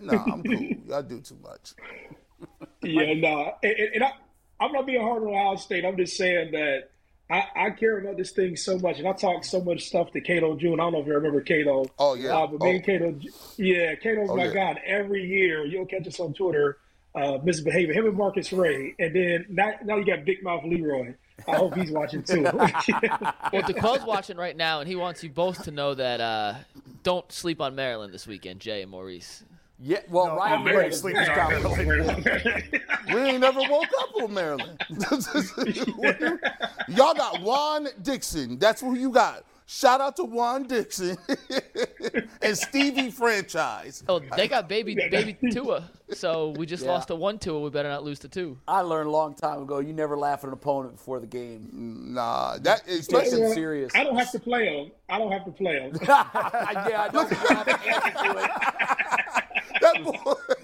No, 0.00 0.14
nah, 0.14 0.24
I'm 0.32 0.42
cool. 0.42 0.94
I 0.94 1.02
do 1.02 1.20
too 1.20 1.36
much. 1.42 1.74
Yeah, 2.82 3.12
no, 3.14 3.52
and, 3.62 3.74
and 3.94 4.04
I, 4.04 4.12
I'm 4.60 4.72
not 4.72 4.86
being 4.86 5.02
hard 5.02 5.22
on 5.22 5.28
Ohio 5.28 5.56
State. 5.56 5.84
I'm 5.84 5.96
just 5.98 6.16
saying 6.16 6.52
that 6.52 6.90
I, 7.28 7.44
I, 7.54 7.70
care 7.70 7.98
about 7.98 8.16
this 8.16 8.30
thing 8.30 8.56
so 8.56 8.78
much, 8.78 8.98
and 8.98 9.06
I 9.06 9.12
talk 9.12 9.44
so 9.44 9.60
much 9.60 9.84
stuff 9.84 10.12
to 10.12 10.20
Cato 10.22 10.56
June. 10.56 10.80
I 10.80 10.84
don't 10.84 10.94
know 10.94 11.00
if 11.00 11.06
you 11.06 11.14
remember 11.14 11.42
Cato. 11.42 11.84
Oh 11.98 12.14
yeah. 12.14 12.34
Uh, 12.34 12.46
but 12.46 12.62
oh. 12.62 12.64
me 12.64 12.76
and 12.76 12.84
Cato, 12.84 13.18
yeah, 13.58 13.94
Cato's 13.96 14.30
oh, 14.30 14.36
my 14.36 14.46
yeah. 14.46 14.54
god. 14.54 14.80
Every 14.86 15.26
year, 15.26 15.66
you'll 15.66 15.84
catch 15.84 16.06
us 16.06 16.18
on 16.18 16.32
Twitter, 16.32 16.78
uh, 17.14 17.38
Misbehaving 17.44 17.94
him 17.94 18.06
and 18.06 18.16
Marcus 18.16 18.54
Ray, 18.54 18.94
and 18.98 19.14
then 19.14 19.44
now, 19.50 19.74
now 19.84 19.96
you 19.96 20.06
got 20.06 20.24
Big 20.24 20.42
Mouth 20.42 20.64
Leroy. 20.64 21.14
I 21.46 21.56
hope 21.56 21.74
he's 21.74 21.90
watching 21.90 22.22
too. 22.22 22.42
well, 22.42 22.52
DeQuell's 22.62 24.04
watching 24.04 24.36
right 24.36 24.56
now, 24.56 24.80
and 24.80 24.88
he 24.88 24.96
wants 24.96 25.22
you 25.22 25.30
both 25.30 25.62
to 25.64 25.70
know 25.70 25.94
that 25.94 26.20
uh, 26.20 26.54
don't 27.02 27.30
sleep 27.30 27.60
on 27.60 27.74
Maryland 27.74 28.12
this 28.12 28.26
weekend, 28.26 28.60
Jay 28.60 28.82
and 28.82 28.90
Maurice. 28.90 29.44
Yeah, 29.80 30.00
well, 30.08 30.26
no, 30.26 30.36
Ryan 30.36 30.64
Brady 30.64 30.94
sleeping 30.94 31.22
on 31.22 31.62
We 33.14 33.20
ain't 33.20 33.40
never 33.40 33.60
woke 33.60 33.86
up 34.00 34.22
on 34.22 34.34
Maryland. 34.34 34.82
Y'all 36.88 37.14
got 37.14 37.40
Juan 37.42 37.86
Dixon. 38.02 38.58
That's 38.58 38.80
who 38.80 38.96
you 38.96 39.10
got. 39.10 39.44
Shout 39.70 40.00
out 40.00 40.16
to 40.16 40.24
Juan 40.24 40.62
Dixon 40.62 41.18
and 42.42 42.56
Stevie 42.56 43.10
franchise. 43.10 44.02
Oh, 44.08 44.18
they 44.34 44.48
got 44.48 44.66
baby 44.66 44.94
baby 44.94 45.36
Tua. 45.52 45.90
So 46.08 46.54
we 46.56 46.64
just 46.64 46.84
yeah. 46.84 46.92
lost 46.92 47.08
to 47.08 47.14
one 47.14 47.38
Tua. 47.38 47.60
We 47.60 47.68
better 47.68 47.90
not 47.90 48.02
lose 48.02 48.18
to 48.20 48.28
two. 48.28 48.58
I 48.66 48.80
learned 48.80 49.08
a 49.08 49.10
long 49.10 49.34
time 49.34 49.60
ago. 49.60 49.80
You 49.80 49.92
never 49.92 50.16
laugh 50.16 50.38
at 50.38 50.44
an 50.46 50.54
opponent 50.54 50.96
before 50.96 51.20
the 51.20 51.26
game. 51.26 51.68
Nah, 52.14 52.56
that 52.60 52.88
is 52.88 53.04
serious. 53.04 53.94
I 53.94 54.04
don't 54.04 54.16
have 54.16 54.32
to 54.32 54.40
play 54.40 54.64
them. 54.74 54.90
I 55.10 55.18
don't 55.18 55.32
have 55.32 55.44
to 55.44 55.52
play 55.52 55.78
them. 55.80 55.98
yeah, 56.02 56.24
I 56.32 57.10
don't 57.12 57.30
have 57.30 57.66
to 57.66 57.88
answer 57.90 58.10
to 58.24 58.38
it. 58.38 58.50
that 59.82 60.02
boy. 60.02 60.54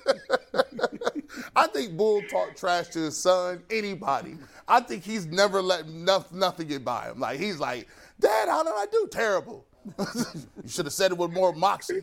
I 1.56 1.66
think 1.68 1.96
Bull 1.96 2.22
talked 2.30 2.58
trash 2.58 2.88
to 2.88 3.00
his 3.00 3.16
son, 3.16 3.62
anybody. 3.70 4.36
I 4.66 4.80
think 4.80 5.04
he's 5.04 5.26
never 5.26 5.62
let 5.62 5.88
nothing 5.88 6.68
get 6.68 6.84
by 6.84 7.10
him. 7.10 7.20
Like 7.20 7.38
he's 7.38 7.60
like, 7.60 7.88
Dad, 8.20 8.48
how 8.48 8.62
did 8.62 8.72
I 8.74 8.86
do? 8.90 9.08
Terrible. 9.10 9.66
you 9.98 10.68
should 10.68 10.86
have 10.86 10.92
said 10.94 11.12
it 11.12 11.18
with 11.18 11.32
more 11.32 11.52
moxie. 11.52 12.02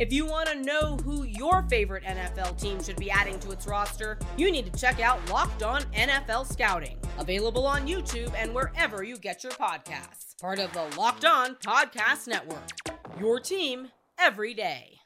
If 0.00 0.14
you 0.14 0.24
want 0.24 0.48
to 0.48 0.62
know 0.62 0.96
who 1.04 1.24
your 1.24 1.60
favorite 1.68 2.04
NFL 2.04 2.58
team 2.58 2.82
should 2.82 2.96
be 2.96 3.10
adding 3.10 3.38
to 3.40 3.50
its 3.50 3.66
roster, 3.66 4.18
you 4.38 4.50
need 4.50 4.72
to 4.72 4.80
check 4.80 4.98
out 4.98 5.20
Locked 5.28 5.62
On 5.62 5.82
NFL 5.92 6.50
Scouting, 6.50 6.96
available 7.18 7.66
on 7.66 7.86
YouTube 7.86 8.32
and 8.34 8.54
wherever 8.54 9.02
you 9.02 9.18
get 9.18 9.44
your 9.44 9.52
podcasts. 9.52 10.40
Part 10.40 10.58
of 10.58 10.72
the 10.72 10.86
Locked 10.96 11.26
On 11.26 11.54
Podcast 11.56 12.28
Network. 12.28 12.66
Your 13.20 13.40
team 13.40 13.88
every 14.18 14.54
day. 14.54 15.00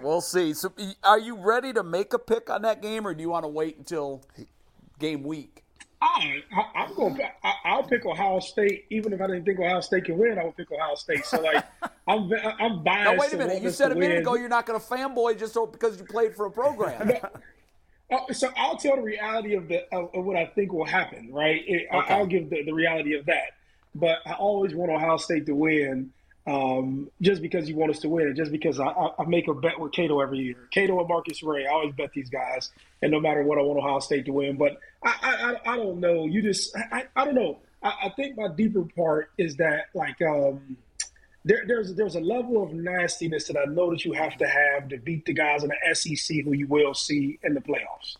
We'll 0.00 0.20
see. 0.20 0.54
So, 0.54 0.72
are 1.02 1.18
you 1.18 1.34
ready 1.34 1.72
to 1.72 1.82
make 1.82 2.12
a 2.12 2.18
pick 2.20 2.50
on 2.50 2.62
that 2.62 2.80
game, 2.80 3.04
or 3.04 3.12
do 3.12 3.22
you 3.22 3.28
want 3.28 3.42
to 3.42 3.48
wait 3.48 3.76
until 3.76 4.22
game 5.00 5.24
week? 5.24 5.63
I, 6.04 6.42
I, 6.52 6.84
am 6.84 6.94
going. 6.94 7.18
I, 7.42 7.76
will 7.76 7.84
pick 7.84 8.04
Ohio 8.04 8.38
State, 8.38 8.84
even 8.90 9.12
if 9.14 9.20
I 9.22 9.26
didn't 9.26 9.44
think 9.44 9.58
Ohio 9.58 9.80
State 9.80 10.04
can 10.04 10.18
win. 10.18 10.38
I 10.38 10.44
would 10.44 10.56
pick 10.56 10.70
Ohio 10.70 10.94
State. 10.96 11.24
So 11.24 11.40
like, 11.40 11.64
I'm 12.06 12.30
I'm 12.60 12.82
biased. 12.82 13.04
Now 13.12 13.16
wait 13.16 13.32
a 13.32 13.36
minute. 13.38 13.62
You 13.62 13.70
said 13.70 13.90
a 13.90 13.94
minute 13.94 14.18
ago 14.18 14.34
you're 14.34 14.48
not 14.48 14.66
going 14.66 14.78
to 14.78 14.84
fanboy 14.84 15.38
just 15.38 15.56
because 15.72 15.98
you 15.98 16.04
played 16.04 16.34
for 16.34 16.46
a 16.46 16.50
program. 16.50 17.12
Oh, 18.10 18.30
so 18.32 18.50
I'll 18.54 18.76
tell 18.76 18.96
the 18.96 19.02
reality 19.02 19.54
of 19.54 19.66
the 19.66 19.82
of, 19.90 20.14
of 20.14 20.26
what 20.26 20.36
I 20.36 20.44
think 20.44 20.74
will 20.74 20.84
happen. 20.84 21.32
Right. 21.32 21.64
It, 21.66 21.86
okay. 21.92 22.14
I'll 22.14 22.26
give 22.26 22.50
the, 22.50 22.62
the 22.62 22.72
reality 22.72 23.14
of 23.14 23.24
that. 23.24 23.52
But 23.94 24.18
I 24.26 24.34
always 24.34 24.74
want 24.74 24.92
Ohio 24.92 25.16
State 25.16 25.46
to 25.46 25.54
win 25.54 26.12
um, 26.46 27.10
just 27.22 27.40
because 27.40 27.68
you 27.68 27.76
want 27.76 27.90
us 27.90 28.00
to 28.00 28.08
win, 28.08 28.34
just 28.36 28.52
because 28.52 28.78
I, 28.78 28.86
I, 28.86 29.24
make 29.26 29.48
a 29.48 29.54
bet 29.54 29.80
with 29.80 29.92
Cato 29.92 30.20
every 30.20 30.38
year. 30.38 30.68
Cato 30.70 30.98
and 30.98 31.08
Marcus 31.08 31.42
Ray, 31.42 31.66
I 31.66 31.70
always 31.70 31.94
bet 31.94 32.10
these 32.12 32.28
guys, 32.28 32.70
and 33.00 33.10
no 33.10 33.20
matter 33.20 33.42
what, 33.42 33.58
I 33.58 33.62
want 33.62 33.78
Ohio 33.78 34.00
State 34.00 34.26
to 34.26 34.32
win. 34.32 34.56
But 34.56 34.78
I, 35.02 35.56
I, 35.66 35.72
I 35.72 35.76
don't 35.76 36.00
know. 36.00 36.26
You 36.26 36.42
just, 36.42 36.76
I, 36.76 37.04
I 37.16 37.24
don't 37.24 37.34
know. 37.34 37.58
I, 37.82 37.94
I 38.04 38.08
think 38.10 38.36
my 38.36 38.48
deeper 38.48 38.84
part 38.94 39.30
is 39.38 39.56
that 39.56 39.86
like 39.94 40.20
um, 40.20 40.76
there, 41.46 41.64
there's 41.66 41.94
there's 41.94 42.14
a 42.14 42.20
level 42.20 42.62
of 42.62 42.74
nastiness 42.74 43.44
that 43.48 43.56
I 43.56 43.64
know 43.70 43.90
that 43.90 44.04
you 44.04 44.12
have 44.12 44.36
to 44.38 44.46
have 44.46 44.88
to 44.88 44.98
beat 44.98 45.24
the 45.24 45.32
guys 45.32 45.62
in 45.62 45.70
the 45.70 45.94
SEC 45.94 46.44
who 46.44 46.52
you 46.52 46.66
will 46.66 46.94
see 46.94 47.38
in 47.42 47.54
the 47.54 47.60
playoffs, 47.60 48.16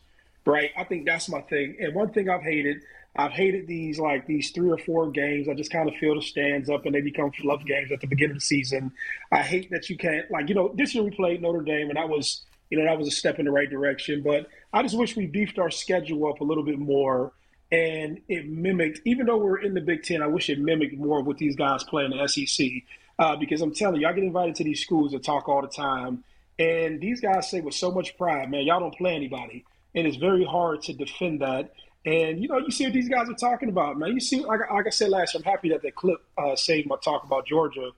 right? 0.47 0.71
I 0.79 0.85
think 0.85 1.05
that's 1.05 1.29
my 1.29 1.43
thing. 1.43 1.77
And 1.79 1.95
one 1.95 2.11
thing 2.11 2.31
I've 2.31 2.43
hated 2.43 2.83
I've 3.17 3.33
hated 3.33 3.67
these 3.69 3.99
like 3.99 4.27
these 4.27 4.51
three 4.51 4.71
or 4.71 4.79
four 4.79 5.11
games. 5.11 5.49
I 5.49 5.55
just 5.55 5.71
kind 5.71 5.89
of 5.89 5.95
feel 5.97 6.17
the 6.17 6.23
stands 6.23 6.69
up 6.69 6.85
and 6.85 6.95
they 6.95 7.01
become 7.01 7.31
fluff 7.31 7.65
games 7.65 7.93
at 7.93 8.01
the 8.01 8.07
beginning 8.07 8.33
of 8.33 8.39
the 8.39 8.45
season. 8.45 8.93
I 9.31 9.43
hate 9.43 9.71
that 9.71 9.89
you 9.89 9.97
can't 9.97 10.31
like 10.31 10.49
you 10.49 10.55
know 10.55 10.73
this 10.75 10.95
year 10.95 11.05
we 11.05 11.11
played 11.11 11.41
Notre 11.41 11.63
Dame 11.63 11.89
and 11.89 11.97
that 11.97 12.09
was 12.09 12.43
you 12.71 12.79
know 12.79 12.85
that 12.85 12.99
was 12.99 13.07
a 13.07 13.13
step 13.13 13.39
in 13.39 13.45
the 13.45 13.53
right 13.53 13.71
direction. 13.71 14.23
But 14.23 14.49
I 14.73 14.83
just 14.83 14.99
wish 14.99 15.17
we 15.17 15.27
beefed 15.27 15.59
our 15.59 15.71
schedule 15.71 16.29
up 16.29 16.41
a 16.41 16.45
little 16.45 16.65
bit 16.65 16.79
more 16.79 17.33
and 17.71 18.21
it 18.29 18.49
mimicked. 18.49 19.01
Even 19.05 19.27
though 19.27 19.37
we're 19.37 19.59
in 19.59 19.75
the 19.75 19.81
Big 19.81 20.03
Ten, 20.03 20.23
I 20.23 20.27
wish 20.27 20.51
it 20.51 20.59
mimicked 20.59 20.97
more 20.97 21.21
of 21.21 21.27
what 21.27 21.39
these 21.39 21.57
guys 21.57 21.85
play 21.85 22.05
in 22.05 22.11
the 22.11 22.27
SEC. 22.27 22.67
Uh, 23.19 23.37
because 23.37 23.61
I'm 23.61 23.73
telling 23.73 24.01
you, 24.01 24.09
I 24.09 24.13
get 24.13 24.25
invited 24.25 24.57
to 24.57 24.65
these 24.65 24.81
schools 24.81 25.13
to 25.13 25.21
talk 25.21 25.49
all 25.49 25.63
the 25.63 25.69
time, 25.69 26.25
and 26.59 27.01
these 27.01 27.21
guys 27.21 27.49
say 27.49 27.61
with 27.61 27.75
so 27.75 27.93
much 27.93 28.17
pride, 28.17 28.51
"Man, 28.51 28.63
y'all 28.65 28.81
don't 28.81 28.95
play 28.95 29.15
anybody," 29.15 29.65
and 29.95 30.05
it's 30.05 30.17
very 30.17 30.45
hard 30.45 30.83
to 30.83 30.93
defend 30.93 31.41
that. 31.41 31.73
And 32.07 32.43
you 32.43 32.49
know, 32.49 32.59
you 32.59 32.71
see 32.71 32.85
what 32.85 32.93
these 32.93 33.09
guys 33.09 33.29
are 33.31 33.35
talking 33.35 33.71
about, 33.71 33.99
man. 33.99 34.13
You 34.13 34.21
see, 34.21 34.41
like, 34.41 34.61
like 34.71 34.87
I 34.87 34.91
said 34.91 35.09
last 35.09 35.35
year, 35.35 35.43
I'm 35.45 35.51
happy 35.51 35.71
that 35.71 35.83
that 35.83 35.95
clip 35.95 36.19
uh, 36.37 36.55
saved 36.55 36.87
my 36.87 36.97
talk 37.03 37.25
about 37.25 37.47
Georgia. 37.47 37.91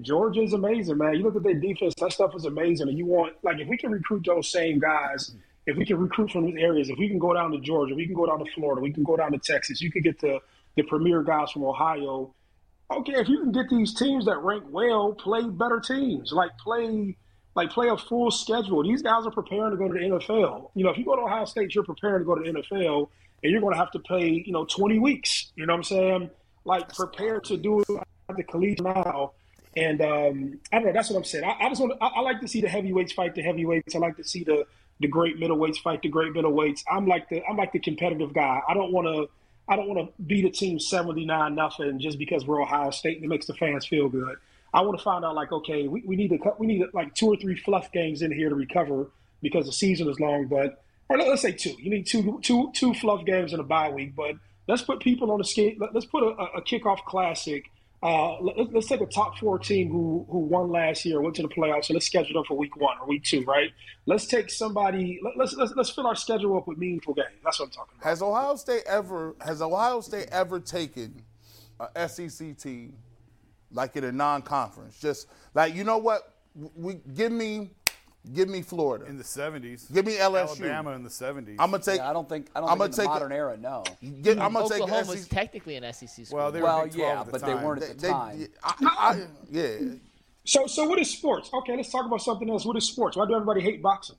Georgia 0.00 0.42
is 0.42 0.52
amazing, 0.52 0.98
man. 0.98 1.14
You 1.14 1.22
look 1.22 1.36
at 1.36 1.44
their 1.44 1.54
defense; 1.54 1.94
that 2.00 2.12
stuff 2.12 2.34
is 2.34 2.44
amazing. 2.44 2.88
And 2.88 2.98
you 2.98 3.06
want, 3.06 3.34
like, 3.42 3.58
if 3.60 3.68
we 3.68 3.76
can 3.76 3.92
recruit 3.92 4.24
those 4.26 4.50
same 4.50 4.80
guys, 4.80 5.34
if 5.66 5.76
we 5.76 5.84
can 5.84 5.98
recruit 5.98 6.30
from 6.32 6.46
these 6.46 6.56
areas, 6.58 6.88
if 6.88 6.98
we 6.98 7.08
can 7.08 7.18
go 7.18 7.32
down 7.34 7.52
to 7.52 7.60
Georgia, 7.60 7.94
we 7.94 8.06
can 8.06 8.14
go 8.14 8.26
down 8.26 8.44
to 8.44 8.50
Florida, 8.52 8.80
we 8.80 8.92
can 8.92 9.04
go 9.04 9.16
down 9.16 9.30
to 9.30 9.38
Texas. 9.38 9.80
You 9.80 9.92
can 9.92 10.02
get 10.02 10.20
the 10.20 10.40
the 10.76 10.82
premier 10.82 11.22
guys 11.22 11.52
from 11.52 11.64
Ohio. 11.64 12.34
Okay, 12.90 13.12
if 13.12 13.28
you 13.28 13.40
can 13.40 13.52
get 13.52 13.68
these 13.70 13.94
teams 13.94 14.24
that 14.24 14.38
rank 14.38 14.64
well, 14.70 15.12
play 15.12 15.44
better 15.44 15.78
teams, 15.78 16.32
like 16.32 16.50
play 16.58 17.16
like 17.54 17.70
play 17.70 17.88
a 17.88 17.96
full 17.96 18.30
schedule. 18.32 18.82
These 18.82 19.02
guys 19.02 19.24
are 19.24 19.30
preparing 19.30 19.70
to 19.70 19.76
go 19.76 19.86
to 19.86 19.94
the 19.94 20.00
NFL. 20.00 20.70
You 20.74 20.84
know, 20.84 20.90
if 20.90 20.98
you 20.98 21.04
go 21.04 21.14
to 21.14 21.22
Ohio 21.22 21.44
State, 21.44 21.74
you're 21.74 21.84
preparing 21.84 22.20
to 22.20 22.24
go 22.24 22.34
to 22.34 22.42
the 22.42 22.58
NFL 22.58 23.08
and 23.42 23.52
you're 23.52 23.60
going 23.60 23.74
to 23.74 23.78
have 23.78 23.90
to 23.92 23.98
play, 23.98 24.42
you 24.46 24.52
know, 24.52 24.64
20 24.64 24.98
weeks. 24.98 25.52
You 25.56 25.66
know 25.66 25.72
what 25.72 25.78
I'm 25.78 25.84
saying? 25.84 26.30
Like 26.64 26.94
prepare 26.94 27.40
to 27.40 27.56
do 27.56 27.80
it 27.80 27.86
at 28.28 28.36
the 28.36 28.44
collegiate 28.44 28.82
now. 28.82 29.32
And 29.76 30.00
um, 30.02 30.60
I 30.70 30.76
don't 30.76 30.86
know. 30.86 30.92
That's 30.92 31.10
what 31.10 31.16
I'm 31.16 31.24
saying. 31.24 31.44
I, 31.44 31.64
I 31.64 31.68
just 31.68 31.80
want. 31.80 31.94
I, 32.00 32.08
I, 32.08 32.20
like 32.20 32.40
to 32.42 32.48
see 32.48 32.60
the 32.60 32.68
heavyweights 32.68 33.12
fight 33.12 33.34
the 33.34 33.42
heavyweights. 33.42 33.94
I 33.94 33.98
like 33.98 34.16
to 34.18 34.24
see 34.24 34.44
the 34.44 34.66
the 35.00 35.08
great 35.08 35.40
middleweights 35.40 35.78
fight 35.78 36.02
the 36.02 36.08
great 36.08 36.34
middleweights. 36.34 36.84
I'm 36.90 37.06
like 37.06 37.28
the 37.30 37.42
I'm 37.46 37.56
like 37.56 37.72
the 37.72 37.78
competitive 37.78 38.34
guy. 38.34 38.60
I 38.68 38.74
don't 38.74 38.92
want 38.92 39.06
to. 39.06 39.30
I 39.68 39.76
don't 39.76 39.88
want 39.88 40.06
to 40.06 40.22
beat 40.24 40.44
a 40.44 40.50
team 40.50 40.78
79 40.78 41.54
nothing 41.54 42.00
just 42.00 42.18
because 42.18 42.44
we're 42.44 42.60
Ohio 42.60 42.90
State 42.90 43.16
and 43.16 43.24
it 43.24 43.28
makes 43.28 43.46
the 43.46 43.54
fans 43.54 43.86
feel 43.86 44.08
good. 44.08 44.36
I 44.74 44.80
want 44.82 44.98
to 44.98 45.04
find 45.04 45.24
out 45.24 45.36
like, 45.36 45.52
okay, 45.52 45.86
we, 45.86 46.02
we 46.04 46.16
need 46.16 46.28
to 46.28 46.38
cut, 46.38 46.58
we 46.58 46.66
need 46.66 46.82
like 46.92 47.14
two 47.14 47.26
or 47.26 47.36
three 47.36 47.56
fluff 47.56 47.92
games 47.92 48.22
in 48.22 48.32
here 48.32 48.48
to 48.48 48.54
recover 48.56 49.10
because 49.40 49.66
the 49.66 49.72
season 49.72 50.08
is 50.08 50.18
long. 50.18 50.46
But 50.46 50.81
or 51.12 51.28
let's 51.28 51.42
say 51.42 51.52
two. 51.52 51.74
You 51.78 51.90
need 51.90 52.06
two, 52.06 52.40
two, 52.42 52.70
two 52.74 52.94
fluff 52.94 53.24
games 53.24 53.52
in 53.52 53.60
a 53.60 53.64
bye 53.64 53.90
week, 53.90 54.14
but 54.16 54.34
let's 54.68 54.82
put 54.82 55.00
people 55.00 55.30
on 55.30 55.38
the 55.38 55.44
skate. 55.44 55.78
Let's 55.80 56.06
put 56.06 56.22
a, 56.22 56.28
a 56.56 56.62
kickoff 56.62 57.04
classic. 57.04 57.70
Uh, 58.02 58.40
let, 58.40 58.74
us 58.74 58.86
take 58.86 59.00
a 59.00 59.06
top 59.06 59.38
four 59.38 59.60
team 59.60 59.88
who 59.88 60.26
who 60.28 60.38
won 60.38 60.70
last 60.70 61.04
year, 61.04 61.20
went 61.20 61.36
to 61.36 61.42
the 61.42 61.48
playoffs, 61.48 61.88
and 61.88 61.94
let's 61.94 62.06
schedule 62.06 62.34
them 62.34 62.44
for 62.44 62.56
week 62.56 62.74
one 62.76 62.98
or 63.00 63.06
week 63.06 63.22
two, 63.22 63.44
right? 63.44 63.70
Let's 64.06 64.26
take 64.26 64.50
somebody. 64.50 65.20
Let, 65.22 65.40
us 65.40 65.54
let's 65.56 65.72
let's 65.76 65.90
fill 65.90 66.08
our 66.08 66.16
schedule 66.16 66.56
up 66.56 66.66
with 66.66 66.78
meaningful 66.78 67.14
games. 67.14 67.28
That's 67.44 67.60
what 67.60 67.66
I'm 67.66 67.70
talking 67.70 67.94
about. 67.96 68.08
Has 68.08 68.20
Ohio 68.20 68.56
State 68.56 68.82
ever 68.86 69.36
has 69.40 69.62
Ohio 69.62 70.00
State 70.00 70.28
ever 70.32 70.58
taken 70.58 71.22
a 71.78 72.08
SEC 72.08 72.56
team 72.58 72.94
like 73.70 73.94
in 73.94 74.02
a 74.02 74.10
non-conference? 74.10 74.98
Just 74.98 75.28
like 75.54 75.76
you 75.76 75.84
know 75.84 75.98
what? 75.98 76.34
We 76.74 76.94
give 77.14 77.30
me 77.30 77.70
Give 78.32 78.48
me 78.48 78.62
Florida 78.62 79.06
in 79.06 79.18
the 79.18 79.24
'70s. 79.24 79.92
Give 79.92 80.06
me 80.06 80.16
LSU. 80.16 80.60
Alabama 80.60 80.92
in 80.92 81.02
the 81.02 81.08
'70s. 81.08 81.56
I'm 81.58 81.72
gonna 81.72 81.80
take. 81.80 81.96
Yeah, 81.96 82.08
I 82.08 82.12
don't 82.12 82.28
think. 82.28 82.46
I 82.54 82.60
don't 82.60 82.70
I'm 82.70 82.78
think 82.78 82.92
in 82.92 82.96
the 82.96 83.04
modern 83.04 83.32
era. 83.32 83.56
No. 83.56 83.82
Get, 84.22 84.38
I'm 84.38 84.52
gonna 84.52 84.66
Oklahoma 84.66 85.00
take. 85.00 85.08
was 85.08 85.28
technically 85.28 85.74
an 85.74 85.92
SEC 85.92 86.26
school. 86.26 86.38
Well, 86.38 86.52
they 86.52 86.62
well, 86.62 86.82
were 86.82 86.86
yeah, 86.86 87.24
the 87.24 87.32
but 87.32 87.40
time. 87.40 87.56
they 87.56 87.64
weren't 87.64 87.82
at 87.82 87.88
the 87.98 88.02
they, 88.02 88.08
time. 88.08 88.38
They, 88.38 88.46
I, 88.62 88.74
I, 88.80 89.26
yeah. 89.50 89.76
So, 90.44 90.68
so 90.68 90.88
what 90.88 91.00
is 91.00 91.10
sports? 91.10 91.50
Okay, 91.52 91.76
let's 91.76 91.90
talk 91.90 92.06
about 92.06 92.22
something 92.22 92.48
else. 92.48 92.64
What 92.64 92.76
is 92.76 92.86
sports? 92.86 93.16
Why 93.16 93.26
do 93.26 93.34
everybody 93.34 93.60
hate 93.60 93.82
boxing? 93.82 94.16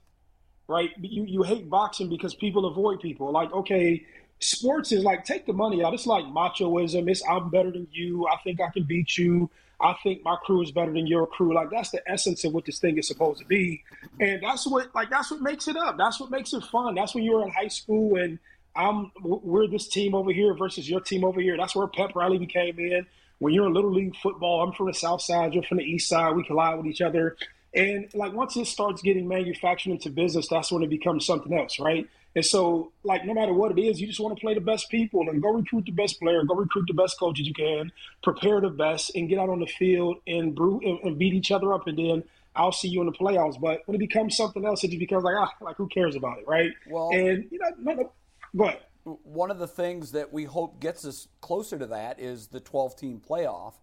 Right? 0.68 0.90
You 1.00 1.24
you 1.24 1.44
hate 1.44 1.70
boxing 1.70 2.10
because 2.10 2.36
people 2.36 2.66
avoid 2.66 3.00
people. 3.00 3.32
Like, 3.32 3.54
okay, 3.54 4.06
sports 4.40 4.92
is 4.92 5.06
like 5.06 5.24
take 5.24 5.46
the 5.46 5.54
money 5.54 5.82
out. 5.82 5.94
It's 5.94 6.08
like 6.08 6.26
machoism. 6.26 7.10
It's 7.10 7.24
I'm 7.30 7.50
better 7.50 7.72
than 7.72 7.88
you. 7.92 8.28
I 8.28 8.36
think 8.44 8.60
I 8.60 8.70
can 8.70 8.84
beat 8.84 9.18
you. 9.18 9.50
I 9.84 9.96
think 10.02 10.24
my 10.24 10.38
crew 10.46 10.62
is 10.62 10.72
better 10.72 10.94
than 10.94 11.06
your 11.08 11.28
crew. 11.28 11.54
Like 11.54 11.70
that's 11.70 11.92
the 11.92 12.02
essence 12.10 12.46
of 12.46 12.54
what 12.54 12.66
this 12.66 12.80
thing 12.80 12.98
is 12.98 13.08
supposed 13.08 13.40
to 13.40 13.46
be, 13.46 13.84
and 14.20 14.42
that's 14.42 14.66
what 14.66 14.94
like 14.96 15.10
that's 15.10 15.30
what 15.30 15.42
makes 15.42 15.68
it 15.68 15.76
up. 15.76 15.98
That's 15.98 16.20
what 16.20 16.32
makes 16.32 16.54
it 16.54 16.64
fun. 16.64 16.96
That's 16.96 17.14
when 17.14 17.24
you're 17.24 17.44
in 17.44 17.52
high 17.52 17.68
school 17.68 18.16
and 18.16 18.40
I'm 18.76 19.12
we're 19.22 19.68
this 19.68 19.88
team 19.88 20.16
over 20.16 20.32
here 20.32 20.54
versus 20.54 20.90
your 20.90 21.02
team 21.02 21.24
over 21.24 21.42
here. 21.42 21.58
That's 21.58 21.76
where 21.76 21.88
pep 21.88 22.16
rally 22.16 22.38
became 22.38 22.80
in. 22.80 23.06
When 23.40 23.54
you're 23.54 23.68
in 23.68 23.74
little 23.74 23.92
league 23.92 24.16
football, 24.16 24.64
I'm 24.64 24.74
from 24.74 24.88
the 24.88 24.94
south 24.94 25.22
side, 25.22 25.54
you're 25.54 25.64
from 25.64 25.78
the 25.78 25.84
east 25.84 26.08
side. 26.08 26.36
We 26.36 26.44
collide 26.44 26.78
with 26.78 26.88
each 26.88 27.02
other, 27.02 27.36
and 27.74 28.10
like 28.14 28.34
once 28.34 28.56
it 28.56 28.66
starts 28.66 29.02
getting 29.02 29.28
manufactured 29.28 29.92
into 29.92 30.10
business, 30.10 30.48
that's 30.48 30.72
when 30.72 30.84
it 30.84 30.90
becomes 30.90 31.26
something 31.26 31.54
else, 31.54 31.80
right? 31.80 32.08
And 32.36 32.44
so, 32.44 32.92
like, 33.04 33.26
no 33.26 33.34
matter 33.34 33.54
what 33.54 33.78
it 33.78 33.82
is, 33.82 34.02
you 34.02 34.08
just 34.08 34.20
want 34.20 34.36
to 34.36 34.42
play 34.42 34.56
the 34.56 34.62
best 34.62 34.90
people 34.90 35.30
and 35.30 35.42
go 35.42 35.50
recruit 35.50 35.86
the 35.86 35.92
best 35.92 36.20
player, 36.20 36.44
go 36.44 36.56
recruit 36.56 36.86
the 36.88 36.94
best 36.94 37.20
coaches 37.20 37.48
you 37.48 37.54
can, 37.54 37.92
prepare 38.24 38.60
the 38.60 38.70
best, 38.70 39.12
and 39.16 39.30
get 39.30 39.38
out 39.38 39.50
on 39.50 39.60
the 39.60 39.68
field 39.68 40.18
and, 40.26 40.56
brew, 40.56 40.80
and, 40.84 41.00
and 41.04 41.20
beat 41.20 41.34
each 41.34 41.52
other 41.52 41.74
up. 41.74 41.88
And 41.88 41.98
then 41.98 42.24
I'll 42.56 42.72
see 42.72 42.88
you 42.88 43.02
in 43.02 43.06
the 43.06 43.14
playoffs. 43.14 43.60
But 43.60 43.82
when 43.86 43.96
it 43.96 44.00
becomes 44.00 44.36
something 44.36 44.66
else, 44.66 44.84
it 44.84 44.88
just 44.90 45.00
becomes 45.00 45.24
like, 45.24 45.36
ah, 45.38 45.52
like 45.62 45.76
who 45.76 45.88
cares 45.88 46.16
about 46.16 46.40
it, 46.40 46.48
right? 46.48 46.72
Well, 46.90 47.12
and 47.12 47.46
you 47.52 47.60
know, 47.60 47.70
no, 47.80 47.94
no, 47.94 48.12
go 48.56 48.64
ahead. 48.66 48.82
One 49.04 49.52
of 49.52 49.60
the 49.60 49.68
things 49.68 50.14
that 50.14 50.32
we 50.32 50.46
hope 50.46 50.80
gets 50.80 51.06
us 51.06 51.28
closer 51.42 51.78
to 51.78 51.88
that 51.88 52.20
is 52.20 52.48
the 52.48 52.62
12 52.62 52.96
team 52.96 53.22
playoff, 53.28 53.74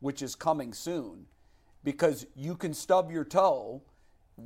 which 0.00 0.22
is 0.22 0.34
coming 0.34 0.72
soon, 0.72 1.26
because 1.84 2.26
you 2.34 2.56
can 2.56 2.72
stub 2.72 3.10
your 3.10 3.24
toe 3.24 3.82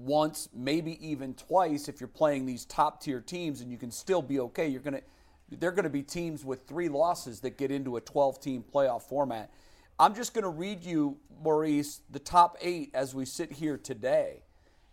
once, 0.03 0.49
maybe 0.55 0.99
even 1.07 1.35
twice 1.35 1.89
if 1.89 2.01
you're 2.01 2.09
playing 2.09 2.47
these 2.47 2.65
top 2.65 3.01
tier 3.01 3.21
teams 3.21 3.61
and 3.61 3.71
you 3.71 3.79
can 3.79 3.91
still 3.91 4.23
be 4.23 4.41
okay. 4.41 4.69
You're 4.69 4.81
going 4.81 4.95
to 4.95 5.03
they're 5.51 5.73
going 5.73 5.85
to 5.85 5.91
be 5.91 6.03
teams 6.03 6.45
with 6.45 6.67
3 6.67 6.89
losses 6.89 7.41
that 7.41 7.59
get 7.59 7.71
into 7.71 7.97
a 7.97 8.01
12 8.01 8.41
team 8.41 8.65
playoff 8.73 9.03
format. 9.03 9.51
I'm 9.99 10.15
just 10.15 10.35
going 10.35 10.43
to 10.43 10.51
read 10.51 10.83
you 10.83 11.19
Maurice 11.43 12.01
the 12.11 12.19
top 12.19 12.57
8 12.61 12.91
as 12.95 13.15
we 13.15 13.25
sit 13.25 13.53
here 13.53 13.77
today. 13.77 14.43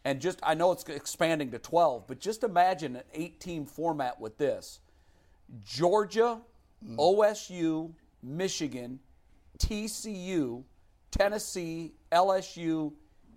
And 0.04 0.20
just 0.20 0.40
I 0.44 0.54
know 0.56 0.72
it's 0.72 0.84
expanding 0.84 1.52
to 1.52 1.60
12, 1.60 2.08
but 2.08 2.20
just 2.20 2.44
imagine 2.44 2.96
an 2.96 3.04
8 3.14 3.40
team 3.40 3.66
format 3.66 4.20
with 4.20 4.38
this. 4.38 4.80
Georgia, 5.66 6.42
mm. 6.86 6.96
OSU, 6.98 7.94
Michigan, 8.24 9.00
TCU, 9.58 10.64
Tennessee, 11.12 11.94
LSU, 12.12 12.94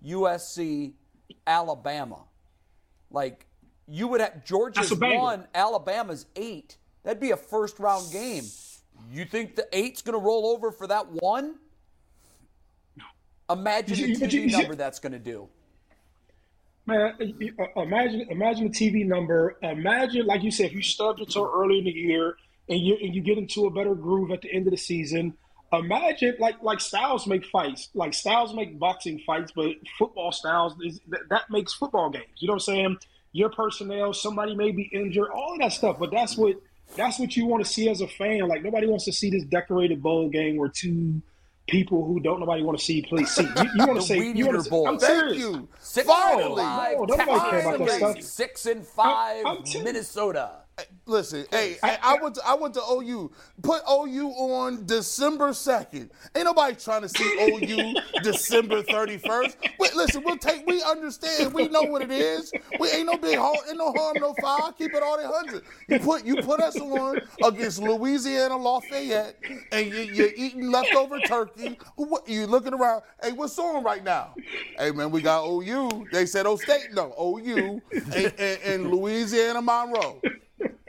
USC, 0.07 0.93
Alabama. 1.47 2.21
Like 3.11 3.47
you 3.87 4.09
would 4.09 4.21
have 4.21 4.45
Georgia's 4.45 4.91
a 4.91 4.97
one, 4.97 5.47
Alabama's 5.55 6.27
eight. 6.37 6.77
That'd 7.03 7.21
be 7.21 7.31
a 7.33 7.37
first 7.37 7.79
round 7.79 8.11
game. 8.13 8.45
You 9.11 9.25
think 9.25 9.57
the 9.57 9.67
eight's 9.73 10.03
going 10.03 10.19
to 10.19 10.25
roll 10.25 10.47
over 10.47 10.71
for 10.71 10.87
that 10.87 11.09
one? 11.11 11.57
Imagine 13.51 13.99
You- 13.99 14.15
the 14.15 14.21
but 14.21 14.33
you- 14.33 14.41
TV 14.43 14.51
you- 14.51 14.57
number 14.59 14.75
that's 14.75 14.99
going 14.99 15.13
to 15.13 15.19
do. 15.19 15.49
Man, 16.87 17.17
uh, 17.59 17.81
imagine 17.81 18.27
imagine 18.31 18.71
the 18.71 18.75
TV 18.75 19.05
number. 19.07 19.57
Imagine, 19.63 20.27
like 20.27 20.43
you 20.43 20.51
said, 20.51 20.67
if 20.67 20.73
you 20.75 20.83
stubbed 20.83 21.19
your 21.19 21.27
toe 21.27 21.51
early 21.55 21.79
in 21.79 21.85
the 21.85 21.91
year 21.91 22.37
and 22.69 22.79
you 22.79 22.97
and 23.03 23.15
you 23.15 23.23
get 23.23 23.39
into 23.39 23.65
a 23.67 23.71
better 23.71 23.95
groove 23.95 24.31
at 24.31 24.43
the 24.43 24.53
end 24.53 24.67
of 24.67 24.71
the 24.71 24.77
season. 24.77 25.35
Imagine, 25.73 26.37
like 26.39 26.63
like 26.63 26.81
styles 26.81 27.27
make 27.27 27.45
fights, 27.47 27.89
like 27.95 28.15
styles 28.15 28.55
make 28.55 28.79
boxing 28.79 29.19
fights, 29.27 29.51
but 29.55 29.73
football 29.99 30.31
styles 30.31 30.75
is, 30.85 31.01
that, 31.09 31.29
that 31.31 31.43
makes 31.51 31.75
football 31.75 32.11
games. 32.11 32.27
You 32.37 32.47
know 32.49 32.53
what 32.55 32.69
I'm 32.69 32.75
saying? 32.75 32.99
Your 33.33 33.51
personnel, 33.51 34.13
somebody 34.13 34.55
may 34.55 34.71
be 34.71 34.85
injured, 34.93 35.31
all 35.35 35.55
of 35.55 35.59
that 35.61 35.73
stuff. 35.73 35.99
But 35.99 36.13
that's 36.13 36.37
what 36.37 36.57
that's 36.97 37.19
what 37.19 37.37
you 37.37 37.47
want 37.47 37.65
to 37.65 37.71
see 37.71 37.89
as 37.89 38.01
a 38.03 38.07
fan. 38.07 38.47
Like 38.47 38.63
nobody 38.63 38.87
wants 38.87 39.05
to 39.07 39.13
see 39.13 39.31
this 39.31 39.43
decorated 39.45 40.01
bowl 40.01 40.29
game 40.29 40.57
where 40.57 40.69
two 40.69 41.21
people 41.67 42.05
who 42.05 42.21
don't 42.21 42.39
nobody 42.39 42.63
want 42.63 42.79
to 42.79 42.85
see 42.85 43.03
play 43.03 43.25
see. 43.25 43.43
You, 43.43 43.71
you 43.75 43.87
want 43.87 43.97
to 44.01 44.03
say 44.03 44.19
you 44.33 44.47
want 44.47 44.63
to 44.63 44.71
Bowl. 44.71 44.87
I'm 44.87 44.99
Thank 44.99 45.19
serious. 45.19 45.39
you. 45.39 45.69
Six 45.81 46.07
Finally. 46.07 46.45
and 46.45 46.57
five, 46.57 46.97
No, 46.99 47.05
nobody 47.05 47.51
care 47.51 47.61
about 47.75 47.79
that 47.81 47.91
stuff. 47.97 48.21
Six 48.23 48.67
and 48.67 48.87
5 48.87 49.47
I'm 49.47 49.63
telling- 49.65 49.85
Minnesota. 49.85 50.51
Listen, 51.07 51.45
hey, 51.51 51.77
I, 51.83 51.99
I 52.03 52.23
went 52.23 52.35
to 52.37 52.47
I 52.47 52.55
went 52.55 52.75
to 52.75 52.81
OU. 52.81 53.31
Put 53.63 53.83
OU 53.89 54.27
on 54.31 54.87
December 54.87 55.53
second. 55.53 56.11
Ain't 56.35 56.47
nobody 56.47 56.75
trying 56.77 57.03
to 57.03 57.09
see 57.09 57.25
OU 57.41 57.95
December 58.23 58.83
thirty 58.83 59.19
first. 59.19 59.59
Listen, 59.95 60.23
we'll 60.25 60.39
take. 60.39 60.67
We 60.67 60.83
understand. 60.83 61.53
We 61.53 61.69
know 61.69 61.83
what 61.83 62.03
it 62.03 62.11
is. 62.11 62.53
We 62.81 62.91
ain't 62.91 63.07
no 63.07 63.17
big 63.17 63.39
harm, 63.39 63.57
ain't 63.69 63.79
no 63.79 63.93
harm, 63.93 64.17
no 64.19 64.35
foul. 64.41 64.73
Keep 64.73 64.95
it 64.95 65.03
all 65.03 65.19
at 65.19 65.27
hundred. 65.27 65.63
You 65.89 65.99
put 66.01 66.25
you 66.25 66.37
put 66.43 66.61
us 66.61 66.81
on 66.81 67.21
against 67.45 67.81
Louisiana 67.81 68.57
Lafayette, 68.57 69.37
and 69.71 69.87
you, 69.87 70.01
you're 70.01 70.33
eating 70.35 70.71
leftover 70.71 71.21
turkey. 71.21 71.79
What, 71.97 72.29
you 72.29 72.47
looking 72.47 72.75
around? 72.75 73.03
Hey, 73.23 73.33
what's 73.33 73.59
on 73.59 73.85
right 73.85 74.03
now? 74.03 74.35
Hey 74.79 74.91
man, 74.91 75.11
we 75.11 75.21
got 75.23 75.47
OU. 75.47 76.07
They 76.11 76.27
said 76.27 76.47
O 76.47 76.57
State, 76.57 76.89
no 76.95 77.15
OU, 77.21 77.81
and, 77.93 78.35
and, 78.39 78.63
and 78.65 78.91
Louisiana 78.91 79.63
Monroe. 79.63 80.21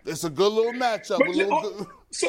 It's 0.06 0.24
a 0.24 0.30
good 0.30 0.54
little 0.54 0.74
matchup. 0.74 1.20
But 1.20 1.30
little 1.30 1.54
oh, 1.54 1.70
good. 1.78 1.88
so, 2.12 2.28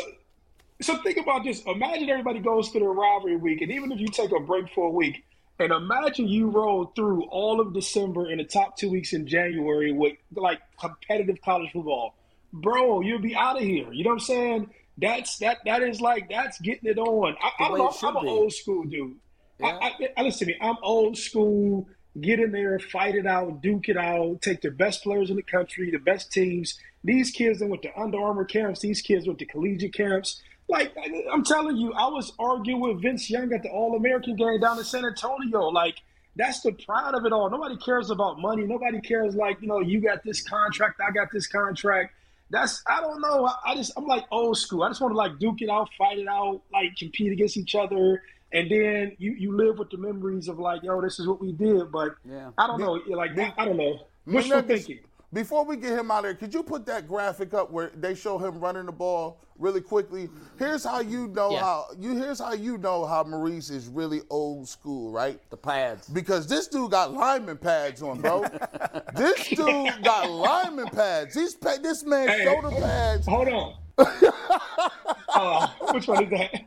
so 0.81 0.97
think 1.03 1.19
about 1.19 1.45
this. 1.45 1.63
Imagine 1.67 2.09
everybody 2.09 2.41
goes 2.41 2.71
through 2.71 2.81
the 2.81 2.89
rivalry 2.89 3.37
week, 3.37 3.61
and 3.61 3.71
even 3.71 3.93
if 3.93 4.01
you 4.01 4.09
take 4.09 4.33
a 4.33 4.41
break 4.41 4.71
for 4.75 4.87
a 4.87 4.91
week, 4.91 5.25
and 5.59 5.73
imagine 5.73 6.29
you 6.29 6.49
roll 6.49 6.93
through 6.97 7.25
all 7.25 7.61
of 7.61 7.73
December 7.73 8.27
and 8.31 8.41
the 8.41 8.45
top 8.45 8.77
two 8.77 8.91
weeks 8.91 9.13
in 9.13 9.27
January 9.27 9.93
with 9.93 10.15
like 10.35 10.61
competitive 10.79 11.37
college 11.43 11.71
football, 11.73 12.15
bro, 12.53 13.01
you'll 13.01 13.21
be 13.21 13.35
out 13.35 13.57
of 13.57 13.63
here. 13.63 13.93
You 13.93 14.05
know 14.05 14.11
what 14.11 14.15
I'm 14.15 14.21
saying? 14.21 14.71
That's 14.99 15.39
that. 15.39 15.59
That 15.65 15.83
is 15.83 16.01
like 16.01 16.29
that's 16.31 16.59
getting 16.61 16.89
it 16.91 16.99
on. 16.99 17.37
I, 17.43 17.47
I 17.47 17.51
The 17.51 17.65
don't 17.65 17.73
way 17.73 17.79
know. 17.79 17.89
it 17.89 17.95
should 17.95 18.09
I'm 18.09 18.17
an 18.17 18.29
old 18.29 18.53
school 18.53 18.85
dude. 18.85 19.17
Yeah. 19.59 19.67
I, 19.67 19.93
I, 20.17 20.23
listen 20.23 20.49
to 20.49 20.53
me. 20.53 20.59
I'm 20.61 20.77
old 20.83 21.17
school. 21.17 21.89
Get 22.19 22.41
in 22.41 22.51
there, 22.53 22.79
fight 22.79 23.15
it 23.15 23.27
out, 23.27 23.61
duke 23.61 23.91
it 23.91 23.97
out, 23.99 24.41
take 24.41 24.63
the 24.63 24.71
best 24.71 25.03
players 25.03 25.29
in 25.29 25.37
the 25.37 25.43
country, 25.43 25.91
the 25.91 25.99
best 25.99 26.33
teams. 26.33 26.79
These 27.07 27.31
kids 27.31 27.61
that 27.61 27.69
went 27.69 27.83
to 27.83 27.99
Under 27.99 28.19
Armour 28.21 28.45
camps, 28.45 28.81
these 28.81 29.01
kids 29.01 29.29
went 29.29 29.39
to 29.39 29.45
collegiate 29.45 29.95
camps. 29.95 30.43
Like 30.69 30.93
I'm 31.33 31.45
telling 31.45 31.77
you, 31.77 31.93
I 31.93 32.09
was 32.09 32.33
arguing 32.41 32.81
with 32.81 33.01
Vince 33.01 33.31
Young 33.31 33.53
at 33.53 33.63
the 33.63 33.69
All 33.69 33.95
American 33.95 34.35
game 34.35 34.59
down 34.59 34.77
in 34.79 34.85
San 34.85 35.05
Antonio. 35.05 35.69
Like 35.69 36.03
that's 36.35 36.63
the 36.63 36.73
pride 36.73 37.15
of 37.15 37.25
it 37.25 37.33
all. 37.33 37.49
Nobody 37.49 37.77
cares 37.77 38.11
about 38.11 38.41
money. 38.41 38.65
Nobody 38.65 39.01
cares 39.01 39.37
like 39.37 39.63
you 39.63 39.69
know 39.69 39.79
you 39.79 40.01
got 40.01 40.25
this 40.25 40.43
contract, 40.43 41.01
I 41.01 41.13
got 41.13 41.29
this 41.33 41.47
contract. 41.47 42.13
That's 42.51 42.83
I 42.89 43.01
don't 43.01 43.21
know. 43.21 43.47
I, 43.47 43.71
I 43.71 43.75
just 43.77 43.93
I'm 43.97 44.07
like 44.07 44.25
old 44.33 44.59
school. 44.59 44.83
I 44.83 44.89
just 44.89 45.01
want 45.01 45.13
to 45.13 45.17
like 45.17 45.39
duke 45.39 45.63
it 45.63 45.71
out, 45.71 45.89
fight 45.97 46.19
it 46.19 46.27
out, 46.27 46.61
like 46.73 46.97
compete 46.97 47.31
against 47.31 47.57
each 47.57 47.77
other, 47.77 48.21
and 48.53 48.69
then 48.69 49.13
you 49.19 49.33
you 49.33 49.57
live 49.57 49.79
with 49.79 49.91
the 49.91 49.99
memories 49.99 50.49
of 50.49 50.59
like 50.59 50.83
yo, 50.83 51.01
this 51.01 51.21
is 51.21 51.29
what 51.29 51.41
we 51.41 51.53
did. 51.53 51.93
But 51.93 52.17
Yeah. 52.25 52.51
I 52.59 52.67
don't 52.67 52.81
know. 52.81 53.01
Like 53.07 53.39
I 53.39 53.65
don't 53.65 53.77
know. 53.77 54.07
Wishful 54.27 54.63
thinking. 54.63 54.99
Before 55.33 55.65
we 55.65 55.77
get 55.77 55.99
him 55.99 56.11
out 56.11 56.19
of 56.19 56.23
there, 56.25 56.35
could 56.35 56.55
you 56.55 56.63
put 56.63 56.87
that 56.87 57.09
graphic 57.09 57.53
up 57.53 57.71
where 57.71 57.91
they 57.97 58.15
show 58.15 58.39
him 58.39 58.59
running 58.61 58.87
the 58.87 58.93
ball 58.93 59.41
really 59.59 59.81
quickly? 59.81 60.29
Here's 60.59 60.85
how 60.85 61.01
you 61.01 61.27
know 61.29 61.51
Yeah. 61.51 61.61
how 61.61 61.87
you. 61.99 62.17
Here's 62.17 62.39
how 62.39 62.53
you 62.53 62.79
know 62.79 63.05
how 63.05 63.25
Maurice 63.25 63.69
is 63.69 63.89
really 63.89 64.23
old 64.31 64.69
school, 64.69 65.11
right? 65.11 65.41
The 65.51 65.57
pads. 65.57 66.09
Because 66.09 66.47
this 66.47 66.69
dude 66.69 66.93
got 66.93 67.13
lineman 67.13 67.59
pads 67.59 68.03
on, 68.03 68.21
bro. 68.21 68.45
this 69.17 69.49
dude 69.49 70.03
got 70.05 70.31
lineman 70.31 70.89
pads. 70.89 71.35
These 71.35 71.57
pa- 71.57 71.77
this 71.83 72.05
man 72.05 72.29
Hey, 72.29 72.45
shoulder 72.45 72.71
pads. 72.71 73.27
Hold 73.27 73.49
on. 73.49 73.75
Uh, 73.99 75.69
which 75.93 76.07
one 76.07 76.25
is 76.25 76.31
that? 76.31 76.65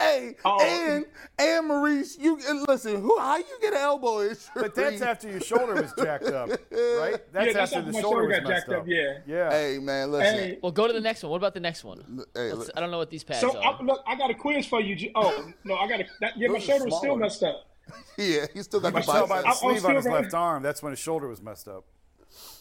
Hey, 0.00 0.34
Oh. 0.44 0.58
and 0.62 1.04
and 1.38 1.68
Maurice, 1.68 2.16
you 2.18 2.38
and 2.48 2.66
listen. 2.66 3.00
Who? 3.02 3.18
How 3.18 3.36
you 3.36 3.44
get 3.60 3.74
an 3.74 3.80
elbow 3.80 4.22
injury? 4.22 4.36
But 4.54 4.74
that's 4.74 5.02
after 5.02 5.30
your 5.30 5.40
shoulder 5.40 5.74
was 5.74 5.92
jacked 5.98 6.24
up, 6.26 6.48
right? 6.50 6.58
That's 6.70 6.72
Yeah, 6.72 7.52
that's 7.52 7.56
after 7.56 7.78
after 7.78 7.82
the 7.82 7.92
shoulder 7.92 8.00
shoulder 8.00 8.26
was 8.28 8.38
got 8.38 8.48
messed 8.48 8.66
jacked 8.66 8.80
up, 8.80 8.86
yeah. 8.88 9.18
Yeah. 9.26 9.50
Hey 9.50 9.78
man, 9.78 10.10
listen. 10.10 10.34
Hey, 10.38 10.58
Well, 10.62 10.72
go 10.72 10.86
to 10.86 10.92
the 10.92 11.00
next 11.00 11.22
one. 11.22 11.30
What 11.30 11.36
about 11.38 11.52
the 11.54 11.60
next 11.60 11.84
one? 11.84 12.24
Hey, 12.34 12.52
look. 12.52 12.70
I 12.74 12.80
don't 12.80 12.90
know 12.90 12.98
what 12.98 13.10
these 13.10 13.24
pads 13.24 13.40
so 13.40 13.56
are. 13.58 13.74
I, 13.78 13.82
look, 13.82 14.02
I 14.06 14.16
got 14.16 14.30
a 14.30 14.34
quiz 14.34 14.66
for 14.66 14.80
you. 14.80 15.10
Oh 15.14 15.52
no, 15.64 15.76
I 15.76 15.86
got 15.88 16.00
a. 16.00 16.04
That, 16.20 16.38
yeah, 16.38 16.48
my 16.48 16.54
Those 16.54 16.62
are 16.62 16.66
shoulder 16.66 16.84
was 16.86 16.98
still 16.98 17.16
messed 17.16 17.42
up. 17.42 17.64
Yeah, 18.18 18.46
he 18.52 18.62
still 18.62 18.80
got 18.80 18.88
You 18.94 19.00
the 19.00 19.00
can 19.00 19.06
by 19.06 19.20
biceps. 19.20 19.28
the 19.28 19.34
I- 19.34 19.50
I'm 19.50 19.56
sleeve 19.56 19.84
on 19.86 19.94
his 19.94 20.04
still 20.04 20.14
left 20.14 20.34
arm. 20.34 20.62
That's 20.62 20.82
when 20.82 20.90
his 20.92 20.98
shoulder 20.98 21.26
was 21.28 21.40
messed 21.42 21.68
up. 21.68 21.84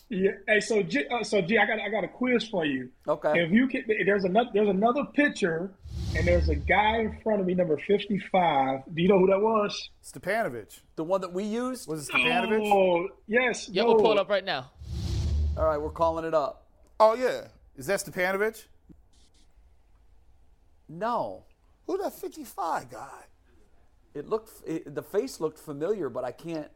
Yeah. 0.09 0.31
Hey, 0.47 0.59
so 0.61 0.81
G, 0.83 1.03
uh, 1.11 1.23
so 1.23 1.41
G, 1.41 1.57
I 1.57 1.65
got 1.65 1.79
I 1.79 1.89
got 1.89 2.03
a 2.03 2.07
quiz 2.07 2.47
for 2.47 2.65
you. 2.65 2.89
Okay. 3.07 3.43
If 3.43 3.51
you 3.51 3.67
can, 3.67 3.83
there's 4.05 4.23
another 4.23 4.49
there's 4.53 4.69
another 4.69 5.03
picture, 5.13 5.73
and 6.15 6.25
there's 6.25 6.47
a 6.47 6.55
guy 6.55 6.99
in 6.99 7.19
front 7.21 7.41
of 7.41 7.45
me, 7.47 7.53
number 7.53 7.77
55. 7.77 8.81
Do 8.93 9.01
you 9.01 9.09
know 9.09 9.19
who 9.19 9.27
that 9.27 9.41
was? 9.41 9.89
Stepanovich. 10.03 10.79
The 10.95 11.03
one 11.03 11.21
that 11.21 11.33
we 11.33 11.43
used? 11.43 11.89
Was 11.89 12.07
it 12.07 12.13
Stepanovich? 12.13 12.71
Oh, 12.71 13.09
yes. 13.27 13.67
yeah, 13.69 13.81
no. 13.83 13.89
we'll 13.89 13.97
pull 13.97 14.11
it 14.13 14.17
up 14.17 14.29
right 14.29 14.45
now. 14.45 14.71
All 15.57 15.65
right, 15.65 15.77
we're 15.77 15.89
calling 15.89 16.23
it 16.23 16.33
up. 16.33 16.67
Oh 16.99 17.13
yeah. 17.15 17.47
Is 17.75 17.87
that 17.87 17.99
Stepanovich? 17.99 18.65
No. 20.87 21.43
Who 21.85 21.97
that 21.97 22.13
55 22.13 22.89
guy? 22.89 23.07
It 24.13 24.27
looked 24.27 24.51
it, 24.65 24.95
the 24.95 25.03
face 25.03 25.39
looked 25.39 25.59
familiar, 25.59 26.09
but 26.09 26.23
I 26.23 26.31
can't. 26.31 26.69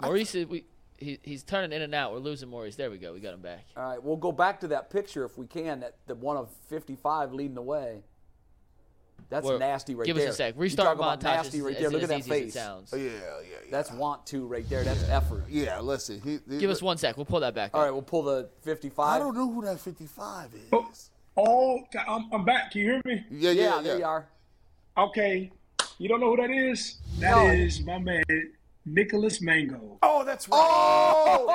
Maurice, 0.00 0.34
is- 0.34 0.46
we 0.46 0.64
he, 1.02 1.18
he's 1.22 1.42
turning 1.42 1.72
in 1.72 1.82
and 1.82 1.94
out. 1.94 2.12
We're 2.12 2.18
losing 2.18 2.48
Maurice. 2.48 2.76
There 2.76 2.90
we 2.90 2.98
go. 2.98 3.12
We 3.12 3.20
got 3.20 3.34
him 3.34 3.40
back. 3.42 3.64
All 3.76 3.82
right, 3.90 4.02
we'll 4.02 4.16
go 4.16 4.32
back 4.32 4.60
to 4.60 4.68
that 4.68 4.90
picture 4.90 5.24
if 5.24 5.36
we 5.38 5.46
can. 5.46 5.80
That 5.80 5.96
the 6.06 6.14
one 6.14 6.36
of 6.36 6.50
55 6.68 7.32
leading 7.32 7.54
the 7.54 7.62
way. 7.62 8.02
That's 9.30 9.46
We're- 9.46 9.58
nasty 9.58 9.94
right 9.94 10.04
give 10.04 10.16
there. 10.16 10.24
Give 10.26 10.30
us 10.30 10.34
a 10.34 10.36
sec. 10.36 10.54
You 10.56 10.60
Restart 10.60 10.88
talk 10.88 10.96
about 10.96 11.20
montage. 11.20 11.36
nasty 11.44 11.62
right 11.62 11.74
is- 11.74 11.80
there. 11.80 11.90
Look 11.90 12.02
as 12.02 12.10
at 12.10 12.16
that 12.16 12.18
easy 12.18 12.30
as 12.32 12.36
it 12.36 12.42
face. 12.44 12.54
sounds. 12.54 12.90
Oh, 12.92 12.96
yeah, 12.96 13.04
yeah, 13.12 13.18
yeah. 13.42 13.56
That's 13.70 13.90
want 13.92 14.26
to 14.26 14.46
right 14.46 14.68
there. 14.68 14.84
That's 14.84 15.08
effort. 15.08 15.44
Yeah, 15.48 15.80
listen. 15.80 16.20
He, 16.20 16.38
he- 16.50 16.58
Give 16.58 16.68
us 16.70 16.82
one 16.82 16.98
sec. 16.98 17.16
We'll 17.16 17.24
pull 17.24 17.40
that 17.40 17.54
back. 17.54 17.70
All 17.72 17.80
up. 17.80 17.84
right, 17.86 17.92
we'll 17.92 18.02
pull 18.02 18.22
the 18.24 18.50
55. 18.62 19.06
I 19.06 19.18
don't 19.18 19.34
know 19.34 19.50
who 19.50 19.64
that 19.64 19.80
55 19.80 20.50
is. 20.54 20.60
Oh, 20.72 20.90
oh, 21.38 21.80
I'm, 22.06 22.28
I'm 22.32 22.44
back. 22.44 22.72
Can 22.72 22.80
you 22.82 22.86
hear 22.92 23.02
me? 23.06 23.24
Yeah, 23.30 23.50
yeah, 23.52 23.62
yeah, 23.62 23.76
yeah. 23.76 23.82
there 23.82 23.98
you 23.98 24.04
are. 24.04 24.28
Okay. 24.98 25.50
You 25.98 26.08
don't 26.08 26.20
know 26.20 26.34
who 26.36 26.42
that 26.42 26.50
is? 26.50 26.98
That 27.18 27.54
is 27.54 27.80
No. 27.86 27.92
my 27.94 27.98
man, 28.00 28.24
Nicholas 28.84 29.40
Mangold. 29.40 29.98
Oh, 30.02 30.24
that's 30.24 30.48
right. 30.48 30.58
Oh, 30.60 31.46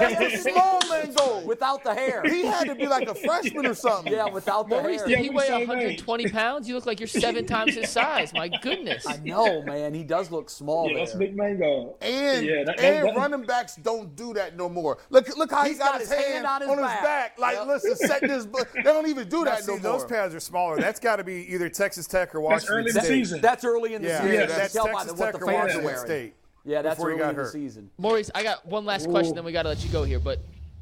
that's, 0.00 0.18
that's 0.18 0.44
the 0.44 0.50
small 0.50 0.80
mango. 0.90 1.46
Without 1.46 1.84
the 1.84 1.94
hair. 1.94 2.22
He 2.24 2.44
had 2.44 2.64
to 2.64 2.74
be 2.74 2.86
like 2.88 3.08
a 3.08 3.14
freshman 3.14 3.64
or 3.66 3.74
something. 3.74 4.12
yeah, 4.12 4.28
without 4.28 4.68
the 4.68 4.80
Maurice, 4.80 4.98
hair. 5.02 5.06
did 5.08 5.12
Yeah, 5.18 5.22
he 5.22 5.28
we 5.30 5.36
weigh 5.36 5.46
same 5.46 5.60
age. 5.62 5.68
120 5.68 6.28
pounds? 6.30 6.68
You 6.68 6.74
look 6.74 6.84
like 6.86 6.98
you're 6.98 7.06
seven 7.06 7.46
times 7.46 7.74
his 7.76 7.90
size. 7.90 8.32
My 8.34 8.48
goodness. 8.48 9.06
I 9.06 9.18
know, 9.18 9.62
man. 9.62 9.94
He 9.94 10.02
does 10.02 10.32
look 10.32 10.50
small 10.50 10.90
Yeah, 10.90 10.98
that's 10.98 11.12
there. 11.12 11.20
Big 11.20 11.36
Mango. 11.36 11.94
And 12.00 12.44
Yeah, 12.44 12.64
that- 12.64 12.76
that- 12.76 12.84
and 12.84 13.06
that- 13.08 13.16
running 13.16 13.42
backs 13.46 13.76
don't 13.76 14.16
do 14.16 14.34
that 14.34 14.56
no 14.56 14.68
more. 14.68 14.98
Look 15.10 15.36
look 15.36 15.52
how 15.52 15.62
He's 15.62 15.74
he 15.74 15.78
got, 15.78 15.92
got 15.92 16.00
his 16.00 16.10
his 16.10 16.18
hand, 16.18 16.34
hand 16.34 16.46
on 16.46 16.60
his 16.62 16.70
on 16.70 16.78
his 16.78 16.86
back. 16.86 17.02
back. 17.04 17.38
Like 17.38 17.54
Yep. 17.56 17.66
listen, 17.68 17.96
set 17.96 18.20
this. 18.22 18.46
They 18.74 18.82
don't 18.82 19.06
even 19.06 19.28
do 19.28 19.44
that 19.44 19.62
see, 19.62 19.70
no 19.72 19.78
those 19.78 19.82
more. 19.84 19.92
Those 20.00 20.04
pads 20.10 20.34
are 20.34 20.40
smaller. 20.40 20.76
That's 20.78 20.98
got 20.98 21.16
to 21.16 21.24
be 21.24 21.52
either 21.54 21.68
Texas 21.68 22.08
Tech 22.08 22.34
or 22.34 22.40
Washington 22.40 22.84
That's 22.84 22.96
Washington 22.96 23.12
early 23.12 23.14
in 23.14 23.20
the 23.20 23.24
season. 23.24 23.40
That's 23.40 23.64
early 23.64 23.94
in 23.94 24.02
the 24.02 24.08
Yeah, 24.08 24.16
season. 24.22 24.34
Yeah, 24.34 24.40
You 24.42 24.46
that's 24.48 24.72
tell 24.72 24.86
by 24.86 24.92
Texas 24.92 25.12
what 25.20 25.26
Tech 25.32 25.40
the 25.40 25.46
or 25.46 25.52
Washington. 25.54 25.96
State. 25.98 26.34
Yeah, 26.64 26.82
that's 26.82 26.96
before 26.96 27.12
he 27.12 27.18
got 27.18 27.30
in 27.30 27.36
the 27.36 27.42
hurt. 27.42 27.52
season. 27.52 27.90
Maurice, 27.98 28.30
I 28.34 28.42
got 28.42 28.64
one 28.66 28.84
last 28.84 29.08
question, 29.08 29.34
then 29.34 29.44
we 29.44 29.52
got 29.52 29.62
to 29.62 29.68
let 29.68 29.84
you 29.84 29.90
go 29.90 30.04
here. 30.04 30.18
But 30.18 30.40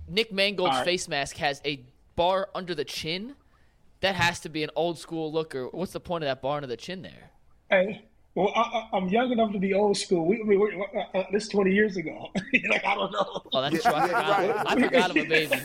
Nick 0.09 0.33
Mangold's 0.33 0.71
All 0.71 0.79
right. 0.79 0.85
face 0.85 1.09
mask 1.09 1.37
has 1.37 1.61
a 1.65 1.81
bar 2.15 2.49
under 2.55 2.75
the 2.75 2.85
chin. 2.85 3.35
That 4.01 4.15
has 4.15 4.41
to 4.41 4.49
be 4.49 4.63
an 4.63 4.71
old 4.75 4.99
school 4.99 5.33
look, 5.33 5.55
or 5.55 5.69
what's 5.69 5.93
the 5.93 6.01
point 6.01 6.25
of 6.25 6.29
that 6.29 6.43
bar 6.43 6.57
under 6.57 6.67
the 6.67 6.77
chin 6.77 7.03
there? 7.03 7.31
Hey, 7.71 8.05
Well, 8.35 8.53
I, 8.55 8.97
am 8.97 9.09
young 9.09 9.31
enough 9.31 9.53
to 9.53 9.59
be 9.59 9.75
old 9.75 9.97
school. 9.97 10.27
We, 10.27 10.43
we, 10.43 10.57
we 10.57 10.87
uh, 10.95 11.19
uh, 11.19 11.25
this 11.33 11.49
20 11.49 11.71
years 11.73 11.97
ago. 11.97 12.31
like 12.71 12.85
I 12.85 12.95
don't 12.95 13.13
know. 13.13 13.43
Oh, 13.53 13.61
that's 13.61 13.83
true. 13.83 13.93
I 13.95 14.07
forgot, 14.07 14.67
I 14.67 14.81
forgot 14.81 15.11
I'm 15.11 15.17
a 15.19 15.25
baby. 15.25 15.61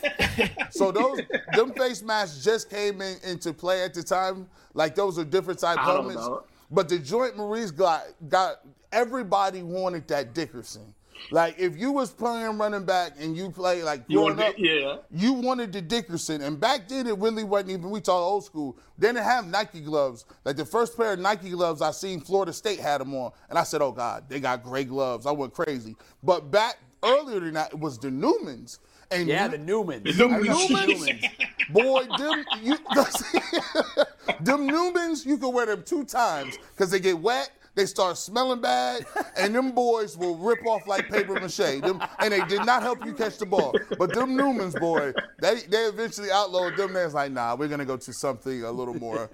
so 0.72 0.92
those 0.92 1.22
them 1.54 1.72
face 1.74 2.04
masks 2.04 2.44
just 2.44 2.70
came 2.70 3.02
in, 3.02 3.18
into 3.24 3.54
play 3.54 3.84
at 3.84 3.94
the 3.94 4.04
time. 4.04 4.48
Like 4.74 4.96
those 4.96 5.18
are 5.18 5.24
different 5.24 5.60
type 5.60 5.80
helmets. 5.80 6.28
But 6.70 6.90
the 6.90 7.00
joint 7.00 7.38
Maurice 7.38 7.72
got 7.72 8.04
got 8.28 8.62
everybody 8.92 9.64
wanted 9.64 10.08
that 10.10 10.34
Dickerson. 10.34 10.94
Like 11.32 11.56
if 11.58 11.78
you 11.78 11.92
was 11.92 12.12
playing 12.12 12.58
running 12.58 12.86
back 12.86 13.14
and 13.20 13.36
you 13.36 13.50
play 13.50 13.84
like 13.84 14.08
growing 14.08 14.40
up, 14.40 14.54
yeah, 14.58 14.98
you 15.12 15.34
wanted 15.34 15.74
the 15.74 15.82
Dickerson. 15.82 16.42
And 16.42 16.60
back 16.60 16.88
then 16.88 17.08
it 17.08 17.18
really 17.18 17.44
wasn't 17.44 17.72
even 17.72 17.90
we 17.90 18.02
talk 18.02 18.22
old 18.22 18.46
school. 18.46 18.78
They 18.98 19.08
didn't 19.08 19.24
have 19.24 19.48
Nike 19.48 19.82
gloves. 19.82 20.26
Like 20.46 20.58
the 20.58 20.66
first 20.66 20.96
pair 20.96 21.14
of 21.14 21.20
Nike 21.20 21.50
gloves 21.50 21.82
I 21.82 21.92
seen 21.92 22.20
Florida 22.20 22.54
State 22.54 22.80
had 22.80 23.02
them 23.02 23.16
on, 23.16 23.32
and 23.50 23.58
I 23.58 23.64
said, 23.64 23.82
oh 23.82 23.92
God, 23.92 24.26
they 24.30 24.40
got 24.40 24.64
gray 24.64 24.84
gloves. 24.84 25.26
I 25.26 25.32
went 25.32 25.54
crazy. 25.54 25.96
But 26.24 26.52
back 26.52 26.78
earlier 27.04 27.40
than 27.40 27.54
that, 27.56 27.74
it 27.74 27.80
was 27.80 27.98
the 27.98 28.10
Neumanns. 28.10 28.80
And 29.12 29.28
yeah, 29.28 29.46
you, 29.46 29.52
the 29.52 29.58
Neumanns. 29.58 30.04
The 30.04 30.12
Neumanns. 30.12 31.70
boy, 31.70 32.06
them 32.18 32.46
you, 32.62 32.78
them 34.42 34.68
Neumanns, 34.68 35.26
you 35.26 35.38
can 35.38 35.54
wear 35.54 35.66
them 35.66 35.84
two 35.84 36.04
times 36.04 36.58
because 36.74 36.92
they 36.92 37.00
get 37.00 37.18
wet 37.18 37.52
they 37.78 37.86
start 37.86 38.18
smelling 38.18 38.60
bad, 38.60 39.06
and 39.38 39.54
them 39.54 39.72
boys 39.72 40.18
will 40.18 40.36
rip 40.36 40.66
off 40.66 40.88
like 40.88 41.08
paper 41.10 41.40
mache. 41.40 41.80
Them, 41.80 42.02
and 42.20 42.34
they 42.34 42.44
did 42.46 42.66
not 42.66 42.82
help 42.82 43.06
you 43.06 43.14
catch 43.14 43.38
the 43.38 43.46
ball. 43.46 43.72
But 44.00 44.16
them 44.16 44.36
Neumanns, 44.36 44.78
boy, 44.80 45.14
they, 45.40 45.60
they 45.70 45.84
eventually 45.84 46.32
outlawed 46.32 46.76
them. 46.76 46.94
They're 46.94 47.08
like, 47.10 47.32
nah, 47.32 47.56
we're 47.56 47.68
gonna 47.68 47.86
go 47.86 47.96
to 47.96 48.12
something 48.12 48.64
a 48.64 48.72
little 48.72 48.96
more, 48.96 49.30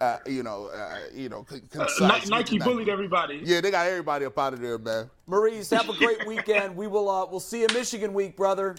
uh, 0.00 0.18
you 0.26 0.42
know, 0.42 0.70
uh, 0.74 0.98
you 1.14 1.28
know, 1.28 1.46
concise. 1.70 2.28
Nike 2.28 2.58
bullied 2.58 2.88
everybody. 2.88 3.40
Yeah, 3.44 3.60
they 3.60 3.70
got 3.70 3.86
everybody 3.86 4.24
up 4.24 4.36
out 4.36 4.54
of 4.54 4.60
there, 4.60 4.76
man. 4.76 5.08
Maurice, 5.28 5.70
have 5.70 5.88
a 5.88 5.94
great 5.96 6.26
weekend. 6.26 6.74
We 6.74 6.88
will, 6.88 7.08
uh, 7.08 7.26
we'll 7.26 7.38
see 7.38 7.60
you 7.60 7.66
in 7.66 7.74
Michigan 7.74 8.12
week, 8.12 8.36
brother. 8.36 8.74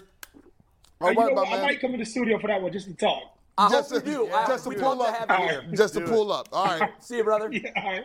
Oh, 1.00 1.06
all 1.06 1.14
right, 1.14 1.28
you 1.28 1.34
know 1.34 1.44
I 1.44 1.62
might 1.62 1.80
come 1.80 1.92
in 1.92 2.00
the 2.00 2.06
studio 2.06 2.38
for 2.38 2.46
that 2.48 2.62
one 2.62 2.72
just 2.72 2.86
to 2.88 2.94
talk. 2.94 3.36
I 3.58 3.70
just 3.70 3.90
to, 3.90 3.96
you 3.96 4.00
do. 4.00 4.28
Just 4.46 4.64
to 4.64 4.70
pull 4.70 5.02
up. 5.02 5.28
To 5.28 5.76
just 5.76 5.94
to 5.94 6.00
pull 6.02 6.32
up. 6.32 6.48
All 6.52 6.66
right. 6.66 6.90
see 7.00 7.18
you, 7.18 7.24
brother. 7.24 7.50
Yeah, 7.52 7.70
all 7.76 7.92
right. 7.92 8.04